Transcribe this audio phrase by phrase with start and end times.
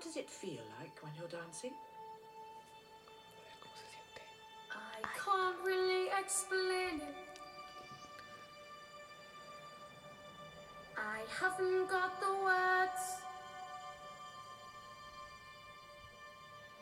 [0.00, 1.72] What does it feel like when you're dancing?
[4.72, 7.16] I can't really explain it.
[10.96, 13.20] I haven't got the words.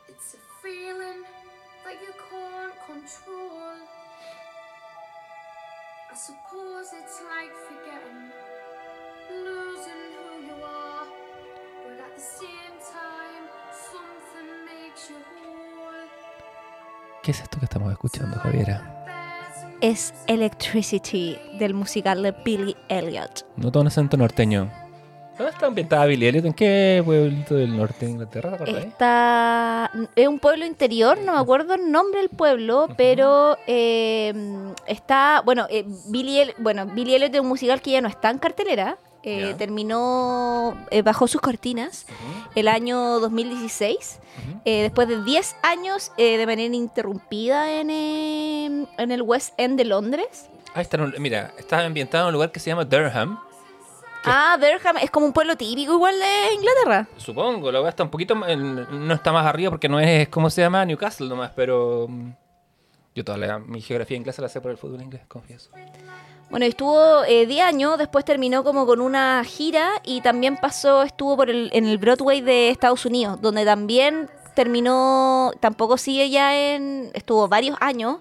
[0.06, 1.24] It's a feeling
[1.84, 3.74] that you can't control.
[6.08, 8.30] I suppose it's like forgetting,
[9.44, 11.06] losing who you are,
[11.82, 12.67] but at the same
[17.28, 19.04] ¿Qué es esto que estamos escuchando, Javiera?
[19.82, 23.44] Es Electricity del musical de Billy Elliot.
[23.56, 24.72] Nota un acento norteño.
[25.36, 26.46] ¿Dónde está ambientada Billy Elliot?
[26.46, 28.56] ¿En qué pueblito del norte de Inglaterra?
[28.64, 29.90] Está.
[30.16, 34.32] Es un pueblo interior, no me acuerdo el nombre del pueblo, pero eh,
[34.86, 35.42] está.
[35.44, 38.38] Bueno, eh, Billy, El- bueno, Billy Elliot es un musical que ya no está en
[38.38, 38.96] cartelera.
[39.22, 42.06] Eh, terminó eh, bajo sus cortinas
[42.54, 44.20] el año 2016,
[44.64, 49.76] eh, después de 10 años eh, de manera interrumpida en, eh, en el West End
[49.78, 50.48] de Londres.
[50.74, 53.38] Ahí está, en un- mira, está ambientado en un lugar que se llama Durham.
[54.24, 57.08] Ah, Durham es como un pueblo típico igual de Inglaterra.
[57.16, 58.34] Supongo, la weá está un poquito.
[58.34, 60.84] No está más arriba porque no es, ¿cómo se llama?
[60.84, 62.06] Newcastle nomás, pero.
[62.08, 62.30] mm,
[63.14, 65.70] Yo toda la- mi geografía inglesa la sé por el fútbol inglés, confieso.
[66.50, 71.36] Bueno, estuvo eh, 10 años, después terminó como con una gira y también pasó, estuvo
[71.36, 77.10] por el, en el Broadway de Estados Unidos, donde también terminó, tampoco sigue ya en,
[77.14, 78.16] estuvo varios años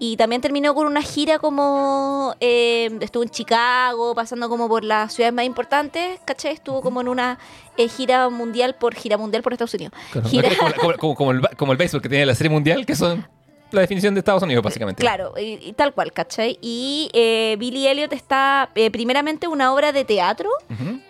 [0.00, 5.12] y también terminó con una gira como, eh, estuvo en Chicago, pasando como por las
[5.12, 6.52] ciudades más importantes, ¿cachai?
[6.54, 7.38] Estuvo como en una
[7.76, 9.92] eh, gira mundial por, gira mundial por Estados Unidos.
[10.24, 12.94] Gira- como, como- como- como el, como el béisbol que tiene la serie mundial, que
[12.96, 13.28] son
[13.70, 15.00] la definición de Estados Unidos, básicamente.
[15.02, 16.58] Claro, y, y tal cual, ¿cachai?
[16.62, 20.48] Y eh, Billy Elliot está, eh, primeramente, una obra de teatro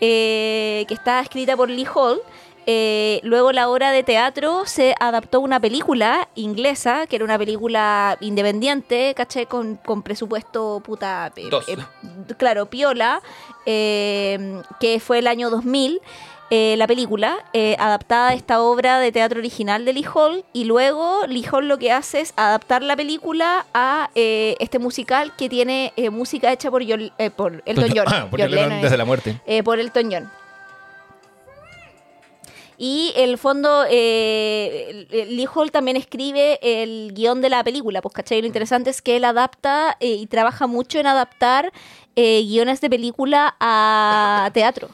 [0.01, 2.20] eh, que está escrita por Lee Hall.
[2.70, 7.39] Eh, luego la obra de teatro se adaptó a una película inglesa, que era una
[7.39, 9.46] película independiente, ¿cachai?
[9.46, 11.33] Con, con presupuesto puta...
[11.36, 11.67] eh, Dos.
[11.67, 11.77] eh,
[12.36, 13.23] claro, piola,
[13.64, 16.01] eh, que fue el año 2000.
[16.51, 20.64] Eh, la película, eh, adaptada a esta obra de teatro original de Lee Hall, y
[20.64, 25.48] luego Lee Hall lo que hace es adaptar la película a eh, este musical que
[25.48, 28.05] tiene eh, música hecha por, John- eh, por Elton John.
[28.08, 29.41] Ah, por John Lennon Lennon, desde la muerte.
[29.64, 30.31] por Elton John.
[32.81, 38.41] Y el fondo, eh, Lee Hall también escribe el guion de la película, pues, ¿cachai?
[38.41, 41.73] Lo interesante es que él adapta eh, y trabaja mucho en adaptar
[42.14, 44.91] eh, guiones de película a teatro.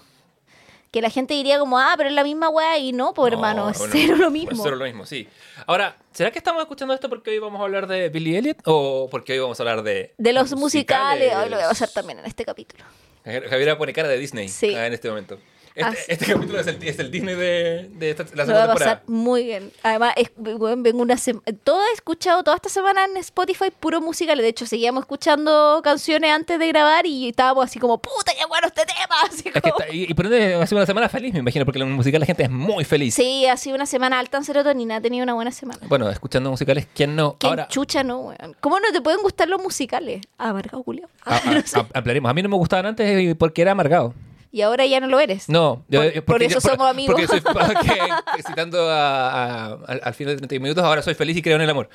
[0.95, 3.69] Que la gente diría como, ah, pero es la misma weá, y no, pues hermano,
[3.69, 4.63] es cero lo Es mismo.
[4.63, 5.27] cero lo mismo, sí.
[5.67, 9.09] Ahora, ¿será que estamos escuchando esto porque hoy vamos a hablar de Billy Elliot o
[9.11, 10.15] porque hoy vamos a hablar de.
[10.19, 12.85] De los musicales, hoy lo voy a hacer también en este capítulo.
[13.25, 14.73] Javier- Javiera pone cara de Disney Sí.
[14.73, 15.37] en este momento.
[15.83, 18.47] Ah, Este, este capítulo es el, es el Disney de, de esta, la Lo voy
[18.47, 18.75] segunda a temporada.
[19.01, 19.73] pasar muy bien.
[19.83, 20.69] Además, es, vengo
[21.03, 24.39] una sema- todo he escuchado toda esta semana en Spotify puro musical.
[24.39, 28.69] De hecho, seguíamos escuchando canciones antes de grabar y estábamos así como, puta, qué bueno
[28.69, 29.15] este tema.
[29.29, 31.41] Así Es que como- está- y, y por ende ha sido una semana feliz, me
[31.41, 33.15] imagino, porque en el musical la gente es muy feliz.
[33.15, 35.81] Sí, ha sido una semana alta en serotonina, ha tenido una buena semana.
[35.89, 37.37] Bueno, escuchando musicales, ¿quién no?
[37.43, 38.55] Ahora, chucha, no, weón.
[38.61, 40.21] ¿Cómo no te pueden gustar los musicales?
[40.39, 41.09] Ah, Amargado, Julio.
[41.25, 42.31] a- a- a- hablaremos.
[42.31, 44.15] A mí no me gustaban antes porque era amargado.
[44.55, 45.49] Y ahora ya no lo eres.
[45.49, 47.17] No, yo- Por- por eso somos amigos.
[47.17, 49.31] Porque soy, porque, citando a-
[49.73, 51.89] a- al, al final de 31 minutos, ahora soy feliz y creo en el amor.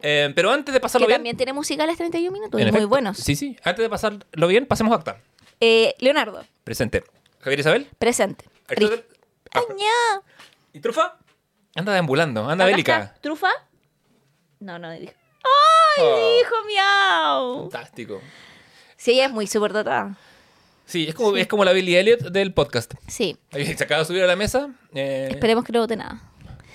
[0.00, 1.18] Eh, pero antes de Que pasarlo bien.
[1.18, 3.18] también tiene musicales 31 minutos, muy efecto, buenos.
[3.18, 3.54] Sí, sí.
[3.62, 5.18] Antes de pasarlo bien, pasemos a acta.
[5.60, 7.04] Eh, Leonardo, Presente.
[7.40, 7.86] Javier Isabel.
[7.98, 8.46] presente.
[9.52, 10.22] Ah, Añá.
[10.72, 11.18] ¿Y Trufa?
[11.74, 13.14] Anda deambulando, anda bélica.
[13.20, 13.50] ¿Trufa?
[14.60, 15.12] No, no dijo.
[15.98, 16.38] ¡Ay, Oh.
[16.38, 17.70] dijo miau!
[17.70, 18.22] Fantástico.
[18.96, 20.16] Sí, ella es muy superdotada.
[20.86, 22.94] Sí, es como, es como la Billy Elliot del podcast.
[23.08, 24.70] Sí, Ahí Se acaba de subir a la mesa.
[24.94, 26.22] eh, esperemos que no vote nada.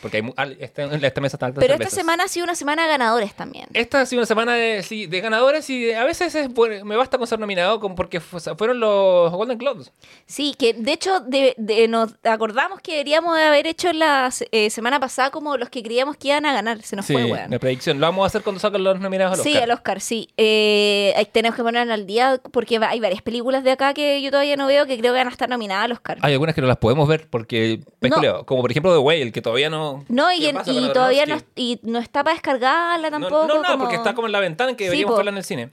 [0.02, 0.88] Porque hay, al- esta,
[1.22, 3.68] mesa está alta Pero esta semana ha sido una semana de ganadores también.
[3.74, 6.96] Esta ha sido una semana de, sí, de ganadores y a veces es bueno, me
[6.96, 9.92] basta con ser nominado porque fu- fueron los Golden Globes.
[10.26, 14.70] Sí, que de hecho de- de- nos acordamos que deberíamos de haber hecho la eh,
[14.70, 16.82] semana pasada como los que creíamos que iban a ganar.
[16.82, 17.52] Se nos Sí, fue, weón.
[17.52, 18.00] la predicción.
[18.00, 19.64] Lo vamos a hacer cuando salgan los nominados al Sí, Oscar.
[19.64, 20.30] al Oscar, sí.
[20.38, 24.56] Eh, tenemos que ponernos al día porque hay varias películas de acá que yo todavía
[24.56, 26.18] no veo que creo que van a estar nominadas al Oscar.
[26.22, 28.46] Hay algunas que no las podemos ver porque No.
[28.46, 29.91] como por ejemplo The Whale, que todavía no...
[30.08, 33.48] No, y, ¿Qué en- pasa y todavía no, y no está para descargarla No, tampoco.
[33.48, 35.18] No, no, como- porque está como en la ventana que Sí, deberíamos po.
[35.18, 35.70] verla en el cine.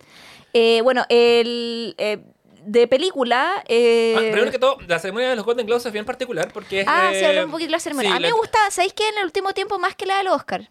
[0.54, 2.18] Eh, bueno, el eh,
[2.64, 3.62] de película.
[3.68, 6.80] eh, Ah, primero que todo, la ceremonia de los Golden Globes es bien particular porque
[6.80, 6.86] es...
[6.88, 8.10] Ah, eh, se habló un poquito de la ceremonia.
[8.10, 9.08] sí, a mí me gusta, ¿sabéis qué?
[9.08, 10.68] En el último tiempo más que la del Oscar.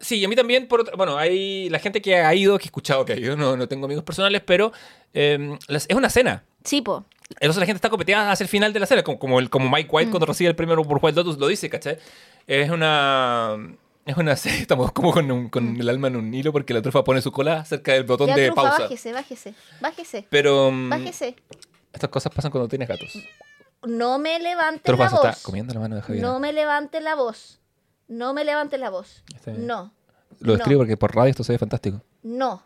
[0.00, 2.66] Sí, a mí también, por otra- bueno, hay la gente que ha ido, que he
[2.66, 4.72] escuchado que ha ido, no, no tengo amigos personales, pero
[5.12, 6.42] eh, las- es una cena.
[6.64, 7.04] Sí, po.
[7.38, 9.70] Entonces la gente está copeteada hacia el final de la serie, como, como, el, como
[9.70, 11.98] Mike White cuando recibe el premio por White Lotus lo dice, ¿cachai?
[12.46, 13.56] Es una...
[14.06, 16.82] Es una serie, estamos como con, un- con el alma en un hilo porque la
[16.82, 18.82] trufa pone su cola cerca del botón Ya, de trufa, pausa.
[18.84, 21.36] bájese, bájese, bájese, Pero mm, bájese.
[21.92, 23.12] estas cosas pasan cuando tienes gatos.
[23.84, 25.24] No me levante Trufa la voz.
[25.24, 26.22] está comiendo la mano de Javier.
[26.22, 27.60] No me levante la voz.
[28.08, 29.22] No me levante la voz.
[29.46, 29.92] No,
[30.40, 30.58] Lo no.
[30.58, 32.02] escribo porque por radio esto se ve fantástico.
[32.22, 32.62] no.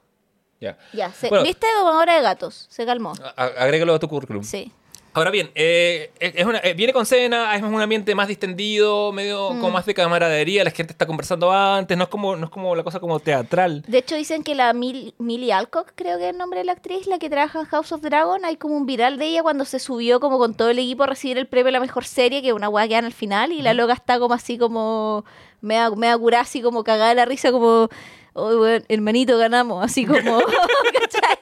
[0.64, 0.78] Ya.
[0.92, 1.44] Ya, se, Bueno.
[1.44, 2.66] ¿viste domadora de gatos?
[2.70, 3.12] Se calmó.
[3.36, 4.42] Agrégalo a tu currículum.
[4.42, 4.72] Sí.
[5.16, 9.50] Ahora bien, eh, es una, eh, viene con cena, es un ambiente más distendido, medio
[9.52, 9.60] Mm.
[9.60, 12.74] como más de camaradería, la gente está conversando antes, no es como, no es como
[12.74, 13.84] la cosa como teatral.
[13.86, 16.72] De hecho, dicen que la Mil- Millie Alcock, creo que es el nombre de la
[16.72, 19.64] actriz, la que trabaja en House of Dragon, hay como un viral de ella cuando
[19.64, 22.42] se subió como con todo el equipo a recibir el premio a la mejor serie,
[22.42, 25.24] que es una weá que dan al final, y la loca está como así como,
[25.60, 27.88] me da, me da curada, así como cagada de la risa, como,
[28.34, 30.18] "Oy, weón, hermanito, ganamos, así como,
[31.00, 31.38] ¿cachai?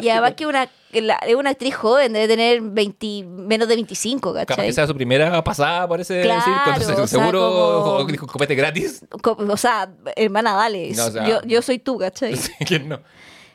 [0.00, 4.32] Y además que una, la- es una actriz joven, debe tener 20, menos de 25,
[4.32, 4.66] Capaz ¿cachai?
[4.68, 6.40] que sea su primera pasada, parece Claro,
[6.74, 9.04] decir, se- o seguro dijo copete gratis.
[9.20, 12.34] Co- O sea, hermana, dale, No, o sea- yo, yo soy tú, ¿cachai?
[12.66, 13.00] ¿quién no?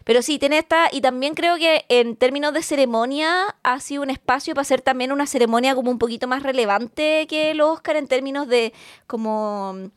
[0.04, 4.10] Pero sí, tiene esta, y también creo que en términos de ceremonia ha sido un
[4.10, 8.08] espacio para hacer también una ceremonia como un poquito más relevante que el Oscar en
[8.08, 8.72] términos de
[9.06, 9.90] como,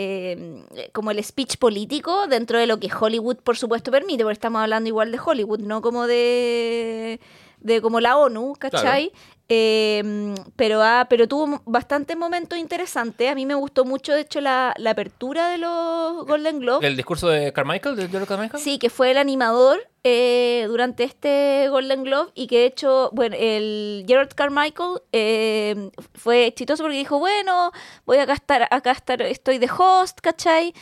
[0.00, 4.62] eh, como el speech político dentro de lo que Hollywood por supuesto permite, porque estamos
[4.62, 7.20] hablando igual de Hollywood, no como de,
[7.60, 9.12] de como la ONU, ¿cachai?
[9.50, 13.30] Eh, pero, ha- pero tuvo bastante momentos interesantes.
[13.30, 16.86] A mí me gustó mucho, de hecho, la, la apertura de los Golden Globes.
[16.86, 18.62] ¿El discurso de Carmichael, de George Carmichael?
[18.62, 23.36] Sí, que fue el animador eh, durante este Golden Globe y que de hecho, bueno,
[23.38, 27.72] el Gerard Carmichael eh, fue exitoso porque dijo, bueno,
[28.04, 30.74] voy acá a estar, acá a estar, estoy de host, ¿cachai?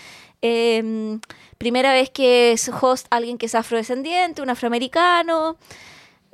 [0.43, 1.19] Eh,
[1.57, 5.57] primera vez que es host alguien que es afrodescendiente, un afroamericano.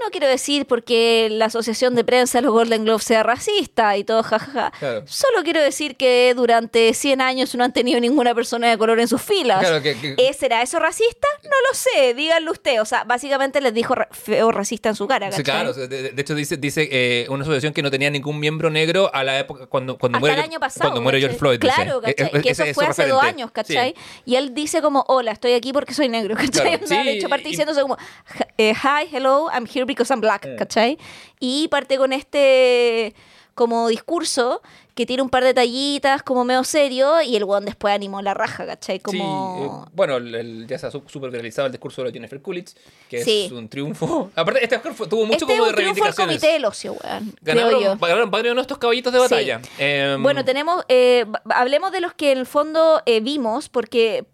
[0.05, 4.05] No quiero decir porque la asociación de prensa de los Golden Globes sea racista y
[4.05, 4.73] todo, jajaja.
[4.79, 5.03] Claro.
[5.07, 9.09] Solo quiero decir que durante 100 años no han tenido ninguna persona de color en
[9.09, 9.61] sus filas.
[9.61, 11.29] Claro, que- que- ¿Eh, ¿Será eso racista?
[11.45, 12.81] No lo sé, díganlo usted.
[12.81, 15.45] O sea, básicamente les dijo ra- feo racista en su cara, Sí, ¿cachai?
[15.45, 18.41] claro, o sea, de, de hecho dice, dice eh, una asociación que no tenía ningún
[18.41, 20.89] miembro negro a la época cuando, cuando Hasta muere, el año pasado.
[20.91, 21.39] cuando muere George.
[21.39, 21.59] Floyd.
[21.61, 21.75] dice.
[21.75, 22.39] Claro, Eh, ¿cachai?
[22.39, 23.55] eh, que eso es fue hace dos años, Sí.
[23.55, 23.95] ¿cachai?
[24.25, 26.79] Y él dice como, hola, estoy aquí porque soy negro, ¿cachai?
[26.79, 27.97] Claro, de sí, hecho, parte y- diciéndose como,
[28.27, 30.57] "Ja- eh, hi, hello, I'm here because I'm black, Mm.
[30.57, 30.99] ¿cachai?
[31.41, 33.15] Y parte con este
[33.55, 34.63] como discurso
[34.95, 38.33] que tiene un par de tallitas como medio serio y el weón después animó la
[38.33, 38.97] raja, ¿cachai?
[38.97, 39.85] Sí, Como...
[39.87, 42.75] eh, bueno, el- el- ya se ha súper viralizado el discurso de Jennifer Coolidge,
[43.11, 43.45] que Sí.
[43.47, 44.31] es un triunfo.
[44.37, 46.37] Aparte, este Oscar fue- tuvo mucho este es como un de triunfo del reivindicaciones.
[46.41, 47.35] comité del ocio, weón.
[47.43, 49.23] Ganaron, ganaron varios de nuestros caballitos de Sí.
[49.23, 49.61] batalla.
[49.79, 54.25] Em, Bueno, tenemos, eh, hablemos de los que en el fondo eh, vimos, porque, eh,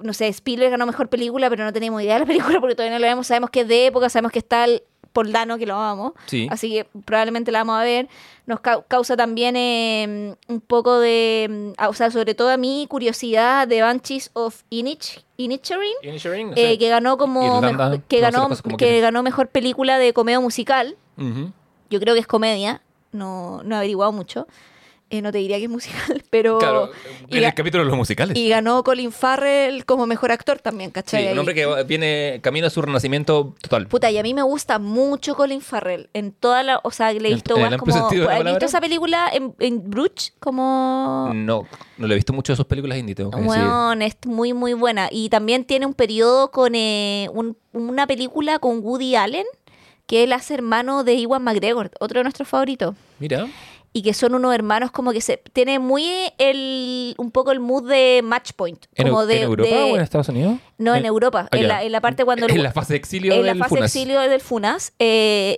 [0.00, 2.96] no sé, Spielberg ganó mejor película, pero no tenemos idea de la película porque todavía
[2.96, 3.26] no la vemos.
[3.26, 6.12] Sabemos que es de época, sabemos que está el Poldano, que lo amamos.
[6.26, 6.46] Sí.
[6.50, 8.06] Así que probablemente la vamos a ver.
[8.44, 12.58] Nos cau- causa también eh, un poco de, mm, ah, o sea, sobre todo a
[12.58, 15.94] mí, curiosidad de Banshees of Inich, Inisherin.
[16.02, 20.12] Inisherin, no eh, que ganó como Irlanda, que ganó como que ganó mejor película de
[20.12, 20.96] comedia musical
[21.88, 24.46] yo creo que es comedia, no, no he averiguado mucho.
[25.08, 26.58] Eh, no te diría que es musical, pero.
[26.58, 26.90] Claro,
[27.30, 28.36] en el capítulo de los musicales.
[28.36, 31.22] y ganó Colin Farrell como mejor actor también, sí, ¿cachai?
[31.26, 31.38] un Ahí.
[31.38, 33.86] hombre que viene camino a su renacimiento total.
[33.86, 36.10] Puta, y a mí me gusta mucho Colin Farrell.
[36.12, 36.80] En toda la.
[36.82, 38.30] O sea, le he ¿En- visto amplio como.
[38.30, 40.32] ¿Has visto esa película en, en Bruges?
[40.40, 41.30] Como.
[41.34, 41.62] No,
[41.98, 43.50] no le he visto mucho de sus películas indie, tengo que decir.
[43.62, 45.08] Weón, es muy, muy buena.
[45.12, 49.46] Y también tiene un periodo con eh, un- una película con Woody Allen,
[50.08, 52.96] que él hace hermano de Iwan McGregor, otro de nuestros favoritos.
[53.20, 53.46] Mira.
[53.96, 56.04] Y que son unos hermanos como que se tiene muy
[56.36, 59.82] el un poco el mood de Match Point ¿En, como Eu- de, en Europa de-
[59.92, 60.58] o en Estados Unidos?
[60.76, 62.98] no en Europa ah, en, la, en la parte cuando el- En la fase de
[62.98, 63.94] exilio en la del fase Funas.
[63.96, 65.56] exilio del Funas eh,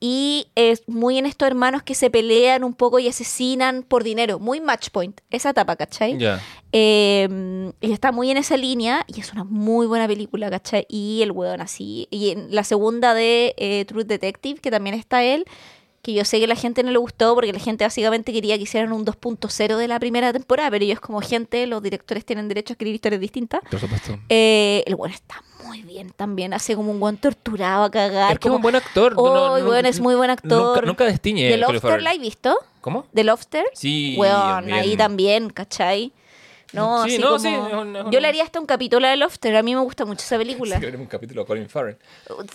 [0.00, 4.38] y es muy en estos hermanos que se pelean un poco y asesinan por dinero
[4.38, 6.18] muy Match Point esa etapa ¿cachai?
[6.18, 6.40] Ya.
[6.72, 10.84] Eh, y está muy en esa línea y es una muy buena película, ¿cachai?
[10.88, 12.06] Y el weón así.
[12.10, 15.46] Y en la segunda de eh, Truth Detective, que también está él,
[16.08, 18.62] que yo sé que la gente no le gustó porque la gente básicamente quería que
[18.62, 22.72] hicieran un 2.0 de la primera temporada, pero ellos como gente, los directores tienen derecho
[22.72, 23.60] a escribir historias distintas.
[23.70, 24.18] Por supuesto.
[24.30, 28.32] Eh, el weón está muy bien también, hace como un weón torturado a cagar.
[28.32, 29.12] Es que como, un buen actor.
[29.16, 30.76] Oh, el weón es muy buen actor.
[30.76, 31.50] Nunca, nunca destiñe.
[31.50, 32.56] ¿The Lobster la has visto?
[32.80, 33.04] ¿Cómo?
[33.12, 33.64] ¿The Lobster?
[33.74, 34.16] Sí.
[34.18, 34.72] Bien.
[34.72, 36.12] ahí también, ¿cachai?
[36.72, 39.16] No, Sí, así no, como- sí, es un- Yo le haría hasta un capítulo de
[39.16, 40.78] Lobster, a mí me gusta mucho esa película.
[40.78, 41.96] Sí, un capítulo de Colin Farrell.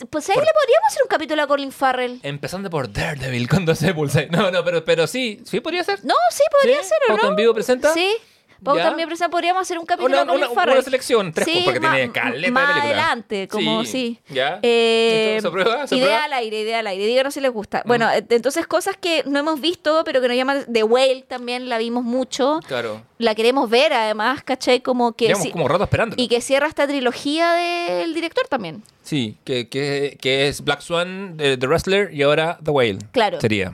[0.10, 2.20] Pues ahí le podríamos hacer un capítulo a Colin Farrell.
[2.24, 4.24] Empezando por Daredevil cuando se pulsa.
[4.30, 6.04] No, no, pero, pero sí, sí podría ser.
[6.06, 6.90] No, sí, podría ¿Sí?
[6.90, 7.30] ser, ¿o ¿Pauta no?
[7.30, 7.94] en vivo presenta?
[7.94, 8.16] Sí.
[8.64, 8.84] Pau ¿Ya?
[8.84, 10.76] también presenta, podríamos hacer un capítulo Una, Colin una- Farrell.
[10.78, 12.84] una selección, tres, Sí, porque tiene caleta más de película.
[13.04, 14.20] adelante, como sí.
[14.30, 14.60] ¿Ya?
[14.62, 15.88] Eh, ¿Esto ¿Se aprueba?
[15.88, 16.24] ¿Se idea aprueba?
[16.26, 17.06] al aire, idea al aire.
[17.06, 17.84] Díganos si les gusta.
[17.86, 20.66] Bueno, eh, entonces cosas que no hemos visto, pero que nos llaman.
[20.72, 22.60] The Whale también la vimos mucho.
[22.68, 23.02] Claro.
[23.18, 24.82] La queremos ver, además, ¿cachai?
[24.82, 25.26] Como que.
[25.28, 26.16] Llevamos sí- como rato esperando.
[26.18, 28.84] y que cierra esta trilogía del director también.
[29.04, 33.00] Sí, que, que, que es Black Swan, The, The Wrestler y ahora The Whale.
[33.12, 33.42] Claro.
[33.42, 33.74] Sería.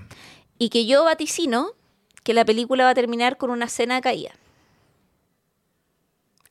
[0.58, 1.72] Y que yo vaticino
[2.24, 4.31] que la película va a terminar con una escena de caída.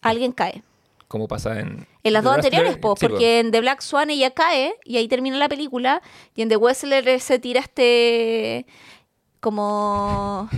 [0.03, 0.63] Alguien cae.
[1.09, 1.87] Como pasa en.
[2.05, 2.55] En las The dos Wrestler.
[2.55, 3.11] anteriores, po, Sí, po.
[3.13, 6.03] porque en The Black Swan ella cae y ahí termina la película.
[6.35, 8.67] Y en The Wrestler se tira este.
[9.41, 10.49] Como.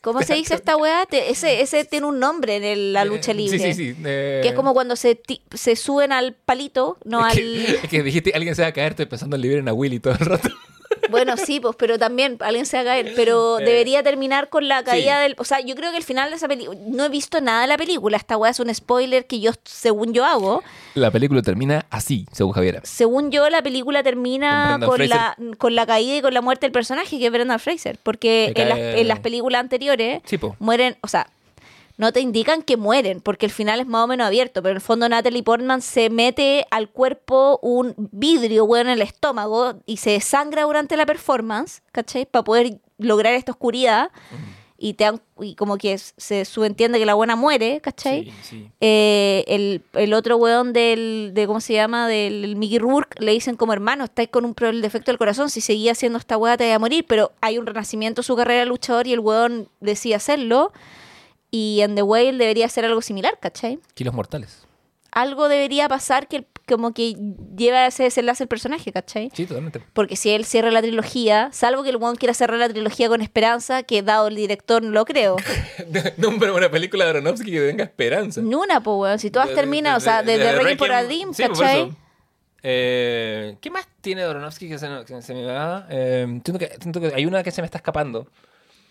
[0.00, 1.06] ¿Cómo se dice esta weá?
[1.10, 3.58] Ese, ese tiene un nombre en el- la lucha Eh, libre.
[3.58, 4.00] Sí, sí, sí.
[4.04, 7.36] eh, Que es como cuando se, ti- se suben al palito, no es al.
[7.36, 9.98] que, es que dijiste alguien se va a caer, estoy pensando en Liberen a Willy
[9.98, 10.48] todo el rato.
[11.10, 13.12] Bueno, sí, pues, pero también alguien se va a caer.
[13.16, 15.22] Pero debería terminar con la caída sí.
[15.22, 15.34] del.
[15.38, 16.78] O sea, yo creo que el final de esa película.
[16.86, 18.16] No he visto nada de la película.
[18.16, 20.62] Esta weá es un spoiler que yo, según yo hago.
[20.94, 22.80] La película termina así, según Javiera.
[22.84, 26.72] Según yo, la película termina Con la, con la caída y con la muerte del
[26.72, 27.98] personaje, que es Brendan Fraser.
[28.02, 30.56] Porque las, en las películas anteriores Sí, po.
[30.58, 30.96] mueren.
[31.02, 31.28] O sea,
[31.98, 34.62] no te indican que mueren, porque el final es más o menos abierto.
[34.62, 39.02] Pero en el fondo, Natalie Portman se mete al cuerpo un vidrio, weón, en el
[39.02, 42.24] estómago y se desangra durante la performance, ¿cachai?
[42.24, 44.10] Para poder lograr esta oscuridad.
[44.80, 48.26] Y, te dan- y como que se subentiende que la buena muere, ¿cachai?
[48.26, 48.70] Sí, sí.
[48.80, 52.06] Eh, el, el otro weón del, de, ¿cómo se llama?
[52.06, 55.60] Del Mickey Rourke, le dicen como hermano, estáis con un el defecto del corazón, si
[55.60, 58.60] seguía haciendo esta weá te voy a morir, pero hay un renacimiento en su carrera
[58.60, 60.70] de luchador y el weón decide hacerlo.
[61.50, 63.78] Y en The Whale debería hacer algo similar, ¿cachai?
[63.94, 64.64] Kilos mortales.
[65.10, 67.16] Algo debería pasar que el- como que
[67.56, 69.30] lleva a ese desenlace el personaje, ¿cachai?
[69.32, 69.82] Sí, totalmente.
[69.94, 73.22] Porque si él cierra la trilogía, salvo que el weón quiera cerrar la trilogía con
[73.22, 75.36] esperanza, que dado el director no lo creo.
[76.18, 78.42] Nombre una película de Aronofsky que tenga esperanza.
[78.42, 79.18] Ni una, pues, weón.
[79.18, 81.52] Si todas terminan, o sea, de- desde de Requiem por a Requiem- Dream, sí, por
[81.58, 81.92] ¿cachai?
[82.62, 85.86] Eh, ¿Qué más tiene Aronofsky que se, no- que se me va?
[85.90, 88.26] Eh, siento, que, siento que hay una que se me está escapando.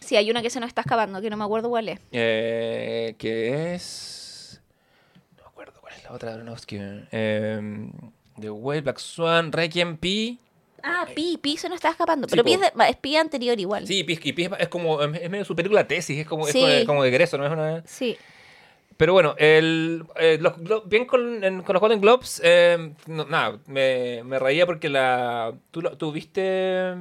[0.07, 1.99] Sí, hay una que se nos está escapando, que no me acuerdo cuál es.
[2.11, 4.61] eh, que es.
[5.37, 6.77] No me acuerdo cuál es la otra de Aronofsky.
[7.11, 7.89] Eh,
[8.39, 10.39] The Whale, Black Swan, Requiem, Pi.
[10.81, 12.27] Ah, Pi, Pi se nos está escapando.
[12.27, 13.85] Sí, Pero Pi es, de- es Pi anterior igual.
[13.85, 15.01] Sí, Pi, y Pi es, es como.
[15.01, 16.61] Es medio su película tesis, es como, es Sí.
[16.61, 17.45] como, como de egreso, ¿no?
[17.45, 17.83] Es una.
[17.85, 18.15] Sí.
[18.95, 20.53] Pero bueno, el, eh, los
[20.87, 25.53] bien con, en- con los Golden Globes, eh, no, nada, me, me reía porque la.
[25.71, 26.93] ¿Tú, lo- tú viste.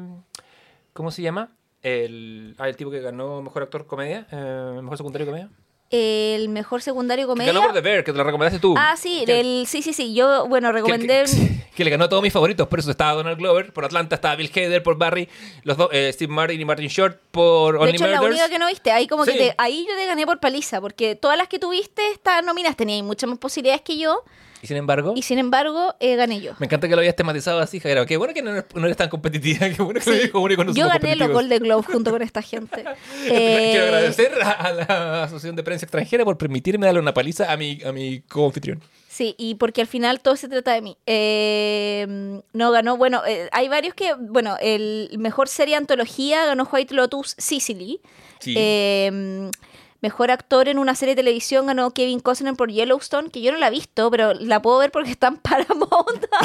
[0.93, 1.53] ¿Cómo se llama?
[1.87, 5.49] El, ah, el tipo que ganó mejor actor comedia, eh, mejor secundario comedia.
[5.88, 7.52] El mejor secundario Que comedia.
[7.52, 8.75] Ganó por The Bear, que te lo recomendaste tú.
[8.76, 10.14] Ah, sí, Que- el, sí, sí, sí.
[10.14, 11.25] Yo, bueno, que, recomendé.
[11.26, 14.16] que- que le ganó a todos mis favoritos, por eso estaba Donald Glover, por Atlanta
[14.16, 15.28] estaba Bill Hader, por Barry,
[15.62, 18.33] los dos, eh, Steve Martin y Martin Short, por de Only hecho, la Murders.
[18.35, 19.33] única que no viste, ahí como Sí.
[19.35, 22.76] que te, ahí yo te gané por paliza, porque todas las que tuviste estaban nominadas,
[22.76, 24.25] tenías muchas más posibilidades que yo,
[24.63, 26.53] Y sin embargo, y sin embargo, eh, gané yo.
[26.59, 28.07] me encanta que lo hayas tematizado así, Javier.
[28.07, 30.23] Qué bueno que no, eres- no eres tan competitiva, qué bueno que lo Sí.
[30.25, 31.31] dijo único no Yo gané los.
[31.31, 32.85] Golden Globes junto con esta gente.
[33.23, 37.53] Quiero Eh, agradecer a, a la Asociación de Prensa Extranjera por permitirme darle una paliza
[37.53, 38.81] a mi, a mi co-anfitrión.
[39.09, 40.97] Sí, y porque al final todo se trata de mí.
[41.07, 46.95] Eh, no ganó, bueno, eh, hay varios que, bueno, el mejor serie antología ganó White
[46.95, 48.01] Lotus Sicily.
[48.41, 48.55] Sí.
[48.57, 49.51] Eh,
[50.00, 53.59] mejor actor en una serie de televisión ganó Kevin Costner por Yellowstone, que yo no
[53.59, 56.26] la he visto, pero la puedo ver porque está en Paramount.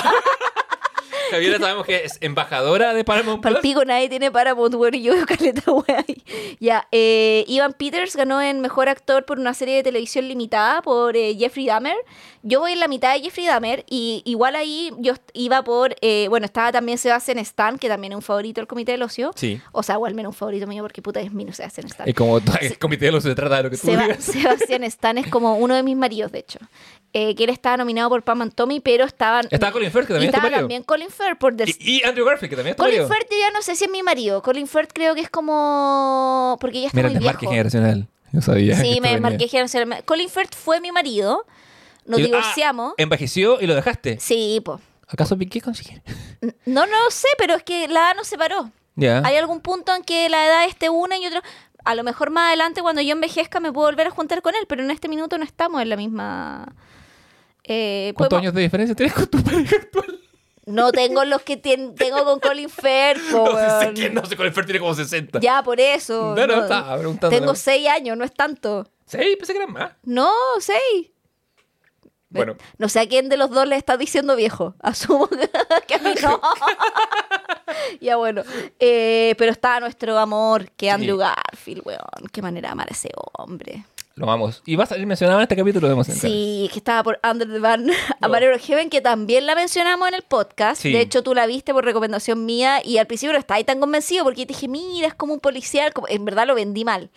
[1.31, 3.53] Javiera sabemos que es embajadora de Paramount Plus.
[3.53, 6.03] Palpico, nadie tiene Paramount, bueno, y yo veo caleta wea.
[6.59, 11.15] Ya, eh, Ivan Peters ganó en Mejor Actor por una serie de televisión limitada por
[11.15, 11.95] eh, Jeffrey Dahmer.
[12.43, 16.25] Yo voy en la mitad de Jeffrey Dahmer y igual ahí yo iba por, eh,
[16.29, 19.31] bueno, estaba también Sebastian Stan, que también es un favorito del Comité del Ocio.
[19.35, 19.61] Sí.
[19.71, 22.09] O sea, o al menos un favorito mío porque puta es mío Sebastian Stan.
[22.09, 24.23] Es como el comité de los se trata de lo que tú Seba- digas.
[24.23, 26.59] Sebastián Stan es como uno de mis maridos, de hecho.
[27.13, 29.45] Eh, que él estaba nominado por Pam and Tommy, pero estaban...
[29.51, 30.59] Estaba Colin Firth, que también y estaba marido.
[30.61, 33.13] también Colin Firth por The Y, y Andrew Garfield, que también es tu Colin marido.
[33.13, 34.41] Firth yo ya no sé si es mi marido.
[34.41, 36.57] Colin Firth creo que es como...
[36.61, 37.39] Porque ya está Mira, muy viejo.
[37.49, 38.07] generacional.
[38.31, 38.75] Yo sabía.
[38.77, 39.11] Sí, me venía.
[39.11, 40.05] desmarqué generacionalmente.
[40.05, 41.45] Colin Firth fue mi marido.
[42.11, 42.93] Nos Y- ah, divorciamos.
[42.97, 44.19] envejeció y lo dejaste.
[44.19, 44.79] Sí, pues.
[45.07, 46.03] ¿Acaso qué consiguieron?
[46.65, 48.71] No, no sé, pero es que la edad nos separó.
[48.95, 49.21] Ya.
[49.25, 51.41] Hay algún punto en que la edad esté una y otro.
[51.83, 54.65] A lo mejor más adelante, cuando yo envejezca, me puedo volver a juntar con él,
[54.67, 56.75] pero en este minuto no estamos en la misma.
[57.63, 60.19] Eh, ¿Cuántos podemos- años de diferencia tienes con tu pareja actual?
[60.65, 63.47] No tengo los que tien- tengo con Colin Firth, No
[63.81, 65.39] sé, que no sé, Colin Firth tiene como 60.
[65.39, 66.35] Ya, por eso.
[66.35, 67.35] No, no, estaba preguntando.
[67.37, 68.87] Tengo seis años, no es tanto.
[69.05, 69.91] Sí, pensé que eran más.
[70.03, 71.10] No, seis.
[72.31, 74.73] Bueno, No sé a quién de los dos le está diciendo viejo.
[74.81, 75.27] Asumo
[75.87, 76.39] que a mí no.
[78.01, 78.43] ya bueno.
[78.79, 81.99] Eh, pero está nuestro amor, que Andrew Garfield, weón.
[82.31, 83.85] Qué manera de amar a ese hombre.
[84.15, 84.61] Lo vamos.
[84.65, 86.17] Y va a salir mencionado en este capítulo de Emoción.
[86.17, 87.89] Sí, que estaba por Under the Van
[88.21, 90.81] a Heaven, que también la mencionamos en el podcast.
[90.81, 90.91] Sí.
[90.91, 93.79] De hecho, tú la viste por recomendación mía y al principio no estaba ahí tan
[93.79, 95.93] convencido porque te dije, mira, es como un policial.
[95.93, 97.09] como- En verdad lo vendí mal.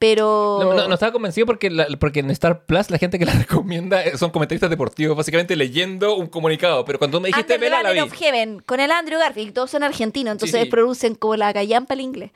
[0.00, 0.58] Pero.
[0.62, 3.32] No, no, no estaba convencido porque, la- porque en Star Plus la gente que la
[3.38, 6.86] recomienda son comentaristas deportivos, básicamente leyendo un comunicado.
[6.86, 7.98] Pero cuando me dijiste, Under vela, la vi.
[8.00, 10.68] Banner of Heaven, con el Andrew Garfield, todos son argentinos, entonces sí.
[10.70, 12.30] pronuncian como la callampa el inglés.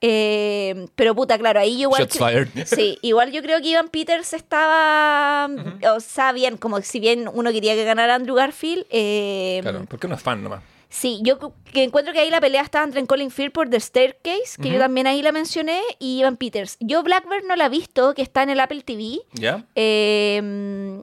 [0.00, 2.00] Eh, pero puta, claro, ahí yo igual.
[2.08, 2.48] Shots fired.
[2.66, 5.46] Sí, igual yo creo que Ivan Peters estaba.
[5.94, 8.86] O sea, bien, como si bien uno quería que ganara Andrew Garfield.
[8.90, 10.62] eh, Claro, porque uno es fan nomás.
[10.90, 11.38] Sí, yo
[11.72, 14.78] que encuentro que ahí la pelea está entre Colin Firth por The Staircase, que yo
[14.78, 16.76] también ahí la mencioné, y Ivan Peters.
[16.80, 19.20] Yo Blackbird no la he visto, que está en el Apple TV.
[19.32, 19.64] ¿Ya?
[19.76, 21.02] Eh,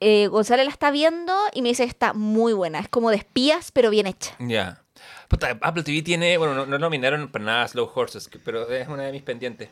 [0.00, 2.80] eh, González la está viendo y me dice que está muy buena.
[2.80, 4.34] Es como de espías, pero bien hecha.
[4.40, 4.82] Ya.
[5.28, 9.04] Puta, Apple TV tiene, bueno, no, no nominaron para nada Slow Horses, pero es una
[9.04, 9.68] de mis pendientes.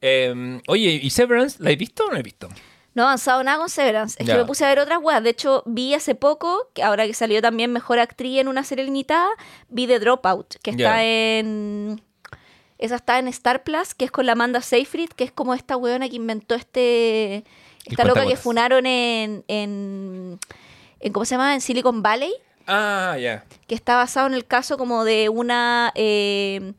[0.00, 2.48] Eh, oye, ¿y Severance la he visto o no la he visto?
[2.94, 4.16] No he avanzado nada con Severance.
[4.22, 5.22] Es que me puse a ver otras weas.
[5.22, 8.84] De hecho, vi hace poco, que ahora que salió también Mejor Actriz en una serie
[8.84, 9.28] limitada,
[9.68, 12.02] vi The Dropout, que está en...
[12.78, 15.76] Esa está en Star Plus, que es con la Amanda Seyfried, que es como esta
[15.76, 17.44] weona que inventó este...
[17.84, 20.38] Esta loca que funaron en, en,
[21.00, 21.12] en...
[21.12, 21.54] ¿Cómo se llama?
[21.54, 22.32] En Silicon Valley.
[22.66, 23.44] Ah, ya.
[23.66, 26.74] que está basado en el caso como de una eh,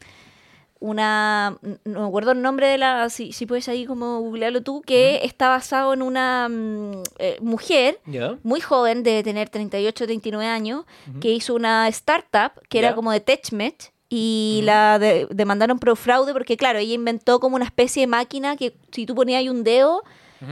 [0.84, 4.82] una no me acuerdo el nombre de la si, si puedes ahí como googlearlo tú
[4.82, 8.00] que está basado en una mm, eh, mujer
[8.44, 10.84] muy joven de tener 38 39 años
[11.22, 16.34] que hizo una startup que era como de TechMet y la de- demandaron por fraude
[16.34, 19.64] porque claro ella inventó como una especie de máquina que si tú ponías ahí un
[19.64, 20.04] dedo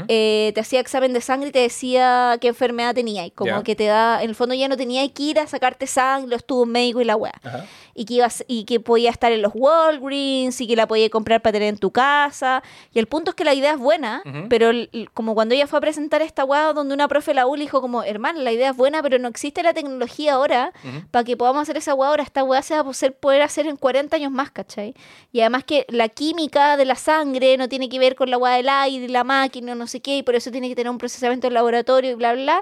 [0.08, 3.76] eh, te hacía examen de sangre y te decía qué enfermedad tenía y como que
[3.76, 6.66] te da en el fondo ya no tenía que ir a sacarte sangre los tubos
[6.66, 7.34] médicos y la weá.
[7.44, 7.66] Ajá.
[7.94, 11.42] Y que ibas y que podía estar en los Walgreens y que la podía comprar
[11.42, 12.64] para tener en tu casa.
[12.94, 15.78] Y el punto es que la idea es buena pero el- como cuando ella fue
[15.78, 18.70] a presentar esta weá donde una profe la U le dijo como hermano la idea
[18.72, 20.72] es buena pero no existe la tecnología ahora
[21.12, 22.24] para que podamos hacer esa weá ahora.
[22.24, 24.94] Esta weá se va a poder- poder hacer en 40 años más ¿cachai?
[25.32, 28.56] y además que la química de la sangre no tiene que ver con la weá
[28.58, 31.48] del aire la máquina no sé qué y por eso tiene que tener un procesamiento
[31.48, 32.62] en laboratorio y bla bla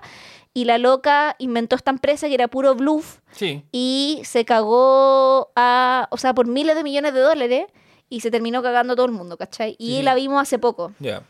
[0.54, 3.64] y la loca inventó esta empresa que era puro bluff Sí.
[3.72, 7.66] y se cagó a, o sea, por miles de millones de dólares
[8.10, 9.76] y se terminó cagando a todo el mundo, ¿cachai?
[9.78, 10.02] Y Sí.
[10.04, 11.22] la vimos hace poco, Ya.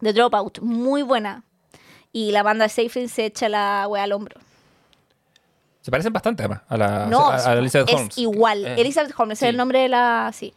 [0.00, 1.44] The Dropout, muy buena.
[2.12, 4.38] Y la banda Seyfried se echa la wea al hombro.
[5.80, 8.18] Se parecen bastante además a la, No, a, a Elizabeth es Holmes.
[8.18, 8.66] igual.
[8.66, 9.44] Eh, Elizabeth Holmes sí.
[9.44, 10.30] es el nombre de la...
[10.34, 10.52] Sí.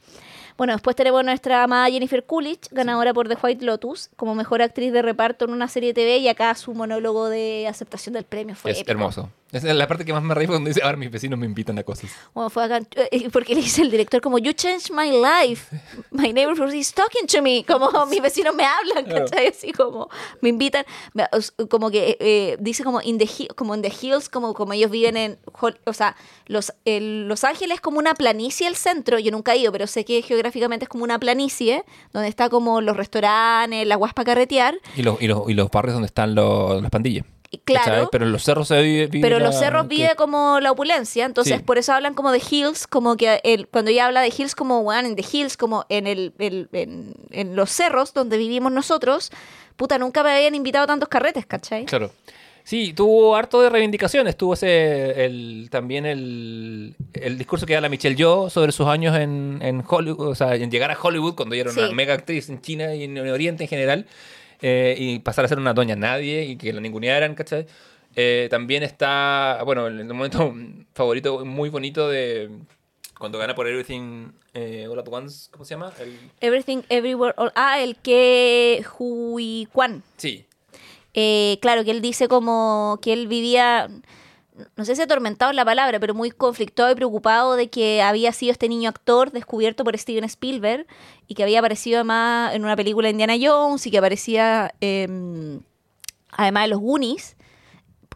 [0.58, 4.62] Bueno, después tenemos a nuestra amada Jennifer Coolidge, ganadora por The White Lotus, como mejor
[4.62, 8.24] actriz de reparto en una serie de TV y acá su monólogo de aceptación del
[8.24, 8.91] premio fue Es épico.
[8.91, 9.30] hermoso.
[9.56, 11.78] Es la parte que más me reí fue cuando dice, ahora mis vecinos me invitan
[11.80, 12.12] a cosas.
[12.34, 15.76] Bueno, fue acá, eh, porque le dice el director como, you changed my life,
[16.12, 19.06] my neighbor is talking to me, como mis vecinos me hablan.
[19.06, 19.48] ¿cachai?
[19.48, 20.10] Así como,
[20.41, 20.86] me invitan,
[21.70, 25.18] como que eh, dice como in the, como in the hills, como, como ellos viven
[25.18, 25.39] en,
[25.86, 26.15] o sea,
[26.48, 29.88] los, el- Los Ángeles es como una planicie el centro, yo nunca he ido, pero
[29.88, 34.26] sé que geográficamente es como una planicie, donde está como los restaurantes, las guas para
[34.26, 37.26] carretear, Y los, y los, y los barrios donde están los, las pandillas.
[37.63, 38.08] Claro, ¿cachai?
[38.12, 39.08] Pero en los cerros se vive.
[39.08, 41.63] vive pero los cerros que- vive como la opulencia, entonces Sí.
[41.63, 44.80] por eso hablan como de hills, como que el, cuando ella habla de hills como
[44.82, 49.32] one en the hills, como en el, el- en, en los cerros donde vivimos nosotros,
[49.76, 51.86] puta, nunca me habían invitado a tantos carretes, ¿cachai?
[51.86, 52.12] Claro.
[52.63, 54.36] Sí, tuvo harto de reivindicaciones.
[54.38, 59.15] Tuvo ese, el, también el, el discurso que da la Michelle Yeoh sobre sus años
[59.15, 61.94] en, en Hollywood, o sea, en llegar a Hollywood cuando ella era una Sí.
[61.94, 64.08] mega actriz en China y en Oriente en general,
[64.62, 67.65] eh, y pasar a ser una doña nadie y que la ningunearan, ¿cachai?
[68.15, 70.54] Eh, también está, bueno, el, momento
[70.94, 72.50] favorito muy bonito de
[73.20, 75.91] cuando gana por Everything eh, All at Once, ¿cómo se llama?
[76.00, 80.04] El- Everything, Everywhere, All- ah, el que Hui Kwan.
[80.18, 80.46] sí,
[81.13, 83.88] Eh, claro, que él dice como que él vivía,
[84.76, 88.32] no sé si atormentado es la palabra, pero muy conflictado y preocupado de que había
[88.32, 90.86] sido este niño actor descubierto por Steven Spielberg
[91.28, 95.60] y que había aparecido además en una película de Indiana Jones y que aparecía em,
[96.32, 97.36] además de los Goonies,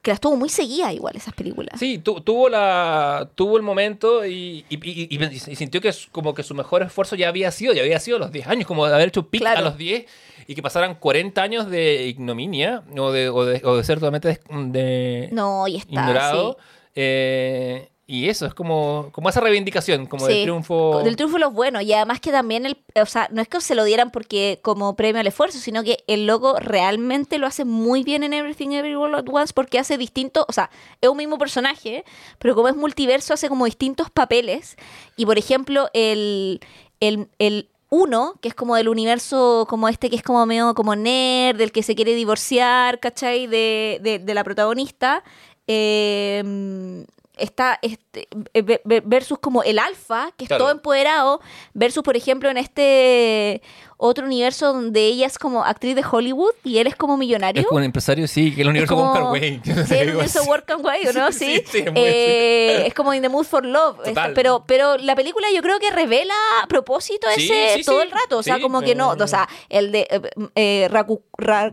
[0.02, 1.78] que las tuvo muy seguidas igual esas películas.
[1.78, 6.42] Sí, tu- tuvo la tuvo el momento y, y- y- y- sintió que como que
[6.44, 8.94] su mejor esfuerzo ya había sido, ya había sido a los 10 años, como de
[8.96, 9.60] haber hecho pic Claro.
[9.60, 10.06] a los 10
[10.50, 14.40] y que pasaran 40 años de ignominia o de, o de, o de ser totalmente
[14.50, 16.58] de No, y está, ignorado.
[16.60, 16.66] sí.
[16.96, 21.04] Eh, y eso, es como, como esa reivindicación, como del triunfo.
[21.04, 21.84] Del triunfo de los buenos.
[21.84, 24.96] Y además que también, el, o sea, no es que se lo dieran porque como
[24.96, 29.18] premio al esfuerzo, sino que el loco realmente lo hace muy bien en Everything Everywhere
[29.18, 32.04] at Once porque hace distinto, o sea, es un mismo personaje,
[32.40, 34.78] pero como es multiverso hace como distintos papeles.
[35.16, 36.60] Y por ejemplo, el,
[37.02, 40.96] el, el uno, que es como del universo como este que es como medio como
[40.96, 43.48] nerd, del que se quiere divorciar, ¿cachai?
[43.48, 45.24] De, de, de la protagonista.
[45.68, 47.06] eh,
[47.38, 50.66] está este, eh, ve- ve- versus como el alfa, que es Claro.
[50.66, 51.40] todo empoderado,
[51.74, 53.62] versus, por ejemplo, en este
[54.02, 57.60] otro universo donde ella es como actriz de Hollywood y él es como millonario.
[57.60, 59.62] Es como un empresario, sí, que el universo como- Wonka Wayne.
[59.88, 61.32] Sí, el universo Work and Way, ¿o ¿no?
[61.34, 61.58] Sí.
[61.66, 63.98] Sí, sí, Eh, es como In the Mood for Love.
[64.06, 66.34] Esta- pero, pero la película yo creo que revela
[66.64, 68.38] a propósito ese todo el rato.
[68.38, 69.10] O sea, como que no.
[69.10, 70.08] O sea, el de
[70.56, 71.70] eh, Raku- Ra-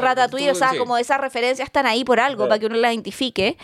[0.00, 3.56] Ratatouille, o sea, como esas referencias están ahí por algo, para que uno las identifique.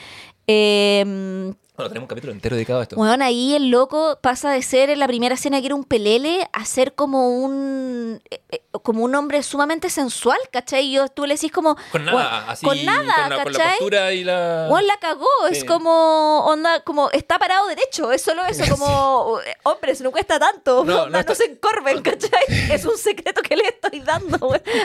[0.46, 2.96] Eh, Bueno, tenemos un capítulo entero dedicado a esto.
[2.96, 6.46] bueno, ahí el loco pasa de ser en la primera escena que era un pelele
[6.52, 10.84] a ser como un eh, eh, como un hombre sumamente sensual, ¿cachai?
[10.88, 11.76] Y yo, tú le decís como...
[11.90, 12.66] con bueno, nada, así.
[12.66, 14.66] con nada, con, la, con la postura y la.
[14.68, 15.66] Juan la cagó, es Sí.
[15.66, 20.84] como onda, como está parado derecho, es solo eso, como eh, hombres, no cuesta tanto,
[20.84, 22.30] No, onda, no no, está- se encorven, ¿cachai?
[22.70, 24.36] Es un secreto que le estoy dando.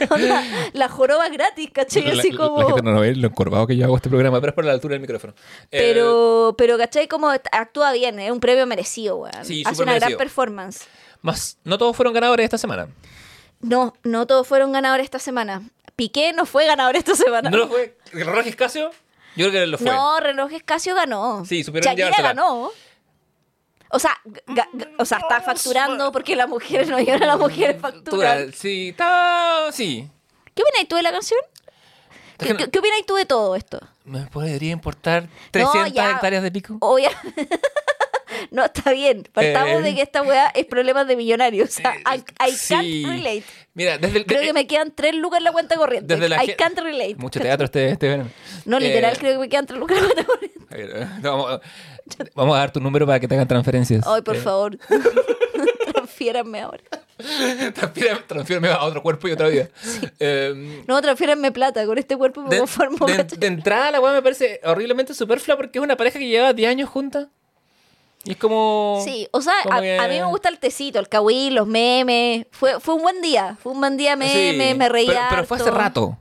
[0.10, 2.04] Onda, la joroba gratis, ¿cachai?
[2.04, 2.60] La- Así la- como...
[2.62, 4.72] La gente no ve lo encorvado que yo hago este programa, pero es por la
[4.72, 5.34] altura del micrófono.
[5.72, 7.08] Eh, Pero, pero, ¿cachai?
[7.08, 9.26] Como actúa bien, es un premio merecido.
[9.44, 10.10] Sí, Hace una merecido.
[10.10, 10.86] gran performance.
[11.22, 12.88] más, no todos fueron ganadores esta semana.
[13.60, 15.64] No, no todos fueron ganadores esta semana.
[15.96, 17.50] Piqué no fue ganador esta semana.
[17.50, 17.98] ¿No lo fue?
[18.14, 18.92] ¿El Rojas Casio?
[19.36, 19.88] Yo creo que lo fue.
[19.92, 21.44] No, Relojes Casio ganó.
[21.46, 22.72] Sí, supieron Shakira ganó.
[23.90, 24.18] O sea,
[24.98, 28.04] o sea, está facturando porque las mujeres no llevan a las mujeres facturan.
[28.40, 29.70] Factura, Sí, está.
[29.72, 30.10] Sí.
[30.54, 31.40] ¿Qué opinas tú de la canción?
[32.38, 33.80] ¿Qué, qué, qué opinas tú de todo esto?
[34.08, 36.12] ¿Me podría importar 300 ya.
[36.12, 36.78] hectáreas de pico?
[36.80, 37.12] Obvia.
[38.52, 39.28] no, está bien.
[39.34, 39.82] Partamos Eh.
[39.82, 41.70] de que esta weá es problemas de millonarios.
[41.70, 42.74] O sea, I, I Sí.
[43.04, 43.44] can't relate.
[43.74, 44.26] Mira, desde el.
[44.26, 46.14] Creo de- que me quedan tres lucas en la cuenta corriente.
[46.16, 47.16] Desde la I can't relate.
[47.18, 48.30] Mucho teatro este, este verano.
[48.66, 50.58] No, literal, Eh, creo que me quedan tres lucas en la cuenta corriente.
[50.72, 51.62] eh, vamos, a-
[52.34, 54.06] vamos a dar tu número para que te hagan transferencias.
[54.08, 54.78] Ay, por Eh, favor.
[56.18, 56.84] Transfiéranme ahora.
[58.28, 59.68] Transfiéreme a otro cuerpo y otra vida.
[60.20, 61.86] Eh, No, transfiéranme plata.
[61.86, 63.06] Con este cuerpo me de, conformo.
[63.06, 66.70] de- entrada, la weá me parece horriblemente superflua porque es una pareja que lleva 10
[66.70, 67.28] años juntas.
[68.24, 69.02] Y es como.
[69.06, 72.48] Sí, o sea, a, que- a mí me gusta el tecito, el kawaii, los memes.
[72.52, 73.58] Fue, fue un buen día.
[73.62, 75.12] Fue un buen día Sí, memes, me reía.
[75.14, 76.18] Pero, pero fue hace rato.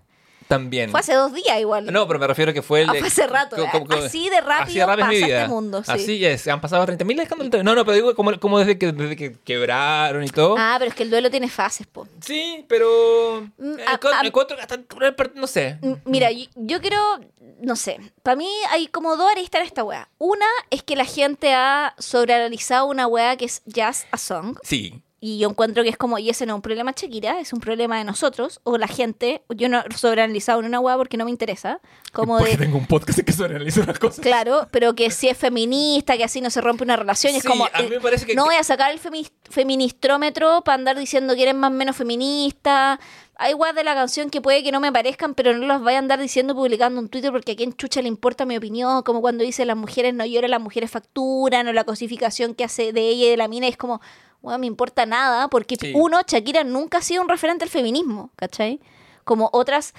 [0.48, 0.90] También.
[0.90, 1.86] Fue hace dos días igual.
[1.92, 2.90] No, pero me refiero a que fue el.
[2.90, 3.56] Ah, fue hace rato,
[4.04, 5.48] así de rápido es mi pasa este vida.
[5.48, 5.90] mundo, sí.
[5.90, 6.46] Así es.
[6.48, 7.64] Han pasado 30.000 escándalos.
[7.64, 10.54] No, no, pero digo como, como desde, que, desde que quebraron y todo.
[10.58, 12.06] Ah, pero es que el duelo tiene fases, po.
[12.20, 13.48] Sí, pero.
[13.58, 14.78] Mm, con- a- encuentro hasta
[15.34, 15.78] No sé.
[15.82, 17.00] M- Mira, yo, yo quiero,
[17.60, 20.08] no sé, para mí hay como dos aristas en esta weá.
[20.18, 24.58] Una es que la gente ha sobreanalizado una weá que es Just a Song.
[24.62, 25.02] Sí.
[25.28, 27.52] Y yo encuentro que es como, y ese no es un problema de Shakira, es
[27.52, 29.42] un problema de nosotros, o la gente.
[29.48, 31.80] Yo no he sobreanalizado en una weá porque no me interesa.
[32.12, 34.20] Como Porque de, tengo un podcast que sobreanaliza las cosas.
[34.20, 37.32] Claro, pero que si es feminista, que así no se rompe una relación.
[37.34, 39.00] y es Sí, como, a mí eh, me parece que- no voy a sacar el
[39.00, 43.00] femi- feministrómetro para andar diciendo que eres más o menos feminista.
[43.38, 45.98] Hay guas de la canción que puede que no me parezcan, pero no las vaya
[45.98, 49.02] a andar diciendo publicando en Twitter porque a quién chucha le importa mi opinión.
[49.02, 52.92] Como cuando dice las mujeres no lloran, las mujeres facturan, o la cosificación que hace
[52.92, 53.66] de ella y de la mina.
[53.68, 54.00] Es como,
[54.40, 55.92] bueno, me importa nada, porque Sí.
[55.94, 58.80] uno, Shakira nunca ha sido un referente al feminismo, ¿cachai?
[59.24, 59.92] Como otras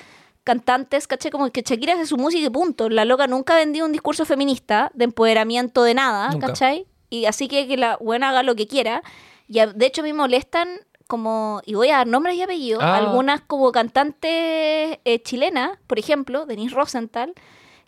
[0.43, 1.29] cantantes, ¿cachai?
[1.31, 2.89] Como que Shakira hace su música y punto.
[2.89, 6.47] La loca nunca ha vendido un discurso feminista, de empoderamiento de nada, Nunca.
[6.47, 6.87] ¿cachai?
[7.09, 9.03] Y así que que la buena haga lo que quiera.
[9.47, 10.67] Y de hecho me molestan
[11.07, 12.97] como, y voy a dar nombres y apellidos, Ah.
[12.97, 17.33] algunas como cantantes eh, chilenas, por ejemplo, Denise Rosenthal,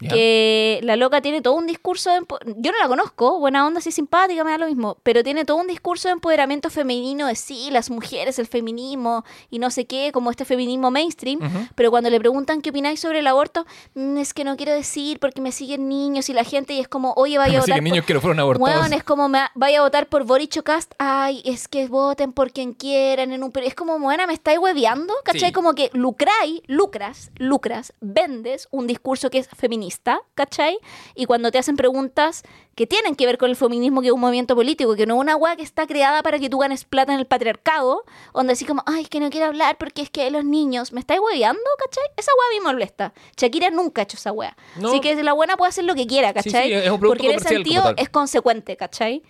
[0.08, 2.20] Que la loca tiene todo un discurso de
[2.58, 5.58] yo no la conozco, buena onda, así simpática, me da lo mismo, pero tiene todo
[5.58, 10.12] un discurso de empoderamiento femenino de sí, las mujeres, el feminismo y no sé qué,
[10.14, 11.40] como este feminismo mainstream,
[11.76, 15.20] pero cuando le preguntan qué opináis sobre el aborto, "Mm, es que no quiero decir
[15.20, 17.84] porque me siguen niños y la gente y es como, oye, vaya a votar por-
[17.84, 18.92] niños que no fueron abortados.
[18.92, 20.94] Es como me, vaya a votar por Boric o Cast.
[20.98, 25.14] Ay, es que voten por quien quieran en un Es como, buena, me estáis hueveando,
[25.26, 25.50] ¿cachai?
[25.50, 25.52] Sí.
[25.54, 29.89] Como que lucráis, lucras, lucras, vendes un discurso que es feminista,
[30.36, 30.78] ¿cachai?
[31.16, 32.44] Y cuando te hacen preguntas
[32.76, 35.20] que tienen que ver con el feminismo, que es un movimiento político, que no es
[35.22, 38.66] una weá que está creada para que tú ganes plata en el patriarcado, donde así
[38.66, 41.62] como, ay, es que no quiero hablar porque es que los niños, ¿me estáis hueveando,
[41.78, 42.04] cachai?
[42.16, 43.14] Esa weá a mí me molesta.
[43.36, 44.56] Shakira nunca ha hecho esa weá.
[44.78, 44.90] No.
[44.90, 46.74] Así que la buena puede hacer lo que quiera, Sí, sí, ¿cachai?
[46.74, 49.24] es un porque en ese sentido es consecuente, ¿cachai?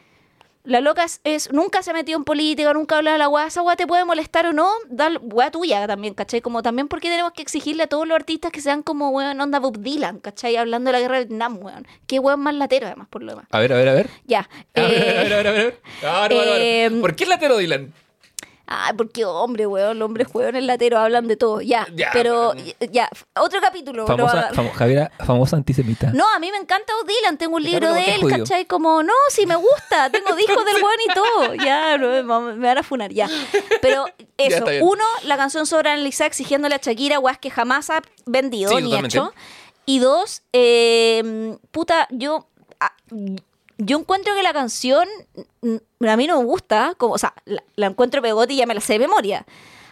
[0.65, 3.47] La loca es, es- nunca se ha metido en política, nunca habla de la weá.
[3.47, 6.41] Esa weá te puede molestar o no, da weá tuya también, ¿cachai?
[6.41, 9.59] Como también porque tenemos que exigirle a todos los artistas que sean como weón onda
[9.59, 10.57] Bob Dylan, ¿cachai?
[10.57, 11.87] Hablando de la guerra de Vietnam, weón.
[12.07, 13.45] Qué weón más latero además, por lo demás.
[13.51, 14.09] A ver, a ver, a ver.
[14.25, 14.49] Ya.
[14.75, 15.79] A ver, a ver, a ver, a ver.
[16.61, 17.93] Eh, ¿Por qué es latero Dylan?
[18.71, 21.59] Ay, porque hombre, weón, los hombres en latero hablan de todo.
[21.59, 22.53] Ya, Ya, pero
[22.91, 24.03] ya, otro capítulo.
[24.03, 26.11] lo Famosa, famo- Javiera, famosa antisemita.
[26.13, 28.21] No, a mí me encanta Dylan, tengo un libro de él.
[28.29, 28.65] ¿cachai?
[28.67, 31.53] Como, no, sí me gusta, tengo discos del weón y todo.
[31.55, 33.27] Ya, no, me, me van a funar, ya.
[33.81, 34.05] Pero
[34.37, 38.75] eso, uno, la canción sobre Annalisa exigiéndole a Shakira, weas que jamás ha vendido Sí,
[38.75, 39.17] ni totalmente.
[39.17, 39.33] hecho.
[39.87, 42.45] Y dos, eh, puta, yo...
[43.79, 45.07] yo encuentro que la canción
[46.07, 48.75] a mí no me gusta, como, o sea, la, la encuentro pegote y ya me
[48.75, 49.45] la sé de memoria.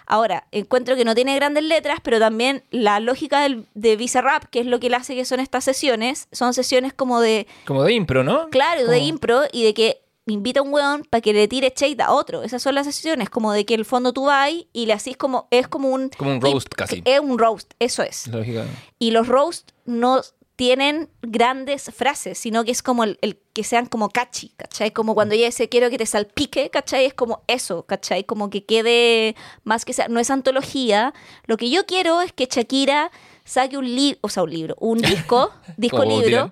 [0.05, 4.61] Ahora, encuentro que no tiene grandes letras, pero también la lógica del, de Bizarrap, que
[4.61, 7.93] es lo que le hace que son estas sesiones, son sesiones como de, Como de
[7.93, 8.49] impro, ¿no?
[8.49, 12.01] claro, de impro y de que invita a un weón para que le tire shade
[12.01, 12.43] a otro.
[12.43, 15.47] Esas son las sesiones, como de que el fondo tú vas y le así como,
[15.51, 16.09] es como un...
[16.17, 17.01] Como un roast casi.
[17.03, 18.27] Es un roast, eso es.
[18.27, 18.65] Lógica.
[18.99, 20.21] Y los roast no
[20.57, 24.91] tienen grandes frases, sino que es como el, el que sean como catchy, ¿cachai?
[24.91, 27.05] Como cuando ella dice quiero que te salpique, ¿cachai?
[27.05, 28.23] Es como eso, ¿cachai?
[28.23, 31.13] Como que quede más que sea, no es antología.
[31.45, 33.11] Lo que yo quiero es que Shakira
[33.45, 36.51] saque un libro, o sea, un libro, un disco, disco libro.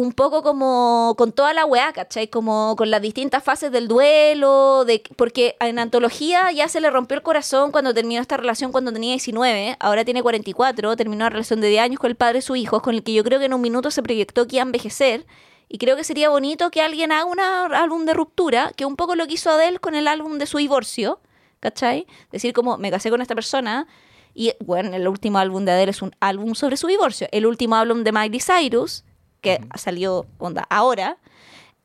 [0.00, 2.28] Un poco como con toda la weá, ¿cachai?
[2.28, 7.16] Como con las distintas fases del duelo, de, porque en antología ya se le rompió
[7.16, 11.60] el corazón cuando terminó esta relación cuando tenía 19, ahora tiene 44, terminó una relación
[11.60, 13.44] de 10 años con el padre de su hijo, con el que yo creo que
[13.44, 15.26] en un minuto se proyectó que iba a envejecer.
[15.68, 19.16] Y creo que sería bonito que alguien haga un álbum de ruptura, que un poco
[19.16, 21.20] lo que hizo Adele con el álbum de su divorcio,
[21.60, 22.06] ¿cachai?
[22.32, 23.86] Decir como, me casé con esta persona,
[24.34, 27.28] y bueno, el último álbum de Adele es un álbum sobre su divorcio.
[27.32, 29.04] El último álbum de Miley Cyrus,
[29.40, 31.18] que salió onda ahora,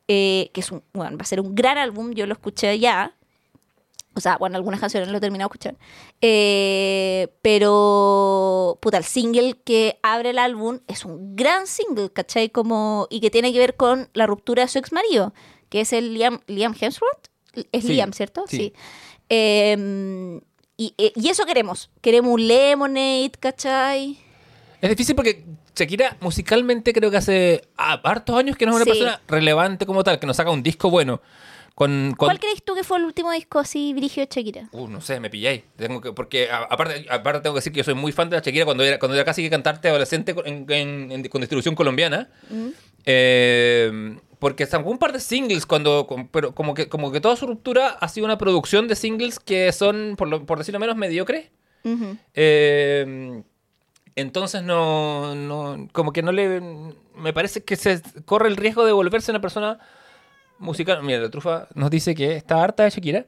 [0.08, 3.12] eh, que es un, bueno, va a ser un gran álbum, yo lo escuché ya.
[4.14, 5.76] O sea, bueno, algunas canciones lo he terminado de escuchar.
[6.22, 12.48] Eh, pero, puta, el single que abre el álbum es un gran single, ¿cachai?
[12.48, 15.34] Como, y que tiene que ver con la ruptura de su ex marido,
[15.68, 17.28] que es el Liam, Liam Hemsworth.
[17.72, 18.44] Es Sí, Liam, ¿cierto?
[18.48, 18.72] sí.
[19.28, 20.40] Eh,
[20.78, 21.90] y, eh, y eso queremos.
[22.00, 24.18] Queremos un Lemonade, ¿cachai?
[24.80, 25.44] Es difícil porque
[25.76, 28.90] Shakira musicalmente creo que hace ah, hartos años que no es una Sí.
[28.90, 31.20] persona relevante como tal, que nos saca un disco bueno.
[31.74, 34.68] Con, con- ¿Cuál crees tú que fue el último disco así dirigido de Shakira?
[34.72, 35.62] Uh, no sé, me pilláis.
[35.76, 38.36] Tengo que, porque a- aparte, aparte tengo que decir que yo soy muy fan de
[38.36, 41.42] la Shakira cuando era, cuando era casi que cantarte adolescente con, en- en- en- con
[41.42, 42.30] distribución colombiana.
[43.04, 47.36] Eh, porque sacó un par de singles cuando, con- pero como que, como que toda
[47.36, 50.96] su ruptura ha sido una producción de singles que son, por, lo- por decirlo menos,
[50.96, 51.50] mediocres.
[52.34, 53.42] Eh,
[54.16, 56.60] entonces no, no, como que no le,
[57.16, 59.78] me parece que se corre el riesgo de volverse una persona
[60.58, 61.02] musical.
[61.02, 63.26] Mira, la trufa nos dice que está harta de Shakira.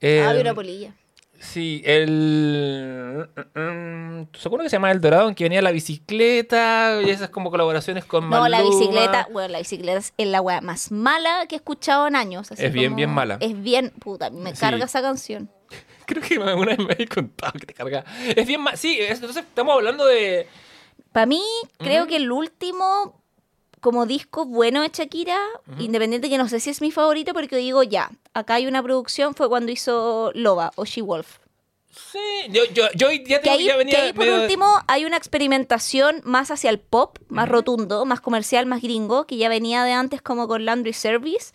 [0.00, 0.92] Eh, Ah, vi una polilla.
[1.40, 3.28] Sí, el.
[4.34, 5.28] ¿Se acuerda que se llama El Dorado?
[5.28, 8.78] En que venía la bicicleta y esas como colaboraciones con No, la Maluma?
[8.78, 12.50] bicicleta, bueno, la bicicleta es la weá más mala que he escuchado en años.
[12.50, 13.36] así Es bien, como- bien mala.
[13.40, 14.60] Es bien, puta, me Sí.
[14.60, 15.50] carga esa canción.
[16.06, 18.04] Creo que una vez me habéis contado que te carga.
[18.36, 18.76] Es bien mal.
[18.78, 20.46] Sí, es- entonces estamos hablando de.
[21.12, 21.42] Para mí,
[21.78, 23.20] creo que el último
[23.80, 25.38] como disco bueno de Shakira,
[25.78, 29.34] independiente que no sé si es mi favorito, porque digo, ya, acá hay una producción,
[29.34, 31.38] fue cuando hizo Loba o She Wolf.
[31.92, 32.18] Sí,
[32.50, 33.94] yo, yo, yo ya, Que tengo- ahí, ya venía.
[33.96, 38.20] que ahí, por medio- último, hay una experimentación más hacia el pop, más rotundo, más
[38.20, 41.52] comercial, más gringo, que ya venía de antes como con Laundry Service.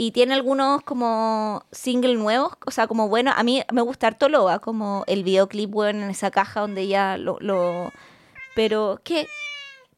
[0.00, 4.28] Y tiene algunos como single nuevos, o sea, como bueno, a mí me gusta harto
[4.28, 7.36] Loba, como el videoclip, bueno, en esa caja donde ya lo...
[7.40, 7.90] lo...
[8.54, 9.26] Pero, ¿qué?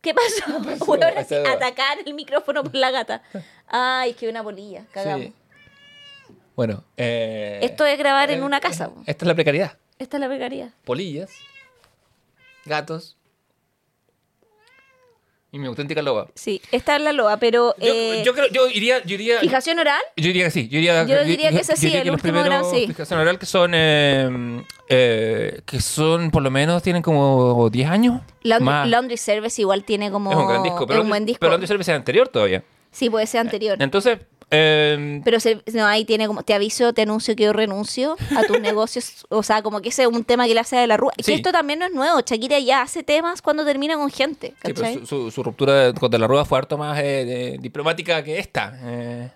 [0.01, 0.57] ¿Qué pasó?
[1.19, 1.49] así, Pasó.
[1.49, 3.23] atacar el micrófono por la gata.
[3.69, 5.27] Ay, que una bolilla, cagamos.
[5.27, 5.35] Sí.
[6.57, 8.91] Bueno, eh, Esto es grabar en eh, una casa.
[9.05, 9.77] Esta es la precariedad.
[9.99, 10.73] Esta es la pegaría.
[10.87, 11.31] Polillas,
[12.65, 13.19] gatos
[15.53, 16.29] y mi auténtica loba.
[16.35, 17.75] Sí, esta es la Loba, pero...
[17.79, 20.01] Yo, eh, yo creo, yo iría, yo iría, ¿Fijación oral?
[20.17, 20.69] Yo diría que sí.
[20.69, 22.87] Yo diría, Yo diría que ese sí, diría el que los último gran sí.
[22.87, 28.21] fijación oral que son, eh, eh, que son por lo menos tienen como 10 años.
[28.43, 28.89] Laundry, más.
[28.89, 30.31] Laundry Service igual tiene como...
[30.31, 30.83] es un gran disco.
[30.83, 31.41] es Pero, un buen disco.
[31.41, 32.63] pero Laundry Service es anterior todavía.
[32.93, 33.77] Sí, puede ser anterior.
[33.81, 34.19] Entonces,
[34.51, 38.43] eh, Pero se- no, ahí tiene como, te aviso, te anuncio que yo renuncio a
[38.45, 39.25] tus negocios.
[39.29, 41.13] O sea, como que ese es un tema que le hace de la rúa.
[41.19, 41.25] Sí.
[41.25, 42.21] Que esto también no es nuevo.
[42.21, 44.49] Shakira ya hace temas cuando termina con gente.
[44.49, 44.95] sí, pero ¿cachai?
[45.01, 48.79] su, su- su ruptura con De la Rúa fue harto más eh, diplomática que esta.
[48.83, 49.31] eh.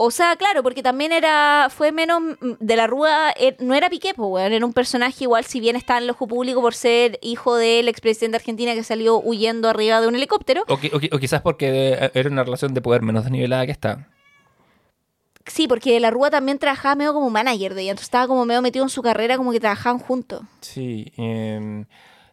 [0.00, 3.90] O sea, claro, porque también era, fue menos mm, de la Rúa, eh, no era
[3.90, 6.72] Piqué, pues, weón, era un personaje igual, si bien está en el ojo público por
[6.74, 10.62] ser hijo del expresidente de Argentina que salió huyendo arriba de un helicóptero.
[10.68, 14.06] O, o qui- o quizás porque era una relación de poder menos desnivelada que esta.
[15.48, 18.44] Sí, porque de la Rúa también trabajaba medio como manager de ella, entonces estaba como
[18.44, 20.42] medio metido en su carrera, como que trabajaban juntos.
[20.60, 21.12] Sí.
[21.16, 21.84] eh,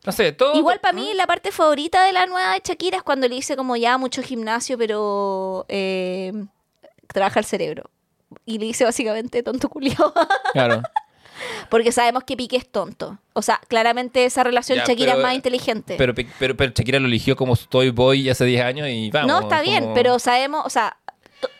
[0.06, 0.56] no sé, todo.
[0.56, 3.56] Igual para mí la parte favorita de la nueva de Shakira es cuando le dice
[3.58, 6.32] como ya mucho gimnasio, pero eh,
[7.08, 7.90] trabaja el cerebro.
[8.46, 10.14] Y le dice básicamente tonto culiao.
[10.54, 10.82] Claro.
[11.70, 13.18] Porque sabemos que Piqué es tonto.
[13.34, 15.96] O sea, claramente esa relación Ya, Shakira pero- es más inteligente.
[15.98, 19.28] Pero, pero, pero Shakira lo eligió como Toy Boy hace 10 años y vamos.
[19.28, 20.98] no, está bien, como- pero sabemos, o sea,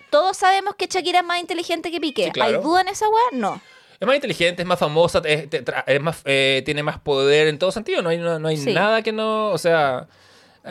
[0.10, 2.26] todos sabemos que Shakira es más inteligente que Piqué.
[2.26, 2.58] Sí, claro.
[2.60, 3.24] ¿Hay duda en esa weá?
[3.34, 3.62] No.
[4.00, 7.48] Es más inteligente, es más famosa, es, te- tra- es más, eh, tiene más poder
[7.48, 8.02] en todo sentido.
[8.02, 8.74] No hay, no, no hay Sí.
[8.74, 9.50] nada que no.
[9.52, 10.08] O sea.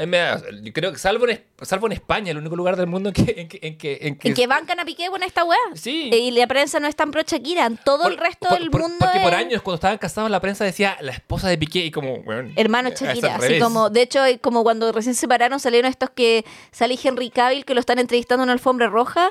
[0.07, 3.11] Me da- yo creo que salvo en, salvo en España, el único lugar del mundo
[3.11, 3.35] en que.
[3.41, 5.59] En que, en que, en que- En que bancan a Piqué con esta weá.
[5.75, 6.11] Sí.
[6.13, 7.67] Y la prensa no es tan pro Shakira.
[7.67, 9.99] En todo el Por- resto por- del por- mundo Porque por es- años, cuando estaban
[9.99, 12.23] casados, la prensa decía la esposa de Piqué y como.
[12.23, 16.45] bueno, Hermano Shakira, así como, de hecho, como cuando recién se separaron salieron estos que
[16.73, 19.31] sale Henry Cavill que lo están entrevistando en una alfombra roja,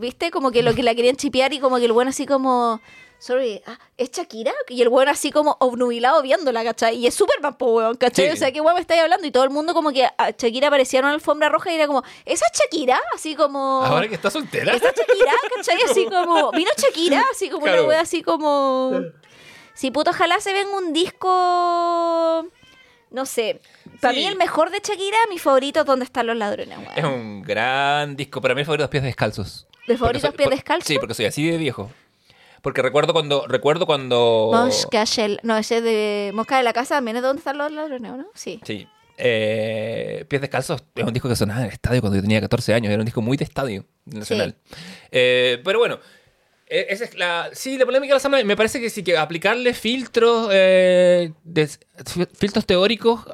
[0.00, 0.30] ¿viste?
[0.30, 2.80] Como que lo que la querían chipear y como que el bueno así como,
[3.18, 4.52] sorry, ah, ¿es Shakira?
[4.68, 6.96] Y el bueno así como obnubilado viéndola, ¿cachai?
[6.96, 8.26] Y es Superman, po, weón, ¿cachai?
[8.28, 8.32] Sí.
[8.32, 9.26] O sea, ¿qué weón me estáis hablando?
[9.26, 11.86] Y todo el mundo como que a Shakira aparecía en una alfombra roja y era
[11.86, 13.00] como, ¿esa es Shakira?
[13.14, 13.82] Así como...
[13.84, 14.72] Ahora que está soltera.
[14.74, 15.32] ¿Esa es Shakira?
[15.56, 15.82] ¿Cachai?
[15.90, 17.80] Así como, vino Shakira, así como Claro.
[17.82, 19.00] una wea así como...
[19.74, 22.46] Sí, puto, ojalá se venga un disco...
[23.10, 23.60] No sé.
[24.00, 24.20] Para Sí.
[24.20, 26.92] mí el mejor de Shakira, mi favorito es Donde están los ladrones, weón.
[26.96, 28.40] Es un gran disco.
[28.40, 29.66] Para mí, el favorito es Pies Descalzos.
[29.86, 30.86] ¿De favoritos soy- pies por- descalzos?
[30.86, 31.90] Sí, porque soy así de viejo.
[32.68, 33.46] Porque recuerdo cuando.
[33.46, 34.50] Recuerdo cuando.
[34.52, 35.40] Mosca Shell.
[35.42, 38.26] No, ese de Mosca de la Casa también es Donde están los ladrones, ¿o ¿no?
[38.34, 38.60] Sí.
[38.62, 38.86] Sí.
[39.16, 42.74] Eh, Pies Descalzos es un disco que sonaba en el estadio cuando yo tenía 14
[42.74, 42.90] años.
[42.92, 44.54] Era un disco muy de estadio nacional.
[45.10, 45.98] Eh, pero bueno,
[46.66, 47.48] eh, esa es la.
[47.54, 48.44] Sí, la polémica de la semana.
[48.44, 50.50] Me parece que sí que aplicarle filtros.
[50.52, 51.68] eh, de-
[52.34, 53.24] filtros teóricos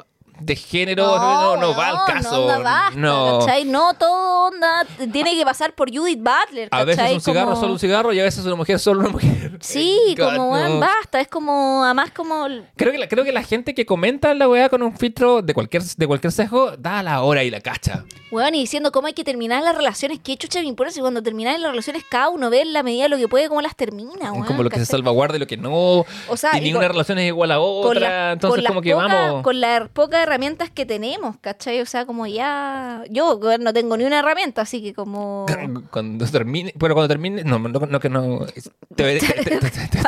[0.40, 1.06] de género.
[1.06, 2.42] No, no, va al caso.
[2.42, 3.38] onda, basta, no.
[3.40, 3.64] ¿cachai?
[3.64, 7.14] No, todo onda tiene que pasar por Judith Butler, A veces ¿cachai?
[7.14, 9.52] un cigarro Como- solo un cigarro y a veces una mujer solo una mujer.
[9.60, 10.80] Sí, God, como, no.
[10.80, 11.20] basta.
[11.20, 12.46] Es como, además como...
[12.76, 15.54] Creo que, la, creo que la gente que comenta la weá con un filtro de
[15.54, 18.04] cualquier, de cualquier sesgo da la hora y la cacha.
[18.30, 20.18] Weón, y diciendo cómo hay que terminar las relaciones.
[20.22, 23.04] ¿Qué chucha me importa si cuando terminan las relaciones cada uno ve en la medida
[23.04, 24.44] de lo que puede cómo las termina, weón?
[24.44, 24.98] como lo que se ¿cachai?
[24.98, 26.04] salvaguarda y lo que no.
[26.28, 28.00] O sea, y ninguna con- relación es igual a otra.
[28.00, 29.42] la- entonces, como que pocas- vamos.
[29.42, 31.80] Con las pocas herramientas que tenemos, ¿cachai?
[31.80, 33.04] O sea, como ya...
[33.08, 35.46] Yo no tengo ni una herramienta, así que como...
[35.90, 36.74] Cuando termine.
[36.78, 37.44] Pero cuando termine.
[37.44, 38.44] No, no, no que no.
[38.46, 38.62] te-
[38.96, 39.98] te- te- te- te- te-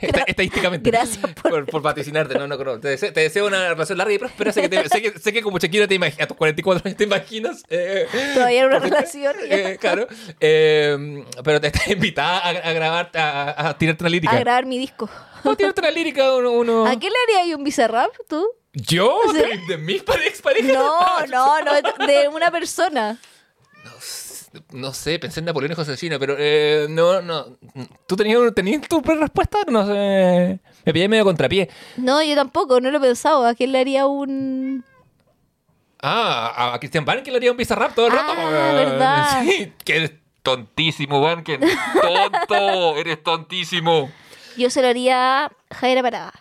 [0.00, 0.90] esta- Estadísticamente.
[0.90, 2.34] Gracias por- por, por vaticinarte.
[2.38, 2.80] No, no, no.
[2.80, 4.52] Te deseo, te deseo una relación larga y próspera.
[4.52, 6.24] Sé que, te- sé que, sé que como Shakira te imaginas.
[6.24, 7.62] A tus 44 años te imaginas.
[7.68, 9.34] eh, Todavía en una relación.
[9.48, 10.06] Eh, claro.
[10.40, 14.32] Eh, pero te estás invitada a, a grabar, a, a tirarte una lírica.
[14.34, 15.08] A grabar mi disco.
[15.44, 16.50] No, tirarte una lírica uno.
[16.52, 18.46] uno- ¿A qué le haría ahí un bizarrap, tú?
[18.72, 19.20] ¿Yo?
[19.32, 20.72] ¿De, de mis pare- exparejas?
[20.72, 23.18] No, no, no, de una persona.
[24.72, 27.56] No sé, pensé en Napoleón y Josefina, pero eh, no, no.
[28.06, 29.58] ¿Tú tenías, tenías tu respuesta?
[29.68, 30.58] No sé.
[30.84, 31.70] Me pillé medio contrapié.
[31.96, 33.46] No, yo tampoco, no lo he pensado.
[33.46, 34.84] ¿A quién le haría un...?
[36.02, 38.32] Ah, a Cristian Van que le haría un bizarrap todo el rato.
[38.32, 38.76] Ah, weón.
[38.76, 39.42] verdad.
[39.44, 44.10] Sí, que eres tontísimo, Van, que tonto, eres tontísimo.
[44.56, 46.32] Yo se lo haría a Jaira Parada.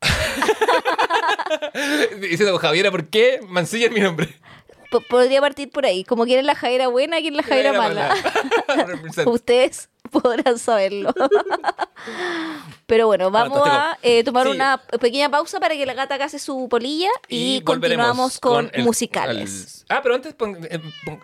[2.20, 4.28] Diciendo, Javiera, ¿por qué Mancilla es mi nombre?
[4.90, 6.04] P- podría partir por ahí.
[6.04, 8.14] Como quién es la Jaira buena, quién es la Jaira mala.
[9.26, 11.12] Ustedes podrán saberlo.
[12.86, 14.52] Pero bueno, vamos a eh, tomar Sí.
[14.52, 19.84] una pequeña pausa para que la gata case su polilla y, continuamos con, el- musicales.
[19.88, 20.58] el- Ah, pero antes eh, pon-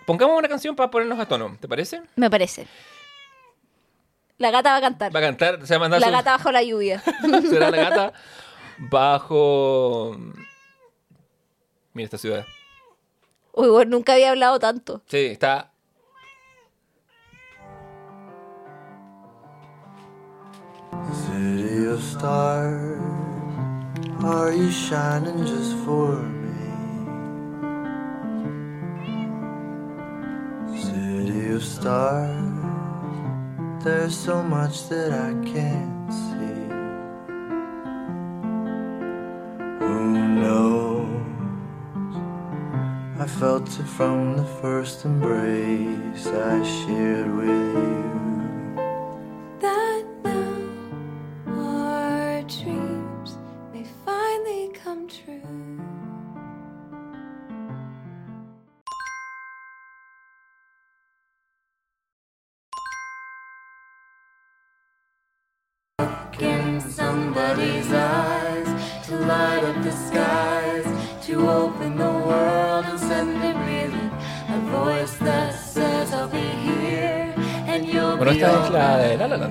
[0.06, 2.02] pongamos una canción para ponernos a tono, ¿te parece?
[2.16, 2.66] Me parece.
[4.38, 5.14] La gata va a cantar.
[5.14, 7.00] Va a cantar, se va a mandar La su- gata bajo la lluvia.
[7.48, 8.12] será la gata
[8.90, 10.16] bajo...
[11.94, 12.44] Mira esta ciudad.
[13.52, 15.02] Uy, bueno, nunca había hablado tanto.
[15.06, 15.68] Sí, está...
[21.26, 23.00] City of stars,
[24.22, 26.52] are you shining just for me?
[30.78, 32.38] City of stars,
[33.82, 36.61] there's so much that I can't see.
[40.42, 42.14] Knows?
[43.24, 48.10] I felt it from the first embrace I shared with you.
[49.64, 50.54] that now
[51.48, 53.30] our dreams
[53.72, 55.40] may finally come true.
[66.40, 68.41] in somebody's eyes
[69.26, 70.86] light up the skies
[71.26, 74.10] to open the world and send it reeling
[74.48, 77.34] a voice that says I'll be here
[77.66, 79.48] and you'll Bueno, esta es la de La La la,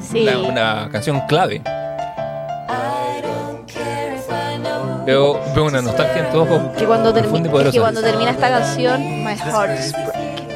[0.00, 0.24] Sí.
[0.24, 1.56] la- una canción clave.
[1.56, 7.14] I don't care if I know Veo, veo una nostalgia en tu ojo Que cuando,
[7.14, 10.48] termi- que cuando termina esta canción, my heart is breaking.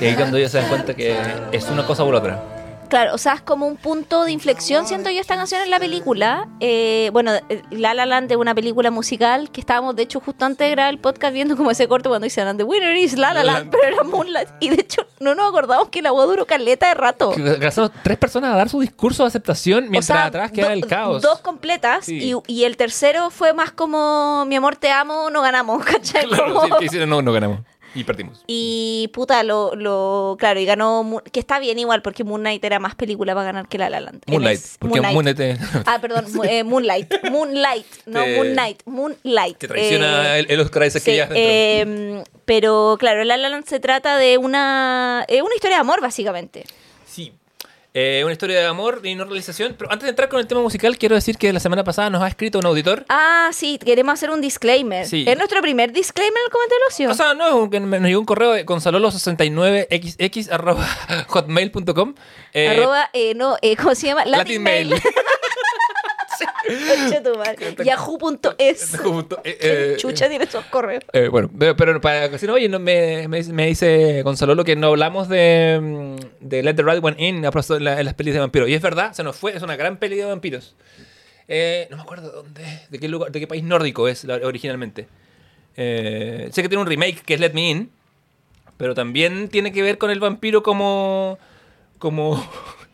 [0.00, 1.16] Y ahí cuando ellos se dan cuenta que
[1.52, 2.38] es una cosa por otra.
[2.88, 5.78] Claro, o sea, es como un punto de inflexión, siento yo, esta canción en la
[5.78, 6.48] película.
[6.60, 10.44] Eh, bueno, eh, La La Land es una película musical que estábamos, de hecho, justo
[10.44, 13.32] antes de grabar el podcast viendo como ese corto cuando dicen The winner is La
[13.34, 14.48] La Land, pero era Moonlight.
[14.60, 17.32] Y de hecho, no nos acordamos que la voz duró caleta de rato.
[17.36, 20.86] Alcanzaron tres personas a dar su discurso de aceptación mientras O sea, atrás queda el
[20.86, 21.22] caos.
[21.22, 22.32] Dos completas Sí.
[22.46, 26.26] y, y el tercero fue más como mi amor te amo, no ganamos, ¿cachai?
[26.26, 27.60] Claro, Como- sí, hicieron, no, no ganamos.
[27.96, 28.44] Y perdimos.
[28.46, 32.62] Y puta, lo, lo claro, y ganó, Moon- que está bien igual, porque Moon Knight
[32.64, 34.22] era más película para ganar que La La Land.
[34.26, 34.58] Moonlight.
[34.58, 37.12] es- Porque Moonlight te, Ah, perdón, mu- eh, Moonlight.
[37.30, 39.58] Moonlight, no Te- Moon Knight, Moonlight.
[39.58, 43.64] te traiciona Eh, el, el Oscar Isaac sí, que eh, pero claro, La La Land
[43.66, 46.64] se trata de una, eh, una historia de amor, básicamente.
[47.06, 47.32] Sí.
[47.98, 49.74] Eh, una historia de amor y no realización.
[49.78, 52.22] Pero antes de entrar con el tema musical, quiero decir que la semana pasada nos
[52.22, 53.06] ha escrito un auditor.
[53.08, 55.06] Ah, sí, queremos hacer un disclaimer.
[55.06, 55.24] Sí.
[55.26, 57.10] Es nuestro primer disclaimer en el comentario ocio.
[57.10, 60.86] O sea, no, nos llegó un correo de gonzalolo69xx arroba
[61.28, 62.14] hotmail.com.
[62.52, 64.26] Eh, Arroba, eh, no, eh, ¿cómo se llama?
[64.26, 64.90] Latin Mail.
[64.90, 66.55] Concha tu madre.
[67.84, 68.98] Yahoo.es.
[68.98, 71.04] Junto, eh, ¿Qué eh, chucha tiene esos correos?
[71.12, 74.64] Eh, bueno, pero, para que si no, oye, no, me, me, me dice Gonzalo lo
[74.64, 78.14] que no hablamos de, mm, de Let the Right One In en, la- en las
[78.14, 78.68] pelis de vampiros.
[78.68, 80.74] Y es verdad, se nos fue, es una gran peli de vampiros.
[81.48, 85.06] Eh, no me acuerdo dónde, de qué lugar, de qué país nórdico es originalmente.
[85.76, 87.90] Eh, sé que tiene un remake que es Let Me In,
[88.76, 91.38] pero también tiene que ver con el vampiro como.
[91.98, 92.44] como.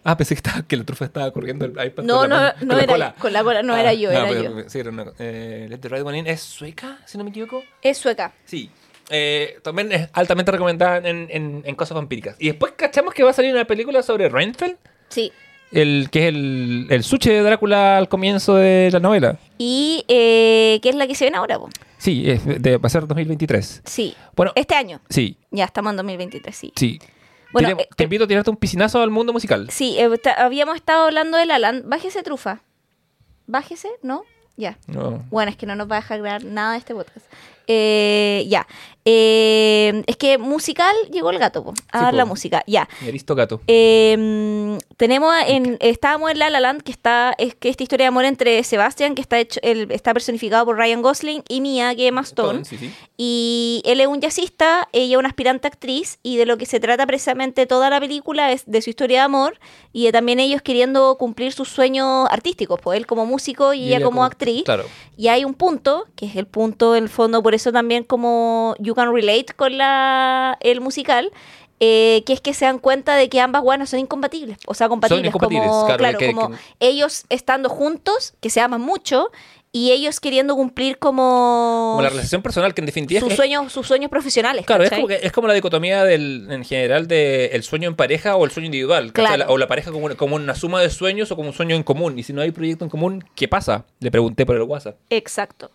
[0.05, 2.03] Ah, pensé que, estaba, que la trufa estaba corriendo el iPad.
[2.05, 3.15] No, con la no, no la era cola.
[3.19, 4.69] con la cola, no era yo, era pero- yo.
[4.69, 7.63] Sí, era una- eh, Let the Right One In es sueca, si no me equivoco.
[7.83, 8.33] Es sueca.
[8.45, 8.69] Sí.
[9.11, 12.37] Eh, también es altamente recomendada en, en- en cosas vampíricas.
[12.39, 14.77] Y después cachamos que va a salir una película sobre Renfeld,
[15.09, 15.31] Sí.
[15.71, 19.39] el, que es el, el suche de Drácula al comienzo de la novela.
[19.59, 21.69] Y eh, que es la que se ven ahora, po.
[21.99, 23.83] Sí, es de- va a ser 2023.
[23.85, 24.15] Sí.
[24.35, 25.01] Bueno, Este año.
[25.09, 26.73] sí, Ya estamos en 2023, sí.
[26.75, 26.99] sí.
[27.53, 29.69] Bueno, eh, te invito a tirarte un piscinazo al mundo musical.
[29.71, 31.85] Sí, eh, habíamos estado hablando de la Land.
[31.87, 32.63] Bájese, trufa.
[33.47, 34.25] Bájese, ¿no?
[34.57, 34.79] Ya.
[34.87, 35.25] No.
[35.31, 37.27] Bueno, es que no nos va a dejar grabar nada de este podcast.
[37.67, 38.67] Eh, ya.
[39.05, 42.63] Eh, es que musical llegó el gato, po, a Sí, dar la música.
[42.67, 42.89] Ya.
[43.01, 43.61] Mi Aristogato.
[43.67, 48.09] Eh, tenemos en, estábamos en La La Land, que está, es que esta historia de
[48.09, 52.09] amor entre Sebastian, que está hecho, el- está personificado por Ryan Gosling, y Mia, que
[52.09, 52.65] es Stone.
[52.65, 52.93] Sí, sí.
[53.17, 57.07] Y él es un jazzista, ella una aspirante actriz, y de lo que se trata
[57.07, 59.59] precisamente toda la película es de su historia de amor
[59.93, 64.03] y de también ellos queriendo cumplir sus sueños artísticos, pues él como músico y, ella,
[64.03, 64.63] como, actriz.
[64.65, 64.85] Claro.
[65.17, 68.75] Y hay un punto, que es el punto en el fondo, por eso también como
[68.93, 71.31] you can relate con la, el musical,
[71.81, 74.59] eh, que es que se dan cuenta de que ambas guanas son incompatibles.
[74.67, 75.27] O sea, compatibles.
[75.27, 79.31] incompatibles, como, claro, claro, que- como que- ellos estando juntos, que se aman mucho,
[79.75, 83.73] y ellos queriendo cumplir como, Como la relación personal, que en definitiva sus es- sueños,
[83.73, 84.67] sus sueños profesionales.
[84.67, 87.97] Claro, es como, que- es como la dicotomía del, en general de el sueño en
[87.97, 89.13] pareja o el sueño individual.
[89.15, 89.37] Claro.
[89.39, 91.75] La- o la pareja como una, como una suma de sueños o como un sueño
[91.75, 92.19] en común.
[92.19, 93.87] Y si no hay proyecto en común, ¿qué pasa?
[94.01, 94.99] Le pregunté por el WhatsApp.
[95.09, 95.71] Exacto.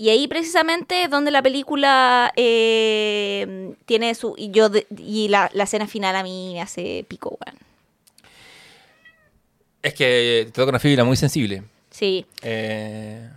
[0.00, 4.32] Y ahí precisamente es donde la película eh, tiene su...
[4.38, 7.58] Y, yo de- y la, la escena final a mí me hace pico, weón.
[9.82, 11.64] Es que te toca una fibra muy sensible.
[11.90, 12.24] Sí.
[12.42, 13.28] Eh,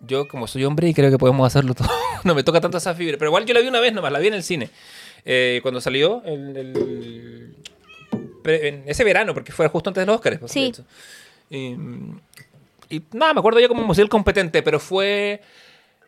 [0.00, 1.88] yo, como soy hombre, y creo que podemos hacerlo todo.
[2.24, 3.18] no me toca tanto esa fibra.
[3.18, 4.70] Pero igual yo la vi una vez nomás, la vi en el cine.
[5.26, 7.56] Eh, cuando salió, el, el-
[8.42, 10.40] pre- en ese verano, porque fue justo antes de los Oscars.
[10.50, 10.72] Sí.
[11.50, 11.76] Y,
[12.88, 15.42] y nada, me acuerdo yo como musical competente, pero fue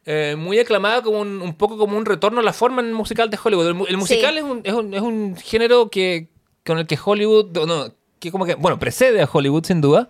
[0.07, 3.39] eh, muy aclamada como un, un poco como un retorno a la forma musical de
[3.43, 3.67] Hollywood.
[3.69, 4.39] El, mu- el musical Sí.
[4.39, 6.29] es, un, es, un, es un género que
[6.67, 10.09] con el que Hollywood, no, que como que, bueno, precede a Hollywood sin duda,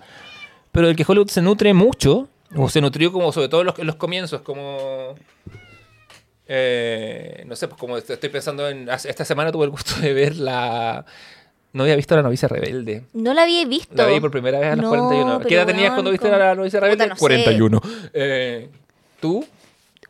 [0.72, 3.78] pero el que Hollywood se nutre mucho, o se nutrió como sobre todo en los,
[3.78, 5.14] en los comienzos, como...
[6.46, 8.88] eh, no sé, pues como est- estoy pensando en...
[8.88, 11.04] Esta semana tuve el gusto de ver la...
[11.72, 13.02] No había visto La novicia rebelde.
[13.14, 13.94] No la había visto.
[13.96, 15.40] La vi por primera vez a los No, 41.
[15.40, 16.28] ¿Qué edad tenías cuando viste.
[16.30, 17.04] La novicia rebelde?
[17.04, 17.20] Puta, no sé.
[17.20, 17.80] 41.
[18.12, 18.68] Eh,
[19.20, 19.44] ¿Tú?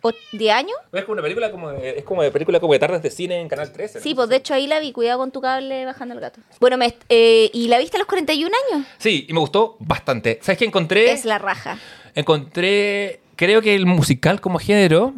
[0.07, 0.75] ¿O- ¿De año?
[0.93, 3.41] Es como una película como de, es como de película como de tardes de cine
[3.41, 4.01] en Canal 13.
[4.01, 4.17] Sí, ¿no?
[4.17, 4.93] pues de hecho ahí la vi.
[4.93, 6.41] Cuidado con tu cable bajando el gato.
[6.61, 8.87] Bueno, me, eh, ¿y la viste a los 41 años?
[8.99, 10.39] Sí, y me gustó bastante.
[10.43, 11.11] ¿Sabes qué encontré?
[11.11, 11.79] Es la raja.
[12.15, 15.15] Encontré, creo que el musical como género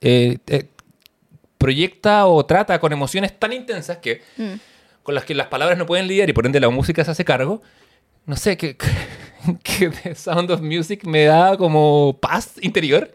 [0.00, 0.64] eh, eh,
[1.58, 4.54] proyecta o trata con emociones tan intensas que Mm.
[5.02, 7.24] con las que las palabras no pueden lidiar y por ende la música se hace
[7.24, 7.62] cargo.
[8.26, 8.76] No sé, que,
[9.62, 13.12] que The Sound of Music me da como paz interior.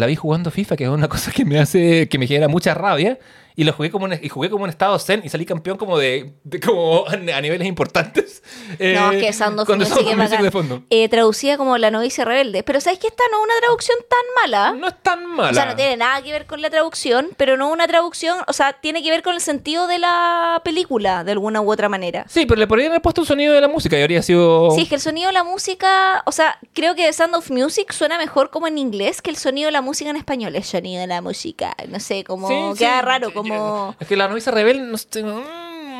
[0.00, 2.72] La vi jugando FIFA, que es una cosa que me hace, que me genera mucha
[2.72, 3.18] rabia.
[3.56, 5.98] Y lo jugué como en, y jugué como en estado zen y salí campeón como
[5.98, 8.42] de, de como a, a niveles importantes.
[8.78, 10.82] No, Eh, es que Sound of con Music Sound of Music de fondo.
[10.90, 12.62] Eh, traducida como La novicia rebelde.
[12.62, 14.72] Pero ¿sabes que esta no es una traducción tan mala?
[14.78, 15.50] No es tan mala.
[15.50, 18.52] O sea, no tiene nada que ver con la traducción, pero no una traducción, o
[18.52, 22.24] sea, tiene que ver con el sentido de la película, de alguna u otra manera.
[22.28, 24.70] Sí, pero le podrían haber puesto un sonido de la música y habría sido...
[24.72, 27.92] Sí, es que el sonido de la música, o sea, creo que Sound of Music
[27.92, 30.54] suena mejor como en inglés que el sonido de la música en español.
[30.56, 33.04] El sonido de la música, no sé, como Sí, queda sí.
[33.06, 33.96] raro, como...
[33.98, 35.26] Es que la novicia rebelde, no sé, mm,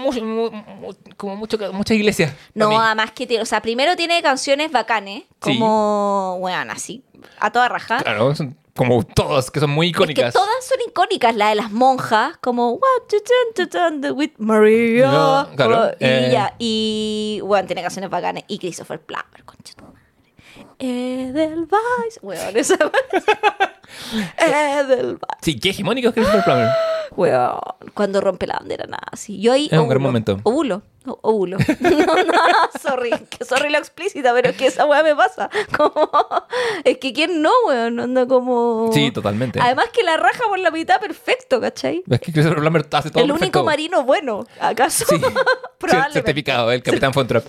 [0.02, 2.32] mu- mu- mu- como mucho, muchas iglesias.
[2.54, 5.58] No, además que tiene, o sea, primero tiene canciones bacanes, Sí.
[5.58, 7.04] como, bueno, así,
[7.38, 7.98] a toda raja.
[7.98, 10.32] Claro, son como todas, que son muy Es que icónicas.
[10.32, 15.10] todas son icónicas, la de las monjas, como What to with Maria.
[15.10, 16.28] No, claro, y eh.
[16.32, 18.44] ya, y bueno, tiene canciones bacanas.
[18.48, 19.74] Y Christopher Plummer, concha.
[20.80, 22.74] Edelweiss, weón, esa
[24.38, 26.68] Edelweiss, Sí, qué hegemónico es Christopher Plummer.
[27.16, 27.58] weón,
[27.94, 29.40] cuando rompe la bandera nazi.
[29.40, 29.68] Yo ahí.
[29.70, 30.38] Es un gran momento.
[30.42, 31.58] Óvulo, ó- óvulo.
[31.80, 31.90] No,
[32.24, 32.32] no,
[32.80, 35.50] sorry, que sorry lo explícita, pero es que esa weá me pasa.
[35.76, 36.10] Como,
[36.84, 38.90] es que quién no, weón, anda como.
[38.92, 39.60] Sí, totalmente.
[39.60, 42.02] Además que la raja por la mitad perfecto, ¿cachai?
[42.08, 43.64] Es que Christopher Plummer hace todo el único perfecto.
[43.64, 45.04] marino bueno, ¿acaso?
[45.08, 45.16] Sí,
[45.78, 46.12] Probablemente.
[46.14, 47.46] certificado, el Capitán Von Trapp.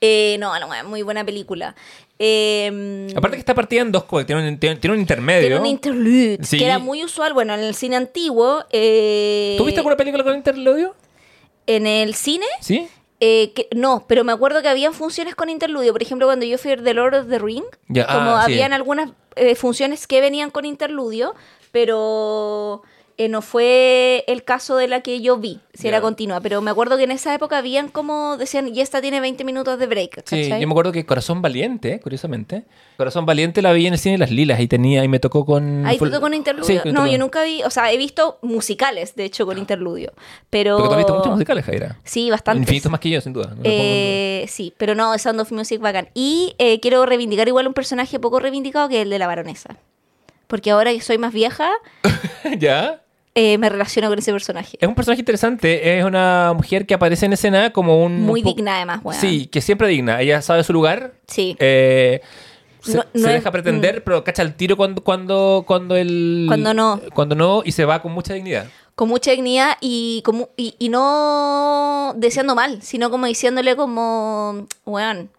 [0.00, 1.74] Eh, no, no, es muy buena película.
[2.20, 5.40] Eh, Aparte que está partida en dos cosas, tiene un, tiene, tiene un intermedio.
[5.40, 6.58] tiene un interlude Sí.
[6.58, 8.64] que era muy usual, bueno, en el cine antiguo.
[8.70, 10.94] eh, ¿Tuviste alguna película con interludio?
[11.66, 12.88] En el cine, ¿Sí?
[13.20, 15.92] eh, que- no, pero me acuerdo que habían funciones con interludio.
[15.92, 18.52] Por ejemplo, cuando yo fui a The Lord of the Ring, Ya, como ah, sí.
[18.52, 21.34] habían algunas eh, funciones que venían con interludio,
[21.70, 22.82] pero
[23.18, 26.40] eh, no fue el caso de la que yo vi, si era continua.
[26.40, 29.78] Pero me acuerdo que en esa época habían como, decían, y esta tiene 20 minutos
[29.78, 30.22] de break.
[30.24, 32.64] Sí, yo me acuerdo que Corazón Valiente, curiosamente.
[32.96, 35.84] Corazón Valiente la vi en el cine Las Lilas y tenía y me tocó con...
[35.84, 36.66] Ahí fue- tocó con interludio.
[36.66, 40.12] Sí, con no, yo nunca vi, o sea, he visto musicales, de hecho, con interludio.
[40.48, 40.76] Pero.
[40.76, 41.98] Porque tú has visto muchos musicales, Jaira.
[42.04, 42.60] Sí, bastante.
[42.60, 43.56] Infinitos más que yo, sin no duda.
[43.64, 46.08] Eh, sí, pero no, Sound of Music bacán.
[46.14, 49.76] Y eh, quiero reivindicar igual un personaje poco reivindicado que el de la baronesa.
[50.46, 51.70] Porque ahora que soy más vieja,
[52.58, 53.02] ¿Ya?
[53.40, 54.76] Eh, me relaciono con ese personaje.
[54.80, 55.98] Es un personaje interesante.
[55.98, 58.22] Es una mujer que aparece en escena como un...
[58.22, 59.20] Muy un digna, además, weón.
[59.20, 60.20] Sí, que siempre digna.
[60.20, 61.12] Ella sabe su lugar.
[61.28, 61.56] Sí.
[61.60, 62.20] Eh,
[62.82, 66.46] se, No- no se es- deja pretender, pero cacha el tiro cuando, cuando, cuando el...
[66.48, 67.00] Cuando no.
[67.14, 68.66] Cuando no, y se va con mucha dignidad.
[68.96, 75.30] Con mucha dignidad y, como, y, y no deseando mal, sino como diciéndole como, weón,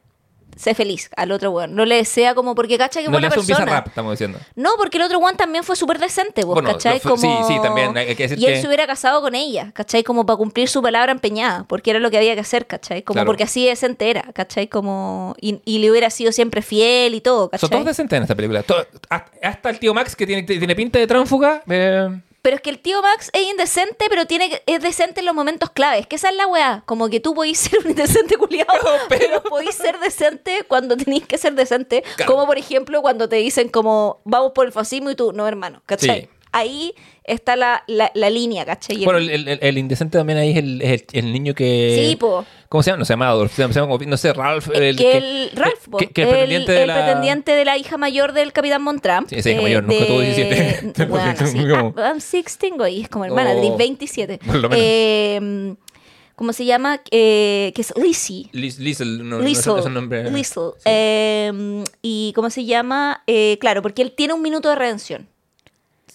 [0.59, 1.73] sé feliz al otro weón.
[1.73, 3.65] No le desea como porque cacha que es No le buena hace un persona.
[3.65, 4.39] bizarrap, estamos diciendo.
[4.55, 6.99] No, porque el otro one también fue súper decente, vos, Bueno, ¿cachai?
[6.99, 7.21] fue- Como...
[7.47, 10.03] sí, sí, también, hay que decir y él que- se hubiera casado con ella, ¿cachai?
[10.03, 13.03] Como para cumplir su palabra empeñada, porque era lo que había que hacer, ¿cachai?
[13.03, 13.27] Como Claro.
[13.27, 14.67] porque así decente era, ¿cachai?
[14.67, 15.35] Como...
[15.39, 17.69] Y, y le hubiera sido siempre fiel y todo, Son ¿cachai?
[17.69, 18.63] todos decentes en esta película.
[19.41, 21.63] Hasta el tío Max, que tiene, tiene pinta de tránfuga.
[21.69, 25.25] eh, Pero es que el tío Max es indecente, pero tiene que- es decente en
[25.25, 26.07] los momentos claves.
[26.07, 26.83] Que esa es la weá.
[26.85, 28.69] Como que tú podís ser un indecente culiado,
[29.09, 32.03] pero podís ser decente cuando tenéis que ser decente.
[32.15, 32.31] Claro.
[32.31, 35.81] Como por ejemplo cuando te dicen como vamos por el fascismo y tú, no hermano,
[35.85, 36.21] ¿cachai?
[36.21, 36.29] Sí.
[36.51, 36.93] Ahí
[37.23, 38.97] está la, la, la línea, ¿cachai?
[38.97, 42.07] El- bueno, el, el- el indecente también ahí es el, el- el niño que...
[42.09, 42.43] Sí, po.
[42.69, 42.99] ¿Cómo se llama?
[42.99, 44.67] No se llama Adolf, se llama, no sé, Ralph.
[44.73, 46.93] Eh, que el Ralph, po, que, que el el, pretendiente de el la...
[46.95, 49.29] pretendiente de la hija mayor del Capitán Montramp.
[49.29, 50.55] Sí, esa hija mayor, nunca tuvo 17.
[50.95, 51.57] de- Bueno, Porque sí.
[51.67, 53.61] como- Ah, I'm 16, güey, es como hermana, Oh.
[53.71, 54.39] de 27.
[54.45, 54.83] Por lo menos.
[54.85, 55.75] Eh,
[56.35, 57.01] ¿Cómo se llama?
[57.11, 58.47] Eh, que es Lizzie.
[58.53, 60.31] Liz- Liesel, no, no es un nombre.
[60.31, 60.71] Liesel.
[60.85, 63.23] Eh, ¿Y cómo se llama?
[63.27, 65.27] Eh, claro, porque él tiene un minuto de redención.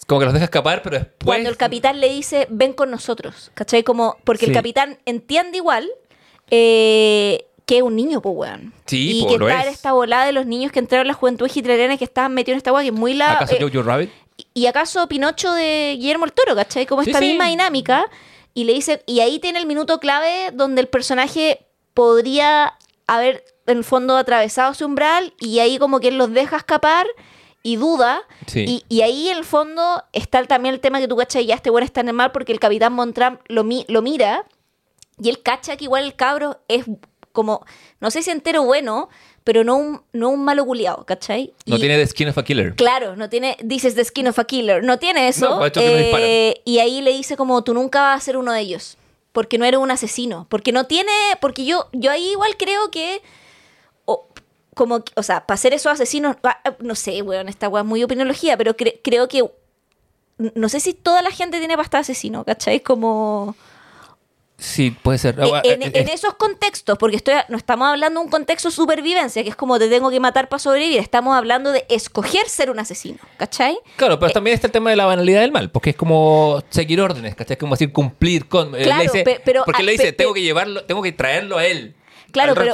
[0.07, 1.15] Como que los deja escapar, pero después...
[1.25, 3.83] Cuando el capitán le dice, ven con nosotros, ¿cachai?
[3.83, 4.51] Como, porque Sí.
[4.51, 5.89] el capitán entiende igual
[6.51, 8.73] eh, que es un niño, pues, weón.
[8.85, 9.67] Sí, y po, que lo está es.
[9.67, 12.33] en esta volada de los niños que entraron a la juventud hitleriana y que estaban
[12.33, 13.31] metidos en esta weá, que es muy la...
[13.33, 14.11] ¿Acaso eh, Jojo Rabbit?
[14.53, 16.85] y acaso Pinocho de Guillermo el Toro, ¿cachai?
[16.85, 17.25] Como Sí, esta sí.
[17.29, 18.05] misma dinámica.
[18.53, 22.73] Y le dice, y ahí tiene el minuto clave donde el personaje podría
[23.07, 27.07] haber, en el fondo, atravesado su umbral y ahí como que él los deja escapar
[27.65, 28.21] y duda.
[28.45, 28.63] Sí.
[28.67, 31.71] Y, y ahí, en el fondo, está también el tema que tú cachai, ya este
[31.71, 34.45] bueno está en el mal porque el capitán Montramp lo, mi- lo mira
[35.19, 36.85] y él cacha que igual el cabro es
[37.31, 37.65] como,
[37.99, 39.09] no sé si entero bueno,
[39.43, 41.53] pero no un, no un malo culiado, ¿cachai?
[41.65, 42.75] No Y- tiene the skin of a killer.
[42.75, 45.59] Claro, no tiene, dices the skin of a killer, no tiene eso.
[45.59, 48.51] No, que no eh, y ahí le dice como tú nunca vas a ser uno
[48.51, 48.97] de ellos,
[49.31, 51.11] porque no eres un asesino, porque no tiene,
[51.41, 53.21] porque yo, yo ahí igual creo que,
[54.75, 57.87] como, o sea, para ser esos asesinos, ah, ah, no sé, weón, esta weá es
[57.87, 59.43] muy opiniología, pero cre- creo que,
[60.37, 62.81] no sé si toda la gente tiene pasta de asesino, ¿cachai?
[62.81, 63.55] Como,
[64.57, 65.37] Sí, puede ser.
[65.37, 68.31] Eh, Ah, en, eh, en eh, esos contextos, porque estoy, no estamos hablando de un
[68.31, 71.85] contexto de supervivencia, que es como te tengo que matar para sobrevivir, estamos hablando de
[71.89, 73.77] escoger ser un asesino, ¿cachai?
[73.97, 77.01] Claro, pero también está el tema de la banalidad del mal, porque es como seguir
[77.01, 77.57] órdenes, ¿cachai?
[77.57, 78.73] Como decir cumplir con.
[78.75, 80.85] eh, Claro, le dice- pe- pero- porque ah, le dice, pe- tengo pe- que llevarlo,
[80.85, 81.93] tengo que traerlo a él.
[82.35, 82.73] Claro, pero,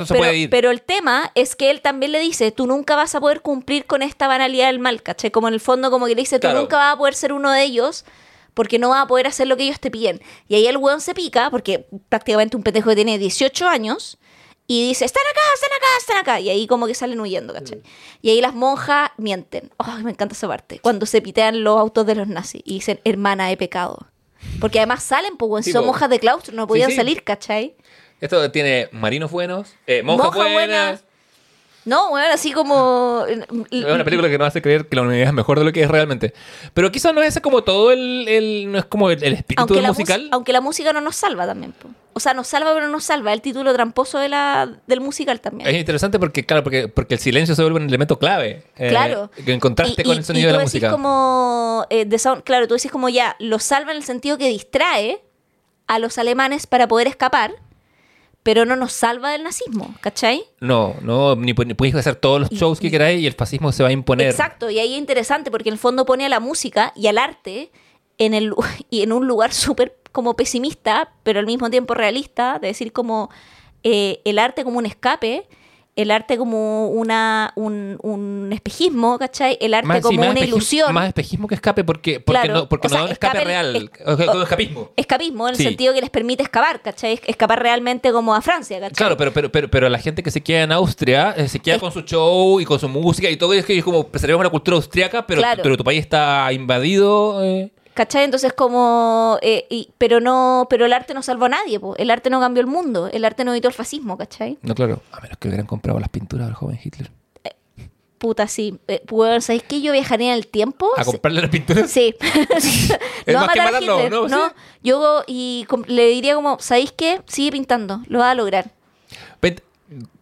[0.50, 3.86] pero, el tema es que él también le dice, tú nunca vas a poder cumplir
[3.86, 5.32] con esta banalidad del mal, ¿cachai?
[5.32, 6.60] Como en el fondo como que le dice, tú Claro.
[6.62, 8.04] nunca vas a poder ser uno de ellos
[8.54, 10.22] porque no vas a poder hacer lo que ellos te piden.
[10.48, 14.18] Y ahí el weón se pica, porque prácticamente un pendejo que tiene 18 años,
[14.68, 16.40] y dice, están acá, están acá, están acá.
[16.40, 17.82] Y ahí como que salen huyendo, ¿cachai?
[18.22, 19.70] Y ahí las monjas mienten.
[19.78, 20.80] Ay, me encanta esa parte.
[20.80, 24.08] Cuando se pitean los autos de los nazis y dicen, hermana, he pecado.
[24.62, 26.96] Porque además salen, pues, Sí, son monjas de claustro, no podían sí.
[26.96, 27.76] salir, ¿cachai?
[28.22, 30.54] Esto tiene marinos buenos, eh, monjas buenas.
[30.54, 31.04] buenas.
[31.84, 33.26] No, weón, así como...
[33.28, 35.82] Es una película que nos hace creer que la humanidad es mejor de lo que
[35.82, 36.32] es realmente.
[36.76, 39.74] Pero quizás no es como todo el, el- no es como el, el espíritu aunque
[39.82, 40.30] del musical.
[40.32, 41.72] aunque la música no nos salva también.
[41.72, 41.90] po.
[42.14, 43.34] O sea, nos salva, pero no nos salva.
[43.34, 45.68] El título tramposo de la, del musical también.
[45.68, 48.64] Es interesante porque, claro, porque, porque el silencio se vuelve un elemento clave.
[48.78, 49.32] eh, Claro.
[49.44, 50.92] Que en contraste Y- con y- el sonido y de la decís música.
[50.92, 55.24] como eh, Sound- claro, tú decís como ya, lo salva en el sentido que distrae
[55.88, 57.56] a los alemanes para poder escapar,
[58.44, 60.44] pero no nos salva del nazismo, ¿cachai?
[60.60, 63.84] No, no, ni, ni puedes hacer todos los shows que queráis y el fascismo se
[63.84, 64.30] va a imponer.
[64.30, 67.18] Exacto, y ahí es interesante porque en el fondo pone a la música y al
[67.18, 67.72] arte
[68.18, 68.54] en, el,
[68.90, 73.30] y en un lugar súper como pesimista, pero al mismo tiempo realista, de decir como
[73.84, 75.48] eh, el arte como un escape,
[75.96, 79.58] el arte como una, un, un espejismo, ¿cachai?
[79.60, 80.94] El arte Más, como una ilusión.
[80.94, 83.38] Más espejismo que escape porque, porque Claro, no, porque o no sea, da un escape,
[83.40, 83.90] escape- real.
[84.00, 84.90] es- o- escapismo.
[84.96, 87.20] Escapismo, en el sentido que les permite escapar, ¿cachai?
[87.26, 88.96] Escapar realmente como a Francia, ¿cachai?
[88.96, 91.76] Claro, pero, pero, pero, pero la gente que se queda en Austria eh, se queda
[91.76, 94.46] Es- con su show y con su música y todo es que es como preservamos
[94.46, 95.62] la cultura austriaca, pero, Claro.
[95.62, 97.44] pero tu país está invadido.
[97.44, 97.72] eh.
[97.94, 98.24] ¿Cachai?
[98.24, 99.38] Entonces como...
[99.42, 101.96] eh, y- pero no pero el arte no salvó a nadie, po.
[101.98, 104.58] el arte no cambió el mundo, el arte no evitó el fascismo, ¿cachai?
[104.62, 105.02] No, claro.
[105.12, 107.12] A menos que hubieran comprado las pinturas del joven Hitler.
[108.18, 108.78] Puta, sí.
[108.88, 110.88] Eh, weón, ¿Sabéis que yo viajaría en el tiempo?
[110.96, 111.90] ¿A comprarle las pinturas?
[111.90, 112.14] Sí.
[112.22, 114.28] Es no a más matar a matarlo, Hitler, ¿no?
[114.28, 114.48] no.
[114.50, 114.54] Sí.
[114.84, 117.22] Yo y le diría como, ¿sabéis qué?
[117.26, 118.72] Sigue pintando, lo va a lograr.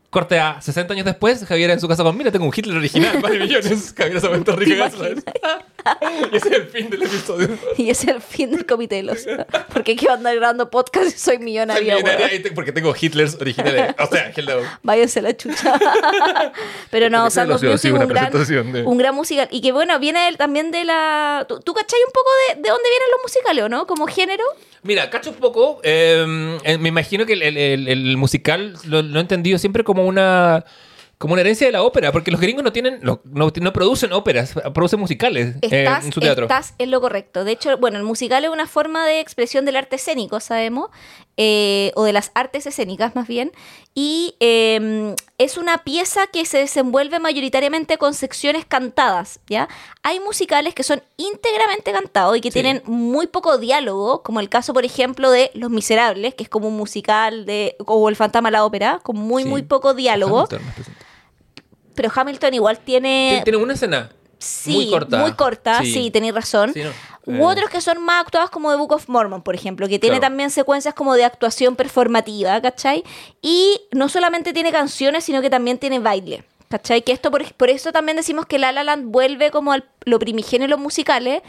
[0.09, 3.17] Corte a 60 años después, Javier en su casa con, mira, tengo un Hitler original,
[3.21, 3.93] vale millones.
[3.97, 5.23] Javier se aumentó ¿Te rica imaginas?
[6.31, 7.49] Y ese es el fin del episodio.
[7.77, 9.25] Y ese es el fin del comité de los...
[9.71, 12.39] Porque quiero andar grabando podcast y soy Soy millonaria, millonaria weón.
[12.39, 13.95] y te- porque tengo Hitlers originales.
[13.97, 14.61] O sea, hello.
[14.83, 15.79] Váyanse la chucha.
[16.91, 18.31] Pero no, Porque Sound of sí, lo Music, una un gran,
[18.73, 19.47] de- un gran musical.
[19.51, 21.45] Y que bueno, viene del- también de la...
[21.47, 23.87] ¿Tú, tú cachai un poco de, de dónde vienen los musicales o no?
[23.87, 24.43] Como género.
[24.83, 25.79] Mira, cacho un poco.
[25.83, 26.25] eh,
[26.79, 30.63] me imagino que el, el- el- el musical lo, lo he entendido siempre como una
[31.19, 34.53] como una herencia de la ópera, porque los gringos no tienen, no, no, producen óperas,
[34.73, 36.45] producen musicales eh, en su teatro.
[36.45, 37.43] estás en lo correcto.
[37.43, 40.89] De hecho, bueno, el musical es una forma de expresión del arte escénico, sabemos,
[41.41, 43.53] eh, o de las artes escénicas más bien,
[43.95, 49.69] y eh, es una pieza que se desenvuelve mayoritariamente con secciones cantadas, ¿ya?
[50.03, 52.61] Hay musicales que son íntegramente cantados y que Sí.
[52.61, 56.67] tienen muy poco diálogo, como el caso, por ejemplo, de Los Miserables, que es como
[56.67, 59.49] un musical de, o El Fantasma de la Ópera, con muy, Sí.
[59.49, 60.61] muy poco diálogo, Hamilton,
[61.95, 62.79] pero Hamilton igual.
[62.79, 64.09] Tiene- Tiene una escena
[64.39, 65.17] Sí, muy corta.
[65.19, 66.11] Muy corta, sí, Sí.
[66.11, 66.73] tenéis razón.
[66.73, 66.89] Sí, no,
[67.25, 67.41] U eh.
[67.51, 70.31] otros que son más actuados como The Book of Mormon, por ejemplo, que tiene Claro.
[70.31, 73.03] también secuencias como de actuación performativa, ¿cachai?
[73.41, 77.01] Y no solamente tiene canciones, sino que también tiene baile, ¿cachai?
[77.03, 80.17] Que esto, por, por eso también decimos que La La Land vuelve como al- lo
[80.19, 81.41] primigenio de los musicales,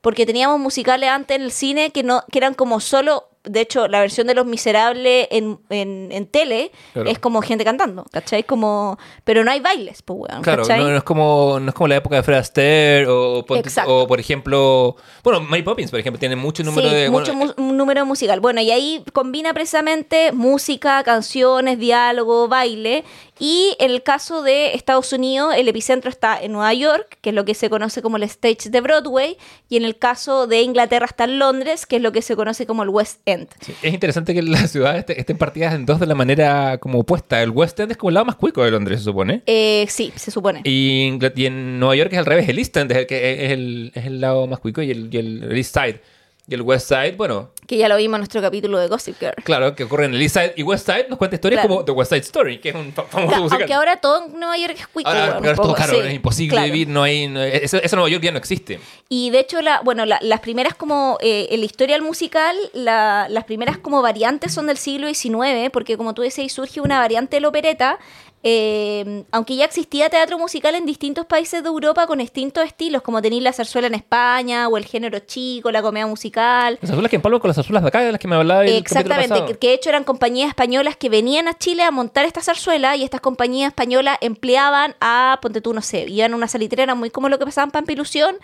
[0.00, 3.28] porque teníamos musicales antes en el cine que, no, que eran como solo...
[3.44, 7.10] De hecho, la versión de Los Miserables en, en, en tele Claro.
[7.10, 8.44] es como gente cantando, ¿cachai?
[8.44, 11.88] Como, pero no hay bailes, pues, weón, Claro, no, no es como, no es como
[11.88, 13.44] la época de Fred Astaire o,
[13.86, 17.10] o, por ejemplo, bueno, Mary Poppins, por ejemplo, tiene mucho número sí, de...
[17.10, 18.38] mucho bueno, mu- un número musical.
[18.38, 23.04] Bueno, y ahí combina precisamente música, canciones, diálogo, baile.
[23.42, 27.34] Y en el caso de Estados Unidos, el epicentro está en Nueva York, que es
[27.34, 29.36] lo que se conoce como el stage de Broadway.
[29.68, 32.66] Y en el caso de Inglaterra está en Londres, que es lo que se conoce
[32.66, 33.48] como el West End.
[33.58, 37.42] sí, es interesante que las ciudades estén partidas en dos de la manera como opuesta.
[37.42, 39.42] El West End es como el lado más cuico de Londres, se supone.
[39.46, 40.60] Eh, sí, se supone.
[40.62, 43.50] Y, y en Nueva York es al revés, el East End es el, que es
[43.50, 46.00] el, es el lado más cuico y el, y el East Side.
[46.48, 49.34] Y el West Side, bueno, Que ya lo vimos en nuestro capítulo de Gossip Girl.
[49.44, 50.54] claro, que ocurre en el East Side.
[50.56, 51.68] Y West Side nos cuenta historias Claro.
[51.76, 53.62] como The West Side Story, que es un fa- famoso Claro, musical.
[53.62, 55.08] aunque ahora todo en Nueva York es cuico.
[55.08, 56.72] Ahora, ahora es todo caro, sí, es imposible claro.
[56.72, 57.28] vivir, no hay...
[57.28, 58.80] no- eso, eso Nueva York ya no existe.
[59.08, 62.56] Y de hecho, la, bueno, la- las primeras como, eh, en la historia del musical,
[62.72, 66.98] la- las primeras como variantes son del siglo XIX, porque como tú decías, surge una
[66.98, 67.98] variante de la opereta
[68.44, 73.22] eh, aunque ya existía teatro musical en distintos países de Europa con distintos estilos, como
[73.22, 76.78] tenéis la zarzuela en España, o el género chico, la comedia musical.
[76.80, 78.76] Las azulas que empalman con las azulas de acá, de las que me hablaba el
[78.76, 82.96] Exactamente, que de hecho eran compañías españolas que venían a Chile a montar esta zarzuela
[82.96, 87.10] y estas compañías españolas empleaban a, ponte tú, no sé, iban a una salitrera muy
[87.10, 88.36] como lo que pasaba en Pampilusión,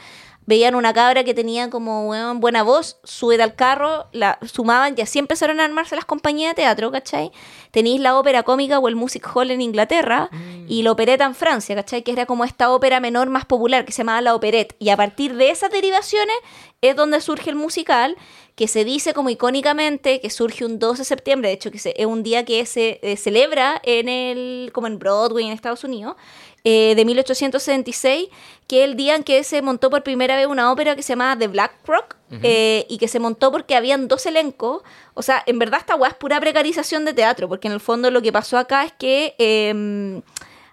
[0.49, 5.03] veían una cabra que tenía como weón, buena voz, súbete al carro, la sumaban y
[5.03, 7.33] así empezaron a armarse las compañías de teatro, ¿cachai?
[7.71, 10.31] Tenéis la ópera cómica o el music hall en Inglaterra
[10.67, 12.03] y la opereta en Francia, ¿cachai?
[12.03, 14.75] Que era como esta ópera menor más popular que se llamaba la operette.
[14.79, 16.37] Y a partir de esas derivaciones
[16.81, 18.17] es donde surge el musical,
[18.55, 21.95] que se dice como icónicamente que surge un 12 de septiembre, de hecho que se-
[21.97, 26.17] es un día que se eh, celebra en el, como en Broadway en Estados Unidos,
[26.65, 28.29] eh, de 1876,
[28.67, 31.13] que es el día en que se montó por primera vez una ópera que se
[31.13, 34.83] llamaba The Black Rock, eh, y que se montó porque habían dos elencos.
[35.15, 38.11] O sea, en verdad esta weá es pura precarización de teatro, porque en el fondo
[38.11, 40.21] lo que pasó acá es que eh,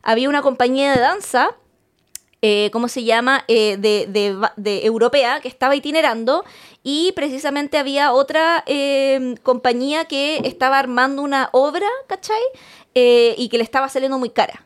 [0.04, 1.56] había una compañía de danza
[2.48, 3.44] eh, ¿cómo se llama?
[3.48, 6.46] Eh, de, de, de europea que estaba itinerando
[6.84, 12.44] y precisamente había otra eh, compañía que estaba armando una obra, ¿cachai?
[12.94, 14.65] Eh, y que le estaba saliendo muy cara.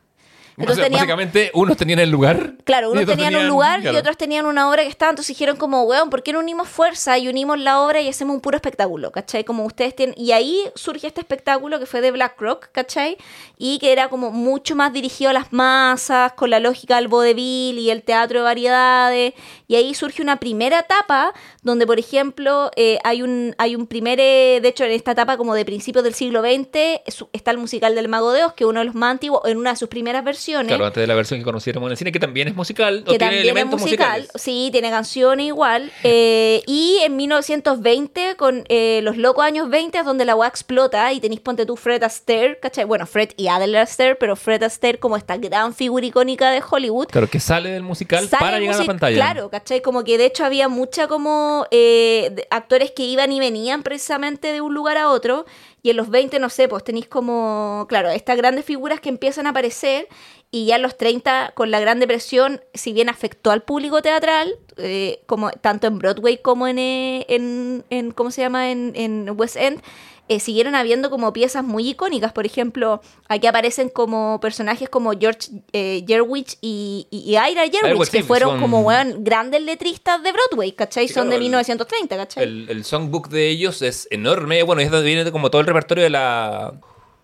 [0.60, 2.54] Entonces Basi- tenían- Básicamente, unos tenían el lugar.
[2.64, 3.96] Claro, unos otros tenían un lugar claro.
[3.96, 6.68] y otros tenían una obra que estaba, entonces dijeron como, weón, ¿por qué no unimos
[6.68, 9.44] fuerza y unimos la obra y hacemos un puro espectáculo, ¿cachai?
[9.44, 10.14] Como ustedes tienen...
[10.18, 13.18] Y ahí surge este espectáculo que fue de Black Rock, ¿cachai?
[13.58, 17.78] Y que era como mucho más dirigido a las masas, con la lógica del vodevil
[17.80, 19.34] y el teatro de variedades.
[19.68, 24.20] Y ahí surge una primera etapa donde, por ejemplo, eh, hay, un, hay un primer...
[24.20, 27.58] eh, de hecho, en esta etapa como de principios del siglo XX es- está el
[27.58, 29.76] musical del Mago de Oz, que es uno de los más antiguos, en una de
[29.76, 32.48] sus primeras versiones Claro, antes de la versión que conociéramos en el cine, que también
[32.48, 34.42] es musical, o que tiene también es elementos musical, musicales.
[34.42, 35.92] sí, tiene canciones igual.
[36.04, 41.12] eh, y en 1920, con eh, los locos años 20, es donde la weá explota
[41.14, 42.86] y tenéis, ponte tú, Fred Astaire, ¿cachai?
[42.86, 47.08] Bueno, Fred y Adele Astaire, pero Fred Astaire como esta gran figura icónica de Hollywood.
[47.08, 49.16] Claro, que sale del musical Sale para llegar a la pantalla.
[49.16, 49.82] Claro, ¿cachai?
[49.82, 54.62] Como que de hecho había mucha como eh, actores que iban y venían precisamente de
[54.62, 55.46] un lugar a otro.
[55.82, 59.48] Y en los 20, no sé, pues tenéis como, claro, estas grandes figuras que empiezan
[59.48, 60.08] a aparecer.
[60.52, 64.58] Y ya en los 30, con la Gran Depresión, si bien afectó al público teatral,
[64.78, 68.72] eh, como tanto en Broadway como en, eh, en, en ¿cómo se llama?
[68.72, 69.82] En, en West End,
[70.30, 72.32] eh, siguieron habiendo como piezas muy icónicas.
[72.32, 78.22] Por ejemplo, aquí aparecen como personajes como George eh, y, y, y Ira Gerwig, que
[78.22, 81.08] sí, fueron son- como weón, grandes letristas de Broadway, ¿cachai?
[81.08, 82.44] Sí, Son de el- 1930, ¿cachai?
[82.44, 84.64] El, el songbook de ellos es enorme.
[84.64, 86.74] Bueno, es donde viene como todo el repertorio de la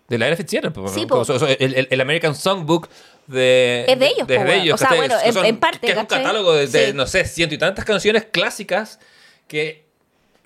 [0.08, 0.74] de la era Fitzgerald.
[0.74, 1.06] po, Sí, ¿no?
[1.08, 1.18] po.
[1.18, 2.88] O sea, el, el- American Songbook
[3.26, 5.98] de, Es de ellos, de, de ellos, O sea, bueno, en- en parte, que es
[5.98, 9.00] un catálogo de, de, no sé, ciento y tantas canciones clásicas
[9.48, 9.85] que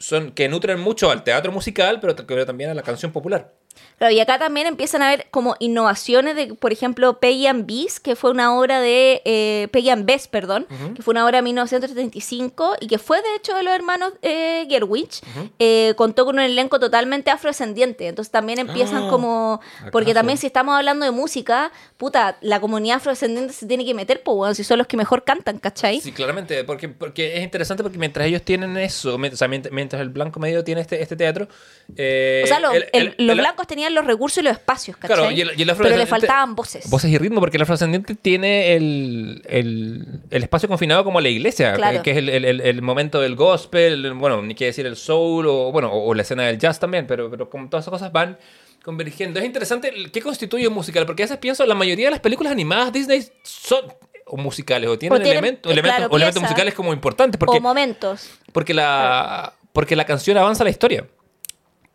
[0.00, 3.54] son que nutren mucho al teatro musical, pero, también a la canción popular.
[3.98, 8.00] Claro, y acá también empiezan a haber como innovaciones de, por ejemplo, Peggy and Bees,
[8.00, 10.66] que fue una obra de eh, Peggy and Bess, perdón,
[10.96, 14.66] que fue una obra de 1935 y que fue de hecho de los hermanos eh,
[14.68, 15.10] Gerwig.
[15.58, 18.08] Eh, contó con un elenco totalmente afrodescendiente.
[18.08, 19.60] Entonces también empiezan Ah, como.
[19.92, 20.20] Porque ¿acaso?
[20.20, 24.34] también si estamos hablando de música, puta, la comunidad afrodescendiente se tiene que meter, pues,
[24.36, 26.00] bueno, si son los que mejor cantan, ¿cachai?
[26.00, 30.00] Sí, claramente, porque, porque es interesante porque mientras ellos tienen eso, o sea, mient- mientras
[30.00, 31.48] el blanco medio tiene este, este teatro...
[31.96, 34.96] eh, O sea, lo- el- el- el- los blancos tenían los recursos y los espacios,
[34.98, 35.16] ¿cachai?
[35.16, 36.90] Claro, y el- y el Pero le faltaban voces.
[36.90, 41.72] Voces y ritmo, porque el afrodescendiente tiene el, el, el espacio confinado como la iglesia,
[41.74, 42.02] Claro.
[42.02, 45.72] que, que es el, momento del gospel, el- bueno, ni quiere decir el soul, o
[45.72, 48.36] bueno, o, o la escena del jazz también, pero, pero como todas esas cosas van
[48.84, 49.38] convergiendo.
[49.40, 52.52] Es interesante qué constituye un musical, porque a veces pienso, la mayoría de las películas
[52.52, 53.84] animadas Disney son
[54.32, 57.38] o musicales, o tienen, O tienen, elementos, eh, elementos, claro, o elementos musicales como importantes,
[57.38, 58.30] porque, O momentos.
[58.52, 61.04] porque, la, porque la canción avanza la historia.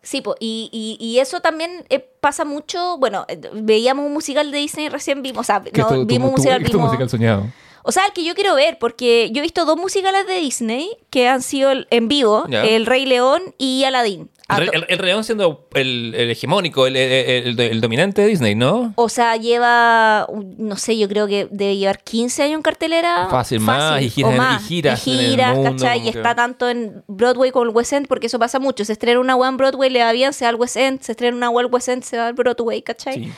[0.05, 2.99] Sí, po, y, y, y eso también eh, pasa mucho.
[2.99, 5.39] Bueno, eh, veíamos un musical de Disney recién vimos.
[5.39, 7.47] O sea, no, vimos un musical, vimos- soñado.
[7.87, 10.89] O sea, el que yo quiero ver, porque yo he visto dos musicales de Disney
[11.11, 12.63] que han sido en vivo: Ya.
[12.65, 14.29] El Rey León y Aladdin.
[14.47, 18.93] El, to- el, el Rey León siendo el, el hegemónico, el, dominante de Disney, ¿no?
[18.95, 20.27] O sea, lleva,
[20.57, 23.27] no sé, yo creo que debe llevar 15 años en cartelera.
[23.29, 24.67] Fácil, más, y giras o en- y más.
[24.67, 26.05] giras Y en giras, mundo, ¿cachai?
[26.05, 28.85] Y está tanto en Broadway como el West End, porque eso pasa mucho.
[28.85, 31.01] Se estrena una web en Broadway, le va bien, se va al West End.
[31.01, 33.15] Se estrena una web West End, se va al Broadway, ¿cachai?
[33.25, 33.31] Sí.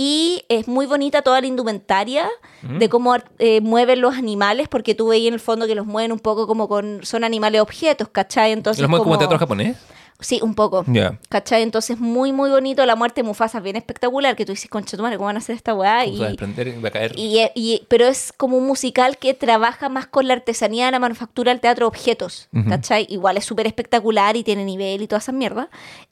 [0.00, 2.28] Y es muy bonita toda la indumentaria
[2.62, 6.12] de cómo eh, mueven los animales, porque tú veis en el fondo que los mueven
[6.12, 7.00] un poco como con.
[7.02, 8.52] Son animales objetos, ¿cachai?
[8.52, 8.80] Entonces.
[8.80, 9.76] ¿Los mueven como como- teatro japonés?
[10.20, 10.84] Sí, un poco.
[10.88, 11.16] Ya.
[11.28, 11.62] ¿Cachai?
[11.62, 12.84] Entonces, muy, muy bonito.
[12.86, 14.34] La muerte de Mufasa es bien espectacular.
[14.34, 16.00] Que tú dices, concha tu madre, ¿cómo van a hacer esta weá?
[16.00, 16.18] A Y, y
[16.80, 17.12] va a caer.
[17.16, 21.52] y, y- pero es como un musical que trabaja más con la artesanía, la manufactura,
[21.52, 22.48] el teatro de objetos.
[22.52, 22.68] Ujú.
[22.68, 23.06] ¿Cachai?
[23.10, 25.70] Igual es súper espectacular y tiene nivel y toda esa mierda.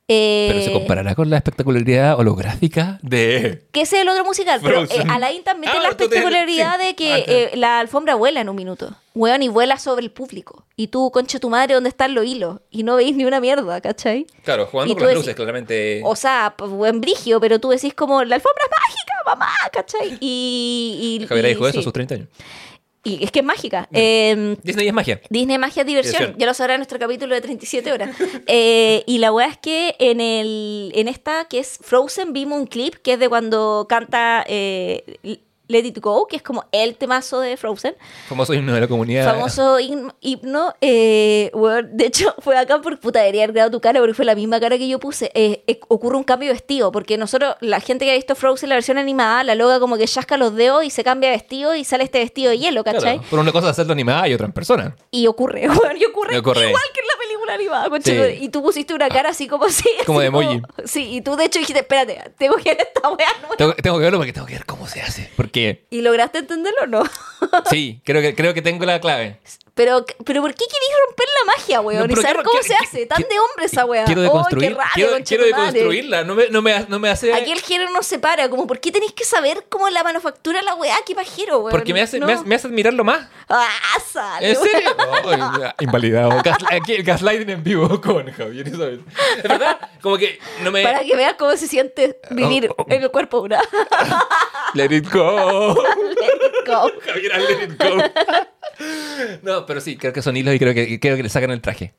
[0.09, 3.66] Eh, Pero se comparará con la espectacularidad holográfica de...
[3.72, 4.61] Que ese es el otro musical.
[4.62, 5.11] Pero eh, Frozen.
[5.11, 6.86] Aladdin también Ah, tiene la tú tienes- espectacularidad sí.
[6.86, 8.94] de que Ah, eh, la alfombra vuela en un minuto.
[9.16, 10.64] Weón, y vuela sobre el público.
[10.76, 12.61] Y tú, concha tu madre, ¿dónde están los hilos?
[12.70, 14.26] Y no veis ni una mierda, ¿cachai?
[14.44, 16.02] Claro, jugando Y con las decís- luces, claramente.
[16.04, 20.18] O sea, buen brigio, pero tú decís como, la alfombra es mágica, mamá, ¿cachai?
[20.20, 21.18] Y...
[21.20, 22.28] y Javier y- dijo eso a sus 30 años.
[23.07, 23.88] Y es que es mágica.
[23.92, 25.20] Eh, Disney es magia.
[25.30, 26.12] Disney Magia Diversión.
[26.12, 26.38] Diversión.
[26.40, 28.11] Ya lo sabrá en nuestro capítulo de 37 horas.
[28.48, 32.66] Eh, y la weá es que en el en esta, que es Frozen, vimos un
[32.66, 35.18] clip que es de cuando canta eh,
[35.68, 37.94] Let It Go, que es como el temazo de Frozen.
[38.28, 39.32] Famoso himno de la comunidad.
[39.34, 40.74] Famoso him- himno.
[40.80, 44.24] eh, weón, de hecho, fue acá por puta, debería haber grabado tu cara porque fue
[44.24, 45.30] la misma cara que yo puse.
[45.34, 48.68] Eh, eh, ocurre un cambio de vestido, porque nosotros, la gente que ha visto Frozen,
[48.68, 51.74] la versión animada, la loga como que chasca los dedos y se cambia de vestido
[51.74, 53.00] y sale este vestido de hielo, ¿cachai?
[53.18, 54.96] Claro, por una cosa hacerlo animada y otra en persona.
[55.10, 56.68] Y ocurre, weón, y ocurre, ocurre.
[56.68, 58.38] igual que en la película animada, concha Sí.
[58.40, 59.88] Y tú pusiste una cara así como así.
[60.07, 60.62] Como así de emoji.
[60.84, 63.28] sí, y tú de hecho dijiste, espérate, tengo que ver esta weá.
[63.57, 65.30] Tengo, tengo que verlo porque tengo que ver cómo se hace.
[65.36, 67.03] Porque ¿Y lograste entenderlo o no?
[67.70, 69.38] sí, creo que, creo que tengo la clave.
[69.77, 72.07] Pero, pero ¿por qué queréis romper la magia, weón?
[72.09, 73.05] No, y saber cómo se hace.
[73.05, 74.07] Tan de hombre esa weá.
[74.07, 74.68] Quiero ¡Ay, deconstruir.
[74.70, 76.24] qué rabia, quiero quiero deconstruirla.
[76.24, 77.35] No me, no me, no me hace.
[77.35, 80.62] Aquí el género no se para, como ¿por qué tenéis que saber cómo la manufactura
[80.62, 80.97] la weá?
[81.05, 81.72] ¿Qué pajero, weón?
[81.72, 82.27] Porque me hace, No.
[82.27, 83.29] me, hace, me hace admirarlo más.
[83.51, 83.68] ¡Ah,
[84.11, 84.97] sale, ¿En serio?
[85.61, 86.31] Ya, invalidado.
[86.70, 89.05] Aquí el gaslighting en vivo con Javier Isabel.
[89.37, 90.83] Es verdad, como que no me.
[90.83, 92.87] Para que veas cómo se siente vivir Oh, oh.
[92.89, 93.62] en el cuerpo de una.
[94.74, 95.74] Let it go.
[96.66, 96.91] Go.
[97.05, 98.03] Javier, let it go.
[99.42, 101.60] No, pero sí, creo que son hilos y creo que, creo que le sacan el
[101.60, 101.92] traje.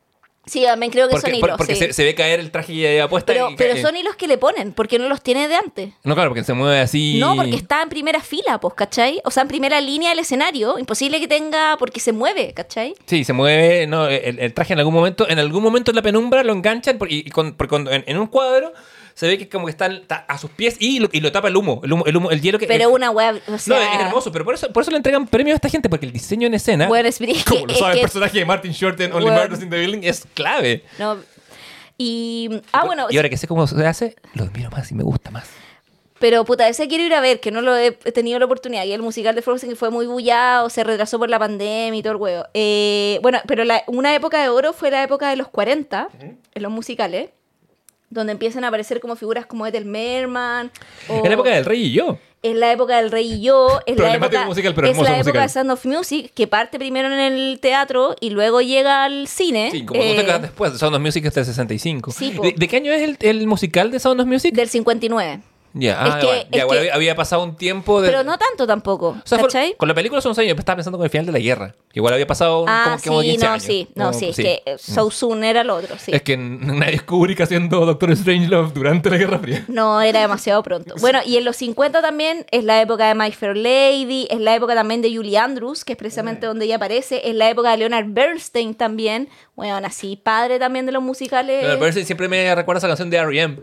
[0.46, 1.58] Sí, también creo que Porque, son por- hilos.
[1.58, 1.88] porque sí.
[1.88, 4.30] se, se ve caer el traje que lleva puesta Pero, y pero son hilos que
[4.30, 5.90] le ponen, porque no los tiene de antes.
[6.06, 7.18] No, claro, porque se mueve así.
[7.20, 9.20] No, porque está en primera fila, pues, ¿cachai?
[9.26, 10.80] O sea, en primera línea del escenario.
[10.80, 12.94] Imposible que tenga, porque se mueve, ¿cachai?
[13.08, 16.02] Sí, se mueve, no, el, el traje en algún momento, en algún momento en la
[16.02, 17.58] penumbra lo enganchan por- y, con-
[17.92, 18.72] en un cuadro
[19.18, 21.48] se ve que como que está, está a sus pies y lo, y lo tapa
[21.48, 22.68] el humo, el humo, el humo, el hielo que...
[22.68, 25.26] Pero el- una web, o No, es hermoso, pero por eso, por eso le entregan
[25.26, 27.80] premios a esta gente, porque el diseño en escena, Bueno, es- es como lo es
[27.80, 29.32] sabe el personaje de Martin Short en Only.
[29.32, 30.84] Murders in the Building, es clave.
[31.00, 31.18] No.
[31.98, 32.62] Y...
[32.72, 35.32] Ah, bueno, Y ahora que sé cómo se hace, lo admiro más y me gusta
[35.32, 35.50] más.
[36.20, 38.86] pero puta, ese quiero ir a ver, que no lo he tenido la oportunidad.
[38.86, 42.04] Y el musical de Frozen que fue muy bullado, se retrasó por la pandemia y
[42.04, 42.46] todo el huevo.
[42.54, 46.64] Eh, bueno, pero la- una época de oro fue la época de los 40, en
[46.64, 47.30] los musicales,
[48.10, 50.72] donde empiezan a aparecer como figuras como Ethel Merman.
[51.10, 52.18] o- En la época del rey y yo.
[52.44, 53.80] Es la época del Rey y yo.
[53.88, 57.08] Es la época, musical, pero es la época de Sound of Music, que parte primero
[57.12, 59.70] en el teatro y luego llega al cine.
[59.72, 62.12] Sí, como dos eh, décadas después, Sound of Music es del 65.
[62.12, 62.36] Sí.
[62.42, 64.54] ¿De, de qué año es el, el musical de Sound of Music?
[64.54, 65.42] Del 59.
[65.80, 66.42] Ya, Es ah, que- bueno.
[66.42, 68.10] es Ya, que- había, pasado un tiempo de...
[68.10, 69.10] Pero no tanto tampoco.
[69.10, 69.46] O sea,
[69.78, 71.76] con la película son años, estaba pensando con el final de la guerra.
[71.94, 73.64] Igual había pasado un- Ah, como, sí, como 15 no, años.
[73.64, 76.12] sí, no, Como- sí, es que eh, So Soon era lo otro, sí.
[76.14, 79.66] Es que nadie descubre que haciendo Doctor Strangelove durante la Guerra Fría.
[79.68, 80.96] No, era demasiado pronto.
[81.02, 84.54] Bueno, y en los 50 también es la época de My Fair Lady, es la
[84.56, 87.78] época también de Julie Andrews, que es precisamente donde ella aparece, es la época de
[87.78, 91.62] Leonard Bernstein también, bueno, así, padre también de los musicales.
[91.62, 93.58] Leonard Bernstein siempre me recuerda esa canción de R.E.M.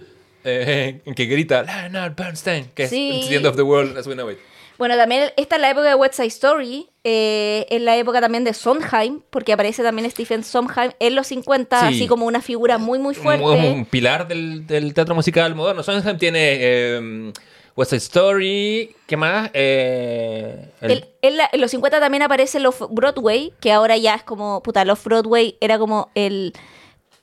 [0.44, 3.10] eh, en que grita Leonard Bernstein, que Sí.
[3.10, 4.38] es It's the End of the World as we know it.
[4.76, 8.42] Bueno, también esta es la época de West Side Story, eh, es la época también
[8.42, 11.86] de Sondheim, porque aparece también Stephen Sondheim en los 50, Sí.
[11.94, 13.44] así como una figura muy, muy fuerte.
[13.44, 15.84] Un, un pilar del, del teatro musical moderno.
[15.84, 17.32] Sondheim tiene eh,
[17.76, 19.50] West Side Story, ¿qué más?
[19.54, 24.16] Eh, el- El- en, la- en los 50 también aparece Love Broadway, que ahora ya
[24.16, 26.52] es como, puta, Love Broadway era como el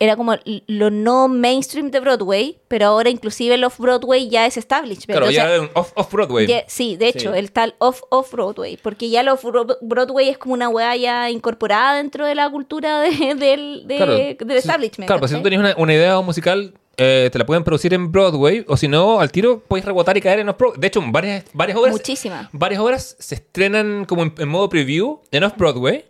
[0.04, 0.36] era como
[0.68, 5.12] lo no mainstream de Broadway, pero ahora inclusive Love Broadway ya es establishment.
[5.18, 6.48] claro, ya era un off- off-Broadway.
[6.48, 7.38] ya- sí, de hecho, Sí.
[7.40, 11.30] el tal off off Broadway, porque ya Love Bro- Broadway es como una weá ya
[11.30, 15.06] incorporada dentro de la cultura de- del, de- Claro, del establishment.
[15.08, 18.12] Claro, pues si tú tenés una, una idea musical, eh, te la pueden producir en
[18.12, 20.80] Broadway, o si no, al tiro puedes rebotar y caer en off-Broadway.
[20.82, 21.94] De hecho, varias, varias obras.
[21.94, 22.50] Muchísimas.
[22.52, 26.06] Varias obras se estrenan como en, en modo preview en off-Broadway.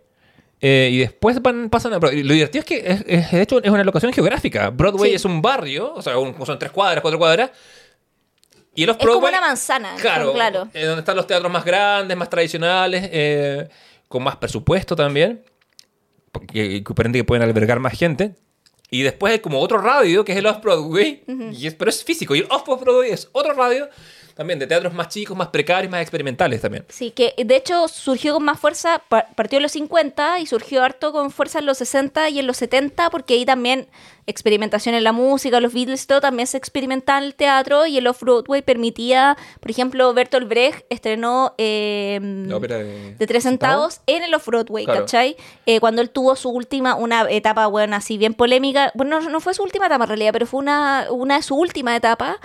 [0.64, 2.22] Eh, y después van, pasan a Broadway.
[2.22, 4.70] Lo divertido es que, es, es- de hecho, es una locación geográfica.
[4.70, 5.16] Broadway Sí.
[5.16, 7.50] es un barrio, o sea, un- son tres cuadras, cuatro cuadras.
[8.74, 9.32] Y el Es como off-Broadway.
[9.34, 10.68] una manzana, Claro, claro.
[10.72, 13.68] eh, donde están los teatros más grandes, más tradicionales, eh,
[14.08, 15.42] con más presupuesto también,
[16.30, 18.34] porque que que pueden albergar más gente.
[18.90, 22.34] Y después hay como otro radio, que es el Off-Broadway, y es- pero es físico.
[22.34, 23.88] Y el Off-Broadway es otro radio,
[24.34, 26.84] también de teatros más chicos, más precarios, más experimentales también.
[26.88, 30.82] Sí, que de hecho surgió con más fuerza, pa- partió en los 50 y surgió
[30.82, 33.88] harto con fuerza en los 60 y en los 70, porque ahí también
[34.26, 38.06] experimentación en la música, los Beatles, todo también se experimentaba en el teatro y el
[38.06, 44.22] Off-Broadway permitía, por ejemplo, Bertolt Brecht estrenó eh, La ópera de, de tres centavos en
[44.22, 45.00] el Off-Broadway, Claro.
[45.00, 45.36] ¿cachai?
[45.66, 48.92] Eh, cuando él tuvo su última, una etapa, bueno, así bien polémica.
[48.94, 51.56] Bueno, no, no fue su última etapa en realidad, pero fue una, una de su
[51.56, 52.38] última etapa.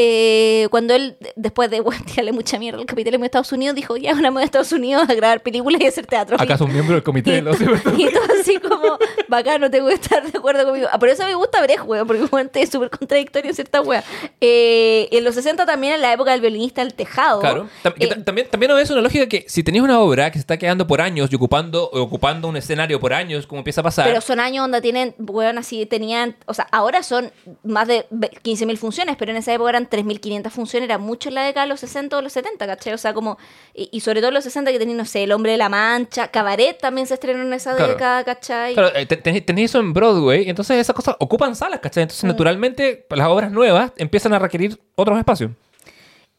[0.00, 3.74] Eh, cuando él, de- después de bueno, tirarle mucha mierda al capitalismo de Estados Unidos,
[3.74, 6.36] dijo, ya, ahora me voy a Estados Unidos a grabar películas y hacer teatro.
[6.38, 8.96] ¿Acaso un miembro del comité de los y, y todo así como,
[9.26, 10.86] bacán, no tengo que estar de acuerdo conmigo.
[10.92, 14.04] Ah, por eso me gusta Brecht, weón, porque weón, es súper contradictorio en cierta wea.
[14.40, 17.40] Eh, en los 60 también, en la época del violinista del tejado.
[17.40, 17.68] Claro.
[17.82, 20.40] Tam- eh, ta- también, también es una lógica que si tenías una obra que se
[20.42, 24.06] está quedando por años y ocupando, ocupando un escenario por años, como empieza a pasar.
[24.06, 27.32] Pero son años donde tienen, bueno, así tenían, o sea, ahora son
[27.64, 31.34] más de ve- 15.000 funciones, pero en esa época eran 3.500 funciones, era mucho en
[31.36, 32.92] la década de los 60 o los 70, ¿cachai?
[32.94, 33.38] O sea, como,
[33.74, 35.68] y, y sobre todo en los 60 que tenían, no sé, El Hombre de la
[35.68, 37.92] Mancha, Cabaret también se estrenó en esa Claro.
[37.92, 38.74] década, ¿cachai?
[38.74, 42.02] Claro, eh, te- ten- tenéis eso en Broadway, y entonces esas cosas ocupan salas, ¿cachai?
[42.02, 42.28] Entonces, Mm.
[42.28, 45.50] naturalmente, las obras nuevas empiezan a requerir otros espacios.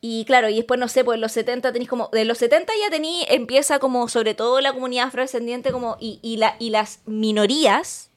[0.01, 2.71] Y claro, y después, no sé, pues en los 70 tenéis como, de los 70
[2.81, 7.01] ya tení, empieza como, sobre todo la comunidad afrodescendiente, como, y, y, la, y las
[7.05, 8.08] minorías,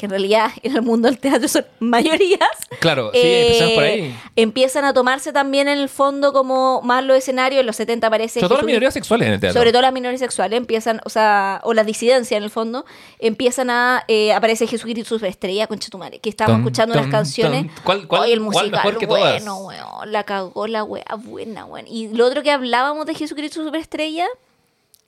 [0.00, 2.40] que en realidad en el mundo del teatro son mayorías,
[2.80, 4.16] Claro, sí, eh, empezamos por ahí.
[4.36, 7.60] empiezan a tomarse también en el fondo como más los escenarios.
[7.60, 8.40] En los 70 parece.
[8.40, 9.60] Sobre todo las minorías sexuales en el teatro.
[9.60, 12.86] Sobre todo las minorías sexuales empiezan, o sea, o las disidencias en el fondo,
[13.18, 14.04] empiezan a.
[14.08, 17.66] Eh, aparece Jesucristo Superestrella, concha tu madre, que estábamos escuchando ton, unas canciones.
[17.84, 19.78] ¿Cuál- cuál- Oye, el cuál musical, mejor que bueno, todas?
[19.92, 21.86] weón, la cagó la wea buena, weón.
[21.86, 24.26] Y lo otro que hablábamos de Jesucristo Superestrella,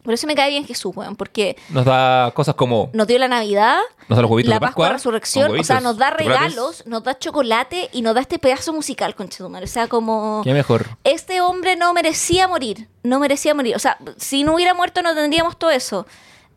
[0.03, 3.29] por eso me cae bien Jesús, weón, porque Nos da cosas como nos dio la
[3.29, 3.79] Navidad,
[4.09, 6.27] Nos da los huevitos la de Pascua, Pascua, Resurrección, con o sea, nos da chocolates.
[6.41, 9.65] regalos, nos da chocolate y nos da este pedazo musical, concha tu madre.
[9.65, 10.87] O sea, como qué mejor.
[11.05, 13.77] este hombre no merecía morir, no merecía morir.
[13.77, 16.07] O sea, si no hubiera muerto no tendríamos todo eso.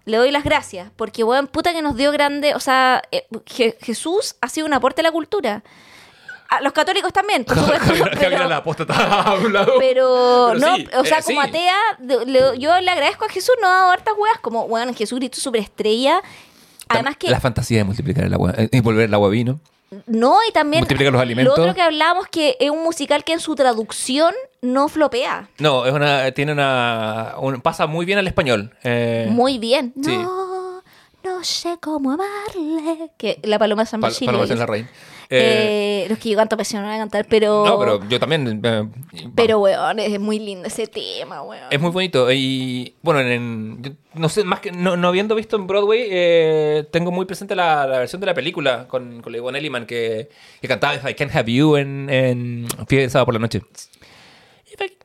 [0.08, 3.76] Le doy las gracias, porque weón, puta que nos dio grande, o sea, eh, Je-
[3.82, 5.64] Jesús ha sido un aporte a la cultura.
[6.48, 7.94] A los católicos también, por supuesto.
[8.20, 8.94] Pero, la apóstata
[9.24, 9.74] a un lado.
[9.80, 11.48] pero, Pero no, sí, o sea, eh, como sí.
[11.50, 11.76] atea,
[12.26, 16.22] le- yo le agradezco a Jesús, no ha dado hartas weas, como, weón, Jesucristo superestrella.
[16.88, 19.60] Además que La fantasía de multiplicar el agua eh, y volver el agua vino.
[20.08, 21.56] No, y también Multiplica los alimentos.
[21.58, 25.48] lo otro que hablábamos que es un musical que en su traducción no flopea.
[25.60, 28.76] No, es una, tiene una, un- pasa muy bien al español.
[28.84, 29.94] Eh, Muy bien.
[30.04, 30.16] sí.
[30.18, 30.82] No,
[31.24, 33.10] no sé cómo amarle.
[33.18, 34.14] Que la paloma de San Pal-.
[34.26, 34.88] Paloma San Larraín.
[35.30, 37.66] Eh, Eh, los que yo canto pesión no voy a cantar, pero.
[37.66, 38.62] no, pero yo también.
[38.64, 38.88] eh,
[39.36, 41.64] Pero, weón, es muy lindo ese tema, weón.
[41.72, 42.32] Es muy bonito.
[42.32, 46.08] Y bueno, en, en- yo no sé, más que no, no habiendo visto en Broadway,
[46.10, 49.86] eh, tengo muy presente la, la versión de la película con, con la Yvonne Elliman
[49.86, 50.30] que,
[50.62, 52.68] que cantaba If I Can't Have You en, en
[53.10, 53.62] Sábado por la Noche.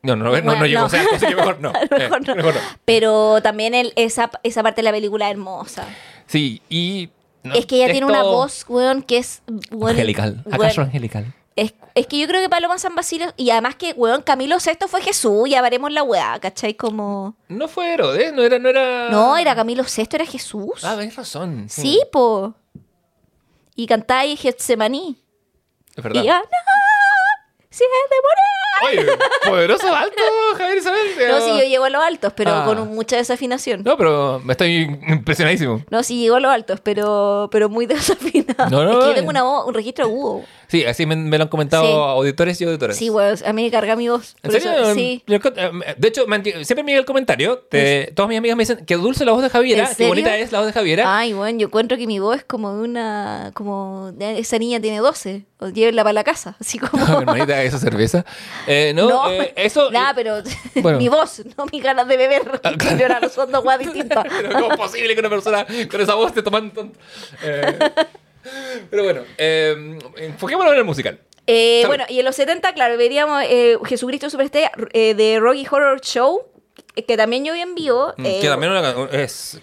[0.03, 0.87] No, no, no, no, Bueno, llegó no.
[0.87, 1.73] a ser, así que mejor no.
[1.91, 2.35] Mejor Eh, no.
[2.35, 2.61] mejor no.
[2.85, 5.87] Pero también el, esa, esa parte de la película es hermosa.
[6.27, 7.09] Sí, y.
[7.43, 9.43] no, es que ella tiene una voz, weón, que es.
[9.70, 10.43] weón, Angelical.
[10.45, 11.34] weón, ¿Acaso angelical?
[11.57, 14.86] Es, es que yo creo que Paloma San Basilio, y además que, weón, Camilo VI
[14.88, 16.74] fue Jesús, ya veremos la weá, ¿cachai?
[16.74, 17.34] Como...
[17.49, 18.59] No fue Herodes, no era.
[18.59, 19.11] No, era...
[19.11, 20.82] No, era Camilo VI, era Jesús.
[20.82, 21.66] Ah, tenés razón.
[21.68, 22.55] sí, po.
[23.74, 25.18] Y cantáis Getsemaní.
[25.97, 26.22] Es verdad.
[26.22, 26.70] Y ya, no,
[27.71, 29.11] si es de morir.
[29.11, 29.18] Oye,
[29.51, 30.23] poderoso alto,
[30.57, 31.01] Javier Isabel.
[31.29, 32.64] No, si yo llego a los altos, pero Ah.
[32.64, 33.83] con mucha desafinación.
[33.85, 33.91] No.
[33.93, 35.83] No, pero me estoy impresionadísimo.
[36.03, 38.68] sí llego a los altos, pero, pero muy desafinada.
[38.71, 40.43] No, no, es que yo tengo una voz, un registro agudo.
[40.71, 41.93] Sí, así me, me lo han comentado Sí.
[41.93, 42.97] auditores y auditoras.
[42.97, 44.37] Sí, weón, a mí me carga mi voz.
[44.43, 44.71] ¿En serio?
[44.73, 45.23] eso- sí.
[45.27, 45.41] Eh,
[45.97, 46.25] De hecho,
[46.62, 47.64] siempre me llega el comentario.
[47.71, 50.05] de- todas mis amigas me dicen que dulce la voz de Javiera, ¿En que?
[50.05, 51.18] Ah, bonita es la voz de Javiera.
[51.18, 53.51] Ay, bueno, yo encuentro que mi voz es como de una.
[53.55, 55.45] como esa niña tiene 12.
[55.62, 56.57] O llévenla para la casa.
[56.61, 57.05] Así como.
[57.05, 58.25] Hermanita, esa cerveza.
[58.66, 59.91] Eh, no, eh, eso.
[59.91, 60.43] Nada, pero.
[60.77, 60.99] bueno.
[60.99, 62.61] mi voz, no mis ganas de beber.
[62.62, 64.25] Ahora son dos guas distintas.
[64.41, 66.99] pero ¿Cómo es posible que una persona con esa voz esté tomando tanto?
[67.43, 67.79] Eh,
[68.91, 71.20] pero bueno, eh, enfoquémonos en el musical.
[71.47, 76.01] Eh, bueno, y en los 70, claro, veríamos eh, Jesucristo Superestrella eh, de Rocky Horror
[76.01, 76.43] Show,
[76.95, 78.11] eh, que también yo vi en vivo.
[78.18, 79.61] eh, Mm, que también una- es.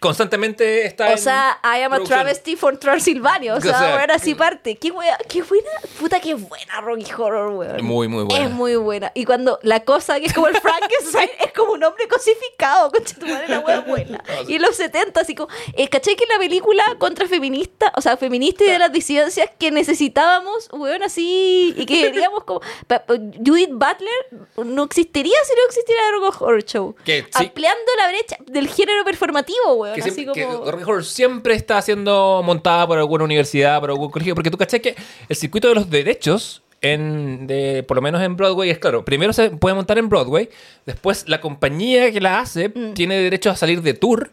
[0.00, 2.20] Constantemente está O en sea, I am a producción.
[2.20, 3.54] travesty for Transilvania.
[3.54, 4.76] O O sea, bueno, así parte.
[4.76, 7.84] Qué wea, qué buena, puta, qué buena Rocky Horror, weón.
[7.84, 8.44] Muy, muy buena.
[8.44, 9.10] Es muy buena.
[9.14, 13.16] Y cuando la cosa que es como el Frankenstein es como un hombre cosificado, concha
[13.18, 14.22] tu madre, la wea buena.
[14.46, 18.16] Y en los 70, así como, eh, ¿cachai que la película contra feminista, o sea,
[18.16, 22.60] feminista y de las disidencias que necesitábamos, weón, así, y que queríamos como.
[23.44, 26.94] Judith Butler no existiría si no existiera Rocky Horror Show.
[27.04, 27.28] Que sí.
[27.34, 29.87] Ampliando la brecha del género performativo, weón.
[29.94, 30.64] Que, así siempre, como.
[30.64, 34.56] que Rocky Horror siempre está siendo montada por alguna universidad, por algún colegio, porque tú
[34.58, 34.94] cachai que
[35.28, 39.32] el circuito de los derechos en, de, por lo menos en Broadway, es claro, primero
[39.32, 40.48] se puede montar en Broadway,
[40.86, 42.94] después la compañía que la hace Mm.
[42.94, 44.30] tiene derecho a salir de tour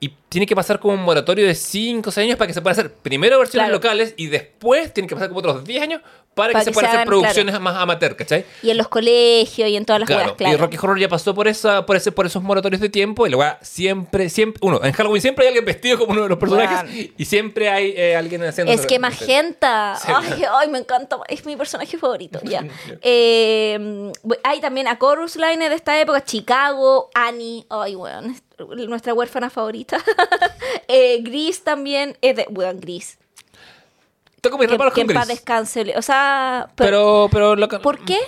[0.00, 2.60] y tiene que pasar como un moratorio de 5 o 6 años para que se
[2.60, 3.76] pueda hacer primero versiones Claro.
[3.76, 6.02] locales y después tiene que pasar como otros 10 años
[6.36, 8.44] para, Para que, se puedan hacer producciones más amateur, ¿cachai?
[8.62, 10.54] Y en los colegios y en todas las Claro, weas, claro.
[10.54, 13.34] y Rocky Horror ya pasó por esa, por ese, por esos moratorios de tiempo y
[13.34, 17.10] weá siempre, siempre, uno, en Halloween siempre hay alguien vestido como uno de los personajes
[17.16, 19.96] y siempre hay eh, alguien haciendo Es que Magenta.
[19.96, 20.12] Sí.
[20.14, 21.16] Ay, ay, me encanta.
[21.26, 22.38] Es mi personaje favorito.
[22.44, 22.64] Ya.
[23.08, 24.12] Eh,
[24.42, 27.64] hay también a Chorus Line de esta época, Chicago, Annie.
[27.70, 28.30] Ay, weón.
[28.30, 28.42] es
[28.88, 29.98] Nuestra huérfana favorita.
[30.88, 32.16] eh, Gris también.
[32.20, 32.46] Es de.
[32.50, 33.18] Weón, Gris.
[34.46, 35.36] Tengo mis Que, reparos que con paz Gris.
[35.38, 35.94] descanse.
[35.96, 36.68] O sea.
[36.76, 38.18] Pero, Pero, pero lo que- ¿Por qué?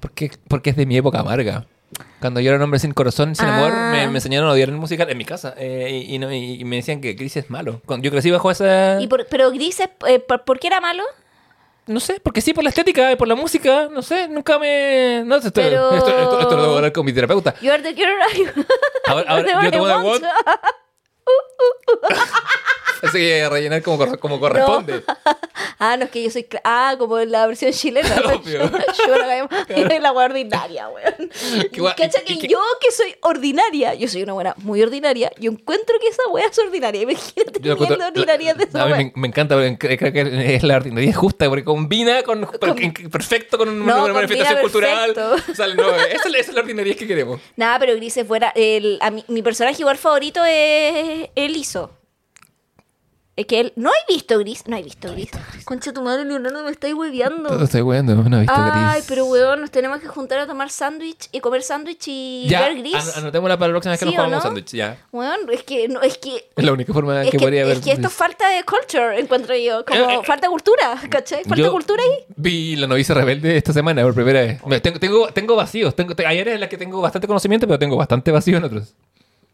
[0.00, 1.66] Porque, porque es de mi época amarga.
[2.20, 3.56] Cuando yo era un hombre sin corazón, sin Ah.
[3.58, 5.54] amor, me, me enseñaron a odiar el musical en mi casa.
[5.58, 7.80] eh, y, y no- y me decían que Gris es malo.
[7.84, 9.00] Cuando yo crecí bajo esa...
[9.00, 11.02] Y por- pero Gris, es, eh, ¿por, por qué era malo?
[11.86, 15.22] No sé, porque sí, por la estética, y por la música, no sé, nunca me...
[15.26, 17.54] No, esto, Pero- esto, esto- esto lo debo hablar con mi terapeuta.
[17.60, 18.12] You are the girl
[19.08, 19.96] Ahora, ahora, yo te voy a.
[23.02, 25.02] Así que rellenar como, cor- como corresponde.
[25.84, 26.46] Ah, no, es que yo soy.
[26.62, 28.14] Ah, como en la versión chilena.
[28.24, 28.60] Obvio.
[29.06, 31.28] Yo la, la wea ordinaria, weón.
[31.96, 35.96] Cacha que que- yo, que soy ordinaria, yo soy una buena muy ordinaria, yo encuentro
[36.00, 37.02] que esa wea es ordinaria.
[37.02, 39.02] Imagínate Yo ordinaria de esa a mí wea.
[39.04, 43.68] me, me encanta, creo que es la ordinaria justa, porque combina con, per- perfecto con
[43.68, 45.16] una, No, una manifestación cultural.
[45.50, 47.40] O sea, no, esa, es la- esa es la ordinaria que queremos.
[47.56, 48.52] Nada, pero Gris es fuera.
[48.54, 51.90] El, a mí- mi personaje igual favorito es el Iso.
[53.34, 53.72] Es que él.
[53.76, 54.64] ¿No he visto Gris?
[54.68, 55.30] No he visto Gris.
[55.64, 57.62] Concha tu madre, Leonardo, me estáis hueveando.
[57.64, 59.06] estoy weando, no he visto Ay, gris.
[59.08, 62.76] pero weón, nos tenemos que juntar a tomar sándwich y comer sándwich y Ya, ver
[62.76, 62.94] Gris.
[62.94, 64.48] an- anotémosla para la próxima vez que ¿Sí nos o comamos no?
[64.50, 64.98] sándwich, ya.
[65.12, 67.78] Weón, es que, no, es que Es la única forma Es que, que, podría haber
[67.78, 68.12] es que esto gris.
[68.12, 69.82] falta de culture, encuentro yo.
[69.86, 71.44] Como Eh, eh, falta cultura, ¿cachai?
[71.44, 72.24] Falta Yo cultura ahí.
[72.36, 74.60] Vi la novicia rebelde esta semana por primera vez.
[74.82, 75.96] Tengo, tengo, tengo vacíos.
[75.96, 78.64] Tengo, te- hay áreas en las que tengo bastante conocimiento, pero tengo bastante vacío en
[78.64, 78.94] otros.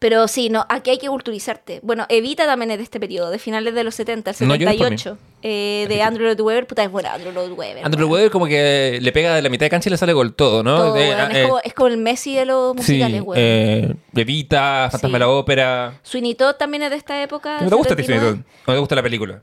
[0.00, 1.80] Pero sí, no, aquí hay que culturizarte.
[1.82, 4.76] Bueno, Evita también es de este periodo, de finales de los 70, el No llores
[4.76, 4.96] por mí.
[4.98, 5.18] 78.
[5.42, 6.66] eh, de Andrew Lloyd Webber.
[6.68, 7.84] Puta, es buena Andrew Lloyd Webber.
[7.84, 8.12] Andrew weón.
[8.12, 10.62] Webber como que le pega de la mitad de cancha y le sale gol todo,
[10.62, 10.76] ¿no?
[10.76, 13.42] Todo, weón, eh, es, como, es como el Messi de los musicales, sí, weón.
[13.42, 15.12] eh, Evita, Fantasma Sí.
[15.14, 16.00] de la Ópera.
[16.02, 17.60] Sweeney Todd también es de esta época.
[17.62, 18.20] ¿No te gusta a ti, 79.
[18.20, 18.66] Sweeney Todd?
[18.68, 19.42] ¿No te gusta la película?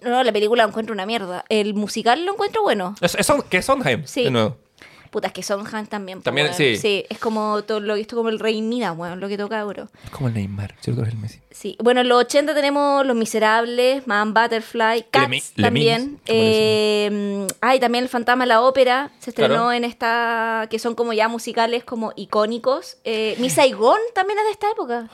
[0.00, 1.44] No, la película lo encuentro una mierda.
[1.48, 2.94] El musical lo encuentro bueno.
[3.00, 4.24] Es, es, que es Sondheim, Sí.
[4.24, 4.56] de nuevo.
[5.12, 6.18] Puta, es que Sondheim también.
[6.20, 6.76] po, También, sí.
[6.78, 9.86] Sí, es como todo lo visto como el Rey Mina, weón, lo que toca ahora.
[10.04, 11.02] Es como el Neymar, ¿cierto?
[11.02, 11.38] Es el Messi.
[11.50, 16.18] Sí, bueno, en los 80 tenemos Los Miserables, Man Butterfly, Cats también.
[16.24, 19.72] Eh, ay, también El Fantasma de la Ópera se estrenó Claro.
[19.72, 22.96] en esta, que son como ya musicales como icónicos.
[23.04, 25.10] Eh, Mi Saigón también es de esta época.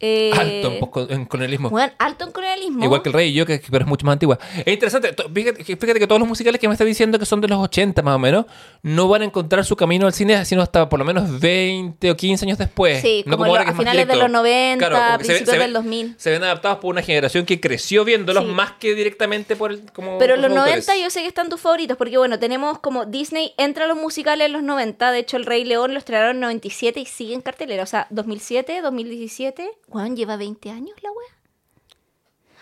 [0.00, 1.70] Eh, Alto en, post- en colonialismo.
[1.70, 2.84] Bueno, alto en colonialismo.
[2.84, 4.38] Igual que el Rey y yo, que, pero es mucho más antigua.
[4.64, 5.12] Es interesante.
[5.12, 7.48] to- Fíjate, que- fíjate que todos los musicales que me estás diciendo que son de
[7.48, 8.46] los 80 más o menos,
[8.82, 12.16] no van a encontrar su camino al cine sino hasta por lo menos 20 o
[12.16, 13.00] 15 años después.
[13.02, 16.14] Sí, no como lo- a finales de los 90, Claro, principios ven- del 2000.
[16.16, 18.50] Se ven adaptados por una generación que creció viéndolos Sí.
[18.50, 21.02] más que directamente por el, como Pero los sus 90 autores.
[21.02, 24.46] yo sé que están tus favoritos, porque bueno, tenemos como Disney entra a los musicales
[24.46, 27.40] en los 90, de hecho El Rey León lo estrenaron en 97 y sigue en
[27.40, 31.28] cartelera, o sea, 2007, 2017, Juan lleva 20 años la wea.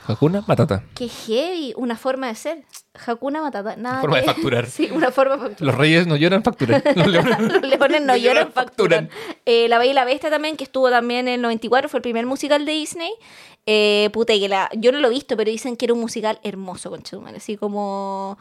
[0.09, 0.85] Hakuna Matata.
[0.95, 2.65] Qué heavy, una forma de ser.
[3.07, 4.67] Hakuna Matata, nada forma de facturar.
[4.71, 5.63] Sí, una forma de facturar.
[5.67, 6.81] Los reyes no lloran factura.
[6.95, 9.09] Los leones- Los leones no lloran, facturan.
[9.09, 9.39] facturan.
[9.45, 12.03] Eh, la Bella y la Bestia también, que estuvo también en el 94, fue el
[12.03, 13.11] primer musical de Disney.
[13.67, 16.01] Eh, puta, y que la, yo no lo he visto, pero dicen que era un
[16.01, 17.03] musical hermoso, con
[17.35, 18.39] así como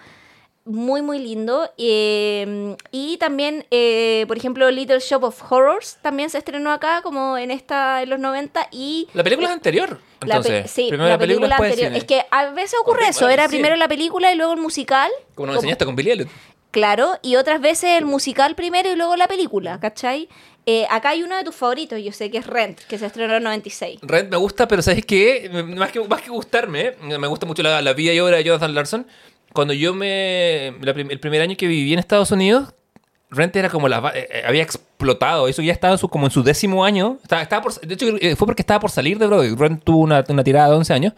[0.66, 1.70] muy, muy lindo.
[1.78, 7.38] Eh, y también, eh, por ejemplo, Little Shop of Horrors también se estrenó acá, como
[7.38, 8.68] en esta en los 90.
[8.72, 9.89] Y La película es anterior.
[9.91, 11.88] la pe- Entonces, sí, primero la película, el anterior.
[11.88, 11.97] cine.
[11.97, 13.49] Es que a veces ocurre eso, era sí.
[13.49, 15.09] primero la película y luego el musical.
[15.36, 16.30] Como nos enseñaste con Billy Elliot.
[16.72, 20.28] Claro, y otras veces el musical primero y luego la película, ¿cachai?
[20.66, 23.36] Eh, acá hay uno de tus favoritos, yo sé que es Rent, que se estrenó
[23.38, 23.99] en 96.
[24.01, 25.49] Rent me gusta, pero ¿sabes qué?
[25.53, 28.74] Más que, más que gustarme, me gusta mucho la, la vida y obra de Jonathan
[28.76, 29.07] Larson.
[29.56, 30.76] Cuando yo me...
[30.93, 32.74] prim- el primer año que viví en Estados Unidos,
[33.32, 34.12] Rent era como la...
[34.14, 35.47] eh, eh, había explotado.
[35.47, 37.18] Eso ya estaba en su- como en su décimo año.
[37.24, 39.56] Estaba, estaba por, de hecho, eh, fue porque estaba por salir de Broadway.
[39.56, 41.14] Rent tuvo una, una tirada de 11 años.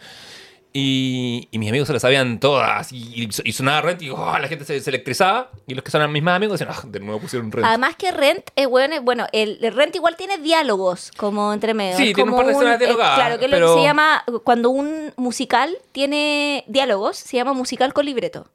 [0.72, 2.92] Y, y mis amigos se las sabían todas.
[2.92, 5.50] Y, sonaba Rent y oh, la gente se, se electrizaba.
[5.66, 7.66] Y los que son mis más amigos decían, ah, de nuevo pusieron Rent.
[7.66, 11.74] Además que Rent es bueno, es- bueno, el, el Rent igual tiene diálogos como entre
[11.74, 11.96] medio.
[11.96, 13.80] Sí, es tiene un como par de escenas eh, claro, que es lo pero- que
[13.80, 18.46] se llama, cuando un musical tiene diálogos, se llama musical con libreto.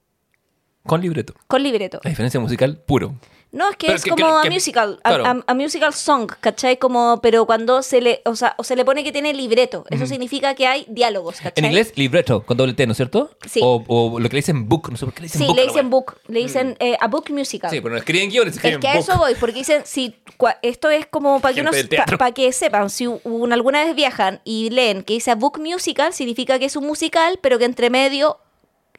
[0.86, 1.34] Con libreto.
[1.48, 2.00] con libreto.
[2.04, 3.16] La diferencia musical puro.
[3.54, 5.26] No, es que Pero es que- como que- a musical, a, claro.
[5.28, 6.78] a- a musical song, ¿cachai?
[6.78, 10.08] Como, pero cuando se le, o sea, o se le pone que tiene libreto, eso
[10.08, 11.54] significa que hay diálogos, ¿cachai?
[11.58, 13.30] En inglés, libreto, con doble T, ¿no es cierto?
[13.48, 13.60] Sí.
[13.64, 15.56] O, o lo que le dicen book, no sé por qué le dicen Sí, book.
[15.56, 17.70] le a la dicen book, le dicen eh, a book musical.
[17.70, 20.58] Sí, pero no escriben guiones, Es escriben que a eso voy, porque dicen, si cua-
[20.64, 22.18] esto es como para que, Gente uno- del teatro.
[22.18, 25.60] pa- pa' que sepan, si un- alguna vez viajan y leen que dice a book
[25.60, 28.40] musical, significa que es un musical, pero que entre medio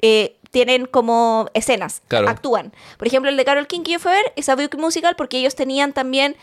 [0.03, 2.29] eh, tienen como escenas, Claro.
[2.29, 2.73] actúan.
[2.97, 5.17] Por ejemplo, el de Carol King que yo fui a ver es a book musical
[5.17, 6.37] porque ellos tenían también,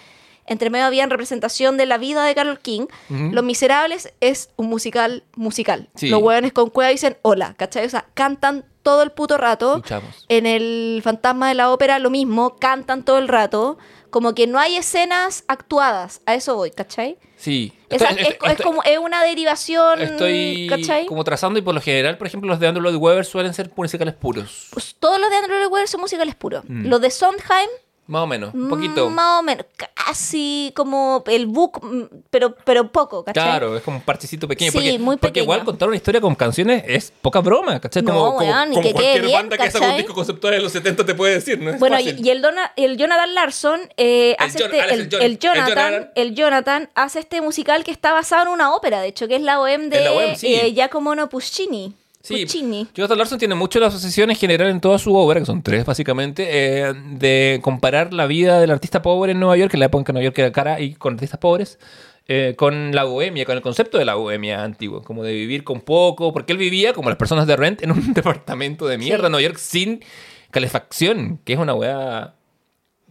[0.45, 2.87] entre medio habían representación de la vida de Carol King.
[3.09, 5.87] Los Miserables es un musical musical.
[5.95, 6.09] Sí.
[6.09, 7.85] Los hueones con cueva dicen hola, ¿cachai?
[7.85, 9.77] O sea, cantan todo el puto rato.
[9.77, 10.25] Luchamos.
[10.27, 13.77] En el Fantasma de la Ópera lo mismo, cantan todo el rato.
[14.11, 16.21] Como que no hay escenas actuadas.
[16.27, 17.17] A eso voy, ¿cachai?
[17.37, 17.73] Sí.
[17.89, 21.05] Esa- Estoy- es, estoy- es como, es una derivación, Estoy ¿cachai?
[21.07, 23.71] como trazando y por lo general, por ejemplo, los de Andrew Lloyd Webber suelen ser
[23.75, 24.67] musicales puros.
[24.71, 26.63] Pues todos los de Andrew Lloyd Webber son musicales puros.
[26.67, 26.87] Mm.
[26.87, 27.69] Los de Sondheim,
[28.11, 29.09] Más o menos, un poquito.
[29.09, 33.41] mm, más o menos, casi como el book, mm, pero, pero poco, ¿cachai?
[33.43, 34.69] Claro, es como un parchecito pequeño.
[34.71, 35.43] Sí, porque, muy porque pequeño.
[35.43, 38.03] igual contar una historia con canciones es poca broma, ¿cachai?
[38.03, 41.15] No, como, que cualquier bien, banda que saca un disco conceptual de los 70 te
[41.15, 41.69] puede decir, ¿no?
[41.71, 42.25] Es Bueno, y, fácil.
[42.25, 45.31] y el, Dona- el Jonathan Larson eh, El hace este, es el, el Jon- el
[45.31, 46.11] el Jonathan, Jonathan.
[46.15, 49.41] el Jonathan hace este musical que está basado en una ópera, de hecho, que es
[49.41, 50.53] la OEM de la OEM, sí.
[50.53, 51.93] eh, Giacomo Puccini.
[52.23, 52.87] Sí, Puccini.
[52.93, 55.85] Jonathan Larson tiene mucho la asociación en general en toda su obra, que son tres
[55.85, 60.01] básicamente, eh, de comparar la vida del artista pobre en Nueva York, en la época
[60.01, 61.79] en que Nueva York era cara, y con artistas pobres,
[62.27, 65.81] eh, con la bohemia, con el concepto de la bohemia antigua, como de vivir con
[65.81, 69.25] poco, porque él vivía, como las personas de Rent, en un departamento de mierda Sí.
[69.25, 70.03] en Nueva York sin
[70.51, 72.35] calefacción, que es una weá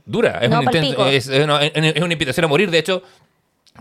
[0.05, 0.39] dura.
[0.43, 1.07] Es, No, un pal intento- pico.
[1.07, 3.03] es, es una, es una invitación a morir, de hecho...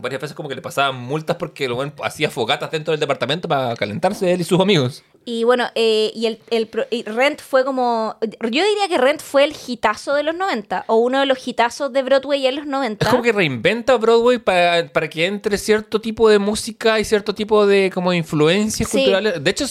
[0.02, 3.76] Varias veces como que le pasaban multas porque weón hacía fogatas dentro del departamento para
[3.76, 5.04] calentarse él y sus amigos.
[5.32, 8.16] Y bueno, eh, y el, el y Rent fue como.
[8.22, 11.94] Yo diría que Rent fue el hitazo de los 90, o uno de los hitazos
[11.94, 13.06] de Broadway en los 90.
[13.06, 17.36] Es como que reinventa Broadway para, para que entre cierto tipo de música y cierto
[17.36, 18.98] tipo de como influencias Sí.
[18.98, 19.44] culturales.
[19.44, 19.66] De hecho,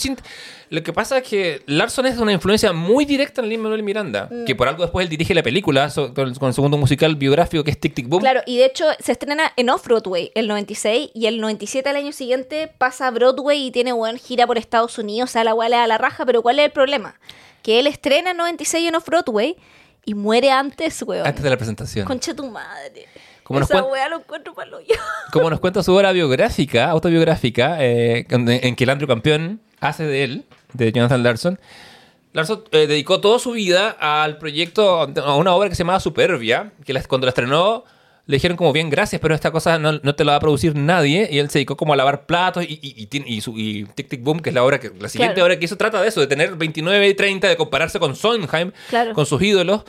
[0.70, 4.28] lo que pasa es que Larson es una influencia muy directa en Lin Manuel Miranda,
[4.30, 4.44] Mm.
[4.44, 7.70] que por algo después él dirige la película so- con, el, segundo musical biográfico que
[7.70, 8.20] es Tic Tic Boom.
[8.20, 12.12] Claro, y de hecho se estrena en Off-Broadway el 96 y el 97 al año
[12.12, 15.68] siguiente pasa a Broadway y tiene buena gira por Estados Unidos, o sea, la weá
[15.68, 17.14] le da la raja, pero ¿cuál es el problema?
[17.62, 19.56] Que él estrena en 96 en Off-Broadway
[20.04, 21.26] y muere antes, weón.
[21.26, 22.06] Antes de la presentación.
[22.06, 23.06] Concha tu madre.
[23.42, 24.94] Como Esa weá lo encuentro palo yo.
[25.32, 30.24] Como nos cuenta su obra biográfica, autobiográfica, eh, en que el Andrew Campeón hace de
[30.24, 30.44] él,
[30.74, 31.60] de Jonathan Larson.
[32.34, 36.72] Larson eh, dedicó toda su vida al proyecto, a una obra que se llamaba Superbia,
[36.84, 37.84] que cuando la estrenó
[38.28, 40.76] le dijeron como bien gracias, pero esta cosa no, no te la va a producir
[40.76, 41.28] nadie.
[41.32, 44.08] Y él se dedicó como a lavar platos y, y, y y su, y Tic
[44.08, 45.46] Tic Boom, que es la obra que la siguiente Claro.
[45.46, 48.70] obra que hizo, trata de eso, de tener 29 y 30, de compararse con Sondheim,
[48.90, 49.14] Claro.
[49.14, 49.82] con sus ídolos,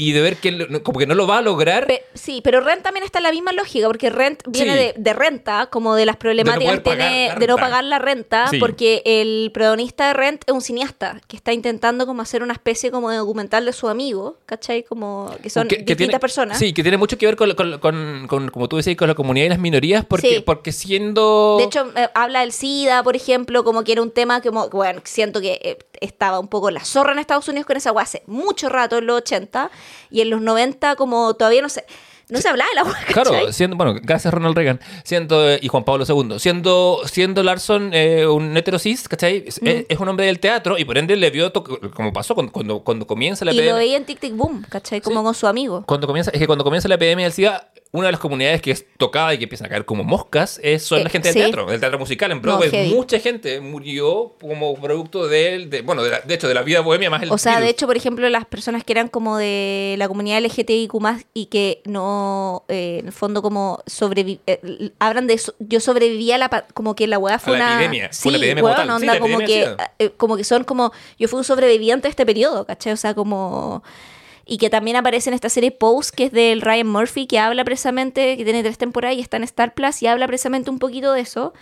[0.00, 1.86] y de ver que como que no lo va a lograr.
[1.88, 4.78] Pe- sí, pero Rent también está en la misma lógica, porque Rent viene Sí.
[4.78, 8.46] de, de renta, como de las problemáticas poder que tiene de no pagar la renta,
[8.46, 8.58] Sí.
[8.58, 12.92] porque el protagonista de Rent es un cineasta que está intentando como hacer una especie
[12.92, 14.84] como de documental de su amigo, ¿cachai?
[14.84, 16.58] Como que son que- que distintas tiene- personas.
[16.60, 19.14] Sí, que tiene mucho que ver con, con- con- con, como tú decías, con la
[19.16, 20.40] comunidad y las minorías, porque, Sí.
[20.46, 21.56] porque siendo...
[21.58, 25.00] De hecho, eh, habla del SIDA, por ejemplo, como que era un tema que, bueno,
[25.04, 28.68] siento que eh, estaba un poco la zorra en Estados Unidos con esa hace mucho
[28.68, 29.70] rato, en los 80,
[30.10, 31.84] y en los 90 como todavía no se,
[32.28, 35.68] no se hablaba de la weá, Claro, siendo, bueno, gracias Ronald Reagan, siendo, eh, y
[35.68, 39.44] Juan Pablo II, siendo, siendo Larson eh, un heterosis, ¿cachai?
[39.46, 41.50] Es, es- es un hombre del teatro y por ende le vio,
[41.94, 43.78] como pasó cuando, cuando, cuando comienza la Y lo epidemia.
[43.80, 45.00] veía en Tic Tic Boom, ¿cachai?
[45.00, 45.24] Como Sí.
[45.24, 45.84] con su amigo.
[45.86, 48.70] Cuando comienza, es que cuando comienza la epidemia del SIDA, una de las comunidades que
[48.70, 51.34] es tocada y que empiezan a caer como moscas es, son Eh, la gente del
[51.34, 51.40] sí.
[51.40, 52.30] teatro, del teatro musical.
[52.32, 52.94] En Broadway heavy.
[52.94, 56.80] mucha gente murió como producto del- de, bueno, de, la- de hecho, de la vida
[56.80, 59.94] bohemia más el O sea, de hecho, por ejemplo, las personas que eran como de
[59.96, 60.92] la comunidad LGTBIQ
[61.32, 65.54] y que no, eh, en el fondo, como sobrevi eh, hablan de eso.
[65.58, 66.66] Yo sobrevivía a la.
[66.74, 67.74] Como que la weá fue A una.
[67.76, 68.86] epidemia, Sí, fue una epidemia como weón, tal.
[68.86, 70.92] Sí, onda, la como epidemia que, ha como que son como.
[71.18, 72.92] Yo fui un sobreviviente de este periodo, ¿cachai?
[72.92, 73.82] O sea, como.
[74.50, 77.64] Y que también aparece en esta serie Pose, que es del Ryan Murphy, que habla
[77.64, 81.12] precisamente, que tiene tres temporadas y está en Star Plus, y habla precisamente un poquito
[81.12, 81.52] de eso.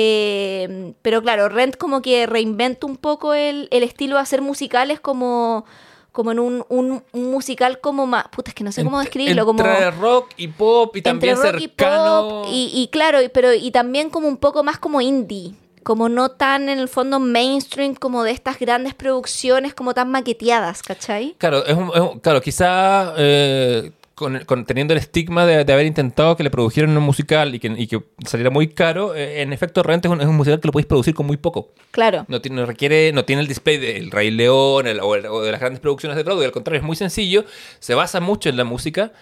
[0.00, 5.00] Eh, pero claro, Rent como que reinventa un poco el, el estilo de hacer musicales
[5.00, 5.64] como,
[6.12, 8.28] como en un, un- un musical como más...
[8.28, 9.46] Puta, es que no sé cómo describirlo.
[9.46, 13.54] Como, Entre rock y pop y también entre rock y pop y, y claro, pero
[13.54, 15.54] y también como un poco más como indie,
[15.86, 20.82] como no tan en el fondo mainstream como de estas grandes producciones como tan maqueteadas,
[20.82, 21.36] ¿cachai?
[21.38, 25.72] Claro, es un- es un- claro, quizá eh, con, con- teniendo el estigma de, de
[25.72, 29.42] haber intentado que le produjeran un musical y que, y que saliera muy caro, eh,
[29.42, 31.70] en efecto, Rent es un, es un musical que lo podéis producir con muy poco.
[31.92, 32.24] Claro.
[32.26, 35.42] No tiene, no requiere, no tiene el display del Rey León el- o, el- o
[35.42, 37.44] de las grandes producciones de Broadway, al contrario, es muy sencillo,
[37.78, 39.12] se basa mucho en la música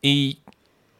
[0.00, 0.38] y,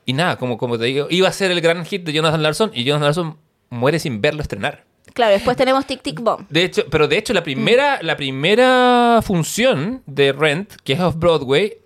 [0.05, 2.73] y nada, como, como te digo, iba a ser el gran hit de Jonathan Larson
[2.75, 3.37] y Jonathan Larson
[3.71, 4.85] muere sin verlo estrenar.
[5.15, 6.47] Claro, después tenemos Tic Tic Bomb.
[6.51, 11.17] De hecho, pero de hecho la primera, la primera función de Rent, que es off
[11.17, 11.79] Broadway,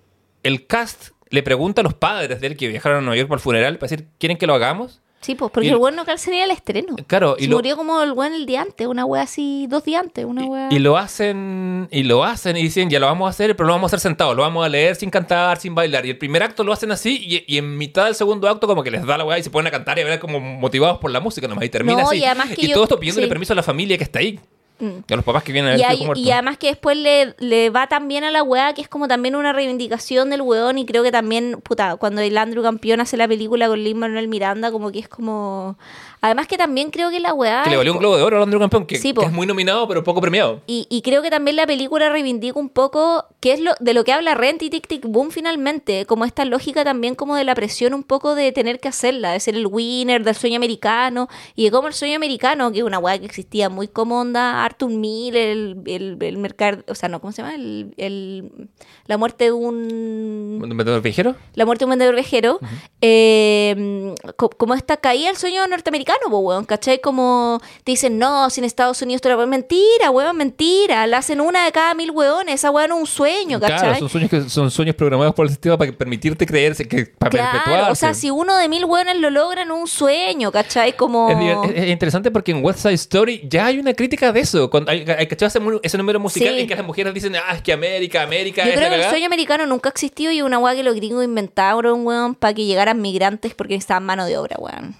[0.43, 3.37] el cast le pregunta a los padres de él que viajaron a Nueva York para
[3.37, 5.03] el funeral para decir, ¿quieren que lo hagamos?
[5.21, 6.95] Sí, pues porque Y- el weón no calzaría el estreno.
[7.09, 9.83] Claro, y Se lo- murió como el weón el día antes, una wea así, dos
[9.85, 10.69] días antes, una wea.
[10.71, 13.73] Y lo hacen, y lo hacen y dicen, ya lo vamos a hacer, pero lo
[13.73, 16.07] vamos a hacer sentado, lo vamos a leer sin cantar, sin bailar.
[16.07, 18.83] Y el primer acto lo hacen así, y, y en mitad del segundo acto como
[18.85, 20.99] que les da la weá y se ponen a cantar y a ver como motivados
[20.99, 21.65] por la música nomás.
[21.65, 22.19] Y termina No, así.
[22.19, 23.29] y además que yo- todo esto pidiéndole sí.
[23.29, 24.39] permiso a la familia que está ahí.
[24.81, 24.99] Mm.
[25.09, 26.97] Y a los papás que vienen a ver Y, al hay- y además que después
[26.97, 30.79] le, le va también a la weá, que es como también una reivindicación del weón.
[30.79, 34.29] Y creo que también, puta, cuando el Andrew Campeón hace la película con Lin Manuel
[34.29, 35.77] Miranda, como que es como.
[36.21, 37.63] Además que también creo que la weá.
[37.63, 39.47] Que le valió un globo de oro a Andrew Campeón, que, Sí, que es muy
[39.47, 40.61] nominado, pero poco premiado.
[40.67, 44.03] Y, y creo que también la película reivindica un poco qué es lo de lo
[44.03, 47.55] que habla Rent y Tic Tic Boom finalmente, como esta lógica también como de la
[47.55, 51.65] presión un poco de tener que hacerla, de ser el winner del sueño americano y
[51.67, 54.91] de cómo el sueño americano, que es una weá que existía muy como onda Arthur
[54.91, 57.55] Miller, el, el, el mercado, o sea, no, ¿cómo se llama?
[57.55, 58.69] El, el-
[59.07, 61.35] la muerte de un ¿Me tengo el viajero?
[61.55, 62.59] la muerte de un vendedor viajero,
[63.01, 67.01] eh, co- como esta caída del sueño norteamericano, weón, ¿cachai?
[67.01, 71.41] Como te dicen, no, si en Estados Unidos te la mentira, weón, mentira, la hacen
[71.41, 73.79] una de cada mil weones, esa weón es un sueño, ¿cachai?
[73.79, 77.31] Claro, son sueños, que, son sueños programados por el sistema para permitirte creerse, que, para
[77.31, 77.93] Claro, perpetuarse.
[77.93, 80.97] o sea, si uno de mil weones lo logran, un sueño, ¿cachai?
[80.97, 81.29] Como...
[81.65, 84.58] Es- es interesante porque en West Side Story ya hay una crítica de eso.
[84.71, 85.49] Cuando hay, hay ¿cachai?
[85.83, 86.61] ese, número musical Sí.
[86.61, 89.01] en que las mujeres dicen, ah, es que América, América Yo es creo que el
[89.01, 89.11] cagada".
[89.11, 92.65] sueño americano nunca ha existido y una weá que los gringos inventaron, weón, para que
[92.65, 94.97] llegaran migrantes porque necesitaban mano de obra, weón.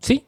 [0.00, 0.24] Sí,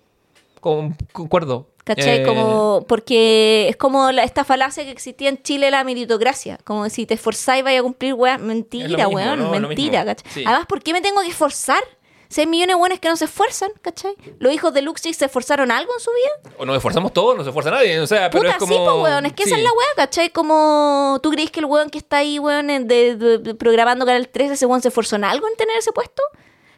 [0.60, 1.68] con- concuerdo.
[1.84, 2.20] ¿Cachai?
[2.20, 6.58] Eh, Como, porque es como la- esta falacia que existía en Chile, la meritocracia.
[6.64, 8.46] Como si te esforzáis vaya a cumplir, weón.
[8.46, 9.50] Mentira, mismo, weón.
[9.50, 10.04] Mentira.
[10.04, 10.30] ¿cachai?
[10.32, 10.42] Sí.
[10.46, 11.82] Además, ¿por qué me tengo que esforzar?
[12.31, 14.15] Si hay millones de weones que no se esfuerzan, ¿cachai?
[14.39, 16.55] Los hijos de Luxich se esforzaron algo en su vida.
[16.59, 17.98] O nos esforzamos todos, no se esfuerza nadie.
[17.98, 18.73] O sea, pero es como...
[18.73, 19.27] sí, pues, weón.
[19.27, 19.61] Es que esa sí.
[19.61, 20.31] es la weá, ¿cachai?
[20.31, 24.28] Como tú crees que el weón que está ahí, weón, de, de- de- programando Canal
[24.28, 26.23] 13, ese weón se esforzó en algo en tener ese puesto.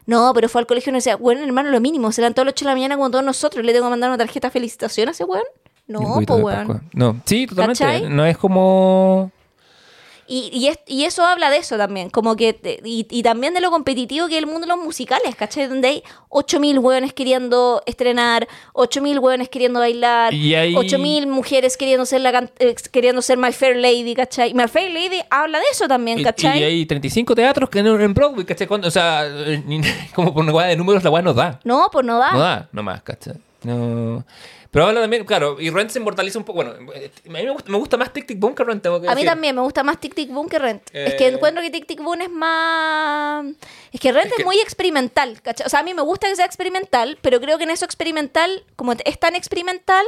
[0.07, 2.11] No, pero fue al colegio y nos decía, weón, hermano, lo mínimo.
[2.11, 3.63] Se levantó a las 8 de la mañana como todos nosotros.
[3.63, 5.43] Le tengo que mandar una tarjeta de felicitación a ese weón.
[5.85, 6.89] No, pues, weón.
[6.93, 7.83] No, sí, totalmente.
[7.83, 8.09] ¿Cachai?
[8.09, 9.31] No es como...
[10.27, 13.53] Y, y, es- y eso habla de eso también, como que, te- y, y también
[13.53, 15.67] de lo competitivo que es el mundo de los musicales, ¿cachai?
[15.67, 22.05] Donde hay 8000 hueones queriendo estrenar, 8000 hueones queriendo bailar, Y hay- 8000 mujeres queriendo
[22.05, 24.53] ser la eh, queriendo ser My Fair Lady, ¿cachai?
[24.53, 26.59] My Fair Lady habla de eso también, ¿cachai?
[26.59, 28.67] y hay 35 teatros que en, Broadway, ¿cachai?
[28.69, 29.23] O sea,
[30.15, 31.59] como por una guada de números la guada no da.
[31.63, 32.31] No, pues no da.
[32.31, 33.33] No da, no más, ¿cachai?
[33.63, 34.23] No...
[34.73, 36.63] Pero habla también, claro, y Rent se inmortaliza un poco.
[36.63, 38.99] Bueno, eh, a mí me gusta, me gusta más Tic Tic Boom que Rent, tengo
[38.99, 39.29] que A mí decir.
[39.29, 40.81] también me gusta más Tic Tic Boom que Rent.
[40.91, 41.31] Es que Eh.
[41.31, 43.45] encuentro que Tic Tic Boom es más...
[43.91, 45.67] Es que Rent Es es, que- muy experimental, ¿cachai?
[45.67, 48.63] O sea, a mí me gusta que sea experimental, pero creo que en eso experimental,
[48.75, 50.05] como es tan experimental,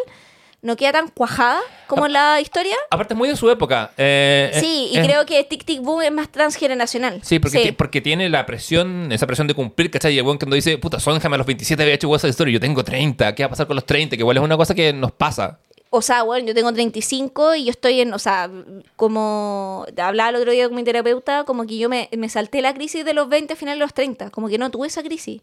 [0.65, 2.75] no queda tan cuajada como la historia.
[2.89, 3.91] Aparte es muy de su época.
[3.97, 7.21] eh, Sí, es- y es- creo que Tic Tic Boom es más transgeneracional.
[7.23, 10.13] Sí, porque, porque tiene la presión, esa presión de cumplir, ¿cachai?
[10.13, 12.59] Y el buen cuando dice, puta, Sondheim a los 27 había hecho West Story, yo
[12.59, 14.15] tengo 30, ¿qué va a pasar con los 30?
[14.17, 15.59] Que igual es una cosa que nos pasa.
[15.91, 18.49] O sea, bueno, yo tengo 35 y yo estoy en, o sea,
[18.95, 22.73] como hablaba el otro día con mi terapeuta, como que yo me, me salté la
[22.73, 25.41] crisis de los 20 a final de los 30, como que no tuve esa crisis.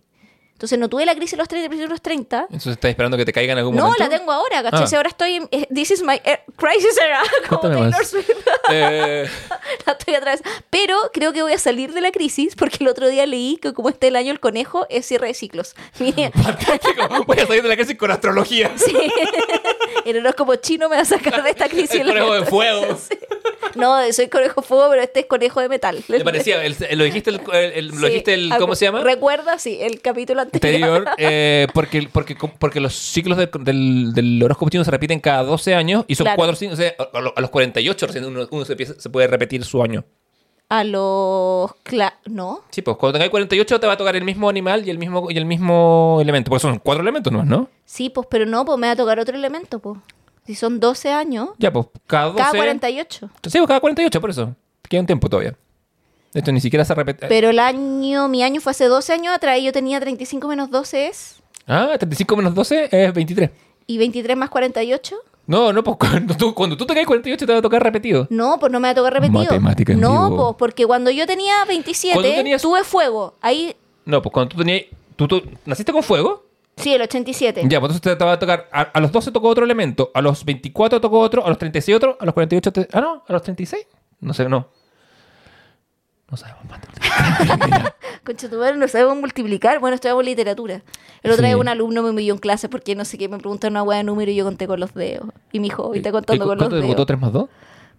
[0.62, 2.42] Entonces no tuve la crisis de los 30, de los 30.
[2.42, 4.04] Entonces estás esperando que te caiga en algún No, momento.
[4.04, 4.84] la tengo ahora, ¿cachai?
[4.84, 4.86] Ah.
[4.86, 8.08] Si ahora estoy en, eh, This is my eh, crisis era, como Taylor más.
[8.08, 8.30] Swift.
[8.70, 9.28] Eh,
[9.86, 10.40] La estoy atrás.
[10.70, 13.72] Pero creo que voy a salir de la crisis porque el otro día leí que
[13.72, 15.74] como este el año el conejo es cierre de ciclos.
[15.94, 17.24] Fantástico.
[17.26, 18.70] Voy a salir de la crisis con astrología.
[18.76, 18.94] sí.
[20.04, 21.96] el horóscopo chino me va a sacar de esta crisis.
[22.00, 22.96] El conejo de fuego.
[22.96, 23.18] Sí.
[23.74, 26.04] No, soy conejo fuego, pero este es conejo de metal.
[26.06, 26.62] ¿Te parecía?
[26.64, 29.00] El- lo dijiste, el, el- lo Sí, dijiste el, algo- ¿cómo se llama?
[29.02, 30.51] Recuerda, sí, el capítulo anterior.
[30.52, 35.42] Anterior, eh, porque, porque, porque los ciclos del, del, del horóscopo chino se repiten cada
[35.44, 36.36] 12 años y son Claro.
[36.36, 36.78] cuatro signos.
[36.78, 39.82] O sea, a, a los 48 recién uno, uno se, empieza- se puede repetir su
[39.82, 40.04] año.
[40.68, 41.70] A los...
[41.84, 42.62] cla- ¿No?
[42.70, 45.30] Sí, pues cuando tengáis 48 te va a tocar el mismo animal y el mismo,
[45.30, 46.48] y el mismo elemento.
[46.48, 47.68] Porque son cuatro elementos nomás, ¿no?
[47.84, 49.98] Sí, pues, pero no, pues me va a tocar otro elemento, pues.
[50.46, 52.38] Si son 12 años, Ya, pues cada 12.
[52.38, 53.30] cada 48.
[53.44, 54.56] Sí, pues cada 48, por eso.
[54.88, 55.54] Queda un tiempo todavía.
[56.34, 57.26] Esto ni siquiera se repite.
[57.28, 60.70] Pero el año, mi año fue hace 12 años atrás y yo tenía 35 menos
[60.70, 61.36] 12 es...
[61.66, 63.50] Ah, 35 menos 12 es 23.
[63.86, 67.52] Y 23 más 48, No, no, pues cuando tú, cuando tú te caes 48 te
[67.52, 68.26] va a tocar repetido.
[68.30, 69.42] No, pues no me va a tocar repetido.
[69.44, 70.46] Matemática en no, vivo.
[70.48, 73.34] pues porque cuando yo tenía 27, Cuando tenías- tuve fuego.
[73.42, 73.76] Ahí,
[74.06, 74.84] No, pues cuando tú tenías...
[75.16, 76.46] ¿Tú, tú naciste con fuego?
[76.76, 77.62] sí, el 87.
[77.68, 78.68] Ya, pues entonces te, te va a tocar...
[78.72, 81.94] A, a los 12 tocó otro elemento, a los 24 tocó otro, a los 36
[81.96, 82.72] otro, a los 48...
[82.72, 83.86] Te, ah, no, a los 36.
[84.20, 84.68] No sé, no.
[86.32, 86.62] No sabemos
[88.50, 89.78] tu madre, no sabemos multiplicar.
[89.80, 90.82] Bueno, estudiamos literatura.
[91.22, 91.48] El otro Sí.
[91.48, 93.98] día un alumno me humilló en clase porque no sé qué, me preguntaron una hueá
[93.98, 95.28] de número y yo conté con los dedos.
[95.52, 96.88] Y mi hijo, y está contando ¿Y con los ¿Cuánto te dedos.
[96.96, 97.48] votó 3 más 2?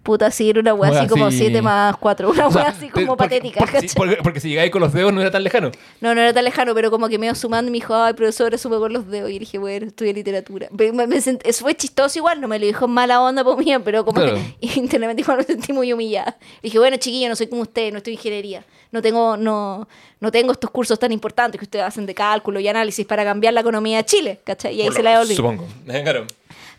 [0.03, 1.37] Puta, sí, era una Hueá así como así.
[1.37, 2.29] 7 más 4.
[2.29, 3.95] Una O sea, hueá así como porque- patética, Porque, si, ¿cachai?
[3.95, 5.71] porque- porque si llegáis con los dedos no era tan lejano.
[6.01, 8.13] No, no era tan lejano, pero como que me iba sumando y me dijo, ay,
[8.13, 9.29] profesor, sume con los dedos.
[9.31, 10.67] Y dije, bueno, estudié literatura.
[10.71, 13.57] Me- me sent- Eso fue chistoso igual, no me lo dijo en mala onda por
[13.57, 14.35] mí, pero como Claro.
[14.35, 16.37] que internamente igual me sentí muy humillada.
[16.61, 18.65] dije, bueno, chiquillo, no soy como usted, no estoy en ingeniería.
[18.91, 19.87] No tengo, no,
[20.19, 23.53] no tengo estos cursos tan importantes que ustedes hacen de cálculo y análisis para cambiar
[23.53, 24.75] la economía de Chile, ¿cachai?
[24.75, 25.33] Y ahí se la devolví.
[25.35, 25.65] Supongo.
[25.85, 26.27] Claro.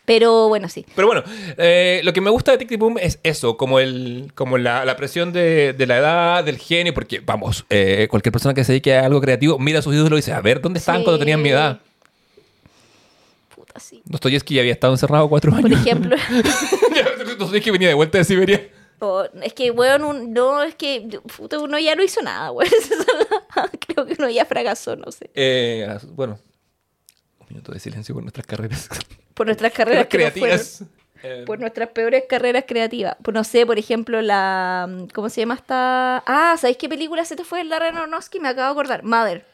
[0.06, 0.84] Pero bueno, sí.
[0.94, 1.22] Pero bueno,
[1.56, 4.96] eh, lo que me gusta de Tic Boom es eso, como el como la, la
[4.96, 8.94] presión de, de la edad, del genio, porque vamos, eh, cualquier persona que se dedique
[8.94, 11.04] a algo creativo mira a sus ídolos y dice, a ver, ¿dónde estaban Sí.
[11.04, 11.80] cuando tenían mi edad?
[13.54, 14.02] Puta, sí.
[14.04, 15.62] Dostoyevsky ya había estado encerrado cuatro años.
[15.62, 16.16] Por ejemplo,
[17.38, 18.68] Dostoyevsky venía de vuelta de Siberia.
[18.98, 22.70] o- es que, weón, un- no, es que puta, uno ya no hizo nada, weón.
[23.86, 25.30] Creo que uno ya fracasó, no sé.
[25.34, 26.38] Eh, bueno,
[27.54, 28.88] un minuto de silencio por nuestras carreras
[29.34, 30.40] Por nuestras carreras que no fueron.
[30.40, 30.84] creativas.
[31.24, 33.16] Eh, por nuestras peores carreras creativas.
[33.22, 35.06] Pues no sé, por ejemplo, la.
[35.14, 36.18] ¿Cómo se llama esta?
[36.26, 38.38] Ah, ¿sabéis qué película se te fue el Darren Aronofsky?
[38.40, 39.02] Me acabo de acordar.
[39.04, 39.44] Mother.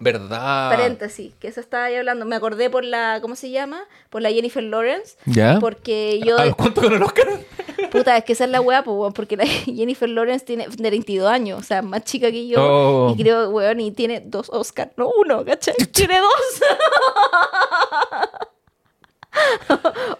[0.00, 0.70] ¿Verdad?
[0.70, 2.24] Paréntesis, que eso estaba ahí hablando.
[2.24, 3.18] Me acordé por la.
[3.20, 3.82] ¿Cómo se llama?
[4.08, 5.16] Por la Jennifer Lawrence.
[5.26, 5.58] ¿Ya?
[5.60, 6.38] Porque yo.
[6.38, 7.28] ¿A los cuántos ganó el Oscar?
[7.92, 11.28] Puta, es que esa es la weá, pues, porque la Jennifer Lawrence tiene de 22
[11.28, 12.58] años, o sea, más chica que yo.
[12.62, 13.14] Oh.
[13.14, 15.74] Y creo, weón, y tiene dos Oscars, no uno, ¿cachai?
[15.92, 16.62] Tiene dos.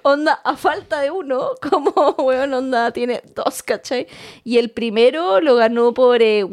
[0.03, 4.07] onda, a falta de uno, como, weón, onda, tiene dos, ¿cachai?
[4.45, 6.47] Y el primero lo ganó por eh,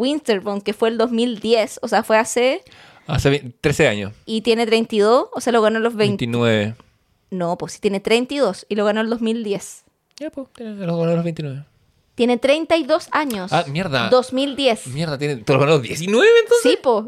[0.63, 2.63] que fue el 2010, o sea, fue hace...
[3.07, 4.13] Hace ve- 13 años.
[4.25, 6.25] Y tiene 32, o sea, lo ganó en los 20.
[6.25, 6.75] 29.
[7.29, 9.83] No, pues sí, tiene 32 y lo ganó en el 2010.
[10.19, 11.63] Ya, pues, los ganó a los 29.
[12.15, 13.53] Tiene 32 años.
[13.53, 14.09] Ah, mierda.
[14.09, 14.87] 2010.
[14.87, 16.71] Mierda, tiene, ¿te los ganó 19 entonces?
[16.71, 17.07] Sí, po.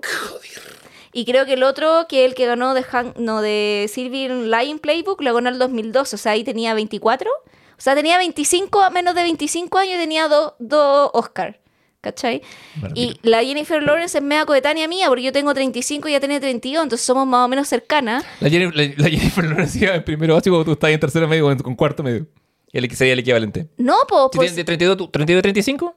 [1.12, 4.78] Y creo que el otro, que el que ganó de, Han- no, de Sylvian Lion
[4.78, 6.14] Playbook, lo ganó en el 2002.
[6.14, 7.30] O sea, ahí tenía 24.
[7.32, 11.56] O sea, tenía 25, a menos de 25 años y tenía dos dos Oscars.
[12.02, 12.42] ¿Cachai?
[12.82, 13.02] Maravilla.
[13.12, 16.40] Y la Jennifer Lawrence es media coetánea mía, porque yo tengo 35 y ella tiene
[16.40, 18.24] 32, entonces somos más o menos cercanas.
[18.40, 21.56] La, Jennifer- la, la Jennifer Lawrence iba en primero básico, tú estás en tercero medio
[21.58, 22.26] con cuarto medio.
[22.72, 23.68] Y el sería el equivalente.
[23.78, 25.96] No, po, pues, de 32, tú- 32 35?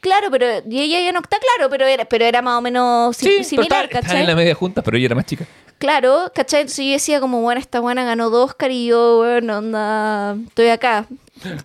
[0.00, 3.16] claro, pero y ella ya no está claro, pero era, pero era más o menos
[3.20, 4.20] pero similar, estaban ¿cachai?
[4.22, 5.46] en la media junta, pero ella era más chica.
[5.78, 6.62] Claro, ¿cachai?
[6.62, 10.68] Entonces yo decía como, bueno, esta buena ganó dos Oscar y yo, bueno, onda, estoy
[10.68, 11.06] acá.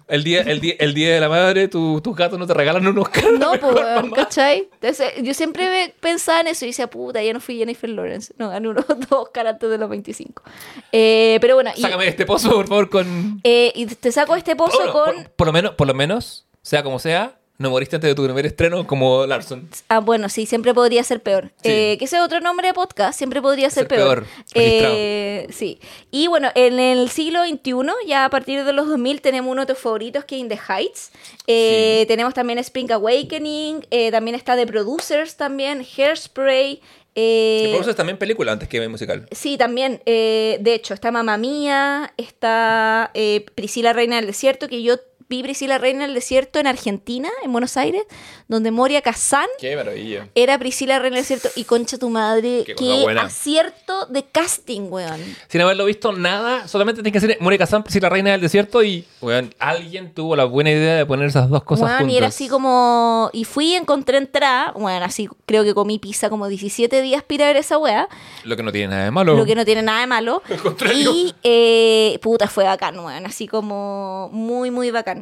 [0.08, 2.86] El día, el día, el día de la madre, tu- tus gatos no te regalan
[2.88, 3.26] un Oscar.
[3.40, 4.12] No, pues.
[4.16, 4.68] ¿cachai?
[4.74, 8.34] Entonces yo siempre me- pensaba en eso y decía, puta, ya no fui Jennifer Lawrence.
[8.38, 10.44] No, gané unos dos Oscar antes de los 25.
[10.91, 13.40] Eh, pero bueno, y, Sácame este pozo, por favor, con...
[13.44, 15.16] eh, y te saco este pozo con...
[15.16, 18.23] por, por lo menos, por lo menos, sea como sea, no moriste antes de tu
[18.23, 19.67] primer estreno como Larson.
[19.89, 21.51] Ah, bueno, sí, siempre podría ser peor.
[21.63, 21.69] Sí.
[21.69, 24.95] Eh, que ese otro nombre de podcast, siempre podría ser, Ser peor, registrado.
[24.95, 25.79] Eh, sí.
[26.11, 27.73] Y bueno, en el siglo XXI,
[28.05, 30.59] ya a partir de los 2000, tenemos uno de tus favoritos que es In the
[30.69, 31.11] Heights.
[31.47, 36.81] Eh, Tenemos también Spring Awakening, eh, también está The Producers también, Hairspray.
[37.15, 39.27] eh, es también película antes que musical.
[39.31, 40.01] Sí, también.
[40.05, 44.97] eh, de hecho, está Mamá Mía, está eh, Priscila Reina del Desierto, que yo
[45.30, 48.04] vi Priscila Reina del Desierto en Argentina, en Buenos Aires,
[48.48, 50.28] donde Moria Kazan Qué maravilla.
[50.36, 55.20] era Priscila Reina del Desierto y concha tu madre, Qué acierto de casting, weón.
[55.48, 58.84] Sin haberlo visto nada, solamente tienes que hacer Mónica Samp y la reina del desierto
[58.84, 62.14] y, weón, alguien tuvo la buena idea de poner esas dos cosas Weón, juntas.
[62.14, 63.30] y era así como.
[63.34, 64.72] Y fui, encontré entrada.
[64.76, 68.08] Bueno, así creo que comí pizza como 17 días para ver esa weá.
[68.44, 69.36] Lo que no tiene nada de malo.
[69.36, 70.41] Lo que no tiene nada de malo.
[70.49, 71.12] Al contrario.
[71.14, 73.26] Y eh, puta, fue bacán, weón.
[73.26, 75.16] Así como muy, muy bacán.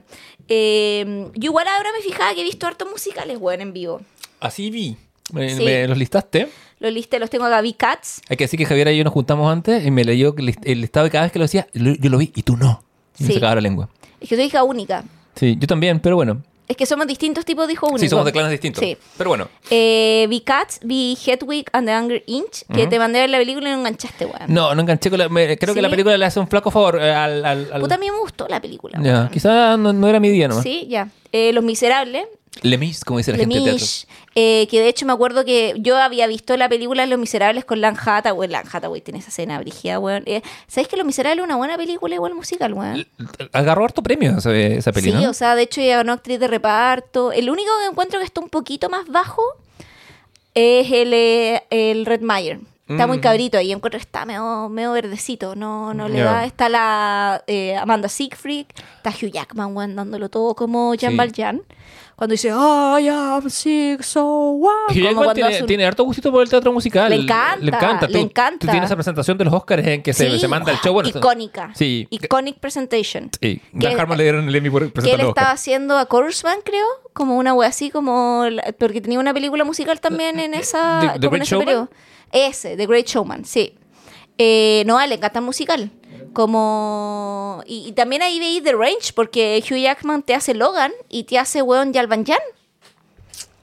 [0.48, 4.02] Eh, yo igual ahora me fijaba que he visto hartos musicales, weón, en vivo.
[4.40, 4.98] Así vi.
[5.34, 5.64] Me, Sí.
[5.64, 6.50] me los listaste.
[6.80, 7.62] Los listé, los tengo acá.
[7.62, 8.22] Vi Cats.
[8.30, 10.62] Hay que decir que Javier y yo nos juntamos antes y me leyó el list-
[10.66, 12.84] el listado y cada vez que lo decía, yo lo vi y tú no.
[13.18, 13.90] Y me sacaba la lengua.
[14.20, 15.04] Es que soy hija única.
[15.36, 16.42] Sí, yo también, pero bueno.
[16.68, 18.02] Es que somos distintos tipos de únicos.
[18.02, 18.84] Sí, somos de clanes distintos.
[18.84, 18.98] Sí.
[19.18, 19.48] Pero bueno.
[19.70, 23.38] Eh, vi Cats, vi Hedwig and the Hunger Inch, que te mandé a ver la
[23.38, 24.46] película y no enganchaste, weón.
[24.48, 25.30] No, no enganché con la...
[25.30, 27.46] me- creo que la película le hace un flaco favor eh, al...
[27.46, 29.00] al, al- Puta, a mí me gustó la película.
[29.02, 29.30] Ya, weón.
[29.30, 30.64] quizá no, no era mi día nomás.
[30.64, 31.08] Sí, ya.
[31.32, 32.26] Eh, Los Miserables.
[32.62, 33.78] Lemis, como dice la gente de teatro.
[33.78, 37.66] Lemish, eh, que de hecho me acuerdo que yo había visto la película Los Miserables
[37.66, 38.50] con Lan Hathaway.
[38.50, 40.24] Lan Hathaway tiene esa escena brígida, weón.
[40.26, 43.06] Eh, ¿Sabes que Los Miserables es una buena película igual musical, weón?
[43.54, 45.30] Agarró harto premio esa, esa peli, Sí, ¿no?
[45.30, 47.32] o sea, de hecho ya ganó actriz de reparto.
[47.32, 49.42] El único que encuentro que está un poquito más bajo
[50.54, 52.60] es el, eh, el Red Meyer.
[52.88, 53.22] Está muy Mm.
[53.22, 56.26] cabrito ahí, encuentro que está medio, medio verdecito, no, no le Ya.
[56.26, 56.46] da.
[56.46, 58.68] Está la eh, Amanda Siegfried,
[58.98, 61.18] está Hugh Jackman, weón, dándolo todo como Jean Sí.
[61.18, 61.64] Valjean.
[62.16, 64.64] Cuando dice, I am sick, so Como
[64.94, 67.10] igual cuando tiene, un- tiene harto gustito por el teatro musical.
[67.10, 68.08] Le encanta, Le encanta.
[68.08, 68.60] le Tú- encanta.
[68.66, 70.94] Tú tienes esa presentación de los Oscars en que se, Sí, se manda el show.
[70.94, 71.72] Bueno, icónica.
[71.76, 72.08] Sí.
[72.10, 73.30] Iconic presentation.
[73.42, 73.62] Sí.
[73.78, 75.60] Que- Dan Harmon le dieron el Emmy por que él presentar los estaba Oscars.
[75.62, 78.46] haciendo a Chorusman, creo, como una wea así, como
[78.80, 81.66] porque tenía una película musical también en esa The- The como en Great ese Showman?
[81.66, 81.90] periodo.
[82.32, 83.76] Ese, The Great Showman, sí.
[84.38, 85.92] Eh, no, le encanta el musical.
[86.36, 91.24] Como y, y también ahí veis The Range, porque Hugh Jackman te hace Logan y
[91.24, 92.38] te hace weón Jalvan Jan.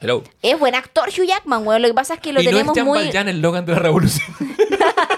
[0.00, 0.24] Hello.
[0.40, 1.82] Es buen actor Hugh Jackman, weón.
[1.82, 2.98] Lo que pasa es que lo y no es tenemos Jean muy.
[2.98, 4.26] Valjean el Logan de la revolución.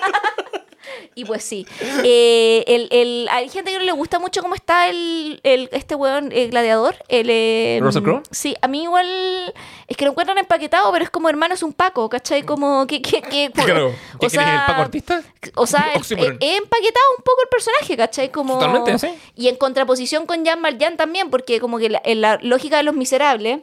[1.14, 1.66] Y pues sí.
[2.02, 5.94] Eh, el, el- hay gente que no le gusta mucho cómo está el, el- este
[5.94, 6.96] weón el gladiador.
[7.08, 8.22] El, eh, ¿Russell Crowe?
[8.30, 9.54] Sí, a mí igual
[9.86, 12.42] es que lo encuentran empaquetado, pero es como hermano es un Paco, ¿cachai?
[12.42, 13.00] Como que...
[13.02, 13.92] que, que Claro.
[14.20, 15.22] ¿Qué o quieres, el sea, Paco artista?
[15.56, 18.30] O sea, he empaquetado un poco el personaje, ¿cachai?
[18.30, 19.08] Como, Totalmente, sí.
[19.36, 22.82] Y en contraposición con Jean Valjean también, porque como que la, en la lógica de
[22.82, 23.60] Los Miserables,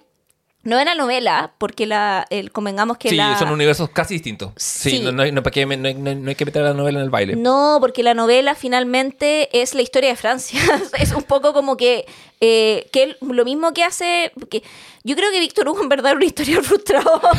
[0.63, 3.37] no era novela, porque la, el, convengamos que Sí, la...
[3.39, 4.51] son universos casi distintos.
[4.57, 4.99] Sí, Sí.
[4.99, 7.35] no, no no, no hay- que meter la novela en el baile.
[7.35, 10.59] No, porque la novela finalmente es la historia de Francia.
[10.99, 12.05] es un poco como que,
[12.41, 14.31] eh, que lo mismo que hace.
[14.49, 14.63] Que,
[15.03, 17.21] yo creo que Víctor Hugo en verdad era un historiador frustrado.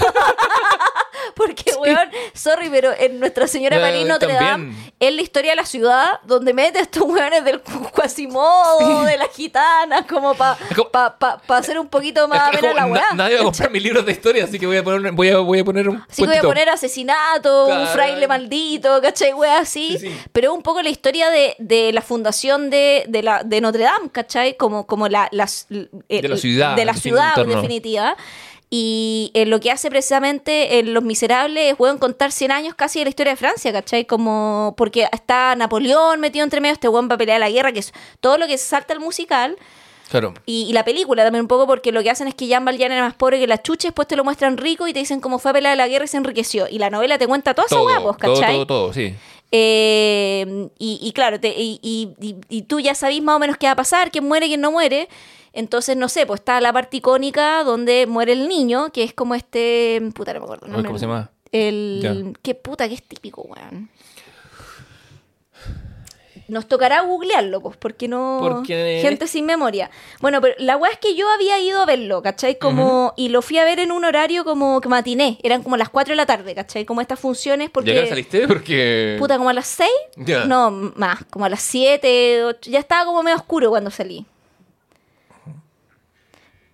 [1.37, 4.33] porque, weón, sorry, pero en Nuestra Señora Eh, María Notre.
[4.33, 7.61] Dame es la historia de la ciudad donde mete a estos weones del
[8.17, 10.57] Quasimodo, de las gitanas, como para
[10.93, 13.07] pa, pa, pa hacer un poquito más amena la weá.
[13.15, 15.39] nadie va a comprar mis libros de historia, así que voy a poner, voy a,
[15.39, 19.33] voy a poner un Así que voy a poner asesinato, un fraile maldito, ¿cachai?
[19.33, 19.99] Wea así.
[19.99, 20.17] Sí, sí.
[20.33, 23.85] Pero es un poco la historia de, de la fundación de, de, la, de Notre
[23.85, 24.57] Dame, ¿cachai?
[24.57, 28.17] Como, como la, las- el- De la ciudad, De la ciudad, en definitiva.
[28.75, 33.01] Y eh, lo que hace precisamente en Los Miserables es, weón, contar 100 años casi
[33.01, 34.07] de la historia de Francia, ¿cachai?
[34.07, 37.81] Como, porque está Napoleón metido entre medio, este weón va a pelear la guerra, que
[37.81, 39.59] es todo lo que salta el musical.
[40.09, 40.33] Claro.
[40.47, 42.93] Y, y la película también un poco porque lo que hacen es que Jean Valjean
[42.93, 45.39] era más pobre que la chucha, después te lo muestran rico y te dicen cómo
[45.39, 46.67] fue a pelear la guerra y se enriqueció.
[46.67, 48.55] Y la novela te cuenta toda esa Todo, hueá, pues, todo, ¿cachai?
[48.55, 49.15] todo, todo, sí.
[49.51, 53.59] Eh, y, y claro, te- y, y- y- y tú ya sabís más o menos
[53.59, 55.11] qué va a pasar, quién muere, quién no muere.
[55.53, 59.35] Entonces, no sé, pues está la parte icónica donde muere el niño, que es como
[59.35, 60.01] este.
[60.15, 60.67] Puta, no me acuerdo.
[60.67, 60.89] el Ay, nombre.
[60.89, 61.31] ¿Cómo se llama?
[61.51, 61.99] El.
[62.03, 62.15] Ya.
[62.43, 63.91] Qué puta, que es típico, weón.
[66.49, 68.39] Nos tocará googlearlo, pues, porque no.
[68.41, 69.91] Porque- Gente sin memoria.
[70.21, 72.59] Bueno, pero la weá es que yo había ido a verlo, ¿cachai?
[72.59, 73.15] Como.
[73.17, 75.39] Y lo fui a ver en un horario como que matiné.
[75.43, 76.85] Eran como las 4 de la tarde, ¿cachai?
[76.85, 77.95] Como estas funciones, porque.
[77.95, 78.47] ¿Ya saliste?
[78.49, 79.17] Porque...
[79.19, 79.89] Puta, como a las 6.
[80.17, 80.45] Ya.
[80.45, 82.71] No, más, como a las 7, 8.
[82.71, 84.27] Ya estaba como medio oscuro cuando salí.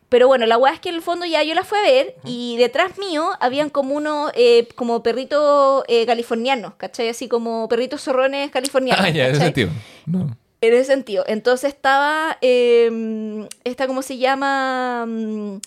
[0.08, 2.16] Pero bueno, la weá es que en el fondo ya yo la fui a ver
[2.24, 7.10] y detrás mío habían como unos, eh, como perritos eh, californianos, ¿cachai?
[7.10, 9.04] Así como perritos zorrones californianos.
[9.04, 9.70] Ah, ya, en ese sentido.
[10.06, 10.36] No.
[10.60, 11.24] En ese sentido.
[11.26, 15.04] Entonces estaba eh, esta, ¿cómo se llama?
[15.06, 15.58] Mm,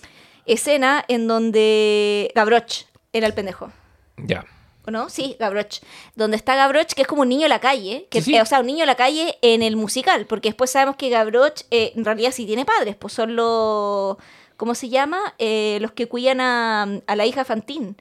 [0.45, 3.72] escena en donde Gavroche era el pendejo.
[4.18, 4.45] Ya.
[4.88, 5.10] ¿O no?
[5.10, 5.82] Sí, Gavroche.
[6.16, 8.08] Donde está Gavroche, que es como un niño en la calle.
[8.10, 8.36] Que, Sí, sí.
[8.36, 10.26] eh, o sea, un niño en la calle en el musical.
[10.26, 12.95] Porque después sabemos que Gavroche eh, en realidad sí tiene padres.
[12.95, 14.18] Pues son los...
[14.58, 15.20] ¿Cómo se llama?
[15.40, 17.95] Eh, los que cuidan a, a la hija Fantine.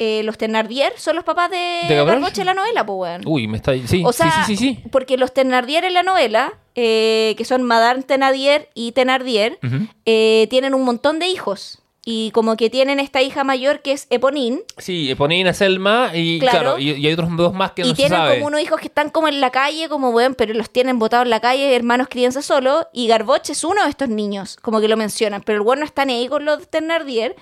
[0.00, 1.56] Eh, los Thenardier son los papás de,
[1.88, 2.20] ¿De Gavroche?
[2.20, 3.22] Gavroche en la novela, pues, weón.
[3.26, 3.72] Uy, me está...
[3.86, 8.04] Sí, O sea, sí, sí, porque los Thenardier en la novela, eh, que son Madame
[8.04, 9.58] Thenardier y Thenardier,
[10.06, 11.82] eh, tienen un montón de hijos.
[12.04, 14.62] Y como que tienen esta hija mayor que es Eponine.
[14.78, 16.58] Sí, Eponina, Selma y Claro.
[16.60, 18.34] claro, y, y hay otros dos más que y no se tienen sabe.
[18.36, 21.24] como unos hijos que están como en la calle, como bueno, pero los tienen botados
[21.26, 22.88] en la calle, hermanos crianza solo.
[22.94, 25.42] Y Garboche es uno de estos niños, como que lo mencionan.
[25.42, 27.36] Pero el bueno está ni ahí con los Thenardier.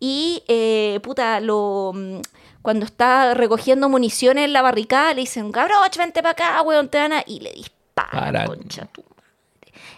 [0.00, 1.92] Y, eh, puta, lo...
[1.94, 2.20] mm,
[2.62, 6.98] Cuando está recogiendo municiones en la barricada, le dicen, Gavroche, vente para acá, weón, te
[6.98, 7.22] van a...
[7.26, 8.44] Y le dispara, Para.
[8.46, 9.02] concha madre.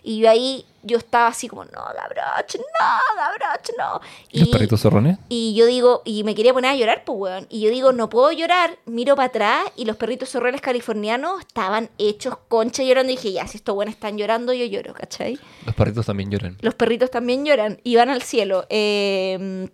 [0.03, 4.01] Y yo ahí, yo estaba así como, no, Gavroche, no, Gavroche, no.
[4.31, 5.19] ¿Y los perritos zorrones?
[5.29, 7.47] y yo digo, y me quería poner a llorar, pues, weón.
[7.51, 8.79] Y yo digo, no puedo llorar.
[8.87, 13.13] Miro para atrás y los perritos zorrones californianos estaban hechos concha llorando.
[13.13, 15.39] Y dije, ya, si estos buenos están llorando, yo lloro, ¿cachai?
[15.67, 16.57] Los perritos también lloran.
[16.61, 18.67] Los perritos también lloran y van al cielo.
[18.69, 19.69] Eh,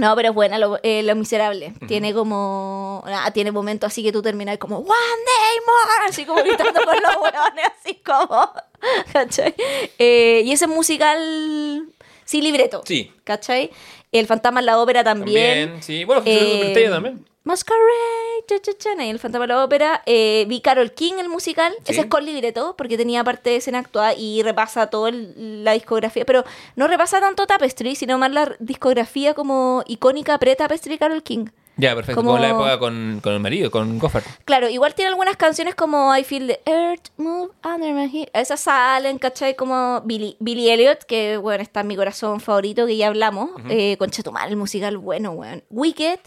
[0.00, 1.74] No, pero es buena, lo, eh, Lo Miserable.
[1.86, 3.04] Tiene como.
[3.06, 6.96] ah, tiene momentos así que tú terminas como One Day More, así como gritando con
[7.02, 8.50] los huevones, así como.
[9.12, 9.54] ¿Cachai?
[9.98, 11.86] Eh, y ese musical.
[12.24, 12.82] Sí, libreto.
[12.86, 13.12] Sí.
[13.24, 13.70] ¿Cachai?
[14.10, 15.68] El Fantasma en la Ópera también.
[15.68, 16.04] También, sí.
[16.04, 17.26] Bueno, Eh, también.
[17.42, 20.02] Masquerade, cha, cha, cha, el Fantasma de la Ópera.
[20.06, 21.72] Eh, vi Carol King, el musical.
[21.84, 21.92] Sí.
[21.92, 26.24] Ese es con libreto, porque tenía parte de escena actuada y repasa toda la discografía.
[26.26, 26.44] Pero
[26.76, 31.46] no repasa tanto Tapestry, sino más la discografía como icónica pre-Tapestry Carol King.
[31.76, 32.16] Ya, perfecto.
[32.20, 34.24] como- Como la época con, con el marido, con Goffard.
[34.44, 38.28] Claro, igual tiene algunas canciones como I Feel the Earth Move Under My Heel.
[38.34, 39.56] Esas salen, ¿cachai?
[39.56, 43.50] Como Billy, Billy Elliot, que bueno, está en mi corazón favorito, que ya hablamos.
[43.70, 45.64] eh, con Chetumal, el musical bueno, weón.
[45.70, 46.18] Wicked,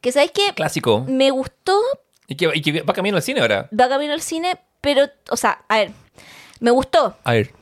[0.00, 1.04] que sabéis que Clásico.
[1.08, 1.80] me gustó,
[2.28, 3.68] Y que, y que va camino al cine ahora.
[3.78, 5.90] va camino al cine, pero, o sea, a ver,
[6.60, 7.52] me gustó, A ver.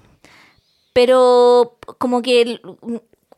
[0.93, 2.63] pero como que el-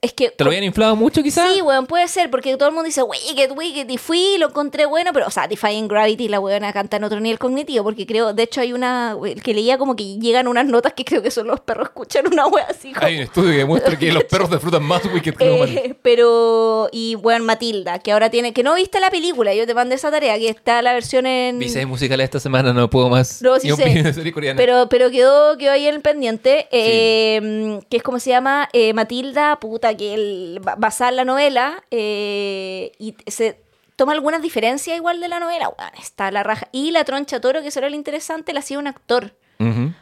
[0.00, 1.52] es que ¿Te lo habían inflado mucho quizás?
[1.52, 4.86] Sí, weón, puede ser, porque todo el mundo dice Wicked, Wicked, y fui lo encontré
[4.86, 8.32] bueno, pero, o sea, Defying Gravity, la weona canta en otro nivel cognitivo, porque creo,
[8.32, 11.46] de hecho, hay una que leía como que llegan unas notas que creo que son
[11.46, 13.06] los perros escuchan una wea así como.
[13.06, 15.76] Hay un estudio que demuestra que los perros disfrutan más Wicked que los humanos.
[15.76, 19.74] Eh, pero, y bueno, Matilda, que ahora tiene, que no viste la película, yo te
[19.74, 21.58] mandé esa tarea, que está la versión en...
[21.58, 23.42] Vi seis musicales esta semana, no puedo más.
[23.42, 24.12] No, sí sé.
[24.12, 24.56] serie coreana.
[24.56, 28.92] Pero, pero quedó, quedó ahí en el pendiente, eh, que es como se llama eh,
[28.92, 33.60] Matilda, puta, que el, ba- basada en la novela, eh, y se
[33.96, 36.68] toma algunas diferencias igual de la novela, bueno, está la raja.
[36.72, 39.92] Y la troncha toro, que eso era lo interesante, la hacía un actor, Ujú.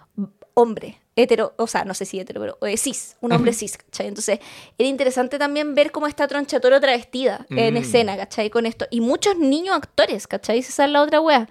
[0.54, 4.08] hombre, hetero, o sea, no sé si hetero, pero eh, cis, un hombre cis, ¿cachai?
[4.08, 4.40] Entonces,
[4.78, 7.78] era interesante también ver cómo está troncha toro travestida en Mm.
[7.78, 8.50] escena, ¿cachai?
[8.50, 8.86] Con esto.
[8.90, 10.58] Y muchos niños actores, ¿cachai?
[10.58, 11.48] Esa es la otra wea.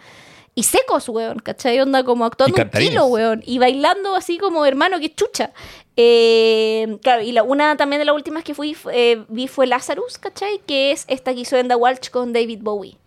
[0.55, 1.79] Y secos, weón, ¿cachai?
[1.81, 3.41] Onda como actuando un kilo, weón.
[3.45, 5.51] Y bailando así como hermano, que chucha.
[5.97, 10.17] Eh, claro, y la, una también de las últimas que fui, eh, vi fue Lazarus,
[10.19, 10.59] ¿cachai?
[10.65, 12.97] Que es esta que hizo Enda Walsh con David Bowie.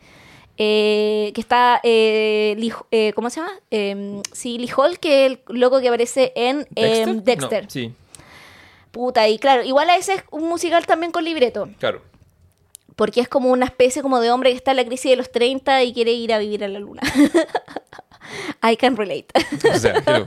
[0.59, 3.52] Eh, que está, eh, Lee- eh, ¿cómo se llama?
[3.70, 7.64] Eh, sí, Lee Hall, que es el loco que aparece en eh, Dexter.
[7.64, 7.93] No, sí,
[8.90, 11.68] Puta, y claro, igual a ese es un musical también con libreto.
[11.78, 12.01] claro.
[12.97, 15.31] Porque es como una especie como de hombre que está en la crisis de los
[15.31, 17.02] 30 y quiere ir a vivir a la luna.
[18.62, 19.27] I can relate.
[19.73, 20.24] O sea, claro.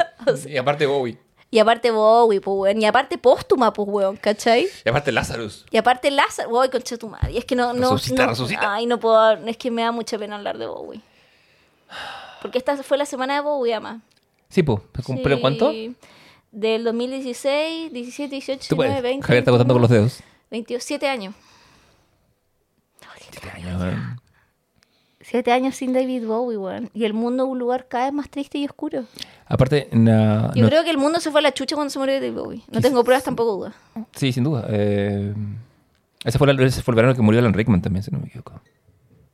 [0.47, 1.17] Y aparte Bowie.
[1.51, 2.81] y aparte Bowie, pues, weón.
[2.81, 4.67] Y aparte póstuma, pues, weón, ¿cachai?
[4.85, 5.65] Y aparte Lazarus.
[5.71, 7.31] Y aparte Lázaro, Bowie, concha tu madre.
[7.33, 8.73] Y es que no, no, Resucita, no- resucita.
[8.75, 11.01] Ay, no puedo, es que me da mucha pena hablar de Bowie.
[12.41, 14.01] Porque esta fue la semana de Bowie, ama.
[14.49, 14.79] Sí, pues.
[15.23, 15.41] ¿Pero Sí.
[15.41, 15.71] cuánto?
[16.51, 18.91] Del 2016, 17, 18, Tú puedes.
[18.93, 19.25] 19, 20.
[19.27, 20.19] Javier está contando con los dedos.
[20.51, 21.35] 27 años.
[23.31, 24.19] Siete años, weón.
[25.21, 26.89] Siete años sin David Bowie, weón.
[26.93, 29.03] Y el mundo es un lugar cada vez más triste y oscuro.
[29.45, 31.99] Aparte, na- Yo no- creo que el mundo se fue a la chucha cuando se
[31.99, 32.63] murió David Bowie.
[32.71, 33.73] No tengo pruebas, tampoco dudas.
[34.15, 34.65] sí, sin duda.
[34.69, 35.33] Eh,
[36.23, 38.27] ese, fue la- ese fue el verano que murió Alan Rickman también, si no me
[38.27, 38.61] equivoco.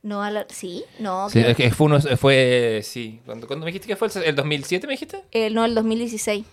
[0.02, 0.46] No, a la...
[0.48, 0.84] ¿Sí?
[1.00, 3.20] No, Sí, creo- es que fue uno, fue, sí.
[3.24, 4.08] ¿Cuándo, cuándo me dijiste que fue?
[4.24, 5.22] ¿El 2007 me dijiste?
[5.32, 6.44] eh, no, el 2016.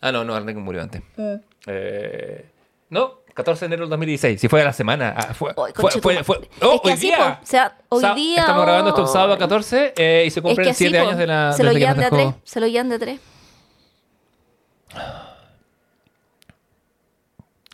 [0.00, 1.02] Ah, no, no, Alan Rickman murió antes.
[1.16, 1.34] Mm.
[1.66, 2.44] Eh,
[2.90, 4.40] no, 14 de enero del 2016.
[4.40, 5.14] Sí, fue a la semana.
[5.16, 7.18] Ah, fue, Ay, fue, fue, fue- Es oh, que hoy así, día.
[7.18, 9.12] po, o sea, hoy Sa- día, Estamos grabando esto el oh.
[9.12, 11.52] sábado 14 eh, y se Es cumplen que así, 7 po, años de la.
[11.52, 12.26] se lo que llevan de a tres.
[12.26, 13.20] dejó- Se lo llevan de a tres.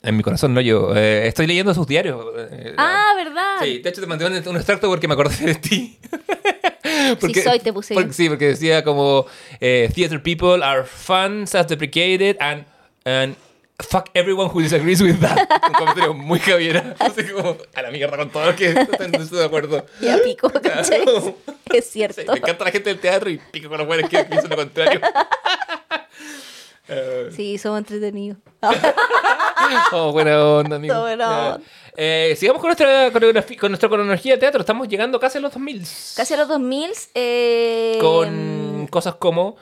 [0.03, 0.97] En mi corazón, no yo.
[0.97, 2.25] Eh, estoy leyendo sus diarios.
[2.39, 3.57] eh, Ah, ¿verdad?
[3.61, 5.99] Sí, de hecho te mandé un, un extracto porque me acordé de ti.
[7.45, 7.93] soy, te puse.
[7.95, 9.27] porque- sí, porque decía como
[9.61, 12.65] eh, Theater people are fun, self-deprecated and,
[13.05, 13.37] and
[13.83, 15.39] fuck everyone who disagrees with that.
[15.69, 16.95] Un comentario muy javiera.
[16.99, 19.85] Así como a la mierda con todo lo que están no de acuerdo.
[20.01, 21.03] Y a pico, ¿cachai?
[21.03, 21.35] Claro.
[21.73, 22.33] Es Sí, cierto.
[22.33, 25.01] me encanta la gente del teatro y pico con los buenos que dicen lo contrario.
[26.89, 28.39] Eh, Sí, somos entretenidos.
[29.93, 30.95] Oh, buena onda, amigo.
[31.01, 31.61] Onda.
[31.97, 34.61] Eh, sigamos con nuestra con nuestra cronología de teatro.
[34.61, 35.83] Estamos llegando casi a los 2000.
[36.17, 36.91] Casi a los 2000.
[37.15, 39.57] Eh, Con cosas como.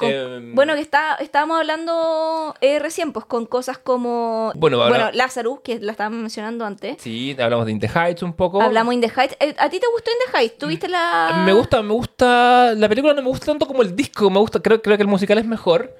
[0.00, 4.52] Con- eh, bueno, que está, estábamos hablando eh, recién, pues con cosas como.
[4.56, 6.96] Bueno, ahora- Lazarus, que la estábamos mencionando antes.
[7.00, 8.60] Sí, hablamos de In the Heights un poco.
[8.60, 9.36] Hablamos In the Heights.
[9.38, 10.58] Eh, ¿A ti te gustó In the Heights?
[10.58, 11.42] ¿Tuviste la.?
[11.46, 12.74] Me gusta, me gusta.
[12.74, 14.28] La película no me gusta tanto como el disco.
[14.30, 15.94] Me gusta, creo, creo que el musical es mejor.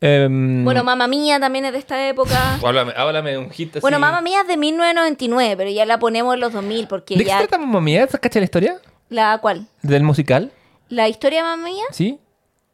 [0.00, 2.54] Em, Bueno, Mamma Mía también es de esta época.
[2.64, 3.80] háblame, háblame de un hit así.
[3.80, 7.24] Bueno, Mamma Mía es de 1999, pero ya la ponemos en los 2000 porque ¿De
[7.24, 7.38] qué se ya.
[7.38, 8.06] trata Mamma Mía?
[8.06, 8.80] ¿Cachai la historia?
[9.08, 9.66] ¿La cuál?
[9.82, 10.52] ¿Del musical?
[10.88, 11.84] ¿La historia de Mamma Mía?
[11.90, 12.18] ¿Sí?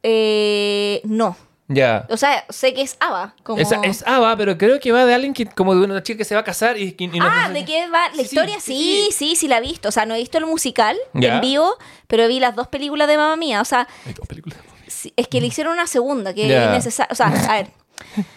[0.07, 1.35] Eh, no.
[1.67, 2.05] Ya.
[2.11, 3.33] O sea, sé que es Ava.
[3.41, 3.59] Como...
[3.59, 6.23] Esa es Ava, pero creo que va de alguien que, como de una chica que
[6.25, 8.09] se va a casar y, y- y no- Ah, ¿de qué va?
[8.09, 8.59] ¿La Sí, historia?
[8.59, 9.89] sí, Sí, sí, sí, la he visto.
[9.89, 11.35] O sea, no he visto el musical Ya.
[11.35, 11.75] en vivo,
[12.07, 13.61] pero vi las dos películas de Mamma Mía.
[13.61, 14.59] O sea, Hay dos películas.
[14.85, 16.65] sí, es que le hicieron una segunda, que Ya.
[16.65, 17.11] es necesario.
[17.11, 17.67] O sea, a ver.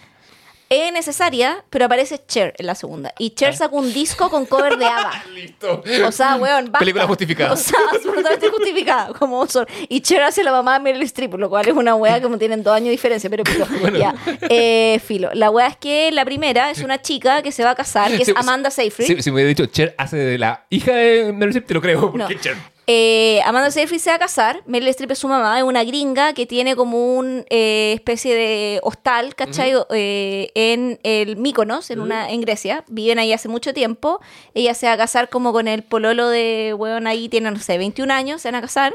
[0.70, 3.12] es necesaria, pero aparece Cher en la segunda.
[3.18, 5.24] Y Cher sacó un disco con cover de ABBA.
[5.34, 5.82] Listo.
[6.06, 6.80] O sea, weón, basta.
[6.80, 7.52] Película justificada.
[7.52, 9.12] O sea, absolutamente justificada.
[9.14, 9.66] Como son.
[9.88, 12.62] Y Cher hace la mamá de Meryl Streep, lo cual es una weá como tienen
[12.62, 13.66] dos años de diferencia, pero filo.
[13.98, 14.14] ya.
[14.48, 15.30] Eh, filo.
[15.32, 18.22] La weá es que la primera es una chica que se va a casar, que
[18.22, 19.06] es Sí, Amanda Seyfried.
[19.06, 21.80] Si, si me hubiera dicho Cher hace de la hija de Meryl Streep, te lo
[21.80, 22.10] creo.
[22.10, 22.28] ¿Por No.
[22.28, 22.56] Cher?
[22.90, 24.62] Eh, Amanda Seyfried se va a casar.
[24.64, 29.34] Meryl Streep es su mamá, es una gringa que tiene como una especie de hostal,
[29.34, 29.74] ¿cachai?
[29.90, 32.84] Eh, en el Míconos, en, una, en Grecia.
[32.88, 34.20] Viven ahí hace mucho tiempo.
[34.54, 37.76] Ella se va a casar como con el pololo de, weón, ahí tiene, no sé,
[37.76, 38.94] 21 años, se van a casar.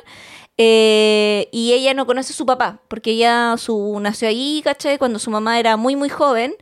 [0.58, 4.98] Eh, y ella no conoce a su papá, porque ella su, nació ahí, ¿cachai?
[4.98, 6.56] Cuando su mamá era muy, muy joven.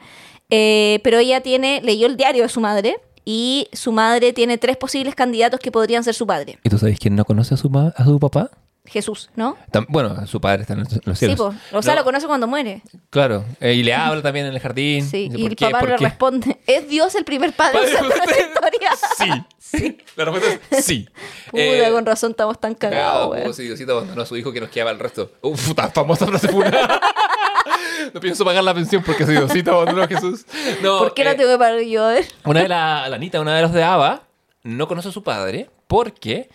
[0.49, 2.99] Eh, pero ella tiene, leyó el diario de su madre.
[3.25, 6.57] Y su madre tiene tres posibles candidatos que podrían ser su padre.
[6.63, 8.51] ¿Y tú sabes quién no conoce a su, ma- a su papá?
[8.85, 9.57] Jesús, ¿no?
[9.71, 11.37] Tam- bueno, su padre está en los- los Sí, cielos.
[11.71, 11.77] po.
[11.77, 12.81] o sea, No, lo conoce cuando muere.
[13.11, 15.07] Claro, eh, y le habla también en el jardín.
[15.07, 15.65] Sí, Dice, y ¿por el qué?
[15.65, 16.03] papá ¿Por le qué?
[16.05, 18.91] responde, ¿es Dios el primer padre Padre, esta usted- historia?
[19.59, 19.97] Sí.
[20.17, 21.07] La respuesta es sí.
[21.49, 23.43] Puta, Eh, con razón estamos tan cagados, Cagado, weón.
[23.45, 25.31] pues, si Diosito abandonó a su hijo que nos quedaba el resto.
[25.41, 26.71] Uf, puta, famosa frase funa.
[28.13, 30.45] no pienso pagar la pensión porque si Diosito abandonó a Jesús.
[30.81, 32.03] No, ¿Por qué no eh, tengo que pagar yo?
[32.05, 32.25] A ver.
[32.43, 34.23] Una de la, la Anita, una de los de ABBA,
[34.63, 36.49] no conoce a su padre porque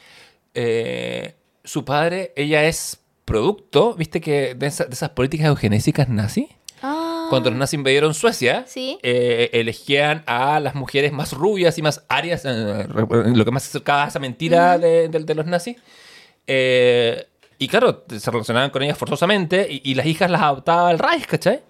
[0.52, 1.35] eh,
[1.66, 6.48] su padre, ella es producto, viste que de, esa- de esas políticas eugenésicas nazi.
[6.82, 8.98] Ah, Cuando los nazis invadieron Suecia, Sí.
[9.02, 13.64] eh, elegían a las mujeres más rubias y más arias, eh, re- lo que más
[13.64, 15.76] se acercaba a esa mentira de, de- de los nazis.
[16.46, 17.26] Eh,
[17.58, 21.26] y claro, se relacionaban con ellas forzosamente y, y las hijas las adoptaba el Reich,
[21.26, 21.62] ¿cachai?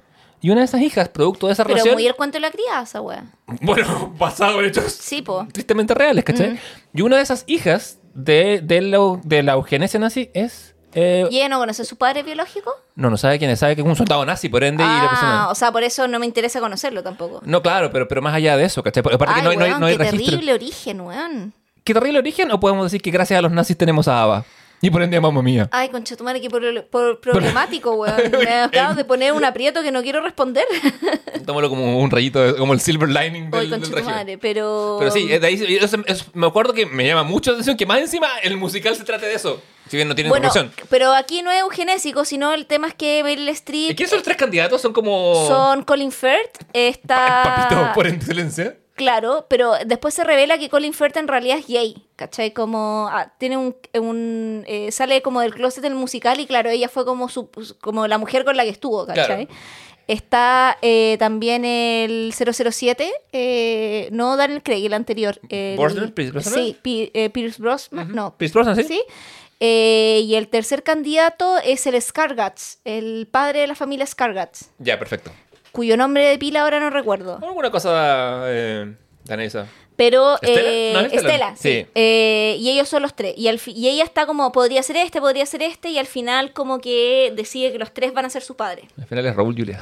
[0.43, 1.94] Y una de esas hijas, producto de esa pero relación...
[1.94, 3.31] muy el cuento de la crianza, weón.
[3.62, 5.47] Bueno, basado en hechos Sí, po.
[5.52, 6.59] tristemente reales, ¿cachai?
[6.93, 10.75] Y una de esas hijas de, de, la, de la eugenesia nazi es...
[10.95, 12.73] eh, ¿Y ella no conoce a su padre biológico?
[12.95, 14.83] No, no sabe quién es, sabe que es un soldado nazi, por ende...
[14.83, 17.41] y la Ah, persona- o sea, por eso no me interesa conocerlo tampoco.
[17.45, 19.01] No, claro, pero, pero más allá de eso, ¿cachai?
[19.13, 20.31] Aparte Ay, que no hay, no hay- weón, no hay qué registro.
[20.31, 21.53] terrible origen, weón.
[21.85, 22.51] ¿Qué terrible origen?
[22.51, 24.45] ¿O podemos decir que gracias a los nazis tenemos a ABBA?
[24.82, 25.69] Y por ende a mamá mía.
[25.73, 28.15] Ay, concha tu madre, qué pro- por- problemático, weón.
[28.32, 30.65] Me de poner un aprieto que no quiero responder.
[31.47, 34.39] Tómalo como un rayito, de- como el silver lining Ay, del, concha del tu madre,
[34.39, 34.97] pero...
[34.98, 35.98] Pero sí, eh, de ahí, eso-
[36.35, 39.27] me acuerdo que me llama mucho la atención que más encima el musical se trate
[39.27, 39.61] de eso.
[39.89, 40.86] Si bien no tiene Bueno, información.
[40.90, 44.19] pero aquí no es eugenésico, sino el tema es que Meryl Streep ¿Y quiénes son
[44.19, 44.82] los tres candidatos?
[44.82, 45.47] Son como...
[45.47, 47.43] son Colin Firth, está...
[47.44, 48.77] Papitos por excelencia.
[48.97, 52.52] Claro, pero después se revela que Colin Firth en realidad es gay, ¿cachai?
[52.52, 53.77] Como ah, tiene un...
[53.94, 57.51] un, eh, sale como del closet del musical y claro, ella fue como, su,
[57.81, 59.47] como la mujer con la que estuvo, ¿cachai?
[59.47, 59.60] Claro.
[60.09, 65.39] Está eh, también el 007, eh, no Daniel Craig, el anterior.
[65.51, 66.12] el- ¿Brosnan?
[66.12, 66.55] ¿Pierce Brosnan?
[66.55, 68.36] Sí, eh, Pierce Brosnan, no.
[68.39, 68.85] Pierce Brosnan, ¿sí?
[68.85, 69.02] ¿Sí?
[69.59, 74.98] Eh, y el tercer candidato es el Scargats, el padre de la familia Scargats, Ya,
[74.98, 75.32] perfecto.
[75.77, 77.39] Cuyo nombre de pila ahora no recuerdo.
[77.43, 78.94] ¿Alguna cosa eh,
[79.24, 79.66] danesa?
[79.97, 80.70] Pero ¿Estela?
[80.70, 81.28] eh, ¿No es Estela?
[81.28, 81.82] Estela, sí.
[81.82, 81.86] Sí.
[81.94, 83.35] Eh, y ellos son los tres.
[83.36, 86.55] Y, al y ella está como, podría ser este, podría ser este, y al final
[86.55, 88.89] como que decide que los tres van a ser su padre.
[88.98, 89.81] Al final es Raúl Julián.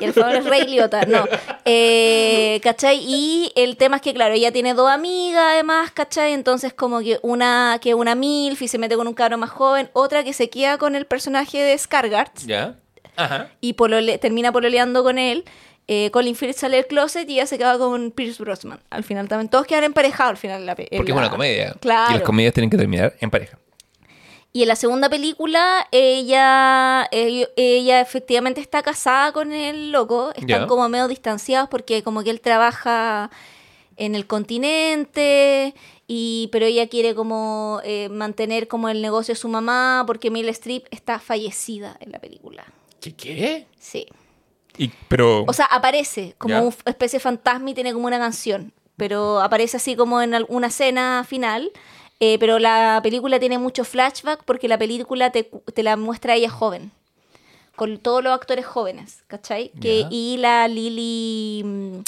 [0.00, 1.24] Y el favor es Rey Liotta, no.
[1.64, 2.98] Eh, ¿Cachai?
[3.00, 6.32] Y el tema es que, claro, ella tiene dos amigas además, ¿cachai?
[6.32, 9.88] Entonces como que una que una MILF y se mete con un cabro más joven,
[9.94, 12.76] otra que se queda con el personaje de Scargard ¿Ya?
[13.16, 13.50] Ajá.
[13.60, 15.44] y polole- termina pololeando con él.
[15.86, 18.80] Eh, Colin Firth sale del closet y ella se queda con Pierce Brosnan.
[18.90, 19.48] Al final también.
[19.50, 20.60] Todos quedan emparejados al final.
[20.60, 21.74] de la Porque es una comedia.
[21.80, 22.10] Claro.
[22.12, 23.58] Y las comedias tienen que terminar en pareja.
[24.56, 30.32] Y en la segunda película, ella, ella, ella efectivamente está casada con el loco.
[30.36, 33.30] Están como medio distanciados porque como que él trabaja
[33.96, 35.74] en el continente,
[36.06, 40.48] y, pero ella quiere como eh, mantener como el negocio de su mamá porque Meryl
[40.50, 42.64] Streep está fallecida en la película.
[43.12, 43.14] ¿Qué?
[43.14, 43.66] ¿Qué?
[43.78, 44.06] Sí.
[44.78, 45.44] Y, pero...
[45.46, 46.62] O sea, aparece como Ya.
[46.62, 48.72] una especie de fantasma y tiene como una canción.
[48.96, 51.70] Pero aparece así como en alguna escena final.
[52.20, 55.44] Eh, pero la película tiene mucho flashback porque la película te,
[55.74, 56.92] te la muestra ella joven.
[57.76, 59.70] Con todos los actores jóvenes, ¿cachai?
[59.80, 61.98] Que, y la Lily mm,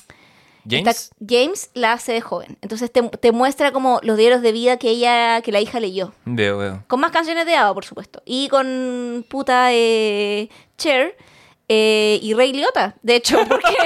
[0.69, 1.71] James...
[1.75, 2.59] la hace de joven.
[2.61, 6.13] Entonces te, te muestra como los diarios de vida que ella, que la hija leyó.
[6.25, 6.85] Veo, veo.
[6.87, 8.23] Con más canciones de ABBA, por supuesto.
[8.25, 11.17] Y con puta eh, Cher
[11.69, 12.95] eh, y Rey Liotta.
[13.03, 13.77] De hecho, porque,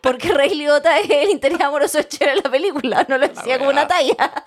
[0.00, 3.06] porque Rey Liotta es el interés amoroso de Cher en la película.
[3.08, 4.44] No lo decía como una talla.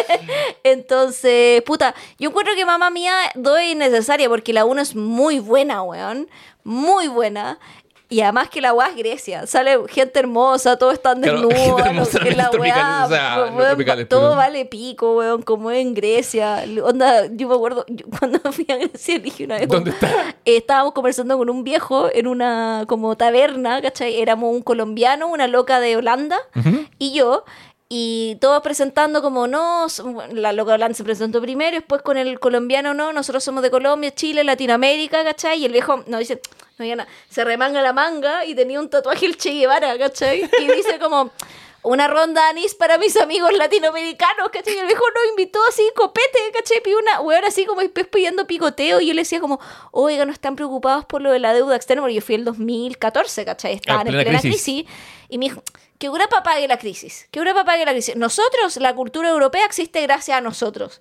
[0.62, 5.82] Entonces, puta, yo encuentro que mamá mía doy innecesaria porque la 1 es muy buena,
[5.82, 6.28] weón.
[6.62, 7.58] Muy buena.
[8.08, 9.46] Y además que la weá es Grecia.
[9.48, 11.80] Sale gente hermosa, todos están Claro, desnudos.
[11.80, 15.70] lo- hermosa, la weá, o sea, weón, no tropicales, todo pero- vale pico, weón, como
[15.72, 16.64] en Grecia.
[16.84, 19.68] Onda, yo me acuerdo, yo cuando fui a Grecia dije una vez.
[19.68, 20.08] ¿Dónde está?
[20.44, 24.20] eh, estábamos conversando con un viejo en una como taberna, ¿cachai?
[24.20, 26.38] Éramos un colombiano, una loca de Holanda
[26.98, 27.44] y yo.
[27.88, 29.86] Y todos presentando como no,
[30.32, 33.62] la loca de Holanda se presentó primero, y después con el colombiano no, nosotros somos
[33.62, 35.60] de Colombia, Chile, Latinoamérica, ¿cachai?
[35.60, 36.40] Y el viejo nos dice,
[36.78, 40.48] no había nada, se remanga la manga y tenía un tatuaje el Che Guevara, ¿cachai?
[40.60, 41.30] Y dice como,
[41.86, 44.74] una ronda de anís para mis amigos latinoamericanos, ¿cachai?
[44.74, 46.82] Y el viejo nos invitó así, copete, ¿cachai?
[46.82, 47.80] Pidió una, weón, así como
[48.10, 49.00] pidiendo picoteo.
[49.00, 49.60] Y yo le decía como,
[49.92, 53.44] oiga, no están preocupados por lo de la deuda externa, porque yo fui el 2014,
[53.44, 53.74] ¿cachai?
[53.74, 54.64] Estaban en plena plena crisis.
[54.64, 54.94] crisis.
[55.28, 55.62] Y me dijo,
[55.98, 58.16] que Europa pague la crisis, que Europa pague la crisis.
[58.16, 61.00] Nosotros, la cultura europea existe gracias a nosotros.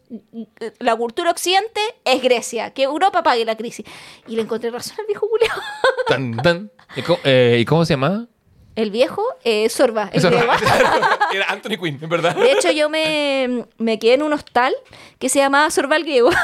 [0.80, 3.86] La cultura occidente es Grecia, que Europa pague la crisis.
[4.28, 5.48] Y le encontré razón al viejo Julio.
[6.08, 6.72] Tan, tan.
[6.96, 8.28] ¿Y cómo, eh, ¿y cómo se llama?
[8.76, 10.52] El viejo, eh, Sorba, el griego.
[11.34, 12.36] Era Anthony Quinn, en verdad.
[12.36, 14.76] De hecho, yo me, me quedé en un hostal
[15.18, 16.30] que se llamaba Sorba el Griego.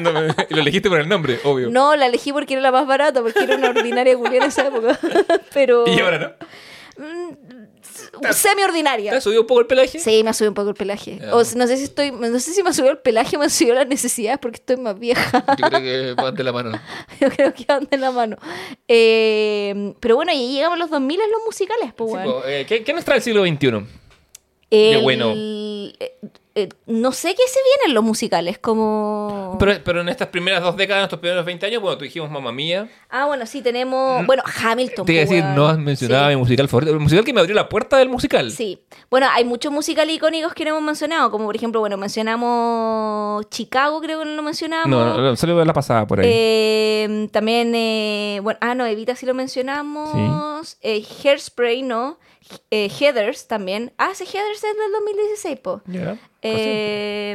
[0.00, 1.70] no, lo elegiste por el nombre, obvio.
[1.70, 4.66] No, la elegí porque era la más barata, porque era una ordinaria culia en esa
[4.66, 4.98] época.
[5.52, 5.86] Pero.
[5.86, 6.46] Y ahora no.
[8.32, 9.10] Semi-ordinaria.
[9.10, 9.98] ¿Te ha subido un poco el pelaje?
[9.98, 11.18] Sí, me ha subido un poco el pelaje.
[11.32, 13.44] O no sé si estoy, no sé si me ha subido el pelaje o me
[13.46, 15.44] han subido las necesidades porque estoy más vieja.
[15.58, 16.80] Yo creo que van de la mano.
[17.20, 18.36] Yo creo que van de la mano.
[18.88, 22.32] Eh, pero bueno, y llegamos a los 2000 en los musicales, pues Sí, bueno.
[22.32, 23.86] po, eh, ¿qué, qué nos trae el siglo XXI?
[24.70, 25.32] El- bueno.
[25.34, 25.92] eh,
[26.56, 29.56] eh, no sé qué se viene en los musicales, como...
[29.58, 32.30] Pero, pero en estas primeras dos décadas, en estos primeros 20 años, bueno, tú dijimos
[32.30, 32.88] Mamma Mía.
[33.10, 34.24] Ah, bueno, sí, tenemos...
[34.24, 35.04] Bueno, Hamilton.
[35.04, 35.56] Te iba a pues, decir, weón.
[35.56, 36.30] no has mencionado Sí.
[36.30, 36.92] mi musical favorito.
[36.92, 38.52] El musical que me abrió la puerta del musical.
[38.52, 38.78] Sí.
[39.10, 44.00] Bueno, hay muchos musicales icónicos que no hemos mencionado, como por ejemplo, bueno, mencionamos Chicago,
[44.00, 44.88] creo que no lo mencionamos.
[44.88, 46.26] No, no, no, solo la pasada por ahí.
[46.30, 50.76] Eh, también, eh, bueno, ah, no, Evita sí lo mencionamos.
[50.82, 52.18] Eh, Hairspray, ¿no?
[52.70, 53.92] Eh, Heathers también.
[53.98, 55.82] Ah, ese Heathers es del 2016, po.
[55.86, 56.18] Ya.
[56.42, 57.34] Eh,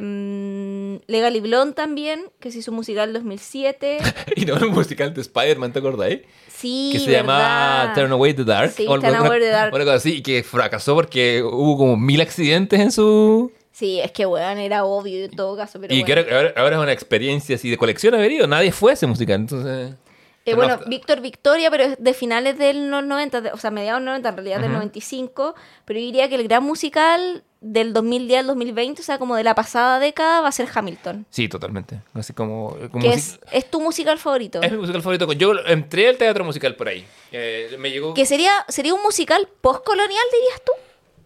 [1.08, 3.98] Legally Blonde también, que se hizo un musical en 2007.
[4.36, 6.20] y no, el musical de Spider-Man, ¿te acordás?
[6.48, 7.94] Sí, que se llamaba.
[7.96, 8.72] Turn Away the Dark.
[8.72, 9.74] Sí, Turn Away the Dark.
[9.74, 13.52] Una cosa así, y que fracasó porque hubo como mil accidentes en su...
[13.72, 16.14] Sí, es que, weón, era obvio en todo caso, pero y bueno.
[16.14, 18.46] creo que ahora, ahora es una experiencia así de colección haber ido.
[18.46, 19.94] Nadie fue a ese musical, entonces...
[20.52, 23.72] Eh, bueno, no- Víctor Victoria, pero es de finales de los 90, de- o sea,
[23.72, 25.56] mediados de los 90, en realidad del 95,
[25.86, 29.44] pero yo diría que el gran musical del 2010 al 2020, o sea, como de
[29.44, 31.26] la pasada década, va a ser Hamilton.
[31.30, 32.00] Sí, totalmente.
[32.14, 32.76] Así como...
[32.92, 34.62] como Que es, es tu musical favorito.
[34.62, 35.32] Es mi musical favorito.
[35.34, 37.06] Yo entré al teatro musical por ahí.
[37.34, 38.14] Eh, me llegó...
[38.14, 40.72] Que sería, sería un musical postcolonial, dirías tú,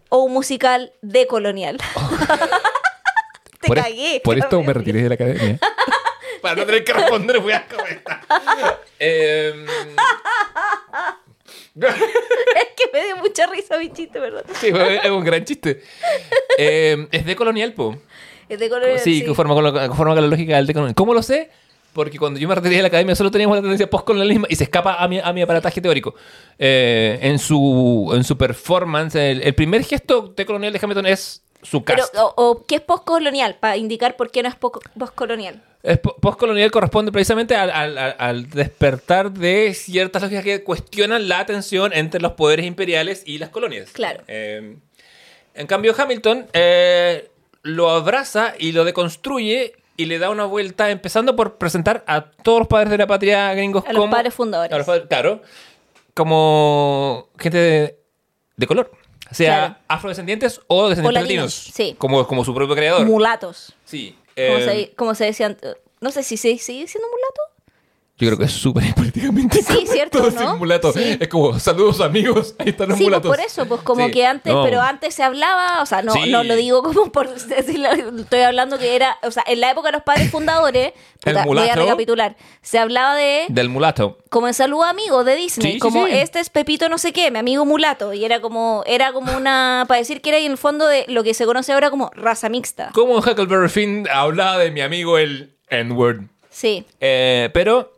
[0.08, 1.78] o un musical decolonial.
[3.60, 4.20] Te por, es- cagué.
[4.24, 5.58] por esto me retiré de la academia.
[6.42, 8.20] Para no tener que responder, voy a comentar.
[9.04, 9.66] Em,
[11.76, 14.44] Es que me dio mucha risa mi chiste, ¿verdad?
[14.60, 14.68] sí,
[15.02, 15.82] es un gran chiste.
[16.56, 17.98] Em, es de colonial, po.
[18.48, 19.00] Es decolonial.
[19.00, 20.94] Sí, que forma, con la- con lógica del de colonial.
[20.94, 21.50] ¿Cómo lo sé?
[21.92, 24.64] Porque cuando yo me retiré de la academia solo teníamos la tendencia postcolonialismo y se
[24.64, 26.14] escapa a mi, a mi aparataje teórico.
[26.58, 31.43] Eh, en, su, en su performance, el, el primer gesto de colonial de Hamilton es
[31.64, 33.56] su Pero, o, o ¿qué es postcolonial?
[33.56, 35.60] Para indicar por qué no es po- postcolonial.
[35.82, 41.28] Es po- postcolonial corresponde precisamente al, al- al- al despertar de ciertas lógicas que cuestionan
[41.28, 43.90] la tensión entre los poderes imperiales y las colonias.
[43.90, 44.22] Claro.
[44.28, 44.76] Eh,
[45.54, 47.28] en cambio, Hamilton eh,
[47.62, 52.60] lo abraza y lo deconstruye y le da una vuelta, empezando por presentar a todos
[52.60, 54.10] los padres de la patria gringos A los como.
[54.10, 54.72] padres fundadores.
[54.72, 55.42] a los padres- claro.
[56.14, 57.98] Como gente de,
[58.56, 58.90] de color.
[59.34, 59.76] Sea Claro.
[59.88, 61.74] afrodescendientes o descendientes latinos, latinos.
[61.74, 61.94] sí.
[61.98, 63.04] Como, como su propio creador.
[63.06, 63.74] Mulatos.
[63.84, 64.16] sí.
[64.36, 67.53] Como, eh, se, como se decía ant- No sé si se sigue siendo mulato.
[68.24, 70.56] Yo creo que es súper políticamente Sí, cierto, ¿no?
[70.56, 70.92] mulato.
[70.92, 71.16] Sí.
[71.20, 73.30] Es como, saludos amigos, ahí están los Sí, pues mulatos.
[73.36, 74.12] por eso, pues como Sí.
[74.12, 74.64] que antes, No.
[74.64, 76.30] pero antes se hablaba, o sea, no, Sí.
[76.30, 79.88] no lo digo como por decirlo, estoy hablando que era, o sea, en la época
[79.88, 80.92] de los padres fundadores,
[81.24, 81.80] El puta, voy a mulato.
[81.80, 84.18] recapitular, se hablaba de, Del mulato.
[84.30, 86.12] como en saludo a amigos de Disney, Sí, sí, como sí.
[86.12, 89.84] este es Pepito no sé qué, mi amigo mulato, y era como, era como una,
[89.88, 92.48] para decir que era en el fondo de lo que se conoce ahora como raza
[92.48, 92.90] mixta.
[92.94, 96.22] Como Huckleberry Finn hablaba de mi amigo el N-word.
[96.50, 97.93] Sí, Eh, pero,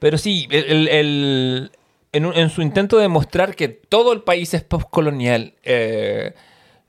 [0.00, 1.70] pero sí, el, el- el-
[2.12, 6.34] en, en su intento de mostrar que todo el país es postcolonial, eh,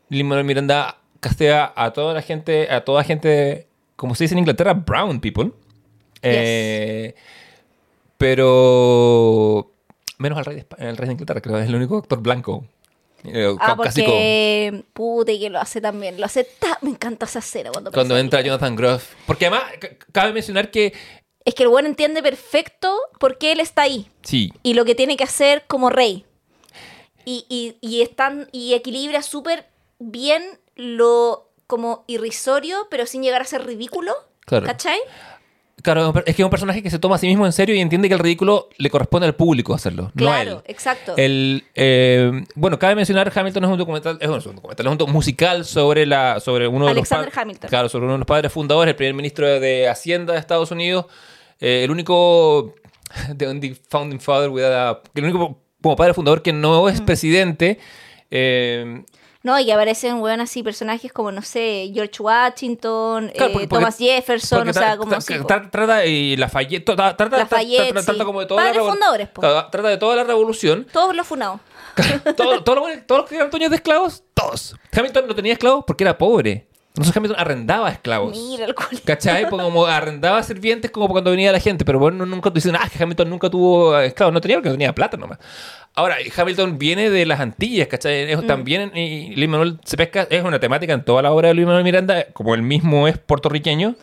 [0.09, 4.73] Lin-Manuel Miranda castea a toda la gente, a toda gente, como se dice en Inglaterra,
[4.73, 5.51] brown people.
[6.23, 7.13] Eh,
[8.17, 9.71] Pero
[10.17, 12.19] menos al rey de, Espa- al rey de Inglaterra, creo que es el único actor
[12.21, 12.65] blanco.
[13.23, 13.91] eh, ah, porque,
[15.27, 18.41] y que lo hace también, lo hace, ta- me encanta esa escena cuando, Cuando entra.
[18.41, 19.13] Jonathan Groff.
[19.27, 19.63] Porque además,
[20.11, 20.93] cabe mencionar que
[21.45, 24.53] es que el buen entiende perfecto por qué él está ahí Sí.
[24.63, 26.25] y lo que tiene que hacer como rey.
[27.25, 29.67] Y, y, y, están, y equilibra súper
[29.99, 30.43] bien
[30.75, 34.13] lo como irrisorio, pero sin llegar a ser ridículo.
[34.45, 34.65] Claro.
[34.65, 34.99] ¿Cachai?
[35.81, 37.79] Claro, es que es un personaje que se toma a sí mismo en serio y
[37.79, 40.63] entiende que el ridículo le corresponde al público hacerlo, no a Claro, él.
[40.71, 41.13] exacto.
[41.17, 45.65] El, eh, bueno, cabe mencionar Hamilton es un documental, es un, documental, es un musical
[45.65, 47.69] sobre la sobre uno de Alexander los Hamilton.
[47.69, 51.05] Claro, sobre uno de los padres fundadores, el primer ministro de Hacienda de Estados Unidos,
[51.59, 52.75] eh, el único
[53.37, 57.79] the only founding father a- el único como padre fundador que no es presidente.
[58.29, 59.03] eh,
[59.43, 63.67] No, y aparecen, weón, así personajes como, no sé, George Washington, Claro, eh, porque- porque-
[63.81, 68.05] Thomas Jefferson, porque o sea, como tra- tra- trata y Lafayette, trata, trata, Lafayette, trata-
[68.05, 69.41] trata como de toda Padres la fundadores, po.
[69.41, 70.85] Trata de toda la revolución.
[70.93, 71.59] Todos los funados.
[72.37, 74.75] Todo- todo lo bueno- todos los que eran dueños de esclavos, todos.
[74.93, 76.67] Hamilton no tenía esclavos porque era pobre.
[76.91, 78.37] Entonces Hamilton arrendaba esclavos.
[78.37, 78.99] Mira el culo.
[79.05, 79.49] ¿Cachai?
[79.49, 83.01] Pues como arrendaba sirvientes como cuando venía la gente, pero bueno, nunca dicen, ah, que
[83.01, 85.39] Hamilton nunca tuvo eh, esclavos, no tenía porque no tenía plata nomás.
[85.95, 88.35] Ahora, Hamilton viene de las Antillas, ¿cachai?
[88.35, 88.45] Mm.
[88.45, 91.65] También, y Luis Manuel se pesca, es una temática en toda la obra de Luis
[91.65, 93.95] Manuel Miranda, como él mismo es puertorriqueño,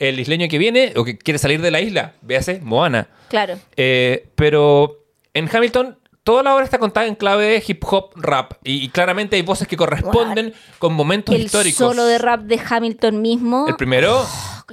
[0.00, 3.08] el isleño que viene o que quiere salir de la isla, véase, Moana.
[3.28, 3.56] Claro.
[3.76, 8.52] Eh, pero en Hamilton toda la obra está contada en clave de hip hop rap
[8.64, 11.78] y, y claramente hay voces que corresponden con momentos El históricos.
[11.78, 13.66] solo de rap de Hamilton mismo.
[13.68, 14.64] El primero, Oh.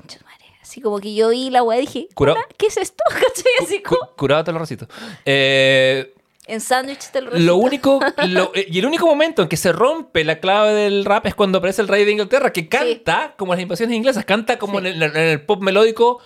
[0.62, 2.08] Así como que yo vi la weá y dije.
[2.16, 3.04] "Hola, ¿qué es esto?
[3.10, 3.52] ¿Cachai?
[3.64, 4.88] Así cu- como, curado te lo recito.
[5.26, 6.14] Eh,
[6.46, 7.58] en sándwich te lo lo recito.
[7.58, 11.26] único lo- eh, y el único momento en que se rompe la clave del rap
[11.26, 14.80] es cuando aparece el rey de Inglaterra que canta como las invasiones inglesas, canta como
[14.80, 14.86] Sí.
[14.88, 16.20] en, el, en el pop melódico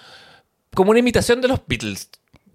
[0.76, 2.10] como una imitación de los Beatles.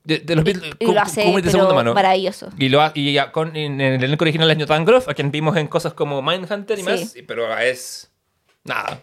[0.08, 1.92] De, de los Beatles, Y lo hace, de segunda mano.
[1.94, 2.48] maravilloso.
[2.58, 5.30] Y, lo, ha- y ya con, en el elenco original es Newton Groff, a quien
[5.30, 6.88] vimos en cosas como Mindhunter y Sí.
[6.88, 8.10] más, pero es
[8.64, 9.02] nada.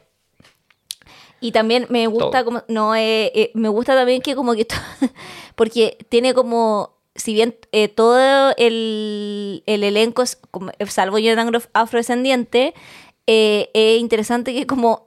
[1.41, 2.45] Y también me gusta Todo.
[2.45, 4.65] como, no, eh, eh, me gusta también que como que,
[5.55, 11.67] porque tiene como, si bien eh, todo el, el elenco es, como, salvo Jonathan Groff,
[11.73, 12.73] afrodescendiente,
[13.27, 15.05] es interesante que como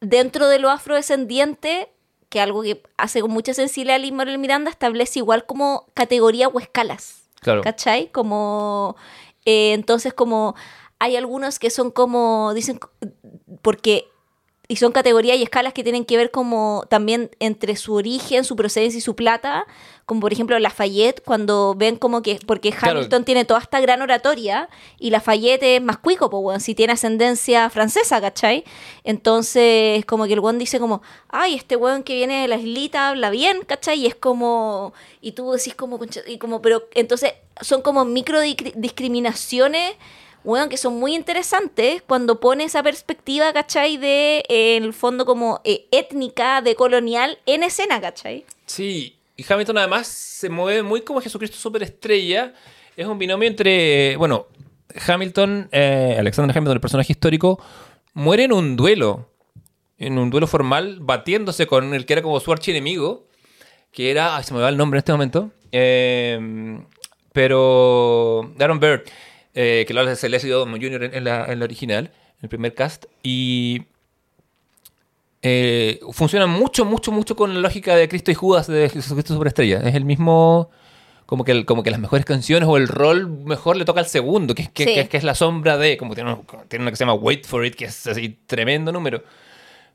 [0.00, 1.88] dentro de lo afrodescendiente,
[2.32, 6.58] que algo que hace con mucha sensibilidad Lin Manuel Miranda, establece igual como categorías o
[6.60, 7.28] escalas.
[7.42, 7.60] Claro.
[7.60, 8.10] ¿Cachai?
[8.10, 8.96] Como,
[9.44, 10.54] eh, entonces como
[10.98, 12.80] hay algunos que son como, dicen,
[13.60, 14.08] porque,
[14.72, 18.56] y son categorías y escalas que tienen que ver como también entre su origen, su
[18.56, 19.66] procedencia y su plata,
[20.06, 22.98] como por ejemplo Lafayette, cuando ven como que, porque Claro.
[23.00, 26.94] Hamilton tiene toda esta gran oratoria y Lafayette es más cuico, pues, weón, si tiene
[26.94, 28.64] ascendencia francesa, ¿cachai?
[29.04, 33.10] Entonces, como que el weón dice como, ay, este weón que viene de la islita
[33.10, 34.00] habla bien, ¿cachai?
[34.00, 38.72] Y es como, y tú decís como, y como, pero entonces son como micro discri-
[38.74, 39.92] discriminaciones,
[40.44, 43.96] weón, que son muy interesantes cuando pone esa perspectiva, ¿cachai?
[43.96, 48.44] De, eh, en el fondo como eh, étnica, de colonial, en escena, ¿cachai?
[48.66, 52.54] Sí, y Hamilton además se mueve muy como Jesucristo superestrella.
[52.96, 54.46] Es un binomio entre, bueno,
[55.06, 57.62] Hamilton, eh, Alexander Hamilton, el personaje histórico,
[58.12, 59.30] muere en un duelo,
[59.98, 63.28] en un duelo formal, batiéndose con el que era como su archienemigo,
[63.92, 65.50] que era, ay, se me va el nombre en este momento,
[67.32, 69.04] pero Aaron Bird,
[69.54, 71.04] eh, que lo hace Leslie Odom Jr.
[71.04, 73.82] en, en la, en la original, en el primer cast, y
[75.42, 79.80] eh, funciona mucho, mucho, mucho con la lógica de Cristo y Judas de Jesucristo Superestrella.
[79.80, 80.70] Es el mismo,
[81.26, 84.06] como que, el- como que las mejores canciones o el rol mejor le toca al
[84.06, 84.94] segundo, que, es- que, Sí.
[84.94, 86.36] que que es la sombra de, como tiene,
[86.68, 89.22] tiene una que se llama Wait for It, que es así tremendo número.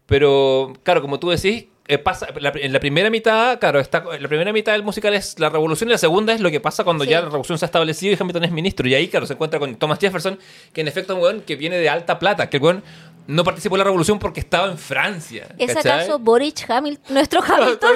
[0.06, 4.28] Pero, claro, como tú decís, eh, pasa, la- en la primera mitad, claro, está, la
[4.28, 7.04] primera mitad del musical es la revolución y la segunda es lo que pasa cuando
[7.06, 7.12] Sí.
[7.12, 8.88] ya la revolución se ha establecido y Hamilton es ministro.
[8.88, 10.38] Y ahí, claro, se encuentra con Thomas Jefferson,
[10.74, 12.84] que en efecto es un weón que viene de alta plata, que el weón
[13.28, 15.48] no participó en la revolución porque estaba en Francia.
[15.58, 15.92] ¿Es ¿cachai?
[16.02, 17.96] acaso Boric Hamilton, nuestro Hamilton?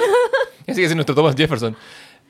[0.66, 1.76] Así que es nuestro Thomas Jefferson.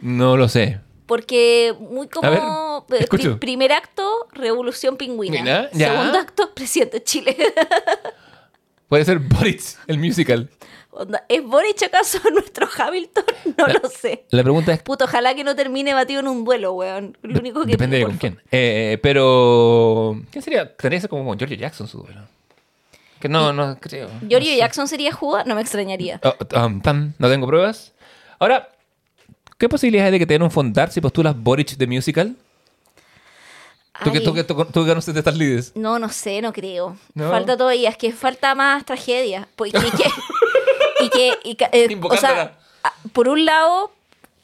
[0.01, 0.81] No lo sé.
[1.07, 5.69] Porque muy como ver, eh, primer acto, revolución pingüina.
[5.73, 7.37] Segundo acto, presidente de Chile.
[8.89, 10.49] Puede ser Boris, el musical.
[10.95, 13.25] Onda, ¿Es Boric acaso nuestro Hamilton?
[13.57, 14.25] No lo sé.
[14.31, 17.17] La pregunta es, Puto, ojalá que no termine batido en un duelo, weón.
[17.23, 18.41] Lo único que depende de con quién.
[18.51, 20.75] Eh, pero, ¿quién sería?
[20.77, 22.23] Tendría que ser como con Giorgio Jackson su duelo.
[23.21, 24.09] Que no, no creo.
[24.21, 24.57] Giorgio No sé.
[24.57, 26.21] Jackson sería Judas, no me extrañaría.
[26.23, 27.93] Oh, um, tam, no tengo pruebas.
[28.39, 28.69] Ahora,
[29.59, 32.37] ¿qué posibilidades hay de que te den un fondar si postulas Boric de musical?
[34.05, 35.73] ¿Tú que, tú, que, tú, tú que conoces de estas lides.
[35.77, 36.97] No, no sé, no creo.
[37.15, 37.31] ¿No?
[37.31, 39.49] Falta todavía, es que falta más tragedia.
[39.55, 39.73] Pues,
[41.03, 42.59] y que, y y eh, o sea,
[43.13, 43.91] por un lado,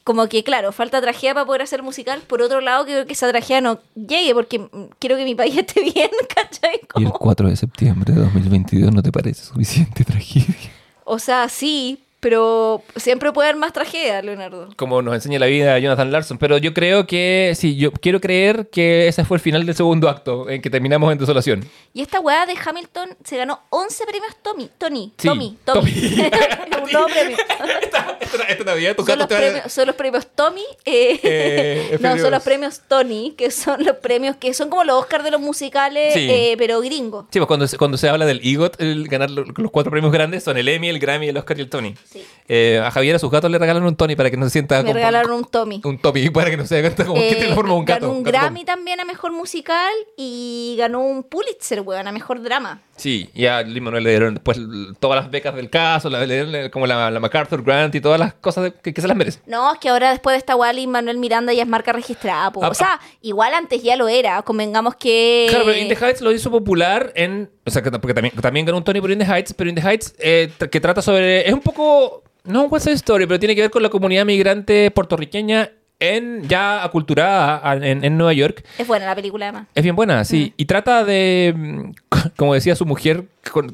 [0.03, 2.21] como que claro, falta tragedia para poder hacer musical.
[2.21, 4.67] Por otro lado, creo que esa tragedia no llegue porque
[4.99, 6.79] quiero que mi país esté bien, ¿cachai?
[6.91, 10.55] Como- 4 de septiembre de 2022 no te parece suficiente tragedia?
[11.03, 14.69] o sea, sí, Pero siempre puede haber más tragedia, Leonardo.
[14.75, 16.37] Como nos enseña la vida Jonathan Larson.
[16.37, 20.09] Pero yo creo que, sí, yo quiero creer que ese fue el final del segundo
[20.09, 21.63] acto, en que terminamos en desolación.
[21.93, 24.69] Y esta weá de Hamilton se ganó 11 premios Tommy.
[24.77, 25.13] Tony.
[25.17, 25.57] Sí, Tommy.
[25.63, 25.91] Tommy.
[25.91, 26.29] Tommy.
[26.83, 27.37] Un nuevo premio.
[27.81, 30.63] esta, esta- esta Navidad Son los, va a- premios, son los premios Tommy.
[30.85, 34.83] eh, Eh, no, premios- son los premios Tony, que son los premios que son como
[34.83, 36.27] los Oscars de los musicales, Sí.
[36.29, 37.25] eh, pero gringos.
[37.31, 40.11] Sí, pues cuando, se- cuando se habla del EGOT, el ganar lo- los cuatro premios
[40.11, 41.95] grandes son el Emmy, el Grammy, el Oscar y el Tony.
[42.11, 42.25] Sí.
[42.47, 44.77] Eh, a Javier a sus gatos le regalan un Tony para que no se sienta
[44.77, 45.79] Me como- regalaron un Tommy.
[45.83, 48.07] un Tommy para que no se dé cuenta como que Eh, la forma un gato.
[48.07, 52.81] ganó un Grammy también a Mejor Musical y ganó un Pulitzer, weón, a Mejor Drama.
[52.99, 56.25] Sí, y a Lin Manuel le dieron después l- todas las becas del caso, la-
[56.25, 59.01] le dieron eh, como la, la MacArthur Grant y todas las cosas de- que, que
[59.01, 59.39] se las merece.
[59.45, 62.51] No, es que ahora después de esta Wally, Manuel Miranda ya es marca registrada.
[62.51, 62.63] po.
[62.63, 64.41] Ah, o sea, igual antes ya lo era.
[64.41, 65.47] Convengamos que.
[65.49, 67.49] Claro, pero In the Heights lo hizo popular en.
[67.65, 69.75] O sea, que, porque también, también ganó un Tony por In the Heights, pero In
[69.75, 71.47] the Heights, eh, que trata sobre.
[71.47, 72.23] Es un poco.
[72.43, 76.47] No un West Side Story, pero tiene que ver con la comunidad migrante puertorriqueña en
[76.47, 78.63] ya aculturada en, en Nueva York.
[78.77, 79.67] Es buena la película, además.
[79.75, 80.53] Es bien buena, sí.
[80.57, 81.91] Y trata de, mm,
[82.37, 83.25] como decía su mujer,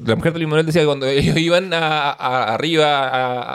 [0.06, 3.10] la mujer de Luis Manuel decía que cuando ellos iban a, a- arriba,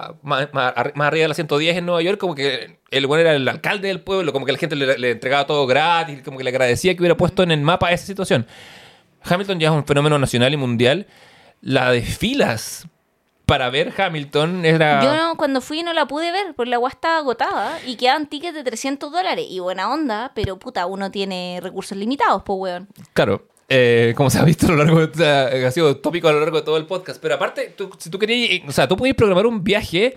[0.07, 3.07] a- más, más arri- más arriba de la 110 en Nueva York, como que el
[3.07, 6.21] bueno era el alcalde del pueblo, como que la gente le, le entregaba todo gratis,
[6.23, 8.47] como que le agradecía que hubiera puesto en el mapa esa situación.
[9.23, 11.07] Hamilton ya es un fenómeno nacional y mundial.
[11.61, 12.87] La de filas
[13.51, 15.03] para ver Hamilton era...
[15.03, 18.27] Yo no- cuando fui no la pude ver, porque la agua estaba agotada y quedaban
[18.27, 19.45] tickets de 300 dólares.
[19.49, 22.87] Y buena onda, pero puta, uno tiene recursos limitados, pues, weón.
[23.13, 26.39] Claro, eh, como se ha visto a lo largo, de, ha sido tópico a lo
[26.39, 27.21] largo de todo el podcast.
[27.21, 30.15] Pero aparte, tú- si tú querías, o sea, tú podías programar un viaje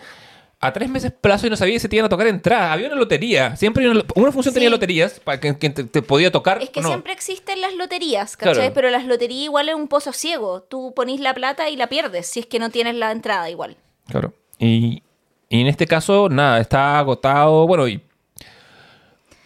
[0.66, 2.73] a tres meses plazo y no sabías si te iban a tocar entrada.
[2.73, 3.55] Había una lotería.
[3.57, 4.55] Siempre una, una función Sí.
[4.55, 6.62] tenía loterías para que, que te, te podía tocar.
[6.62, 6.89] Es que no.
[6.89, 8.55] siempre existen las loterías, ¿cachai?
[8.55, 8.73] Claro.
[8.74, 10.62] Pero las loterías igual es un pozo ciego.
[10.62, 13.77] Tú ponís la plata y la pierdes, si es que no tienes la entrada igual.
[14.09, 14.32] Claro.
[14.59, 15.03] Y,
[15.49, 17.66] y en este caso, nada, está agotado.
[17.66, 18.01] Bueno, y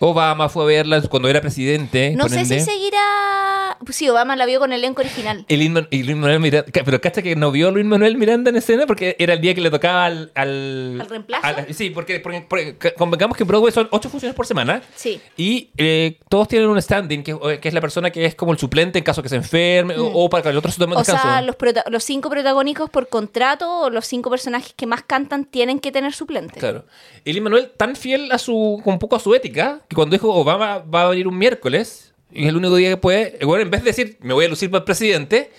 [0.01, 2.13] Obama fue a verla cuando era presidente.
[2.17, 2.65] No sé si ende.
[3.85, 5.45] Pues sí, Obama la vio con el elenco original.
[5.49, 8.51] Y Lin- y Luis Manuel Miranda, pero cacha que no vio a Luis Manuel Miranda
[8.51, 10.31] en escena porque era el día que le tocaba al...
[10.35, 11.47] ¿Al, ¿Al reemplazo?
[11.47, 15.21] al- sí, porque, porque- convengamos que en Broadway son ocho funciones por semana Sí.
[15.37, 18.59] y eh, todos tienen un standing, que, que es la persona que es como el
[18.59, 20.97] suplente en caso que se enferme o, o para que el otro se tome Mm.
[20.97, 21.23] O descanso.
[21.23, 25.93] sea, los, cinco protagónicos por contrato o los cinco personajes que más cantan tienen que
[25.93, 26.59] tener suplente.
[26.59, 26.85] Claro.
[27.25, 30.33] Y Lin Manuel tan fiel a su, un poco a su ética, que cuando dijo
[30.33, 33.71] Obama va a venir un miércoles, y es el único día que puede, bueno, en
[33.71, 35.51] vez de decir me voy a lucir para el presidente,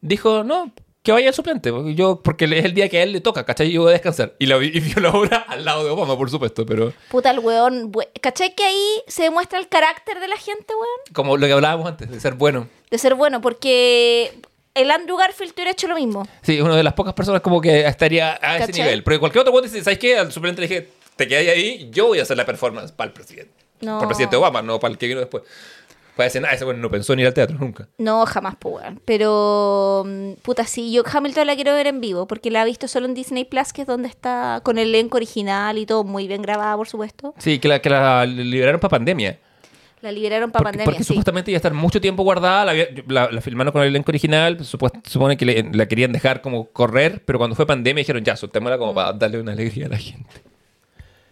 [0.00, 0.72] dijo no,
[1.06, 3.44] que vaya el suplente, porque yo, porque es el día que a él le toca,
[3.44, 3.70] ¿cachai?
[3.70, 4.34] Yo voy a descansar.
[4.40, 7.38] Y, la, y vio la obra al lado de Obama, por supuesto, pero Puta, el
[7.38, 7.92] weón.
[8.20, 11.14] ¿Cachai que ahí se demuestra el carácter de la gente, weón?
[11.14, 12.66] como lo que hablábamos antes, de ser bueno.
[12.90, 14.32] De ser bueno, porque
[14.74, 16.26] el Andrew Garfield hubiera hecho lo mismo.
[16.42, 19.04] Sí, una de las pocas personas como que estaría a ese nivel.
[19.04, 20.18] Porque cualquier otro cuando dice, ¿sabes qué?
[20.18, 23.14] Al suplente le dije, te quedas ahí, yo voy a hacer la performance para el
[23.14, 23.52] presidente.
[23.80, 23.92] No.
[23.92, 25.44] Para el presidente Obama, no para el que vino después.
[26.16, 27.88] Puede decir, nada, ese bueno no pensó en ir al teatro nunca.
[27.98, 28.84] No, jamás, pues.
[29.04, 32.88] Pero, mm, puta, sí, yo Hamilton la quiero ver en vivo, porque la he visto
[32.88, 36.26] solo en Disney Plus, que es donde está con el elenco original y todo muy
[36.26, 37.34] bien grabada, por supuesto.
[37.36, 39.38] Sí, que la, que la liberaron para pandemia.
[40.00, 41.08] La liberaron para pandemia, porque sí.
[41.08, 42.64] supuestamente iba a estar mucho tiempo guardada.
[42.64, 44.58] La, había- la- la filmaron con el elenco original.
[44.60, 47.22] supuest- supone que le- la querían dejar como correr.
[47.26, 50.30] Pero cuando fue pandemia dijeron, ya, soltémosla como para darle una alegría a la gente.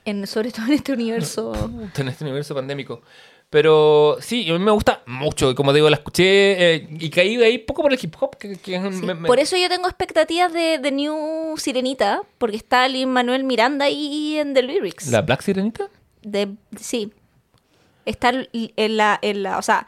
[0.06, 1.52] En, sobre todo en este universo.
[1.97, 3.02] en este universo pandémico.
[3.55, 5.48] Pero sí, a mí me gusta mucho.
[5.48, 8.36] Y como digo, la escuché eh, y caí ahí poco por el hip hop.
[8.36, 11.55] Que, que es un- Sí, me- me- Por eso yo tengo expectativas de, de New
[11.56, 15.06] Sirenita, porque está Lin Manuel Miranda ahí en The Lyrics.
[15.06, 15.89] ¿La Black Sirenita?
[16.22, 16.48] De,
[16.81, 17.12] sí.
[18.06, 19.86] Está en la, en la o sea,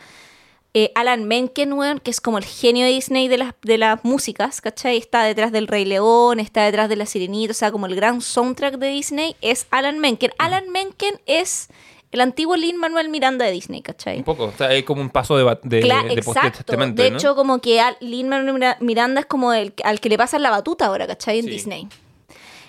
[0.72, 4.05] eh, Alan Menken, weón, que es como el genio de Disney de las, de las
[4.05, 4.97] músicas, ¿cachai?
[4.97, 8.20] Está detrás del Rey León, está detrás de La Sirenita, o sea, como el gran
[8.20, 10.30] soundtrack de Disney es Alan Menken.
[10.38, 11.68] Alan Menken es
[12.12, 14.18] el antiguo Lin Manuel Miranda de Disney, ¿cachai?
[14.18, 14.44] Un poco.
[14.44, 16.76] O sea, hay como un paso de, de, Cla- de exacto.
[16.76, 17.16] De ¿no?
[17.16, 20.86] hecho, como que Lin Manuel Miranda es como el al que le pasan la batuta
[20.86, 21.38] ahora, ¿cachai?
[21.40, 21.50] En Sí.
[21.50, 21.88] Disney.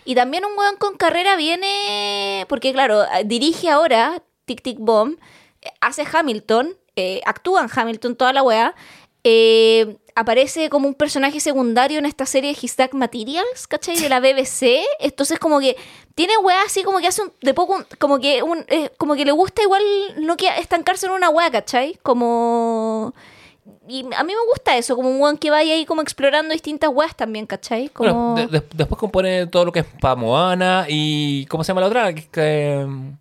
[0.05, 2.45] Y también un weón con carrera viene.
[2.49, 5.17] Porque, claro, dirige ahora Tic Tic Bomb,
[5.61, 8.73] eh, hace Hamilton, eh, actúa en Hamilton toda la weá.
[9.23, 13.97] eh, aparece como un personaje secundario en esta serie de His Dark Materials, ¿cachai?
[13.99, 14.81] De la BBC.
[14.99, 15.77] Entonces, como que
[16.15, 19.15] tiene weá así como que hace un, de poco, un- como que un, eh, como
[19.15, 19.83] que le gusta igual
[20.19, 21.99] no que estancarse en una weá, ¿cachai?
[22.03, 23.13] Como.
[23.89, 26.89] Y a mí me gusta eso, como un weón que vaya ahí como explorando distintas
[26.93, 27.89] weas también, ¿cachai?
[27.89, 28.33] Como...
[28.33, 31.45] Bueno, de- de- después compone todo lo que es para Moana y...
[31.47, 32.13] ¿Cómo se llama la otra?
[32.13, 33.11] Que, que, mm,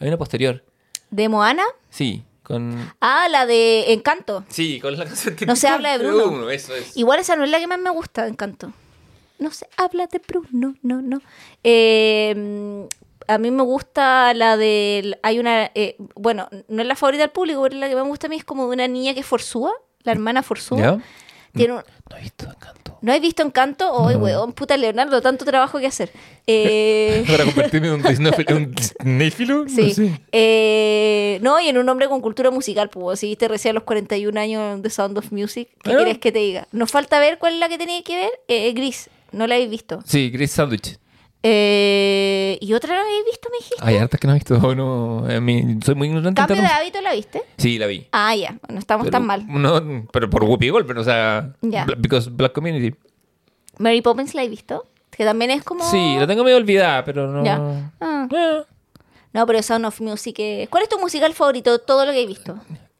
[0.00, 0.62] hay una posterior.
[1.10, 1.64] ¿De Moana?
[1.90, 2.92] Sí, con...
[3.00, 4.44] Ah, la de Encanto.
[4.48, 6.48] Sí, con la canción que No se habla de Bruno.
[6.50, 6.96] eso es.
[6.96, 8.72] Igual esa no es la que más me gusta de Encanto.
[9.40, 11.20] no se habla de Bruno, no, no.
[11.64, 12.86] Eh,
[13.26, 15.18] a mí me gusta la del.
[15.22, 15.70] Hay una.
[15.74, 18.36] eh, bueno, no es la favorita del público, pero la que me gusta a mí
[18.36, 19.72] es como de una niña que es Forsúa,
[20.02, 20.78] la hermana Forsúa.
[20.78, 20.98] ¿Ya?
[21.54, 22.98] Tiene un- No he visto Encanto.
[23.00, 24.08] ¿No has visto Encanto?
[24.08, 24.22] ¡Ay, No.
[24.24, 24.52] weón!
[24.54, 26.10] Puta Leonardo, tanto trabajo que hacer.
[26.46, 28.56] Eh, Para convertirme en un disnófilo.
[28.56, 29.68] ¿Un disnéfilo?
[29.68, 29.82] sí.
[29.88, 30.20] No sé.
[30.32, 33.82] Eh, no, y en un hombre con cultura musical, pues si viste recién a los
[33.84, 36.66] 41 años de Sound of Music, ¿qué quieres que te diga?
[36.72, 38.30] Nos falta ver cuál es la que tenía que ver.
[38.48, 40.00] Eh, Gris, no la habéis visto.
[40.06, 40.96] Sí, Chris Sandwich.
[41.46, 43.76] Eh, ¿Y otra no la habéis visto, me dijiste?
[43.82, 44.54] Hay hartas que no he visto.
[44.74, 45.26] No,
[45.84, 46.40] soy muy ignorante.
[46.40, 47.42] ¿Cambio de hábito la viste?
[47.58, 48.06] Sí, la vi.
[48.12, 49.44] Ah, ya, no estamos tan mal.
[49.46, 51.84] No, pero por Whoopi Goldberg, o sea, Ya.
[51.84, 52.96] Bla- because Black Community.
[53.78, 55.84] Mary Poppins la he visto, que también es como...
[55.90, 57.44] Sí, la tengo medio olvidada, pero no.
[57.44, 57.92] Ya.
[58.00, 58.26] Ah.
[58.32, 58.62] Eh.
[59.34, 60.68] No, pero Sound of Music es...
[60.70, 61.78] ¿Cuál es tu musical favorito?
[61.78, 62.58] Todo lo que he visto.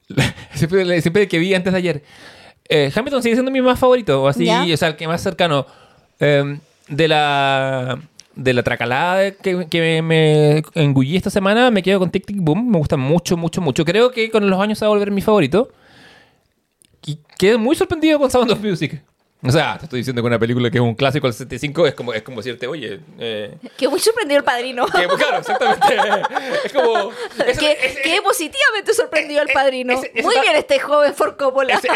[0.53, 2.03] siempre, siempre que vi antes de ayer.
[2.69, 4.63] Eh, Hamilton sigue siendo mi más favorito, o así, Ya.
[4.71, 5.65] o sea, el que más cercano.
[6.19, 6.59] Eh,
[6.89, 7.99] de la
[8.35, 12.69] de la tracalada que, que me engullí esta semana, me quedo con Tic Tic Boom.
[12.69, 13.85] Me gusta mucho, mucho, mucho.
[13.85, 15.69] Creo que con los años se va a volver mi favorito.
[17.05, 19.01] Y quedé muy sorprendido con Sound of Music.
[19.47, 21.93] O sea, te estoy diciendo que una película que es un clásico del 75 es
[21.93, 24.85] como, es como decirte, oye, eh, Qué muy sorprendido el padrino.
[24.87, 25.95] que- claro, exactamente.
[26.65, 27.11] Es como.
[27.45, 29.93] es- que, es- que positivamente sorprendió al padrino.
[29.93, 31.75] ese- ese Muy bien este joven for Coppola.
[31.75, 31.87] ese,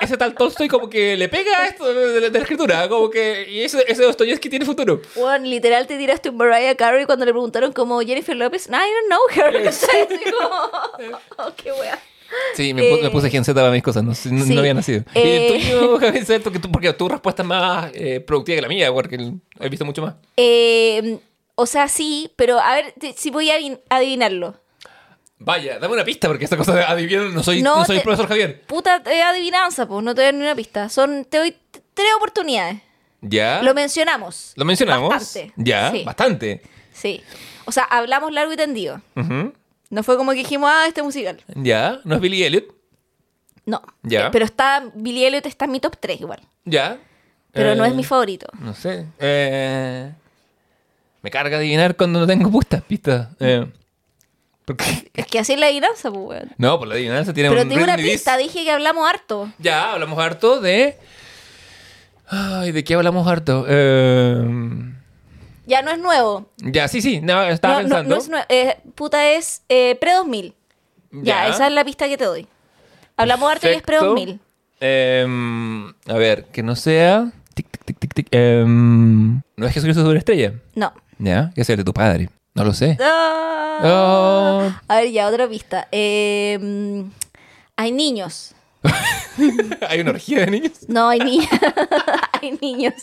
[0.00, 3.08] ese- tal Tolstoy como que le pega a esto de, de- de la escritura, como
[3.10, 5.00] que y ese, ese Dostoyevsky tiene futuro.
[5.14, 8.68] Bueno, literal te tiraste un Mariah Carey cuando le preguntaron como Jennifer López.
[8.68, 9.70] No, I don't know her.
[11.38, 11.98] oh, qué wea.
[12.54, 14.54] Sí, me, Eh, me puse Gen Z para mis cosas, no, sé, no- sí.
[14.54, 15.04] no había nacido.
[15.14, 16.50] Eh, Y el tuyo, Javier, ¿cierto?
[16.52, 19.16] Que tú, porque tu respuesta es más eh, productiva que la mía, porque
[19.60, 20.14] he visto mucho más.
[20.36, 21.18] Eh,
[21.54, 24.54] o sea, sí, pero a ver si voy a adivin- adivinarlo.
[25.42, 28.02] Vaya, dame una pista, porque esta cosa de adivinar no soy, No, no soy te-
[28.02, 28.60] profesor Javier.
[28.62, 30.88] Puta eh, adivinanza, pues no te doy ni una pista.
[30.90, 31.56] Son, te doy
[31.94, 32.80] tres oportunidades.
[33.22, 33.62] ¿Ya?
[33.62, 34.52] Lo mencionamos.
[34.56, 35.08] ¿Lo mencionamos?
[35.10, 35.52] Bastante.
[35.56, 36.04] Ya, Sí.
[36.04, 36.62] bastante.
[36.92, 37.22] Sí.
[37.64, 39.00] O sea, hablamos largo y tendido.
[39.16, 39.52] Ujú.
[39.90, 41.42] No fue como que dijimos, ah, este musical.
[41.54, 42.64] Ya, ¿no es Billy Elliot?
[43.66, 43.82] No.
[44.02, 44.26] Ya.
[44.26, 46.40] Eh, pero está, Billy Elliot está en mi top 3 igual.
[46.64, 46.98] Ya.
[47.52, 48.46] Pero no Eh, es mi favorito.
[48.60, 49.06] No sé.
[49.18, 50.12] Eh,
[51.22, 53.28] me carga adivinar cuando no tengo puestas pistas.
[53.40, 53.66] Eh,
[54.64, 56.52] porque- Es que así es la adivinanza, pues, weón.
[56.58, 59.52] no, por la adivinanza tiene Pero un te di una pista, dije que hablamos harto.
[59.58, 60.96] Ya, hablamos harto de...
[62.28, 63.66] Ay, ¿de qué hablamos harto?
[63.68, 64.89] Eh,
[65.70, 66.46] Ya no es nuevo.
[66.58, 68.14] ya, sí, sí, no, estaba No, pensando.
[68.16, 70.54] no es nue- eh, puta, es eh, pre-2000.
[71.12, 72.46] Ya, esa es la pista que te doy.
[73.16, 74.14] Hablamos harto y es Perfecto.
[74.14, 74.38] pre-2000.
[74.80, 77.30] Em, a ver, que no sea...
[77.54, 78.28] Tic, tic, tic, tic, tic.
[78.32, 80.54] Em, no es Jesucristo sobre estrella.
[80.74, 80.92] No.
[81.18, 82.30] Ya, que es el de tu padre.
[82.54, 82.96] No lo sé.
[83.00, 83.78] Ah.
[83.82, 84.70] Oh.
[84.88, 85.86] A ver, ya, otra pista.
[85.92, 87.02] Eh, mm,
[87.76, 88.54] hay niños.
[89.88, 90.72] ¿Hay una orgía de niños?
[90.88, 91.48] No, hay niños.
[92.42, 92.94] hay niños.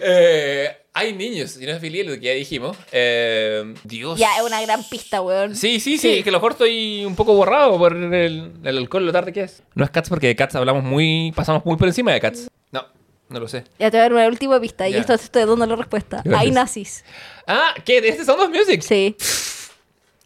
[0.00, 2.76] Eh, hay niños, y no es Billy Elliot, que ya dijimos.
[2.92, 4.18] Eh, Dios.
[4.18, 5.56] Ya, es una gran pista, weón.
[5.56, 9.06] Sí, sí, sí, que a lo mejor estoy un poco borrado por el, el alcohol
[9.06, 9.62] lo tarde que es.
[9.74, 12.48] No es Cats porque de Cats hablamos muy, pasamos muy por encima de Cats.
[12.70, 12.86] No,
[13.28, 13.64] no lo sé.
[13.78, 16.22] Ya te voy a dar una última pista y esto estoy dando la respuesta.
[16.24, 16.40] Gracias.
[16.40, 17.04] Hay nazis.
[17.46, 18.00] Ah, ¿qué?
[18.00, 18.82] ¿De este Sound of Music?
[18.82, 19.16] Sí.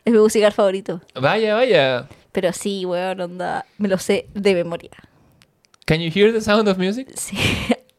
[0.04, 1.00] Es mi musical favorito.
[1.14, 2.08] Vaya, vaya.
[2.40, 3.66] Pero sí, weón, onda.
[3.78, 4.90] Me lo sé de memoria.
[5.86, 7.08] Can you hear the sound of music?
[7.16, 7.36] Sí.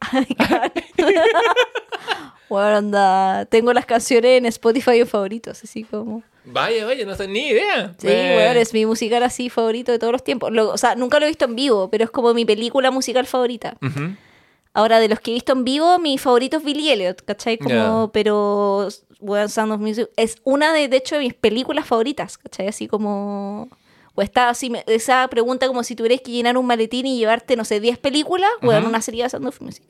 [2.48, 3.44] Weón, onda.
[3.46, 6.22] Tengo las canciones en Spotify favoritos, así como.
[6.46, 7.94] Vaya, vaya, no sé ni idea.
[7.98, 10.50] Sí, Eh, weón, es mi musical así favorito de todos los tiempos.
[10.50, 13.26] Lo- o sea, nunca lo he visto en vivo, pero es como mi película musical
[13.26, 13.76] favorita.
[14.72, 17.58] Ahora, de los que he visto en vivo, mi favorito es Billy Elliot, ¿cachai?
[17.58, 18.88] Como, pero
[19.20, 22.68] weón, Sound of Music es una de, de hecho, de mis películas favoritas, ¿cachai?
[22.68, 23.68] Así como...
[24.14, 27.64] O está así, esa pregunta como si tuvieras que llenar un maletín y llevarte, no
[27.64, 28.88] sé, 10 películas, weón, Ujú.
[28.90, 29.84] una sería Sound of Music.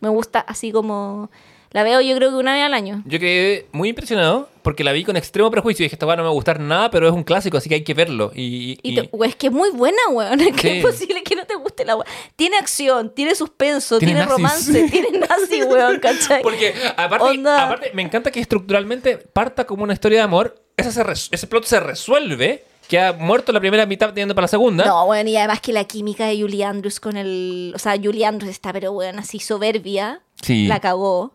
[0.00, 1.30] Me gusta así como...
[1.72, 3.00] La veo yo creo que una vez al año.
[3.06, 6.22] Yo quedé muy impresionado porque la vi con extremo prejuicio y dije, esta weá no
[6.22, 8.32] me va a gustar nada, pero es un clásico, así que hay que verlo.
[8.34, 10.40] Y, Y y- es que es muy buena, weón.
[10.40, 10.78] Es que Sí.
[10.78, 12.08] es posible que no te guste la weón.
[12.34, 16.42] Tiene acción, tiene suspenso, Tiene tiene, romance, tiene nazi, weón, ¿cachai?
[16.42, 20.60] Porque aparte, aparte, me encanta que estructuralmente parta como una historia de amor.
[20.76, 22.64] Esa se ese plot se resuelve.
[22.90, 24.84] Que ha muerto la primera mitad teniendo para la segunda.
[24.84, 27.72] No, bueno, y además que la química de Julie Andrews con el.
[27.74, 30.20] O sea, Julie Andrews está, pero bueno, así soberbia.
[30.42, 30.66] Sí.
[30.66, 31.32] La cagó.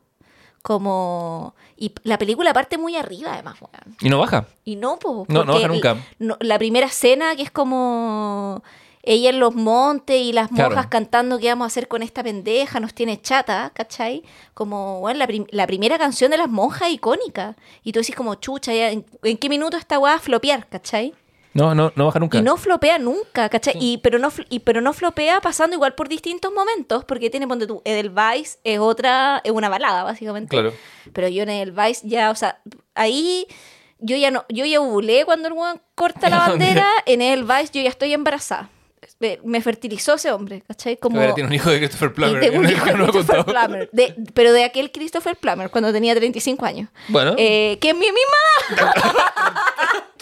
[0.61, 1.56] Como.
[1.77, 3.95] Y la película parte muy arriba, además, weón.
[4.02, 4.48] Y no baja.
[4.64, 5.98] Y no, po, No, no baja nunca.
[6.19, 8.61] la primera escena que es como.
[9.07, 10.72] Ella en los montes y las Claro.
[10.72, 14.23] monjas cantando qué vamos a hacer con esta pendeja, nos tiene chata, ¿cachai?
[14.56, 17.56] Como, bueno, la, prim- la primera canción de las monjas icónica.
[17.84, 19.06] Y tú decís como, chucha, ¿en,
[19.40, 21.14] qué minuto esta weá a flopear, ¿cachai?
[21.56, 22.38] No, no, no baja nunca.
[22.38, 23.76] Y no flopea nunca, ¿cachai?
[23.80, 27.65] Y, pero, no, y, pero no flopea pasando igual por distintos momentos, porque tiene, ponte
[27.65, 30.49] tú, Edelweiss es otra, es una balada, básicamente.
[30.49, 30.73] Claro.
[31.14, 32.60] Pero yo en Edelweiss ya, o sea,
[32.94, 33.48] ahí
[33.99, 37.82] yo ya no, yo ya ovulé cuando el weón corta la bandera, en Edelweiss yo
[37.82, 38.69] ya estoy embarazada.
[39.19, 40.97] Me, fertilizó ese hombre, ¿cachai?
[40.97, 41.19] Como...
[41.19, 42.39] Ahora tiene un hijo de Christopher y Plummer.
[42.41, 43.45] tengo un hijo de Christopher.
[43.45, 46.89] Plummer, de- pero de aquel Christopher Plummer, cuando tenía 35 años.
[47.07, 47.33] Bueno.
[47.37, 48.83] Eh, que es mi misma.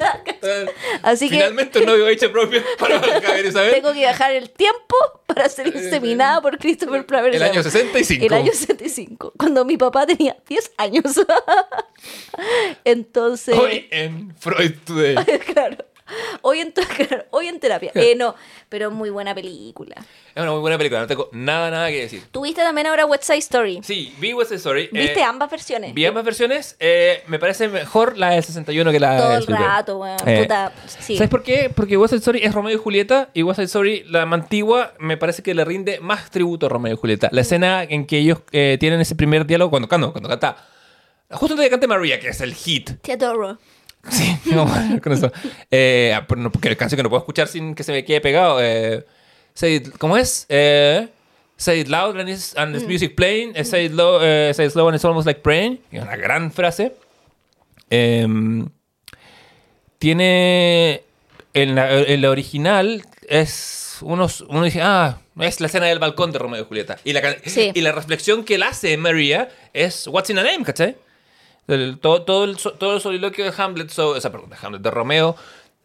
[1.03, 3.71] Así que Finalmente un novio hecho propio para Javier Isabel.
[3.73, 4.95] tengo que viajar el tiempo
[5.27, 7.35] para ser inseminada por Christopher Plummer.
[7.35, 8.25] El año 65.
[8.25, 11.03] El año 65, cuando mi papá tenía 10 años.
[12.83, 15.15] Entonces, Hoy en Freud Today.
[15.53, 15.77] claro.
[16.41, 16.73] Hoy en,
[17.31, 17.91] hoy en terapia.
[17.95, 18.35] Eh, no,
[18.69, 19.95] pero muy buena película.
[20.35, 22.23] Es una muy buena película, no tengo nada, nada que decir.
[22.31, 23.79] ¿Tuviste también ahora West Side Story?
[23.83, 24.89] Sí, vi West Side Story.
[24.91, 25.93] ¿Viste eh, ambas versiones?
[25.93, 26.75] Vi ambas versiones.
[26.79, 29.67] eh, me parece mejor la del 61 que la Todo del el Spielberg.
[29.69, 30.17] rato, weón.
[30.25, 31.15] Eh, Puta, sí.
[31.17, 31.69] ¿Sabes por qué?
[31.73, 35.17] Porque West Side Story es Romeo y Julieta y West Side Story, la antigua, me
[35.17, 37.27] parece que le rinde más tributo a Romeo y Julieta.
[37.31, 37.35] Mm.
[37.35, 40.57] La escena en que ellos eh, tienen ese primer diálogo cuando, cuando, cuando canta.
[41.31, 42.91] Justo antes de que cante María, que es el hit.
[43.01, 43.57] Te adoro.
[44.09, 45.31] Sí, vamos a ver con eso.
[45.71, 48.59] Eh, ah, porque la canción que no puedo escuchar sin que se me quede pegado.
[48.61, 49.05] Eh,
[49.53, 50.45] say it- ¿Cómo es?
[50.49, 51.07] Eh,
[51.55, 53.53] say it loud and it's, and it's music playing.
[53.65, 54.19] say, it low,
[54.53, 55.79] say it slow and it's almost like praying.
[55.91, 56.93] Es una gran frase.
[57.89, 58.67] Em,
[59.99, 61.03] tiene.
[61.55, 63.97] En la, en la original es.
[64.01, 66.97] Unos, uno dice, ah, es la escena del balcón de Romeo y Julieta.
[67.05, 67.71] Y la, Sí.
[67.73, 70.97] y la reflexión que él hace María es What's in a name, ¿cachai?
[72.01, 75.35] Todo, todo, el, todo soliloquio de Hamlet, so- o sea, perdón, de Hamlet, de Romeo,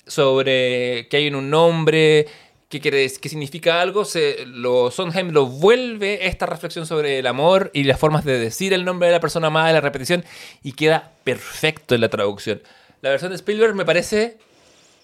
[0.07, 2.27] sobre que hay en un nombre,
[2.69, 7.85] que quiere significa algo, se, lo, Sondheim lo vuelve esta reflexión sobre el amor y
[7.85, 10.25] las formas de decir el nombre de la persona amada, la repetición,
[10.63, 12.61] y queda perfecto en la traducción.
[13.01, 14.39] La versión de Spielberg me parece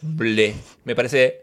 [0.01, 1.43] ble, me parece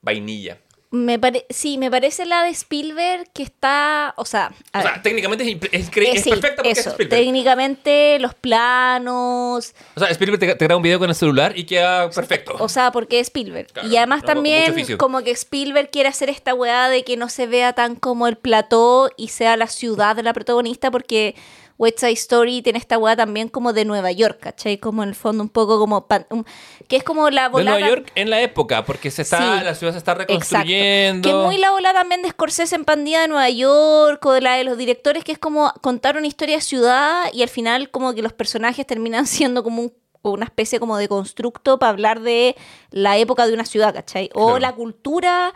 [0.00, 0.58] vainilla.
[0.92, 4.92] Me pare- sí, me parece la de Spielberg que está, o sea, a O ver,
[4.94, 7.20] sea, técnicamente es, es, eh, es sí, perfecta porque eso, es Spielberg.
[7.20, 11.64] técnicamente los planos, O sea, Spielberg te, te graba un video con el celular y
[11.64, 12.56] queda perfecto.
[12.58, 13.68] o sea, porque es Spielberg.
[13.72, 17.28] Claro, y además no, también como que Spielberg quiere hacer esta weá de que no
[17.28, 21.34] se vea tan como el plató y sea la ciudad de la protagonista porque
[21.80, 24.76] West Side Story tiene esta weá también como de Nueva York, ¿cachai?
[24.76, 26.06] Como en el fondo un poco como...
[26.06, 26.44] pan- un-
[26.88, 27.78] que es como la de volada...
[27.78, 29.64] Nueva York en la época, porque se está, Sí.
[29.64, 30.32] la ciudad se está Exacto.
[30.34, 31.22] reconstruyendo.
[31.28, 34.42] Que es muy la ola también de Scorsese en Pandilla de Nueva York o de
[34.42, 37.90] la de los directores, que es como contar una historia de ciudad y al final
[37.90, 42.20] como que los personajes terminan siendo como un- una especie como de constructo para hablar
[42.20, 42.54] de
[42.90, 44.28] la época de una ciudad, ¿cachai?
[44.34, 44.58] O Claro.
[44.58, 45.54] la cultura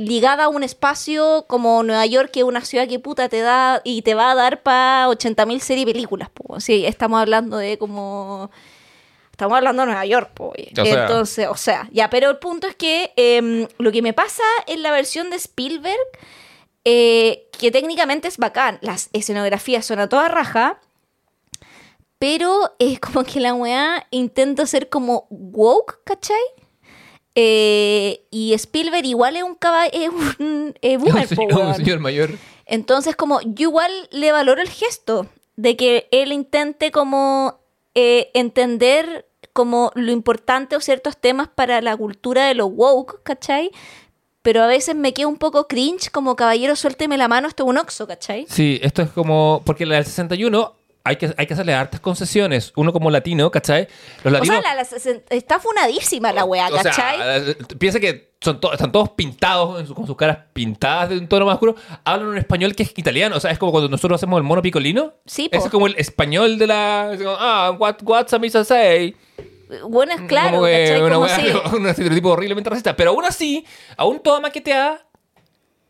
[0.00, 3.80] ligada a un espacio como Nueva York, que es una ciudad que puta te da
[3.84, 6.30] y te va a dar para 80.000 series y películas.
[6.30, 6.60] Po.
[6.60, 8.50] Sí, estamos hablando de como...
[9.30, 11.02] Estamos hablando de Nueva York, po, sea.
[11.02, 14.82] Entonces, o sea, ya, pero el punto es que em, lo que me pasa en
[14.82, 15.96] la versión de Spielberg,
[16.84, 20.80] eh, que técnicamente es bacán, las escenografías son a toda raja,
[22.18, 26.42] pero es como que la weá intenta ser como woke, ¿cachai?
[27.40, 30.08] Eh, y Spielberg igual es un caballo, es
[30.40, 32.30] un eh, Es un boomer, señor, un señor mayor.
[32.66, 37.60] Entonces, como yo igual le valoro el gesto de que él intente como
[37.94, 43.70] eh, entender como lo importante o ciertos temas para la cultura de lo woke, ¿cachai?
[44.42, 47.68] Pero a veces me queda un poco cringe como caballero, suélteme la mano, esto es
[47.68, 48.46] un oxo, ¿cachai?
[48.48, 49.62] Sí, esto es como.
[49.64, 50.74] Porque la del 61
[51.08, 52.72] hay que, hay que hacerle hartas concesiones.
[52.76, 53.88] Uno como latino, ¿cachai?
[54.24, 54.60] Los O latinos.
[54.62, 57.16] sea, la- la- está funadísima la weá, o sea, ¿cachai?
[57.50, 61.26] eh, piensa que son to- están todos pintados su- con sus caras pintadas de un
[61.28, 61.74] tono más oscuro.
[62.04, 63.36] Hablan un español que es italiano.
[63.36, 65.14] O sea, es como cuando nosotros hacemos el mono picolino.
[65.26, 65.48] Sí.
[65.50, 67.14] Ese es como el español de la.
[67.18, 69.16] como, ah, what, what's a misa say?
[69.88, 71.02] bueno, es claro, Como que ¿cachai?
[71.02, 71.36] una Como wea-
[71.70, 72.96] si- un estereotipo horriblemente racista.
[72.96, 73.66] Pero aún así,
[73.96, 75.06] aún toda maqueteada,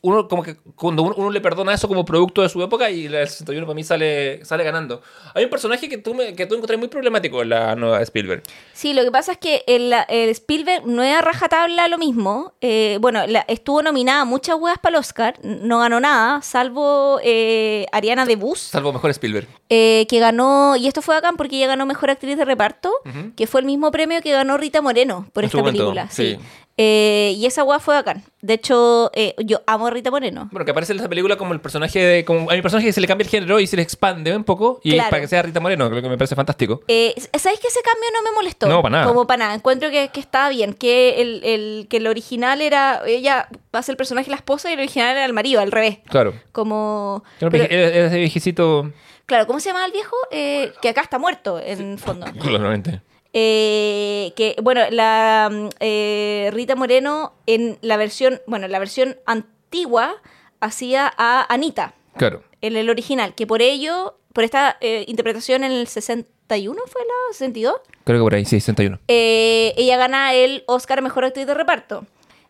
[0.01, 3.09] uno como que cuando uno, uno le perdona eso como producto de su época y
[3.09, 5.03] la del 61 para mí sale, sale ganando.
[5.35, 8.05] Hay un personaje que tú, me, que tú encontré muy problemático en la nueva de
[8.05, 8.43] Spielberg.
[8.73, 12.53] Sí, lo que pasa es que el, el Spielberg no es a rajatabla lo mismo.
[12.61, 17.19] Eh, bueno, la- estuvo nominada a muchas weas para el Oscar, no ganó nada, salvo
[17.25, 19.49] eh, Ariana DeBus, Salvo mejor Spielberg.
[19.69, 22.93] eh, que ganó, y esto fue acá porque ella ganó Mejor Actriz de Reparto,
[23.37, 26.09] que fue el mismo premio que ganó Rita Moreno por En esta película.
[26.11, 26.39] Sí.
[26.81, 28.23] Eh, y esa wea fue bacán.
[28.41, 30.49] De hecho, eh, yo amo a Rita Moreno.
[30.53, 32.25] Bueno, que aparece en esa película como el personaje de.
[32.25, 34.45] Como, hay un personaje que se le cambia el género y se le expande un
[34.45, 34.81] poco.
[34.85, 35.11] Y Claro.
[35.11, 36.81] para que sea Rita Moreno, creo que me parece fantástico.
[36.87, 38.69] Eh, ¿Sabéis que ese cambio no me molestó?
[38.69, 39.07] No, para nada.
[39.09, 39.55] Como para nada.
[39.57, 40.73] Encuentro que, que estaba bien.
[40.73, 43.03] Que el, el- que el original era.
[43.07, 45.61] Ella va a ser el personaje de la esposa y el original era el marido,
[45.61, 45.99] al revés.
[46.09, 46.33] Claro.
[46.53, 47.25] Como.
[47.41, 48.93] Pero- era ese viejecito.
[49.27, 50.15] claro, ¿cómo se llama el viejo?
[50.31, 52.25] Eh, que acá está muerto, en fondo.
[52.41, 53.01] Claramente.
[53.33, 59.17] Eh, que, bueno, la mm, eh, Rita Moreno en la versión, bueno, en la versión
[59.27, 60.17] antigua
[60.61, 62.43] hacía a Anita Claro.
[62.63, 67.33] en el original, que por ello, por esta eh, interpretación en el 61 fue la
[67.33, 68.99] 62, Creo que por ahí, sí, 61.
[69.09, 72.07] eh, ella gana el Oscar Mejor Actriz de Reparto.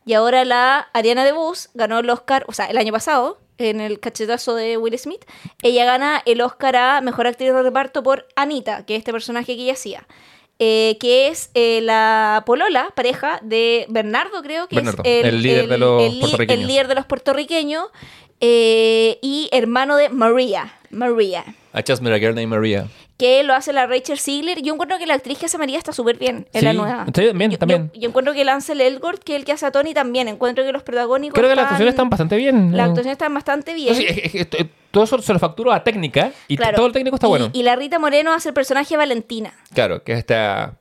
[0.06, 4.00] Y ahora la Ariana DeBus ganó el Oscar, o sea, el año pasado, en el
[4.00, 5.22] cachetazo de Will Smith,
[5.62, 9.55] ella gana el Oscar a Mejor Actriz de Reparto por Anita, que es este personaje
[9.56, 10.06] que ella hacía.
[10.59, 15.68] Eh, que es eh, la polola, pareja de Bernardo, creo que Bernardo, es el líder
[15.68, 17.86] de los el líder de los puertorriqueños
[18.40, 21.44] eh, y hermano de Maria, Maria,
[21.74, 22.89] I just met a girl named Maria.
[23.19, 24.62] Que lo hace la Rachel Ziegler.
[24.62, 27.05] Yo encuentro que la actriz que hace María está súper bien en Sí, la nueva.
[27.35, 27.90] bien, yo, también.
[27.93, 30.28] Yo, yo encuentro que Lancel Elgort, que es el que hace a Tony, también.
[30.28, 31.35] Encuentro que los protagónicos.
[31.36, 32.70] Creo que las actuaciones están bastante bien.
[32.77, 33.89] Las Eh, actuaciones están bastante bien.
[33.93, 36.77] no, sí, es- es- es- todo eso se lo facturo a técnica y Claro.
[36.77, 37.51] todo el técnico está Y- bueno.
[37.53, 40.74] Y la Rita Moreno hace el personaje Valentina, Claro, que es esta.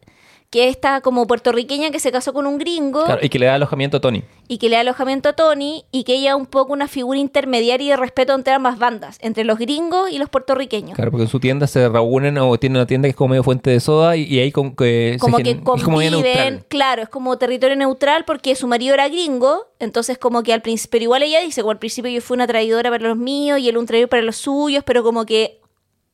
[0.49, 3.47] Que es esta como puertorriqueña que se casó con un gringo claro, y que le
[3.47, 4.23] da alojamiento a Tony.
[4.47, 7.19] y que le da alojamiento a Tony y que ella es un poco una figura
[7.19, 10.95] intermediaria y de respeto entre ambas bandas, entre los gringos y los puertorriqueños.
[10.95, 13.43] Claro, porque en su tienda se reúnen o tiene una tienda que es como medio
[13.43, 16.65] fuente de soda y, y ahí con, que se como gen- que es como neutral.
[16.69, 20.91] claro, es como territorio neutral porque su marido era gringo, entonces como que al principio,
[20.91, 23.67] pero igual ella dice, como al principio yo fui una traidora para los míos y
[23.67, 25.59] él un traidor para los suyos, pero como que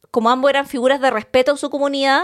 [0.10, 2.23] como ambos eran figuras de respeto a su comunidad,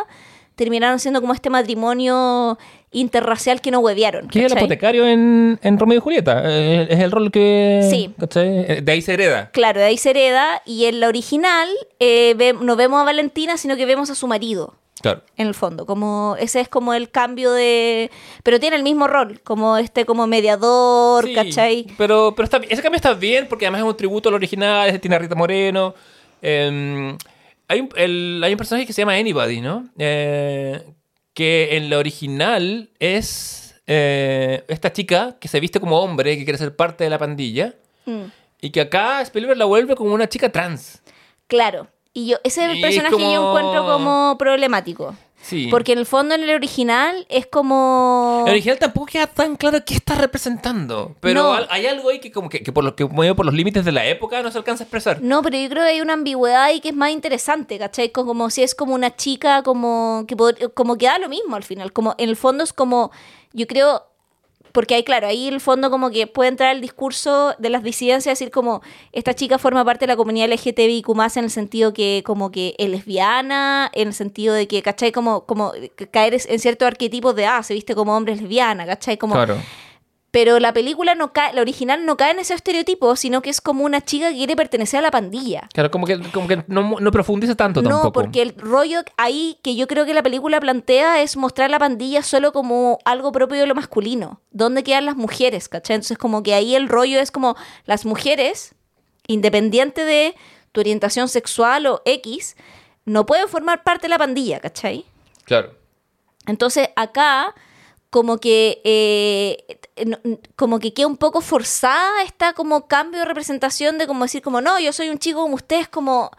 [0.60, 2.58] terminaron siendo como este matrimonio
[2.92, 4.28] interracial que no huevearon.
[4.28, 6.42] Que es el apotecario en, en Romeo y Julieta.
[6.46, 7.88] eh, Es el rol que.
[7.90, 8.14] Sí.
[8.20, 8.48] ¿cachai?
[8.68, 9.50] Eh, De ahí se hereda.
[9.52, 11.70] Claro, de ahí se hereda y en la original
[12.00, 14.76] eh, ve- no vemos a Valentina, sino que vemos a su marido.
[15.02, 15.22] Claro.
[15.38, 18.12] en el fondo, como ese es como el cambio de,
[18.44, 21.88] pero tiene el mismo rol, como este como mediador, Sí, ¿cachai?
[21.98, 22.70] Pero, pero está, bien.
[22.74, 25.36] ese cambio está bien porque además es un tributo al original, es- tiene a Rita
[25.36, 25.96] Moreno.
[26.42, 27.16] eh,
[27.70, 29.88] hay, un, el- hay un personaje que se llama Anybody, ¿no?
[29.98, 30.84] Eh,
[31.34, 36.58] que en la original es eh, esta chica que se viste como hombre, que quiere
[36.60, 37.76] ser parte de la pandilla.
[38.06, 38.24] Mm,
[38.62, 41.02] Y que acá Spielberg la vuelve como una chica trans.
[41.48, 41.88] claro.
[42.12, 45.16] Y yo ese Y es personaje yo como- encuentro como problemático,
[45.50, 45.68] Sí.
[45.72, 49.80] porque en el fondo en el original es como El original tampoco queda tan claro
[49.86, 51.16] qué está representando.
[51.20, 51.66] Pero No.
[51.70, 53.86] hay algo ahí que como que, que por, lo, que como digo, por los límites
[53.86, 55.22] de la época no se alcanza a expresar.
[55.22, 58.12] No, pero yo creo que hay una ambigüedad ahí que es más interesante, ¿cachai?
[58.12, 60.36] Co- Como si es como una chica, como que,
[60.74, 61.92] como que da lo mismo al final.
[61.94, 63.12] Como en el fondo es como,
[63.54, 64.04] yo creo,
[64.80, 68.40] porque hay, claro, ahí el fondo como que puede entrar el discurso de las disidencias,
[68.40, 68.82] decir como,
[69.12, 72.90] esta chica forma parte de la comunidad LGTBIQ+, en el sentido que como que es
[72.90, 75.12] lesbiana, en el sentido de que, ¿cachai?
[75.12, 75.74] Como, como
[76.12, 79.18] caer en ciertos arquetipos de, ah, se viste como hombre es lesbiana, ¿cachai?
[79.18, 79.58] Como, Claro.
[80.32, 83.62] Pero la película no cae, la original no cae en ese estereotipo, sino que es
[83.62, 85.68] como una chica que quiere pertenecer a la pandilla.
[85.74, 88.14] Claro, como que, como que no, no profundiza tanto No, tampoco.
[88.14, 92.22] porque el rollo ahí que yo creo que la película plantea es mostrar la pandilla
[92.22, 94.42] solo como algo propio de lo masculino.
[94.52, 95.68] ¿Dónde quedan las mujeres?
[95.68, 95.96] ¿Cachai?
[95.96, 98.76] Entonces como que ahí el rollo es como las mujeres,
[99.28, 100.36] independiente de
[100.72, 102.56] tu orientación sexual o X,
[103.06, 105.06] no pueden formar parte de la pandilla, ¿cachai?
[105.46, 105.74] Claro.
[106.46, 107.56] Entonces acá
[108.10, 109.80] como que eh,
[110.56, 114.62] como que queda un poco forzada esta como cambio de representación de como decir como
[114.62, 116.32] no, yo soy un chico como ustedes, como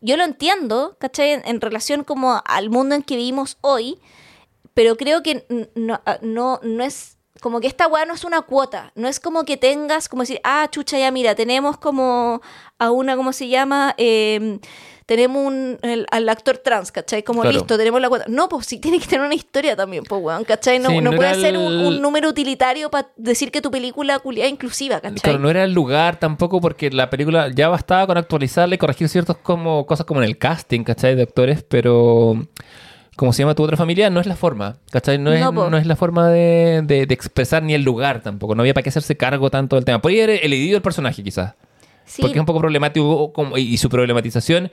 [0.00, 1.32] yo lo entiendo, ¿cachai?
[1.32, 3.98] En, en relación como al mundo en que vivimos hoy,
[4.74, 8.42] pero creo que no, ah, no, no es como que esta weá no es una
[8.42, 12.40] cuota, no es como que tengas como decir, ah, chucha, ya mira, tenemos como
[12.78, 13.94] a una, ¿cómo se llama?
[13.98, 14.60] Eh,
[15.08, 17.22] tenemos un, el- al actor trans, ¿cachai?
[17.22, 17.56] Como Claro.
[17.56, 18.26] listo, tenemos la cuota.
[18.28, 20.78] No, pues sí tiene que tener una historia también, pues weón, ¿cachai?
[20.78, 23.70] No, Sí, no no puede ser un, el- un número utilitario para decir que tu
[23.70, 25.18] película culia inclusiva, ¿cachai?
[25.22, 29.08] Claro, no era el lugar tampoco porque la película ya bastaba con actualizarla y corregir
[29.08, 31.14] ciertas como, cosas como en el casting, ¿cachai?
[31.16, 32.46] De actores, pero
[33.16, 35.16] como se llama tu otra familia, no es la forma, ¿cachai?
[35.18, 35.70] No es, No, po.
[35.70, 38.54] no es la forma de, de- de expresar ni el lugar tampoco.
[38.54, 40.02] No había para qué hacerse cargo tanto del tema.
[40.02, 41.54] Podría haber elegido el personaje quizás.
[42.04, 44.70] Sí, Porque es un poco problemático como- y, y su problematización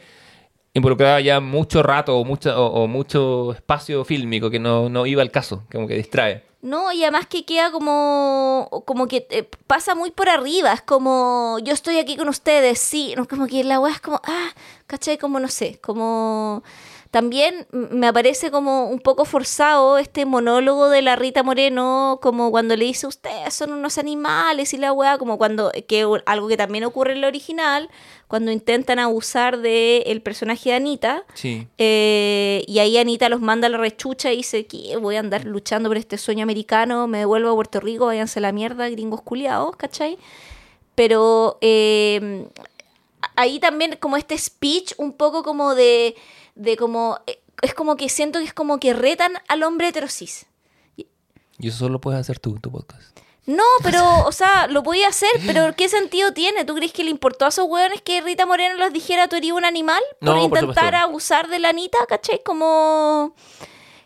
[0.76, 5.32] involucraba ya mucho rato o mucho, o, mucho espacio fílmico que no, no iba al
[5.32, 6.44] caso, como que distrae.
[6.62, 11.58] No, y además que queda como, como que eh, pasa muy por arriba, es como,
[11.64, 14.50] yo estoy aquí con ustedes, sí, no, como que la weá es como, ah,
[14.86, 15.18] ¿cachai?
[15.18, 16.64] Como no sé, como...
[17.16, 22.76] También me aparece como un poco forzado este monólogo de la Rita Moreno, como cuando
[22.76, 26.84] le dice, ustedes son unos animales y la weá, como cuando, que algo que también
[26.84, 27.90] ocurre en la original,
[28.28, 31.66] cuando intentan abusar del personaje de Anita, Sí.
[31.78, 35.46] eh, y ahí Anita los manda a la rechucha y dice que voy a andar
[35.46, 39.22] luchando por este sueño americano, me devuelvo a Puerto Rico, váyanse a la mierda, gringos
[39.22, 40.18] culiados, ¿cachai?
[40.96, 42.50] Pero eh,
[43.38, 46.16] ahí también como este speech un poco como de,
[46.56, 50.46] de como, eh, es como que siento que es como que retan al hombre heterosis.
[50.98, 53.18] Y eso solo lo puedes hacer tú, tu podcast.
[53.46, 56.66] No, pero, o sea, lo podía hacer, pero ¿qué sentido tiene?
[56.66, 59.52] ¿Tú crees que le importó a esos hueones que Rita Moreno les dijera tú eres
[59.52, 60.02] un animal?
[60.20, 62.42] No, por por intentar abusar de la Anita, ¿cachai?
[62.44, 63.36] Como...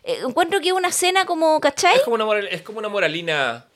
[0.04, 1.96] eh, encuentro que es una escena como, ¿cachai?
[1.96, 3.66] Es como una, moral- es como una moralina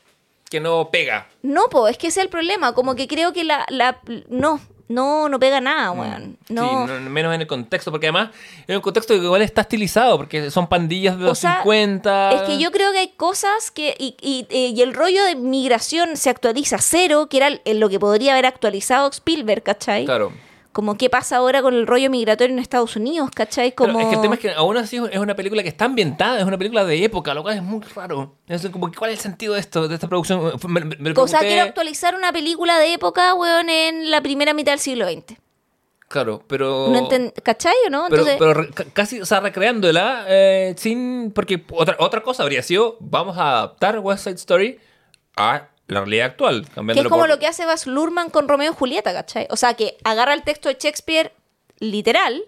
[0.50, 1.26] que no pega.
[1.42, 2.74] No, po, es que ese es el problema.
[2.74, 3.64] Como que creo que la...
[3.70, 6.36] la no, no, no pega nada, weón.
[6.48, 6.84] No.
[6.84, 6.86] Mm.
[6.88, 8.30] Sí, no- menos en el contexto, porque además
[8.66, 12.32] es un contexto que igual está estilizado, porque son pandillas de O los sea, 50.
[12.32, 13.94] Es que yo creo que hay cosas que.
[13.98, 17.98] Y, y- eh, y el rollo de migración se actualiza cero, que era lo que
[17.98, 20.04] podría haber actualizado Spielberg, ¿cachai?
[20.04, 20.32] Claro.
[20.74, 23.72] Como qué pasa ahora con el rollo migratorio en Estados Unidos, ¿cachai?
[23.76, 24.00] Pero Como...
[24.00, 26.44] es que el tema es que aún así es una película que está ambientada, es
[26.44, 28.34] una película de época, lo cual es muy raro.
[28.48, 30.52] Es como, ¿cuál es el sentido de esto, de esta producción?
[30.66, 34.72] Me, me- O sea, quiero actualizar una película de época, weón, en la primera mitad
[34.72, 35.36] del siglo XX.
[36.08, 36.88] Claro, pero...
[36.90, 37.08] No
[37.42, 38.06] ¿Cachai o no?
[38.08, 41.30] Entonces, pero casi, o sea, recreándola eh, sin...
[41.32, 44.78] Porque otra, otra cosa habría sido, vamos a adaptar West Side Story
[45.36, 46.66] a la realidad actual.
[46.66, 49.46] que es como por- lo que hace Baz Luhrmann con Romeo y Julieta, ¿cachai?
[49.50, 51.32] O sea, que agarra el texto de Shakespeare
[51.78, 52.42] literal,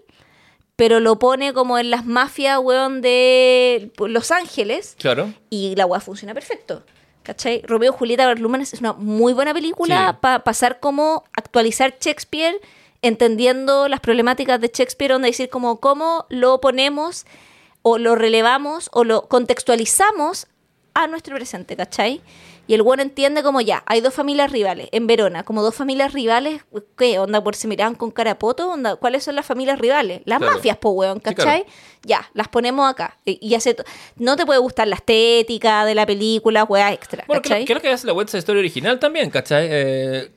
[0.75, 4.95] pero lo pone como en las mafias, weón, de Los Ángeles.
[4.99, 5.33] Claro.
[5.49, 6.83] y la weá funciona perfecto.
[7.23, 7.61] ¿Cachai?
[7.65, 10.17] Romeo y Julieta Baz Luhrmann es una muy buena película Sí.
[10.21, 12.59] para pasar como actualizar Shakespeare,
[13.01, 17.25] entendiendo las problemáticas de Shakespeare, donde decir como cómo lo ponemos
[17.81, 20.47] o lo relevamos o lo contextualizamos
[20.93, 22.21] a nuestro presente, ¿cachai?
[22.67, 26.13] Y el bueno entiende como ya, hay dos familias rivales en Verona, como dos familias
[26.13, 26.63] rivales,
[26.97, 27.17] ¿qué?
[27.17, 28.69] ¿Onda por se miraban con carapoto?
[28.69, 28.97] ¿Onda?
[28.97, 30.21] ¿Cuáles son las familias rivales?
[30.25, 30.53] Las Claro.
[30.55, 31.63] mafias, po, weón, Sí, ¿cachai?
[31.63, 31.65] claro.
[32.03, 33.17] Ya, las ponemos acá.
[33.25, 33.75] Y, y hace
[34.17, 37.63] no te puede gustar la estética de la película, weá extra, Bueno, ¿cachai?
[37.65, 39.67] creo, creo que hace la Side Story original también, ¿cachai?
[39.71, 40.31] Eh,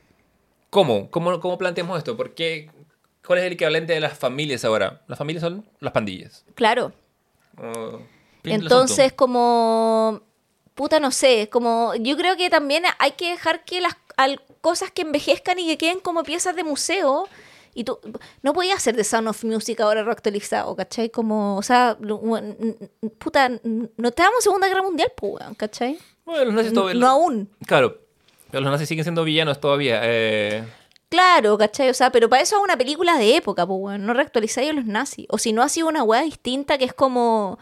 [0.71, 1.11] ¿cómo?
[1.11, 1.41] ¿Cómo?
[1.41, 2.17] ¿Cómo planteamos esto?
[2.17, 2.71] ¿Por qué?
[3.27, 5.03] ¿Cuál es el equivalente de las familias ahora?
[5.09, 6.45] Las familias son las pandillas.
[6.55, 6.93] Claro.
[7.59, 8.01] Oh,
[8.45, 10.23] Entonces, como.
[10.81, 11.51] Puta, no sé.
[11.51, 11.95] Como.
[11.97, 15.77] Yo creo que también hay que dejar que las al- cosas que envejezcan y que
[15.77, 17.29] queden como piezas de museo.
[17.75, 17.99] Y tú.
[18.43, 21.11] No podías hacer The Sound of Music ahora reactualizado, ¿cachai?
[21.11, 21.59] Como.
[21.59, 21.99] O sea.
[23.19, 23.51] Puta.
[23.63, 25.99] No te damos Segunda Guerra Mundial, pues, ¿cachai?
[26.25, 27.51] Bueno, los nazis No, todavía- no aún.
[27.67, 27.99] Claro.
[28.51, 30.01] Pero los nazis siguen siendo villanos todavía.
[30.03, 30.65] eh,
[31.11, 31.91] Claro, ¿cachai?
[31.91, 34.07] O sea, pero para eso es una película de época, pues, weón.
[34.07, 35.27] No reactualizáis a los nazis.
[35.29, 37.59] O si no, ha sido una weá distinta que es como.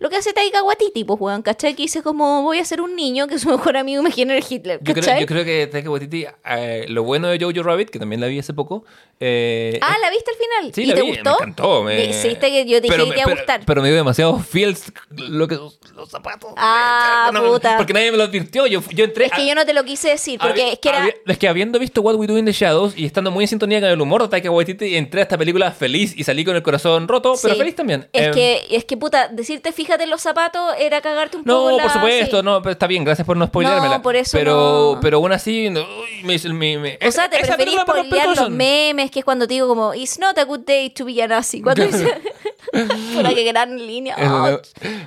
[0.00, 1.74] Lo que hace Taika Waititi, pues, weón, ¿cachai?
[1.74, 4.80] Que dice como, voy a ser un niño que su mejor amigo me genera Hitler,
[4.82, 8.20] yo, creo, yo creo que Taika Waititi, eh, lo bueno de Jojo Rabbit, que también
[8.20, 8.84] la vi hace poco.
[9.20, 10.74] eh, Ah, ¿la viste al final?
[10.74, 11.30] Sí, ¿Y la te vi, gustó?
[11.30, 11.82] me encantó.
[11.84, 12.06] Me...
[12.06, 13.60] ¿Viste que yo te dije Pero que me- te iba a gustar?
[13.66, 15.78] Pero me dio demasiado feels lo que, los
[16.08, 16.52] zapatos.
[16.56, 17.76] Ah, puta.
[17.76, 18.66] Porque nadie me lo advirtió.
[18.66, 19.26] Yo, yo entré.
[19.26, 21.06] es que yo no te lo quise decir, porque es que era...
[21.26, 23.80] es que habiendo visto What We Do in the Shadows y estando muy en sintonía
[23.80, 26.62] con el humor de Taika Waititi, entré a esta película feliz y salí con el
[26.62, 27.58] corazón roto, pero Sí.
[27.60, 28.08] feliz también.
[28.12, 31.70] Es, Eh, que, es que, puta, decirte fíjate en los zapatos era cagarte un poco
[31.70, 31.82] No, la...
[31.82, 32.42] por supuesto, sí.
[32.44, 33.96] no, pero está bien, gracias por no spoileármela.
[33.96, 35.00] No, por eso pero, no.
[35.00, 39.10] pero aún así, no, uy, me, me, me- O sea, te preferís spoilear los memes,
[39.10, 41.60] que es cuando te digo como, it's not a good day to be a Nazi.
[41.62, 42.06] Cuando dice,
[43.14, 44.16] Pura que gran línea.
[44.18, 44.58] Oh,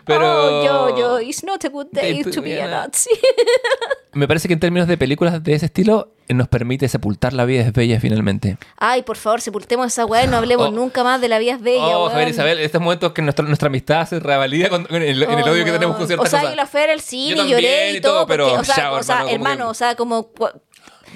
[0.05, 3.09] pero- oh, yo, yo, it's not a good day to be a Nazi.
[4.13, 7.45] Me parece que en términos de películas de ese estilo, eh, nos permite sepultar la
[7.45, 8.57] vida es bella finalmente.
[8.77, 10.71] Ay, por favor, sepultemos esa weá y no hablemos Oh.
[10.71, 12.09] nunca más de la vida es bella, oh.
[12.09, 15.43] Javier Isabel, estos momentos que nuestra, nuestra amistad se revalida con- en el, en el
[15.49, 16.53] Oh, odio que tenemos con ciertas O sea, cosas.
[16.53, 18.95] yo la fui al cine, Yo lloré y todo, todo, pero porque, o sea, chao,
[18.97, 20.29] o sea, hermano, hermano, que- o sea, como...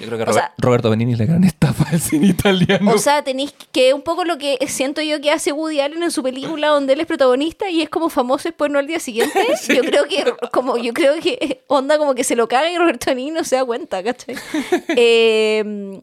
[0.00, 2.92] Yo creo que Robert- sea- Roberto Benigni es la gran estafa del cine italiano.
[2.92, 6.10] O sea, tenéis que un poco lo que siento yo que hace Woody Allen en
[6.10, 9.40] su película donde él es protagonista y es como famoso después no al día siguiente.
[9.68, 13.06] Yo creo que como yo creo que onda como que se lo caga y Roberto
[13.10, 14.36] Benigni no se da cuenta, ¿cachai?
[14.96, 16.00] Eh,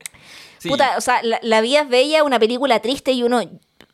[0.57, 0.69] Sí.
[0.69, 3.41] Puta, o sea, la, la vida es bella, una película triste y uno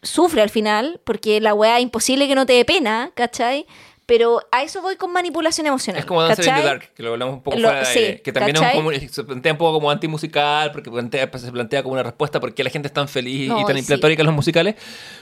[0.04, 3.66] sufre al final porque la weá es imposible que no te dé pena, ¿cachai?
[4.12, 6.00] Pero a eso voy con manipulación emocional.
[6.02, 6.62] Es como Dancer in the.
[6.64, 9.10] Dark, que lo hablamos un poco Lo- fuera de sí, aire, que también es un,
[9.10, 12.62] se plantea un poco como antimusical, porque plantea- pues, se plantea como una respuesta porque
[12.62, 14.76] la gente es tan feliz No, y tan y inflatórica en los musicales,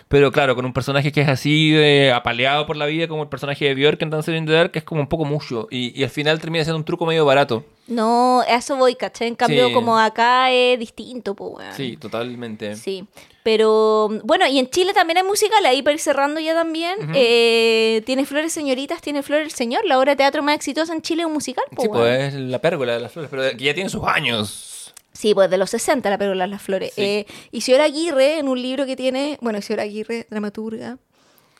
[0.07, 3.29] pero claro, con un personaje que es así de apaleado por la vida, como el
[3.29, 5.93] personaje de Björk en Dancer in the Dark, que es como un poco mucho, y,
[5.95, 7.63] y al final termina siendo un truco medio barato.
[7.89, 9.27] No, a eso voy, ¿cachai?
[9.27, 9.73] En cambio, Sí.
[9.73, 11.73] como acá es distinto, pues, weón.
[11.75, 12.75] Sí, totalmente.
[12.75, 13.05] Sí,
[13.43, 16.95] pero bueno, y en Chile también hay musical, ahí para ir cerrando ya también.
[17.15, 21.01] eh, tiene Flores Señoritas, tiene Flores el Señor, la obra de teatro más exitosa en
[21.01, 21.63] Chile es un musical.
[21.75, 22.01] po, Sí, weón.
[22.03, 24.93] pues es la pérgola de las flores, pero que ya tiene sus años.
[25.11, 26.93] Sí, pues de los 60 la Pérgola de las Flores.
[26.93, 27.01] Sí.
[27.01, 30.97] Eh, Isidora Aguirre, en un libro que tiene, bueno, Isidora Aguirre, dramaturga,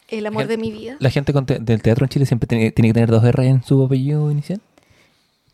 [0.07, 0.95] El amor de mi vida.
[0.99, 3.45] La gente con te- del teatro en Chile siempre tiene, tiene que tener dos R
[3.47, 4.61] en su apellido inicial.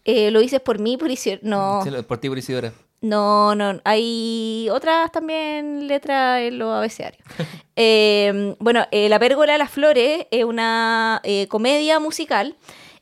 [0.06, 1.42] Eh, ¿Lo dices por mí, por Isidora?
[1.44, 2.72] No, Sí, por ti, por Isidora.
[3.02, 7.22] No, no, hay otras también letras en los abecedarios.
[7.78, 12.56] Eh, bueno, eh, La Pérgola de las Flores es una eh, comedia musical,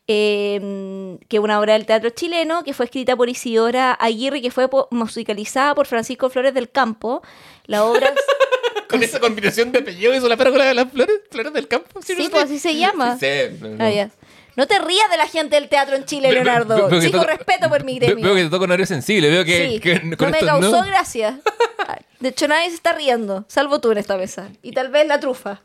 [0.08, 4.50] eh, que es una obra del teatro chileno, que fue escrita por Isidora Aguirre, que
[4.50, 7.22] fue po- musicalizada por Francisco Flores del Campo.
[7.66, 8.12] La obra...
[8.90, 12.00] Con esa combinación de apellido hizo la pérgola de las flores, flores del campo.
[12.04, 13.18] sí, no pues así se llama.
[13.18, 13.84] Sí, sí, no, no.
[13.86, 14.12] Ah, ya.
[14.56, 16.88] No te rías de la gente del teatro en Chile, Ve- ve- Leonardo.
[16.90, 18.26] veo Chico, respeto por mi Ve- gremio.
[18.26, 20.72] Veo que te toca un horario sensible, veo que, Sí, que no me esto causó
[20.82, 20.86] no.
[20.86, 21.40] gracia.
[22.20, 24.50] De hecho, nadie se está riendo, salvo tú en esta mesa.
[24.62, 25.62] Y tal vez la trufa.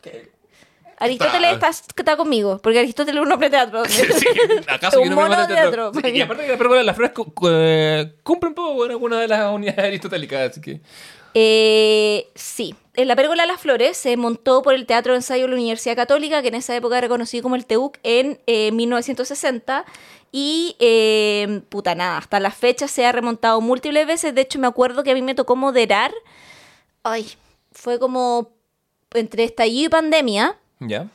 [1.01, 3.85] Aristóteles está, está conmigo, porque Aristóteles es un hombre de teatro.
[3.85, 4.03] Sí,
[4.67, 5.93] ¿Acaso Un que no me mono de teatro?
[5.93, 6.11] teatro.
[6.11, 7.13] Sí, y aparte que la pérgola de las flores
[7.51, 10.81] eh, cumple un poco con alguna de las unidades aristotélicas, así que...
[11.35, 12.75] Eh, sí,
[13.07, 15.97] la Pérgola de las Flores se montó por el Teatro de Ensayo de la Universidad
[15.97, 19.85] Católica, que en esa época era conocido como el TEUC, en eh, 1960.
[20.33, 24.35] Y, eh, puta nada, hasta la fecha se ha remontado múltiples veces.
[24.35, 26.13] De hecho, me acuerdo que a mí me tocó moderar.
[27.03, 27.31] Ay,
[27.73, 28.51] fue como
[29.15, 30.57] entre estallido y pandemia.
[30.81, 31.09] ¿Ya?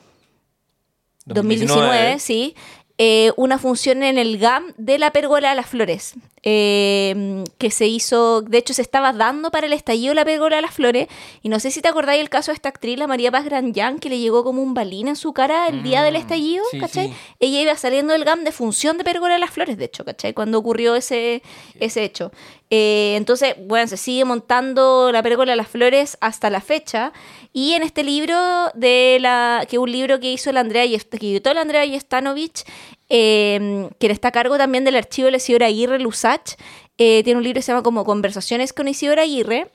[1.26, 2.54] 2019, sí,
[2.98, 6.14] eh, una función en el GAM de la Pérgola de las Flores,
[6.46, 10.62] eh, que se hizo, de hecho se estaba dando para el estallido la Pérgola de
[10.62, 11.08] las Flores,
[11.42, 13.98] y no sé si te acordáis el caso de esta actriz, la María Paz Granjan,
[13.98, 17.08] que le llegó como un balín en su cara el día del estallido, sí, ¿cachai?
[17.08, 17.14] sí.
[17.40, 20.34] Ella iba saliendo del GAM de función de Pérgola de las Flores, de hecho, ¿cachai?
[20.34, 21.42] Cuando ocurrió ese,
[21.80, 22.30] ese hecho.
[22.70, 27.12] Eh, entonces, bueno, se sigue montando la Pérgola de las Flores hasta la fecha.
[27.52, 28.36] Y en este libro,
[28.74, 31.84] de la, que es un libro que hizo la Andrea, Yest- que editó la Andrea
[31.84, 32.64] Yestanovich,
[33.08, 36.54] eh, quien está a cargo también del archivo de la Isidora Aguirre Lusach,
[36.98, 39.70] eh, tiene un libro que se llama como Conversaciones con Isidora Aguirre.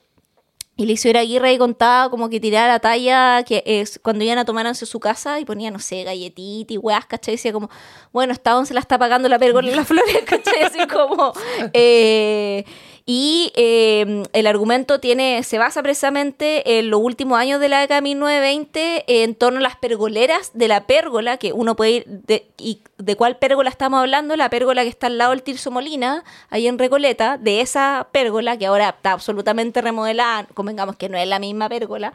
[0.75, 4.45] Y la Isidora Aguirre contaba como que tiraba la talla que es cuando iban a
[4.45, 7.33] tomar a su casa y ponía, no sé, galletita y weas, ¿cachai?
[7.33, 7.69] Y decía como,
[8.13, 10.63] bueno, esta once la está pagando la pérgola en las flores, ¿cachai?
[10.63, 11.33] Así como...
[11.73, 12.63] eh,
[13.11, 18.01] y eh, el argumento tiene, se basa precisamente en los últimos años de la década
[18.01, 22.51] de 1920 en torno a las pergoleras de la pérgola, que uno puede ir de,
[22.59, 26.23] y de cuál pérgola estamos hablando, la pérgola que está al lado del Tirso Molina,
[26.51, 31.27] ahí en Recoleta, de esa pérgola que ahora está absolutamente remodelada, convengamos que no es
[31.27, 32.13] la misma pérgola.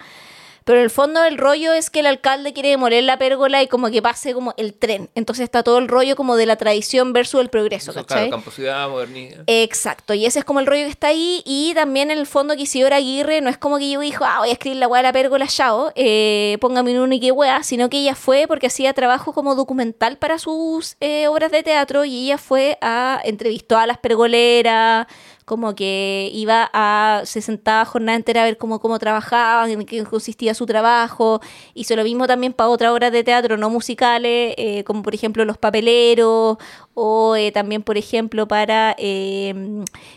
[0.65, 3.69] Pero en el fondo el rollo es que el alcalde quiere demoler la pérgola y
[3.69, 5.11] como que pase como el tren.
[5.15, 8.29] Entonces está todo el rollo como de la tradición versus el progreso, Eso, ¿cachai?
[8.29, 9.45] claro, camposidad, modernidad.
[9.47, 11.43] Exacto, y ese es como el rollo que está ahí.
[11.45, 14.39] Y también en el fondo que Isidora Aguirre no es como que yo dijo, ah,
[14.41, 17.63] voy a escribir la weá de la pérgola, chao, eh, póngame un único y weá,
[17.63, 22.05] sino que ella fue porque hacía trabajo como documental para sus eh, obras de teatro
[22.07, 25.07] y ella fue a entrevistó a las pergoleras,
[25.45, 30.05] como que iba a, se sentaba jornada entera a ver cómo, cómo trabajaban, en qué
[30.05, 31.41] consistía su trabajo.
[31.75, 35.45] Hizo lo mismo también para otras obras de teatro no musicales, eh, como por ejemplo
[35.45, 36.59] Los Papeleros,
[36.95, 39.55] o eh, también, por ejemplo, para eh,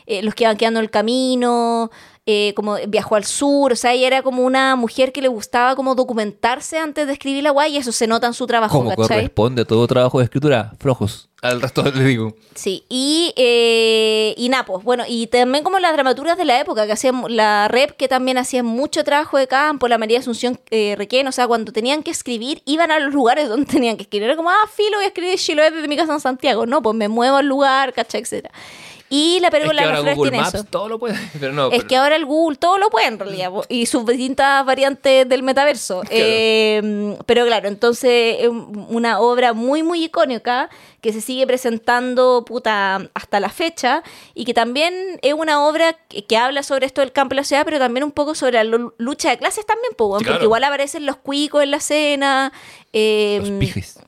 [0.06, 1.92] eh, Los que van quedando el camino.
[2.30, 5.78] Eh, como viajó al sur, o sea, ella era como una mujer que le gustaba
[5.78, 8.94] como documentarse antes de escribir la guay y eso se nota en su trabajo, Como
[8.96, 11.30] corresponde a todo trabajo de escritura, flojos.
[11.42, 12.36] Al resto le digo.
[12.54, 16.86] Sí, y, eh, y nada, pues, bueno, y también como las dramaturas de la época,
[16.86, 20.96] que hacían la rep, que también hacían mucho trabajo de campo, la María Asunción eh,
[20.98, 24.26] Requén, o sea, cuando tenían que escribir, iban a los lugares donde tenían que escribir.
[24.26, 26.66] Era como, ah, filo, voy a escribir Chiloé desde mi casa en Santiago.
[26.66, 28.20] No, pues me muevo al lugar, ¿cachai?
[28.20, 28.52] Etcétera.
[29.10, 30.64] Y la Es que de ahora las flores Google tiene Maps eso.
[30.66, 31.68] todo lo puede, pero no.
[31.68, 35.28] Es pero- que ahora el Google todo lo puede en realidad, y sus distintas variantes
[35.30, 36.02] del metaverso.
[36.12, 40.70] Eh, pero claro, entonces es una obra muy, muy icónica
[41.02, 44.04] que se sigue presentando puta, hasta la fecha
[44.34, 47.44] y que también es una obra que, que habla sobre esto del campo y la
[47.44, 50.18] ciudad, pero también un poco sobre la lu- lucha de clases también, claro.
[50.26, 52.52] porque igual aparecen los cuicos en la escena.
[52.94, 54.00] eh, Los pijes.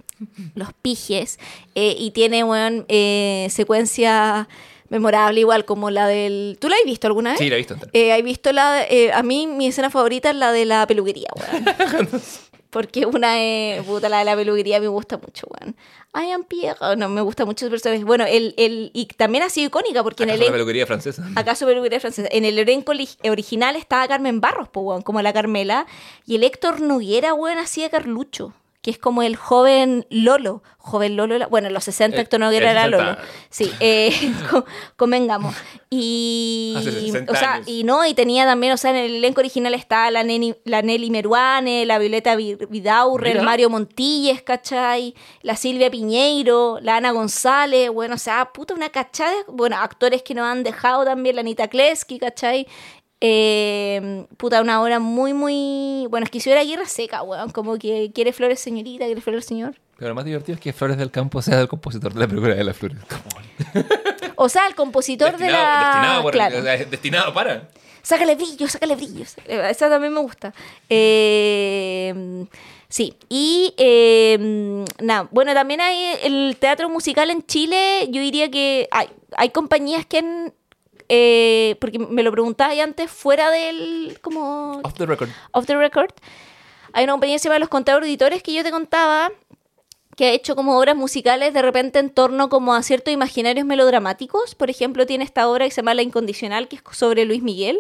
[0.56, 1.40] los pijes
[1.76, 4.50] eh, y tiene weón, eh, secuencia
[4.90, 7.40] memorable igual como la del ¿tú la has visto alguna vez?
[7.40, 7.76] Sí, la he visto.
[7.94, 11.30] Eh, ¿Has visto la eh, a mí mi escena favorita es la de la peluquería
[11.36, 12.10] weón
[12.70, 15.76] porque una es puta la de la peluquería me gusta mucho weón
[16.14, 19.50] I am Pierre no me gusta mucho ese personaje bueno el, el y también ha
[19.50, 21.30] sido icónica porque en ¿Acaso el la peluquería francesa?
[21.36, 22.28] ¿Acaso peluquería francesa?
[22.32, 22.92] En el elenco
[23.24, 25.86] original estaba Carmen Barros, po, weón, como la Carmela.
[26.26, 30.64] Y el Héctor Noguera, weón, hacía Carlucho, que es como el joven Lolo.
[30.78, 32.98] Joven Lolo, bueno, en los 60 Eh, Héctor Noguera era 60.
[33.06, 33.18] Lolo.
[33.50, 34.12] Sí, eh,
[34.50, 34.66] co-
[34.96, 35.54] convengamos.
[35.90, 39.42] Y, Hace 60 o sea, y no, y tenía también, o sea, en el elenco
[39.42, 43.42] original estaba la, Neni- la Nelly Meruane, la Violeta Vi- Vidaurre, el.
[43.42, 45.14] Mario Montilles, ¿cachai?
[45.42, 50.34] La Silvia Piñeiro, la Ana González, bueno, o sea, puta, una cachada, bueno, actores que
[50.36, 52.68] nos han dejado también, la Anita Kleski, ¿cachai?
[53.22, 56.08] Eh, puta, una obra muy, muy.
[56.10, 57.50] Bueno, es que Isidora Aguirre seca, weón.
[57.52, 59.76] Como que quiere flores, señorita, quiere flores, señor.
[59.98, 62.56] Pero lo más divertido es que Flores del Campo sea el compositor de la película
[62.56, 62.98] de las flores.
[64.36, 65.84] O sea, el compositor de Destinado- la...
[65.90, 66.60] Destinado, por- claro.
[66.60, 67.68] o sea, es destinado para.
[68.02, 69.26] Sácale brillo, sácale brillo.
[69.46, 70.54] Esa también me gusta.
[70.88, 72.46] Eh,
[72.88, 73.14] sí.
[73.28, 78.08] Y eh, nada, bueno, también hay el teatro musical en Chile.
[78.10, 80.54] Yo diría que hay, hay compañías que han.
[81.10, 84.20] Eh, porque me lo preguntabas antes, fuera del.
[84.22, 84.80] como.
[84.84, 85.30] Off the record.
[85.52, 86.12] off the record.
[86.94, 89.32] Hay una compañía que se llama Los Contadores Auditores que yo te contaba
[90.16, 94.54] que ha hecho como obras musicales de repente en torno como a ciertos imaginarios melodramáticos.
[94.54, 97.80] Por ejemplo, tiene esta obra que se llama La Incondicional, que es sobre Luis Miguel.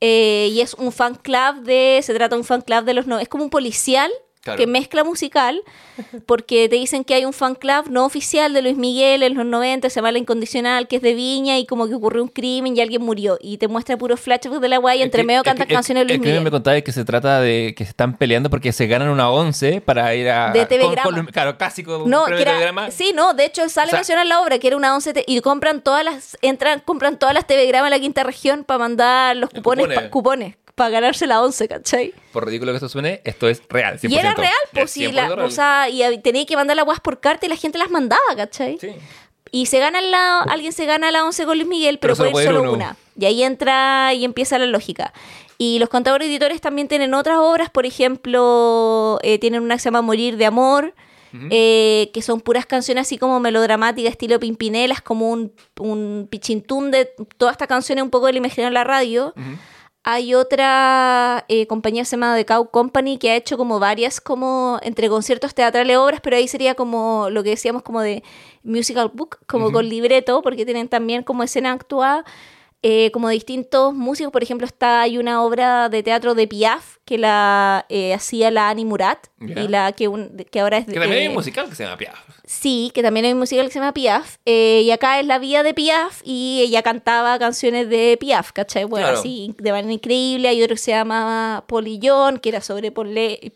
[0.00, 3.06] eh, y es un fan club de, se trata de un fan club de los
[3.06, 4.10] no, es como un policial
[4.46, 4.58] Claro.
[4.58, 5.60] que mezcla musical,
[6.26, 9.44] porque te dicen que hay un fan club no oficial de Luis Miguel en los
[9.46, 12.76] 90, se llama La Incondicional, que es de Viña y como que ocurrió un crimen
[12.76, 13.38] y alguien murió.
[13.40, 16.42] Y te muestra puros flashbacks de la guay, entre medio cantas canciones de Luis Miguel.
[16.42, 19.80] me contaba que se trata de que se están peleando porque se ganan una 11
[19.80, 20.52] para ir a.
[20.52, 23.90] De TV con- claro, casi con No, que era, sí, no, de hecho sale O
[23.90, 27.18] sea- mencionar la obra, que era una 11 te- y compran todas las, entran, compran
[27.18, 30.02] todas las TV Grama en la quinta región para mandar los Los cupones, cupones.
[30.04, 32.12] pa- cupones, para ganarse la 11, ¿cachai?
[32.32, 33.98] Por ridículo que esto suene, esto es real.
[33.98, 34.10] 100%.
[34.12, 35.40] Y era real, pues Es sí, 100% la, real.
[35.40, 38.36] o sea, y tenía que mandar las guas por carta y la gente las mandaba,
[38.36, 38.78] ¿cachai?
[38.80, 38.90] Sí.
[39.52, 42.32] Y se gana la, alguien se gana la 11 con Luis Miguel, pero, puede ir
[42.32, 42.72] puede ir solo uno.
[42.72, 42.96] una.
[43.18, 45.12] Y ahí entra y empieza la lógica.
[45.58, 49.84] Y los contadores editores también tienen otras obras, por ejemplo, eh, tienen una que se
[49.86, 50.94] llama Morir de Amor,
[51.50, 57.10] eh, que son puras canciones así como melodramáticas, estilo Pimpinelas, como un, un pichintún de
[57.36, 59.34] toda esta canción, un poco del imaginario en la radio.
[60.08, 64.20] Hay otra eh, compañía que se llama The Cow Company que ha hecho como varias
[64.20, 68.22] como entre conciertos teatrales obras, pero ahí sería como lo que decíamos como de
[68.62, 72.24] musical book, como con libreto, porque tienen también como escena actuada,
[72.82, 74.30] eh, como de distintos músicos.
[74.32, 78.68] Por ejemplo, está hay una obra de teatro de Piaf que la eh, hacía la
[78.68, 81.68] Annie Murat y la que, un- que ahora es Que también hay eh, un musical
[81.68, 82.16] que se llama Piaf.
[82.48, 84.36] Sí, que también hay un musical que se llama Piaf.
[84.46, 88.84] eh, y acá es la vida de Piaf y ella cantaba canciones de Piaf, ¿cachai?
[88.84, 89.18] Bueno, Claro.
[89.18, 90.46] así, de manera increíble.
[90.48, 93.52] Hay otro que se llama Polillón, que era sobre Paul, Le- eh,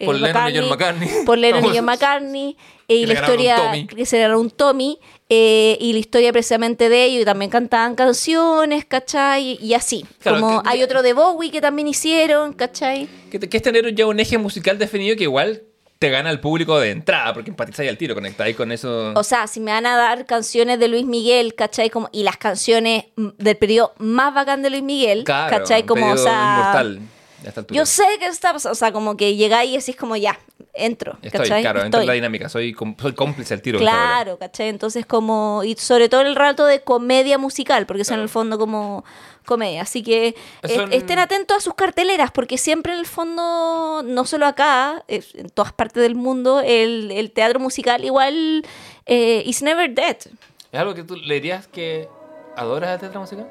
[0.00, 1.08] Lennon y John McCartney.
[1.24, 1.68] Paul Lennon y.
[1.76, 2.56] John McCartney.
[2.88, 3.56] eh, y la historia,
[3.94, 4.98] que se ganaron un Tommy.
[5.32, 7.22] eh, y la historia precisamente de ellos.
[7.22, 9.56] Y también cantaban canciones, ¿cachai?
[9.62, 10.04] Y así.
[10.18, 13.08] Claro, como que- hay otro de Bowie que también hicieron, ¿cachai?
[13.30, 15.62] Que, que es tener ya un eje musical definido que igual
[16.00, 19.12] te gana al público de entrada, porque empatizáis al tiro, conectáis con eso.
[19.14, 21.90] O sea, si me van a dar canciones de Luis Miguel, ¿cachai?
[21.90, 25.84] Como, y las canciones mm, del periodo más bacán de Luis Miguel, Claro, ¿cachai?
[25.84, 27.00] Como, o sea, inmortal.
[27.70, 30.38] Yo sé que está pasando, o sea, como que llegáis y decís como, ya,
[30.74, 31.62] entro, Estoy, ¿cachai?
[31.62, 32.16] claro, entro en la Estoy.
[32.20, 33.78] dinámica, soy, soy cómplice al tiro.
[33.78, 34.68] Claro, ¿cachai?
[34.68, 38.58] Entonces como, y sobre todo el rato de comedia musical, porque son en el fondo
[38.58, 39.04] como
[39.46, 39.82] comedia.
[39.82, 40.34] Así que
[40.74, 45.48] Son- estén atentos a sus carteleras, porque siempre en el fondo, no solo acá, en
[45.50, 48.64] todas partes del mundo, el, el teatro musical igual
[49.06, 50.16] eh, is never dead.
[50.72, 52.08] ¿Es algo que tú le dirías que
[52.56, 53.48] adoras el teatro musical?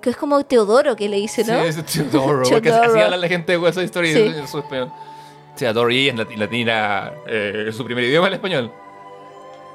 [0.00, 1.60] Que es como Teodoro que le dice, ¿no?
[1.62, 2.42] Sí, es Teodoro.
[2.48, 4.20] Porque así habla la gente de West Side Story Sí.
[4.38, 4.90] en su español.
[5.56, 8.72] Teodoro y en lati- latina, eh, su primer idioma el español.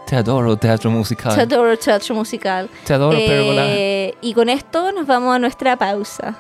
[0.08, 1.36] Te adoro, teatro musical.
[1.36, 2.70] Teodoro Teatro Musical.
[2.86, 3.18] Te adoro.
[3.20, 6.36] Eh, y con esto nos vamos a nuestra pausa.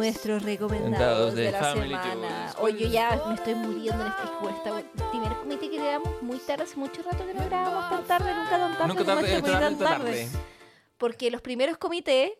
[0.00, 2.54] Nuestros recomendados de, de la Family semana.
[2.60, 4.82] Oye, yo ya me estoy muriendo en esta encuesta.
[5.10, 8.50] Primer comité que grabamos muy tarde, hace mucho rato que no grabamos tan tarde, nunca
[8.50, 10.28] tan tarde, Nunca como tarde, muy tarde, tan tarde.
[10.96, 12.32] Porque los primeros comités,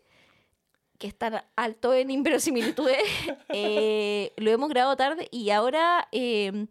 [0.99, 3.03] que están altos en inverosimilitudes,
[3.51, 6.67] eh, lo hemos grabado tarde y ahora eh,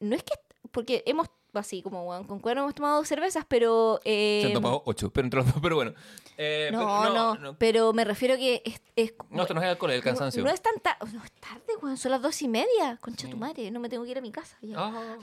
[0.00, 0.32] no es que.
[0.70, 4.00] Porque hemos, así como bueno, con cuerno hemos tomado dos cervezas, pero.
[4.04, 5.94] eh, Se han tomado ocho, pero entre los dos, pero bueno.
[6.36, 7.58] Eh, no, pero no, no.
[7.58, 8.80] pero me refiero que es.
[8.96, 10.42] es No, esto no es alcohol, es el cansancio.
[10.42, 11.12] No, no es tan tarde.
[11.12, 11.96] No es tarde, weón.
[11.96, 12.98] Son las dos y media.
[13.00, 13.70] Concha tu madre.
[13.70, 14.56] No me tengo que ir a mi casa.
[14.60, 14.76] Ya.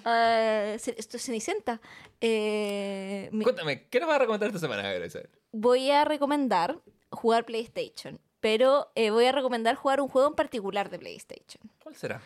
[0.06, 0.74] Ah.
[0.76, 1.82] Esto es Cenicienta.
[2.22, 5.22] Eh, Cuéntame, ¿qué nos vas a recomendar esta semana, Grecia?
[5.52, 6.80] voy a recomendar
[7.12, 8.20] jugar PlayStation.
[8.40, 11.62] Pero eh, voy a recomendar jugar un juego en particular de PlayStation.
[11.84, 12.22] ¿Cuál será?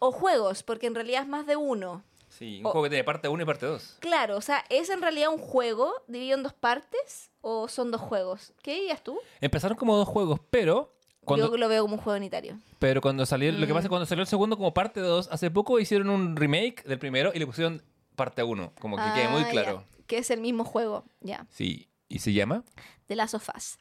[0.00, 2.02] O juegos, porque en realidad es más de uno.
[2.38, 3.96] Sí, un juego que tiene parte 1 y parte 2.
[4.00, 8.00] Claro, o sea, ¿es en realidad un juego dividido en dos partes o son dos
[8.00, 8.52] juegos?
[8.62, 9.18] ¿Qué dirías tú?
[9.40, 10.92] Empezaron como dos juegos, pero
[11.24, 12.58] cuando, Yo lo veo como un juego unitario.
[12.78, 13.68] pero cuando salió, lo que Mm.
[13.68, 16.82] pasa es que cuando salió el segundo como parte 2, hace poco hicieron un remake
[16.84, 17.82] del primero y le pusieron
[18.16, 19.84] parte 1, como que quede muy Ah, claro.
[20.06, 21.46] que es el mismo juego, ya.
[21.50, 22.64] Sí, ¿y se llama?
[23.08, 23.78] de Last of Us.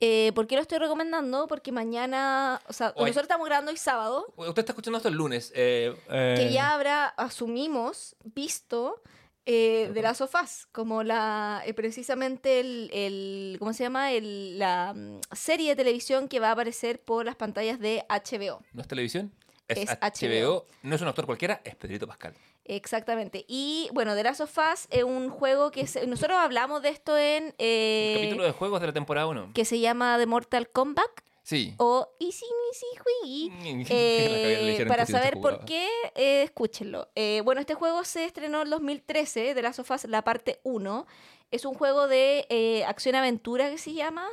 [0.00, 1.46] Eh, ¿Por qué lo estoy recomendando?
[1.46, 3.02] Porque mañana, o sea, Hoy.
[3.04, 5.52] nosotros estamos grabando hoy sábado, Usted está escuchando esto el lunes.
[5.54, 9.00] eh, eh, que ya habrá, asumimos, visto
[9.46, 14.12] eh, de las sofás, como la eh, precisamente el, el- ¿cómo se llama?
[14.12, 18.62] El- la mm, serie de televisión que va a aparecer por las pantallas de HBO.
[18.72, 19.32] ¿No es televisión?
[19.68, 20.60] Es, Es HBO.
[20.60, 20.66] HBO.
[20.82, 22.34] No es un actor cualquiera, es Pedrito Pascal.
[22.66, 23.44] Exactamente.
[23.46, 27.16] Y bueno, The Last of Us es un juego que se- nosotros hablamos de esto
[27.16, 29.50] en eh, El capítulo de juegos de la temporada 1.
[29.54, 31.10] que se llama The Mortal Kombat
[31.42, 31.74] Sí.
[31.76, 33.50] o Easy Easy.
[33.50, 37.08] Mm, Eh, para saber por qué, eh, escúchenlo.
[37.14, 41.06] Eh, bueno, este juego se estrenó en 2013, de Last of Us, la parte 1.
[41.50, 44.26] Es un juego de eh, acción-aventura que se llama.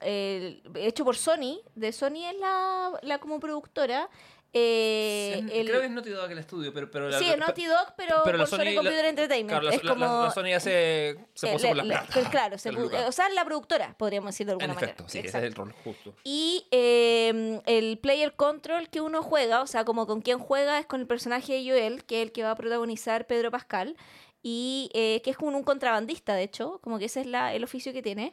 [0.00, 1.60] eh, hecho por Sony.
[1.74, 4.08] De Sony es la, la como productora.
[4.52, 6.90] Eh, el- Creo que es Naughty Dog el estudio, pero...
[6.90, 9.48] pero sí, es Naughty Dog, pero, pero por Sony, Sony- Computer la- Entertainment.
[9.48, 10.24] Claro, la, es como...
[10.24, 11.18] la- Sony hace...
[11.34, 12.30] Se puso por la le- plata.
[12.30, 14.86] Claro, se o sea, la productora, podríamos decir de alguna En manera.
[14.92, 16.14] efecto, sí, ese es el rol justo.
[16.24, 20.86] Y eh, el player control que uno juega, o sea, como con quien juega es
[20.86, 23.96] con el personaje de Joel, que es el que va a protagonizar Pedro Pascal,
[24.42, 27.62] y eh, que es como un contrabandista, de hecho, como que ese es la, el
[27.62, 28.32] oficio que tiene.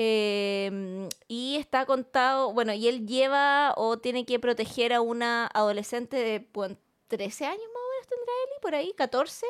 [0.00, 6.16] Eh, y está contado, bueno, y él lleva o tiene que proteger a una adolescente
[6.16, 6.76] de bueno,
[7.08, 9.44] 13 años más o menos tendrá él, por ahí, 14.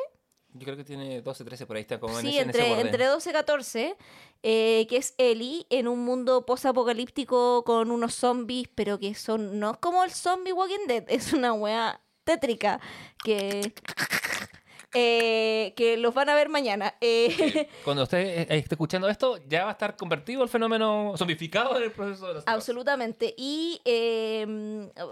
[0.53, 2.57] Yo creo que tiene 12, 13 por ahí está como en Sí, ese, en ese
[2.59, 2.81] entre, borde.
[2.89, 3.97] entre 12 y 14,
[4.41, 9.71] eh, que es Ellie en un mundo posapocalíptico con unos zombies, pero que son, no
[9.73, 12.79] es como el zombie Walking Dead, es una wea tétrica
[13.23, 13.71] que,
[14.93, 16.95] eh, que los van a ver mañana.
[17.01, 21.77] Eh, Cuando usted eh, esté escuchando esto, ya va a estar convertido el fenómeno zombificado
[21.77, 23.33] en el proceso de las Absolutamente.
[23.37, 24.45] Y eh,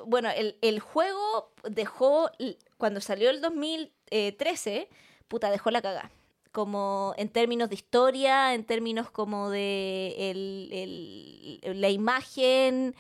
[0.06, 2.30] bueno, el, el juego dejó,
[2.78, 4.90] cuando salió el 2013,
[5.28, 6.12] puta, dejó la cagada.
[6.52, 12.96] Como en términos de historia, en términos como de el- el- la imagen,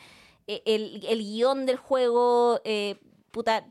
[0.45, 2.97] e- el, el guion del juego, eh,
[3.31, 3.65] puta,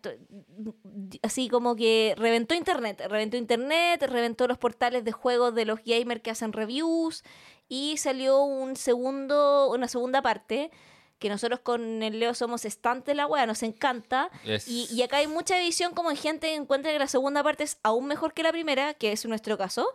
[1.23, 6.23] así como que reventó internet, reventó internet, reventó los portales de juegos de los gamers
[6.23, 7.25] que hacen reviews
[7.68, 10.70] y salió un segundo, una segunda parte
[11.18, 14.31] que nosotros con el Leo somos estantes de la wea, nos encanta.
[14.44, 14.68] Yes.
[14.68, 17.78] Y, y acá hay mucha división como gente que encuentra que la segunda parte es
[17.83, 19.89] aún mejor que la primera, que es nuestro caso.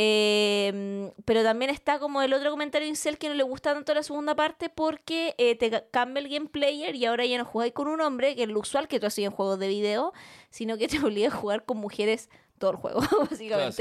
[0.00, 4.04] Eh, pero también está como el otro comentario Incel que no le gusta tanto la
[4.04, 7.72] segunda parte porque eh, te ca- cambia el game player y ahora ya no jugáis
[7.72, 10.12] con un hombre, que es lo usual que tú hacías en juegos de video,
[10.50, 13.72] sino que te obliga a jugar con mujeres todo el juego, básicamente.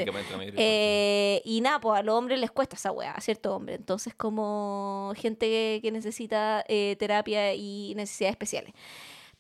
[0.57, 3.75] Eh, y nada, pues a los hombres les cuesta esa weá, a cierto hombre.
[3.75, 8.73] Entonces, como gente que, que necesita eh, terapia y necesidades especiales.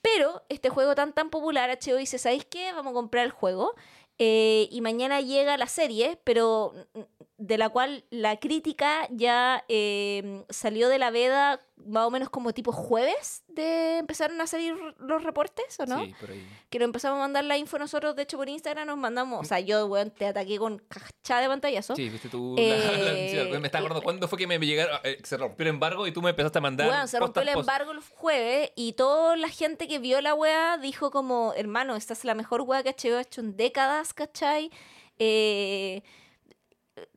[0.01, 2.71] Pero este juego tan tan popular, HBO dice, ¿sabéis qué?
[2.71, 3.73] Vamos a comprar el juego.
[4.19, 6.99] Eh, y mañana llega la serie, pero mm,
[7.37, 12.51] de la cual la crítica ya eh, salió de la veda más o menos como
[12.51, 16.03] tipo jueves de empezaron a salir los reportes, ¿o no?
[16.03, 16.45] Sí, por ahí.
[16.71, 19.43] que nos empezamos a mandar la info nosotros, de hecho por Instagram nos mandamos, o
[19.43, 21.95] sea, yo, weón, te ataqué con cachada de pantallazo.
[21.95, 22.55] Sí, viste tú.
[22.59, 24.99] Eh, la- la- me está acordando cuándo fue que me llegaron.
[25.03, 26.89] eh, se rompió el embargo y tú me empezaste a mandar.
[26.89, 30.77] Weón, se rompió el embargo el jueves y toda la gente que vio la weá
[30.79, 34.71] dijo como, hermano, esta es la mejor weá que HBO ha hecho en décadas, ¿cachai?
[35.19, 36.03] Eh,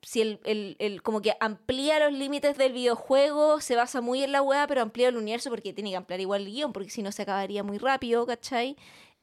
[0.03, 4.33] si el, el- el- como que amplía los límites del videojuego, se basa muy en
[4.33, 7.03] la weá, pero amplía el universo porque tiene que ampliar igual el guion, porque si
[7.03, 8.77] no se acabaría muy rápido, ¿cachai?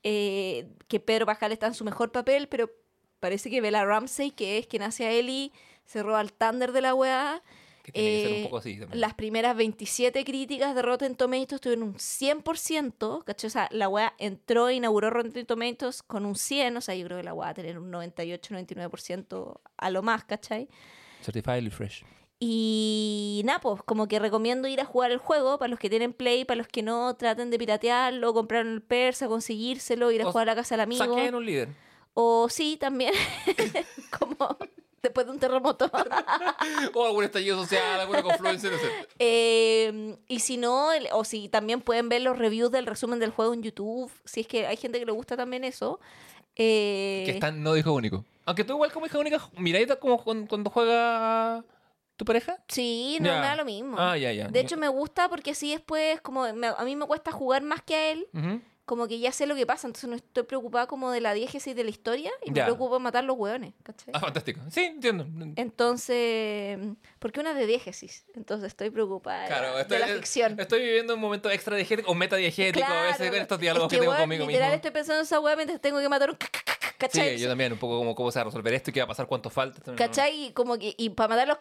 [0.04, 2.72] Eh, que Pedro Pascal está en su mejor papel, pero
[3.20, 5.52] parece que Bella Ramsey, que es quien hace a Ellie,
[5.86, 7.44] se roba el thunder de la weá.
[7.88, 9.00] Que tiene que ser un Eh, poco así también.
[9.00, 13.48] Las primeras 27 críticas de Rotten Tomatoes tuvieron un 100%, ¿cachai?
[13.48, 17.06] O sea, la weá entró e inauguró Rotten Tomatoes con un 100, o sea, yo
[17.06, 20.68] creo que la weá va a tener un 98-99% a lo más, ¿cachai?
[21.24, 22.04] Certified Fresh.
[22.40, 26.12] Y nada, pues como que recomiendo ir a jugar el juego para los que tienen
[26.14, 30.32] Play, para los que no, traten de piratearlo, comprar el Persa, conseguírselo, ir a O
[30.32, 31.04] jugar a la casa del amigo.
[31.04, 31.70] Saquen un líder.
[32.14, 33.14] O sí, también,
[34.20, 34.58] como
[35.08, 35.90] después de un terremoto.
[36.94, 38.88] O algún estallido social, alguna confluencia, no sé.
[39.20, 43.32] Eh, y si no, el- o si también pueden ver los reviews del resumen del
[43.32, 46.00] juego en YouTube, si es que hay gente que le gusta también eso.
[46.56, 48.26] Eh, Que están no hijo único.
[48.46, 51.64] Aunque tú igual como hija única, miráis como cuando, juega
[52.16, 52.58] tu pareja.
[52.68, 53.40] Sí, no Ya.
[53.42, 53.96] me da lo mismo.
[54.00, 54.48] Ah, ya, ya.
[54.48, 57.82] De hecho, me gusta porque así después, como me- a mí me cuesta jugar más
[57.84, 58.62] que a él, Ujú.
[58.88, 61.76] Como que ya sé lo que pasa, entonces no estoy preocupada como de la diégesis
[61.76, 62.64] de la historia y me Ya.
[62.64, 64.14] preocupa matar los hueones, ¿cachai?
[64.16, 64.62] Ah, fantástico.
[64.72, 65.28] Sí, entiendo.
[65.58, 66.80] Entonces,
[67.20, 70.60] porque una de diégesis, entonces estoy preocupada de, Claro, la- estoy, de la ficción.
[70.60, 73.98] estoy viviendo un momento extra diegético o metadiegético a veces Claro, con estos diálogos es
[73.98, 74.76] que, tengo weón, conmigo literal mismo.
[74.78, 76.38] estoy pensando en esa hueá mientras tengo que matar un
[76.98, 77.38] ¿cachai?
[77.38, 79.06] Sí, yo también, un poco como cómo se va a resolver esto y qué va
[79.06, 79.96] a pasar, cuánto falta.
[79.96, 80.46] ¿Cachai?
[80.48, 81.58] Y como que, y para matarlos,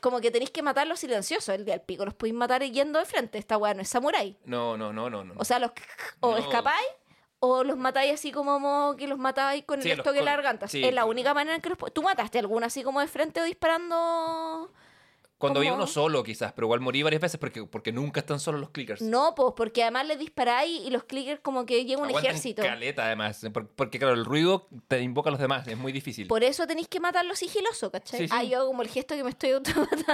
[0.00, 1.50] Como que tenéis que matarlos silenciosos.
[1.54, 3.36] El día del pico los podéis matar yendo de frente.
[3.38, 4.34] Esta weá no es samurái.
[4.46, 5.24] No, no, no, no.
[5.24, 5.34] no.
[5.36, 5.72] O sea, los
[6.20, 6.38] o No.
[6.38, 6.86] escapáis
[7.40, 10.24] o los matáis así como que los matáis con Sí, el los- esto que con-
[10.24, 10.68] la garganta.
[10.68, 10.82] sí.
[10.82, 13.44] Es la única manera en que los ¿Tú mataste alguna así como de frente o
[13.44, 14.72] disparando?
[15.40, 18.60] Cuando había uno solo, quizás, pero igual morí varias veces porque, porque nunca están solos
[18.60, 19.00] los clickers.
[19.00, 22.62] No, pues porque además le disparáis y los clickers como que llega un Aguantan ejército.
[22.62, 23.40] caleta, además.
[23.52, 25.66] por- Porque, claro, el ruido te invoca a los demás.
[25.66, 26.26] Es muy difícil.
[26.28, 28.20] Por eso tenéis que matarlo sigiloso, ¿cachai?
[28.20, 28.34] Sí, sí.
[28.36, 30.04] Ah, yo hago como el gesto que me estoy automatando.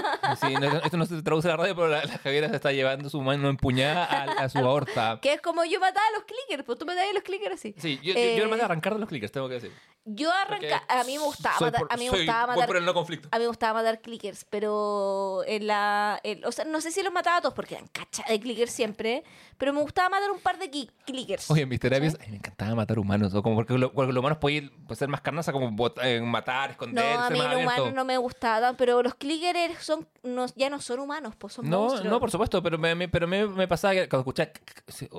[0.41, 2.71] Sí, no- esto no se traduce a la radio, pero la, la Javiera se está
[2.71, 5.19] llevando su mano empuñada a, a su aorta.
[5.23, 7.75] que es como yo mataba a los clickers, pues tú matabas a los clickers así.
[7.79, 9.73] Sí, yo, Eh, yo a arrancar de los clickers, tengo que decir.
[10.09, 12.95] Yo arranca, Porque a mí me gustaba matar, por- a mí me gustaba matar, no
[12.95, 13.29] conflicto.
[13.33, 15.16] a mí me gustaba matar clickers, pero
[15.47, 18.41] en la, o sea, no sé si los mataba a todos porque eran cacha de
[18.41, 19.23] clickers siempre,
[19.59, 20.71] pero me gustaba matar un par de
[21.05, 21.51] clickers.
[21.51, 23.35] Oye, en mis terapias, ay, me encantaba matar humanos.
[23.35, 26.21] O como porque, lo- porque los humanos pueden pueden ser más carnaza, como bot- eh,
[26.21, 30.07] matar, no, esconder, a ser mí los humanos no me gustaban, pero los clickers son,
[30.23, 32.11] no, ya no son humanos, pues son No, monstruos.
[32.11, 34.51] no, por supuesto, pero me, me- pero me, me pasaba que cuando escuchaba...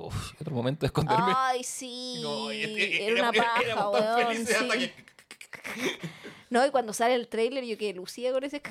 [0.05, 1.33] uf, otro momento de esconderme.
[1.35, 4.53] Ay, sí, No, y- era una paja, weón, sí.
[4.69, 4.93] que-
[6.49, 8.61] No, y cuando sale el trailer, yo que lucía con ese.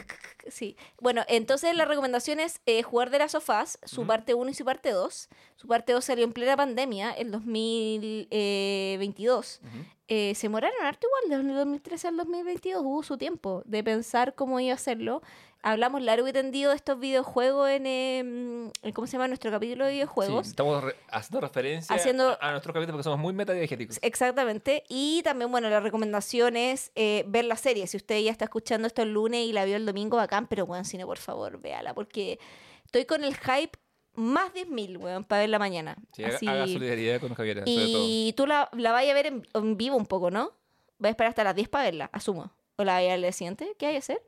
[0.48, 0.76] Sí.
[1.00, 4.64] Bueno, entonces la recomendación es eh, jugar de las sofás, su parte 1 y su
[4.64, 5.28] parte 2.
[5.56, 9.60] Su parte 2 salió en plena pandemia, en 2022.
[10.08, 14.34] Eh, se moraron harto igual, desde el 2013 al 2022 hubo su tiempo de pensar
[14.34, 15.22] cómo iba a hacerlo.
[15.68, 19.26] Hablamos largo y tendido de estos videojuegos en, eh, ¿cómo se llama?
[19.26, 20.46] Nuestro capítulo de videojuegos.
[20.46, 23.98] Sí, estamos re- haciendo referencia Haciendo- a, a nuestros capítulos porque somos muy metadiegéticos.
[24.00, 24.84] Exactamente.
[24.88, 27.88] Y también, bueno, la recomendación es eh, ver la serie.
[27.88, 30.66] Si usted ya está escuchando esto el lunes y la vio el domingo, bacán, pero,
[30.66, 32.38] weón, cine, por favor, véala, porque
[32.84, 33.76] estoy con el hype
[34.14, 35.96] más 10.000, weón, para verla mañana.
[36.12, 38.04] Sí, haga, Así- haga solidaridad con Javier, sobre todo.
[38.06, 40.52] Y tú la, la vayas a ver en, en vivo un poco, ¿no?
[40.98, 42.52] Vas a esperar hasta las 10 para verla, asumo.
[42.76, 43.74] ¿O la vayas al día siguiente?
[43.80, 44.22] ¿Qué hay que hacer?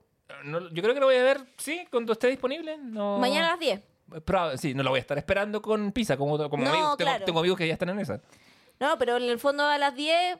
[0.44, 2.76] No, yo creo que lo voy a ver, sí, cuando esté disponible.
[2.78, 3.18] No...
[3.18, 3.81] Mañana a las 10.
[4.24, 6.97] Pero, sí, no lo voy a estar esperando con pizza, como, como No, amigos.
[6.97, 7.24] Tengo, claro.
[7.24, 8.20] tengo amigos que ya están en esa.
[8.81, 10.39] No, pero en el fondo a las 10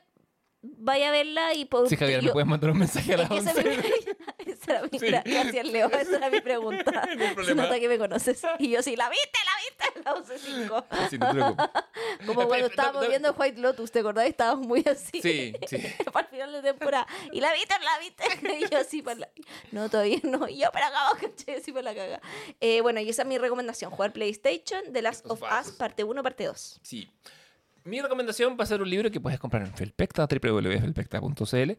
[0.61, 3.31] vaya a verla y por Sí, Javier, me yo- puedes mandar un mensaje a las
[3.31, 4.17] Es que esa 11.
[4.69, 5.07] era mi- Sí.
[5.07, 5.87] Gracias, Leo.
[5.89, 7.07] Esa era mi pregunta.
[7.35, 8.41] No Se nota que me conoces.
[8.59, 9.39] Y yo sí, ¿la viste?
[9.45, 10.01] ¿La viste?
[10.03, 11.09] La 11.5.
[11.09, 11.65] Sí, no te preocupes.
[12.25, 14.25] Como cuando estábamos viendo White Lotus, ¿te acordás?
[14.27, 15.21] Estábamos muy así.
[15.21, 15.77] Sí, sí.
[16.13, 17.07] Para el final de temporada.
[17.31, 17.73] ¿Y la viste?
[17.83, 18.57] ¿La viste?
[18.59, 19.29] Y yo así para la...
[19.71, 20.47] No, todavía no.
[20.47, 22.21] Y yo para acá, caché, así para la caga.
[22.59, 23.91] Eh, bueno, y esa es mi recomendación.
[23.91, 25.71] Jugar PlayStation, The Last of Us.
[25.73, 26.79] parte 1, parte 2.
[26.83, 27.09] Sí.
[27.85, 31.71] Mi recomendación va a ser un libro que puedes comprar en Felpecta, www.felpecta.cl,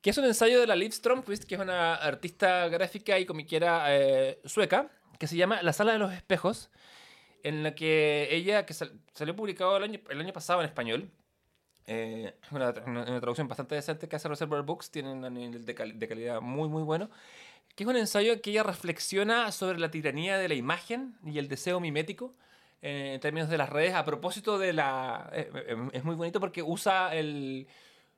[0.00, 3.84] que es un ensayo de la Liv Stromquist, que es una artista gráfica y comiquera
[3.96, 6.70] eh, sueca, que se llama La Sala de los Espejos,
[7.42, 9.82] en la que ella, que sal- salió publicado el
[10.20, 11.10] año, pasado en español,
[11.86, 16.08] eh, una, traducción bastante decente que hace Reservoir Books, tiene un nivel de, cal- de
[16.08, 17.10] calidad muy, muy bueno,
[17.74, 21.38] que es un ensayo en que ella reflexiona sobre la tiranía de la imagen y
[21.38, 22.34] el deseo mimético
[22.82, 25.30] eh, en términos de las redes a propósito de la...
[25.32, 27.66] eh, eh, es muy bonito porque usa el...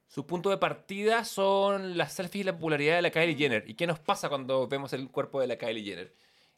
[0.07, 3.65] Su punto de partida son las selfies y la popularidad de la Kylie Jenner.
[3.69, 6.13] ¿Y qué nos pasa cuando vemos el cuerpo de la Kylie Jenner?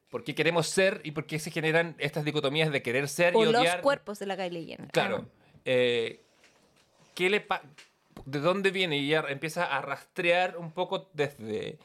[0.09, 3.43] ¿Por qué queremos ser y por qué se generan estas dicotomías de querer ser O
[3.43, 3.83] y los odiar?
[3.83, 4.91] cuerpos de la Kylie Jenner.
[4.91, 5.27] Claro.
[5.67, 6.23] Eh,
[7.15, 7.47] ¿qué le
[8.25, 8.99] ¿De dónde viene?
[8.99, 11.79] Y ella empieza a rastrear un poco desde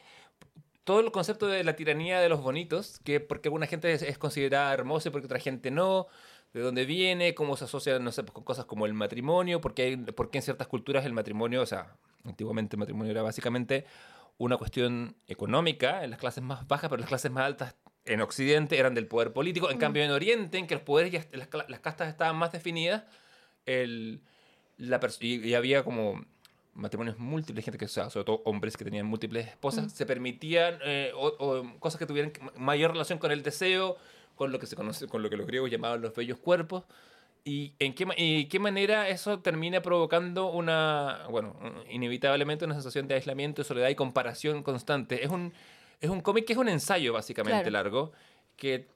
[0.88, 4.16] todo el concepto de la tiranía de los bonitos, que porque alguna gente es, es
[4.16, 6.06] considerada hermosa y porque otra gente no,
[6.54, 9.82] de dónde viene, cómo se asocia, no sé, pues, con cosas como el matrimonio, porque,
[9.82, 13.84] hay, porque en ciertas culturas el matrimonio, o sea, antiguamente el matrimonio era básicamente
[14.38, 17.76] una cuestión económica en las clases más bajas, pero las clases más altas
[18.06, 19.70] en Occidente eran del poder político.
[19.70, 23.04] En cambio, en Oriente, en que los poderes, ya, las, las castas estaban más definidas,
[23.66, 24.22] el,
[24.78, 26.24] la y, y había como
[26.78, 30.78] matrimonios múltiples, gente que, o sea, sobre todo hombres que tenían múltiples esposas, se permitían
[30.84, 33.96] eh, o, o cosas que tuvieran mayor relación con el deseo,
[34.36, 36.84] con lo que se conoce, con lo que los griegos llamaban los bellos cuerpos.
[37.44, 41.56] ¿Y en qué, y qué manera eso termina provocando una, bueno,
[41.90, 45.24] inevitablemente una sensación de aislamiento, soledad y comparación constante?
[45.24, 45.52] Es un,
[46.00, 47.70] es un cómic que es un ensayo básicamente Claro.
[47.70, 48.12] largo,
[48.56, 48.86] que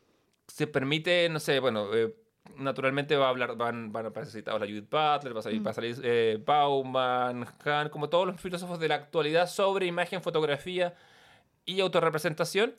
[0.49, 2.15] se permite, no sé, bueno, eh,
[2.57, 5.67] naturalmente va a hablar, van, van a aparecer citados la Judith Butler, va a salir,
[5.67, 10.23] va a salir eh, Bauman, Hahn, como todos los filósofos de la actualidad sobre imagen,
[10.23, 10.95] fotografía
[11.65, 12.75] y autorrepresentación.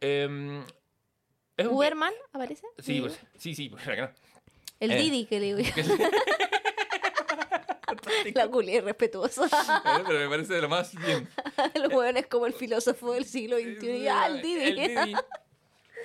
[0.00, 0.62] Eh,
[1.56, 2.66] es un- ¿Uberman aparece?
[2.78, 3.82] Sí, pues, sí, sí, pues.
[4.80, 4.96] El eh.
[4.96, 5.74] Didi que le digo.
[8.34, 9.44] La culia irrespetuosa.
[9.84, 11.28] Eh, Pero me parece de lo más bien.
[11.74, 14.08] El weón es como el filósofo del siglo XXI.
[14.08, 14.64] Ah, el Didi.
[14.64, 15.14] El Didi.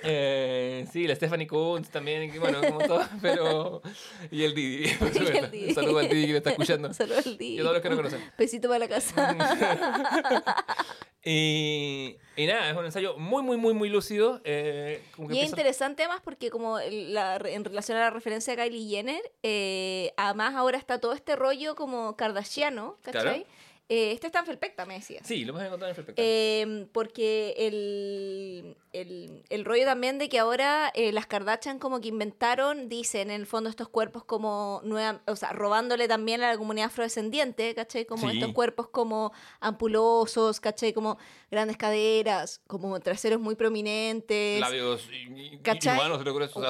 [0.02, 3.82] Eh, sí, la Stephanie Kunz también, bueno, como todo, pero...
[4.30, 5.46] Y el Didi, supuesto.
[5.48, 5.74] Didi.
[5.74, 6.92] Saludo al Didi que me está escuchando.
[6.94, 7.56] Saludos al Didi.
[7.56, 8.30] Y a todos los que no conocen.
[8.38, 9.36] Besito para la casa.
[11.22, 14.40] Y, y nada, es un ensayo muy, muy, muy, muy lúcido.
[14.44, 18.10] eh, como que Y es empieza- interesante más porque como la- en relación a la
[18.10, 23.22] referencia a Kylie Jenner, eh, además ahora está todo este rollo como kardashiano, ¿cachai?
[23.22, 23.44] Claro.
[23.92, 25.26] Eh, este está en Felpecta, me decías.
[25.26, 26.24] Sí, lo hemos encontrado en el espectáculo.
[26.24, 32.06] Eh, porque el, el, el rollo también de que ahora eh, las Kardashian como que
[32.06, 36.56] inventaron, dicen en el fondo estos cuerpos como nueva, o sea, robándole también a la
[36.56, 38.04] comunidad afrodescendiente, ¿cachai?
[38.06, 38.38] Como Sí.
[38.38, 40.92] estos cuerpos como ampulosos, ¿cachai?
[40.92, 41.18] Como
[41.50, 44.60] grandes caderas, como traseros muy prominentes.
[44.60, 45.58] Labios y-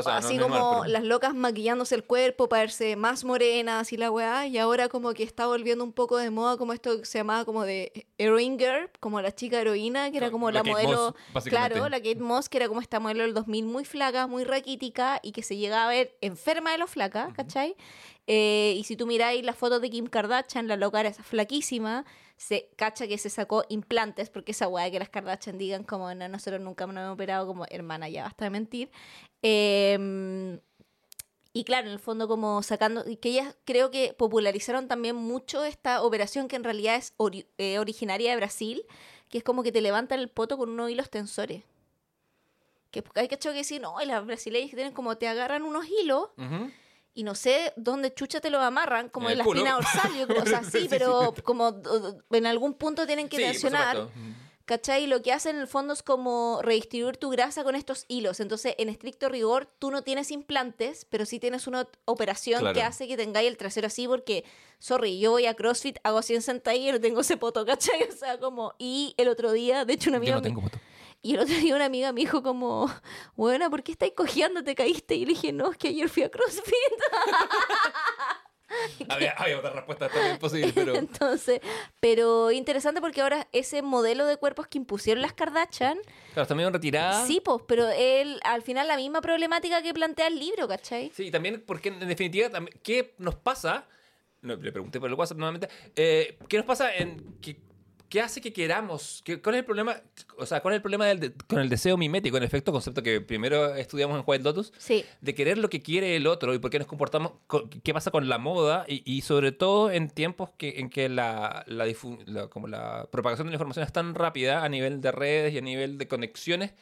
[0.07, 3.97] Así no como normal, pero- las locas maquillándose el cuerpo para verse más morenas y
[3.99, 4.47] la weá.
[4.47, 7.64] Y ahora como que está volviendo un poco de moda como esto se llamaba como
[7.64, 11.16] de heroine girl, como la chica heroína, que era como La la, modelo...
[11.34, 14.44] Moss, claro, la Kate Moss, que era como esta modelo del 2000 muy flaca, muy
[14.44, 17.74] raquítica y que se llegaba a ver enferma de lo flaca, ¿cachai?
[18.28, 22.05] Eh, y si tú miráis las fotos de Kim Kardashian, la loca era esa flaquísima,
[22.36, 26.28] se cacha que se sacó implantes, porque esa weá que las Kardashian digan como, no,
[26.28, 28.89] nosotros nunca nos hemos operado, como, hermana, ya basta de mentir.
[29.42, 30.60] Eh,
[31.52, 36.02] y claro, en el fondo como sacando, que ellas creo que popularizaron también mucho esta
[36.02, 38.84] operación que en realidad es ori- eh, originaria de Brasil,
[39.28, 41.62] que es como que te levantan el poto con unos hilos tensores.
[42.90, 45.86] Que hay que que decir, no, y las brasileñas que tienen como te agarran unos
[45.86, 46.30] hilos
[47.14, 50.42] y no sé dónde chucha te lo amarran, como En la espina dorsal, yo creo,
[50.42, 51.80] o sea, sí, pero como
[52.30, 53.96] en algún punto tienen que Sí, tensionar.
[54.66, 55.06] ¿Cachai?
[55.08, 58.39] Lo que hacen en el fondo es como redistribuir tu grasa con estos hilos.
[58.39, 62.74] Entonces, en estricto rigor, tú no tienes implantes, pero sí tienes una operación Claro.
[62.74, 64.44] que hace que tengáis el trasero así, porque,
[64.78, 68.00] sorry, yo voy a CrossFit, hago 100 sentadillas y no tengo ese poto, ¿cachai?
[68.10, 70.78] O sea, como, y el otro día, de hecho, una amiga Yo no tengo voto.
[71.22, 72.89] y el otro día una amiga me dijo como,
[73.34, 74.62] bueno, ¿por qué estáis cojeando?
[74.62, 75.16] ¿Te caíste?
[75.16, 76.62] Y le dije, no, es que ayer fui a CrossFit.
[79.08, 80.39] Había, había otra respuesta también
[80.74, 80.94] pero...
[80.94, 81.60] Entonces,
[81.99, 85.99] pero interesante porque ahora ese modelo de cuerpos que impusieron las Kardashian,
[86.32, 87.26] Claro, está medio retirada.
[87.26, 91.10] sí, pues, pero él, al final la misma problemática que plantea el libro, ¿cachai?
[91.15, 92.49] Sí, y también porque en definitiva,
[92.82, 93.86] ¿qué nos pasa?
[94.42, 95.68] No, le pregunté por el WhatsApp nuevamente.
[95.97, 97.57] eh, ¿Qué nos pasa en que
[98.10, 99.22] ¿Qué hace que queramos?
[99.24, 99.97] ¿Qué, ¿Cuál es el problema?
[100.36, 103.02] O sea, ¿cuál es el problema del de- con el deseo mimético, en efecto, concepto
[103.02, 104.72] que primero estudiamos en White Lotus?
[104.78, 105.05] Sí.
[105.20, 108.10] De querer lo que quiere el otro y por qué nos comportamos, co- qué pasa
[108.10, 112.66] con la moda y, y sobre todo en tiempos que, en que la, la, como
[112.66, 115.97] la propagación de la información es tan rápida a nivel de redes y a nivel
[115.97, 116.74] de conexiones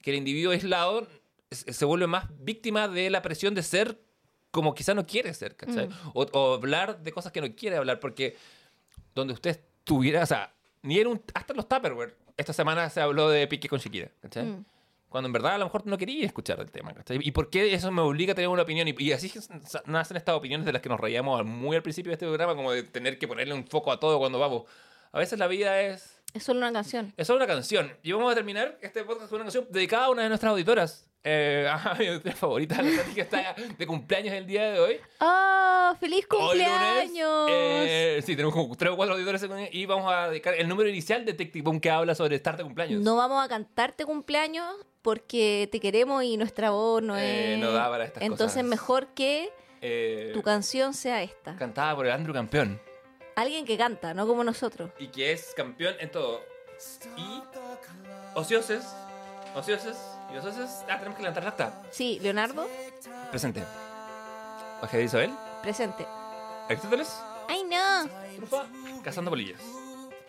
[0.00, 1.06] que el individuo aislado
[1.50, 4.00] se vuelve más víctima de la presión de ser
[4.52, 5.88] como quizá no quiere ser, ¿cachai?
[6.14, 8.36] O, o hablar de cosas que no quiere hablar, porque
[9.16, 9.60] donde usted
[10.22, 12.14] o sea, ni era un, hasta los Tupperware.
[12.36, 14.46] Esta semana se habló de Piqué con Shakira, ¿cachai?
[14.46, 14.64] Mm.
[15.08, 17.18] Cuando en verdad a lo mejor no quería escuchar el tema, ¿cachai?
[17.20, 18.86] ¿Y por qué eso me obliga a tener una opinión?
[18.88, 19.32] Y, y así
[19.86, 22.72] nacen estas opiniones de las que nos reíamos muy al principio de este programa, como
[22.72, 24.64] de tener que ponerle un foco a todo cuando vamos.
[25.12, 27.12] A veces la vida es Es solo una canción.
[27.16, 27.92] es solo una canción.
[28.02, 31.06] Y vamos a terminar este podcast con una canción dedicada a una de nuestras auditoras.
[31.22, 34.96] Eh, a mi auditora favorita, la que está de cumpleaños el día de hoy.
[35.20, 35.94] ¡Ah!
[36.00, 37.48] ¡Feliz Hoy lunes, cumpleaños!
[37.50, 41.24] eh, sí, tenemos como tres o cuatro auditores y vamos a dedicar el número inicial
[41.26, 43.02] de Boom que habla sobre estar de cumpleaños.
[43.02, 44.66] No vamos a cantarte cumpleaños
[45.02, 47.58] porque te queremos y nuestra voz no Eh, es.
[47.58, 48.64] no da para estas Entonces, cosas.
[48.64, 49.50] mejor que
[49.82, 51.54] Eh, tu canción sea esta.
[51.56, 52.80] cantada por el Andrew Campeón.
[53.36, 54.90] Alguien que canta, no como nosotros.
[54.98, 56.40] Y que es campeón en todo.
[57.16, 57.42] Y
[58.34, 58.84] Ocioses.
[59.54, 59.96] Ocioses.
[60.32, 60.70] Y Ocioses.
[60.88, 61.82] Ah, tenemos que levantar la acta.
[61.90, 62.66] Sí, Leonardo,
[63.30, 63.62] Presente.
[64.82, 65.30] Ojeda Isabel.
[65.62, 66.06] presente.
[66.68, 67.08] Aristóteles.
[67.48, 68.08] ¡Ay, no!
[68.36, 68.66] Trufa.
[69.02, 69.60] Cazando polillas.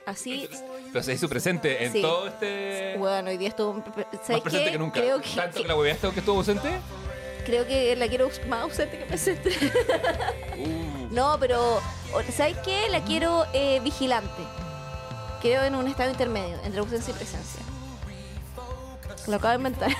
[0.05, 0.49] Así,
[0.91, 2.01] Pero se hizo presente en Sí.
[2.01, 2.95] todo este.
[2.97, 3.73] bueno, hoy día estuvo.
[3.73, 3.85] más
[4.25, 4.71] ¿Sabes presente qué?
[4.71, 4.99] que nunca.
[4.99, 6.69] Creo que, Tanto que la hueveaste que estuvo ausente.
[7.45, 9.49] Creo que la quiero más ausente que presente.
[10.57, 11.07] Uh.
[11.13, 11.81] No, pero
[12.35, 12.87] ¿sabes qué?
[12.89, 14.43] La quiero eh, vigilante.
[15.41, 17.61] Creo en un estado intermedio entre ausencia y presencia.
[19.27, 19.91] Lo acabo de inventar.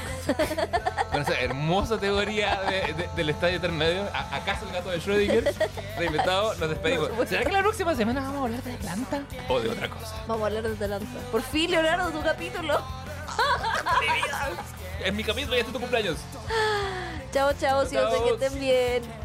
[1.12, 4.04] Con esa hermosa teoría de- de- del estadio intermedio.
[4.14, 5.54] ¿A- ¿Acaso el gato de Schrödinger?
[5.98, 7.10] Reinventado, nos despedimos.
[7.30, 9.22] ¿Será que la próxima semana vamos a hablar de Atlanta?
[9.48, 10.16] O de otra cosa.
[10.28, 11.20] Vamos a hablar de Atalanta.
[11.32, 12.82] Por fin, Leonardo, tu capítulo.
[15.04, 16.18] En mi capítulo ya está tu cumpleaños.
[17.32, 18.12] Chao, chao, si Chao.
[18.24, 19.21] que estén bien.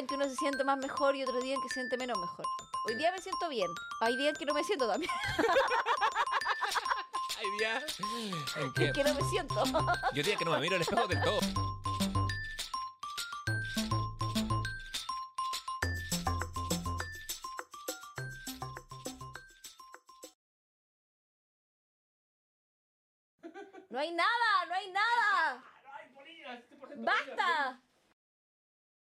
[0.00, 2.18] En que uno se siente más mejor y otros días en que se siente menos
[2.18, 2.46] mejor.
[2.88, 3.68] Hoy día me siento bien.
[4.00, 5.12] Hay días en que no me siento también.
[7.38, 7.84] Hay días
[8.56, 9.62] en que que no me siento.
[9.64, 11.40] yo diría que no me miro al espejo del todo.
[23.90, 25.64] No hay nada, no hay nada.
[26.96, 27.80] ¡Basta!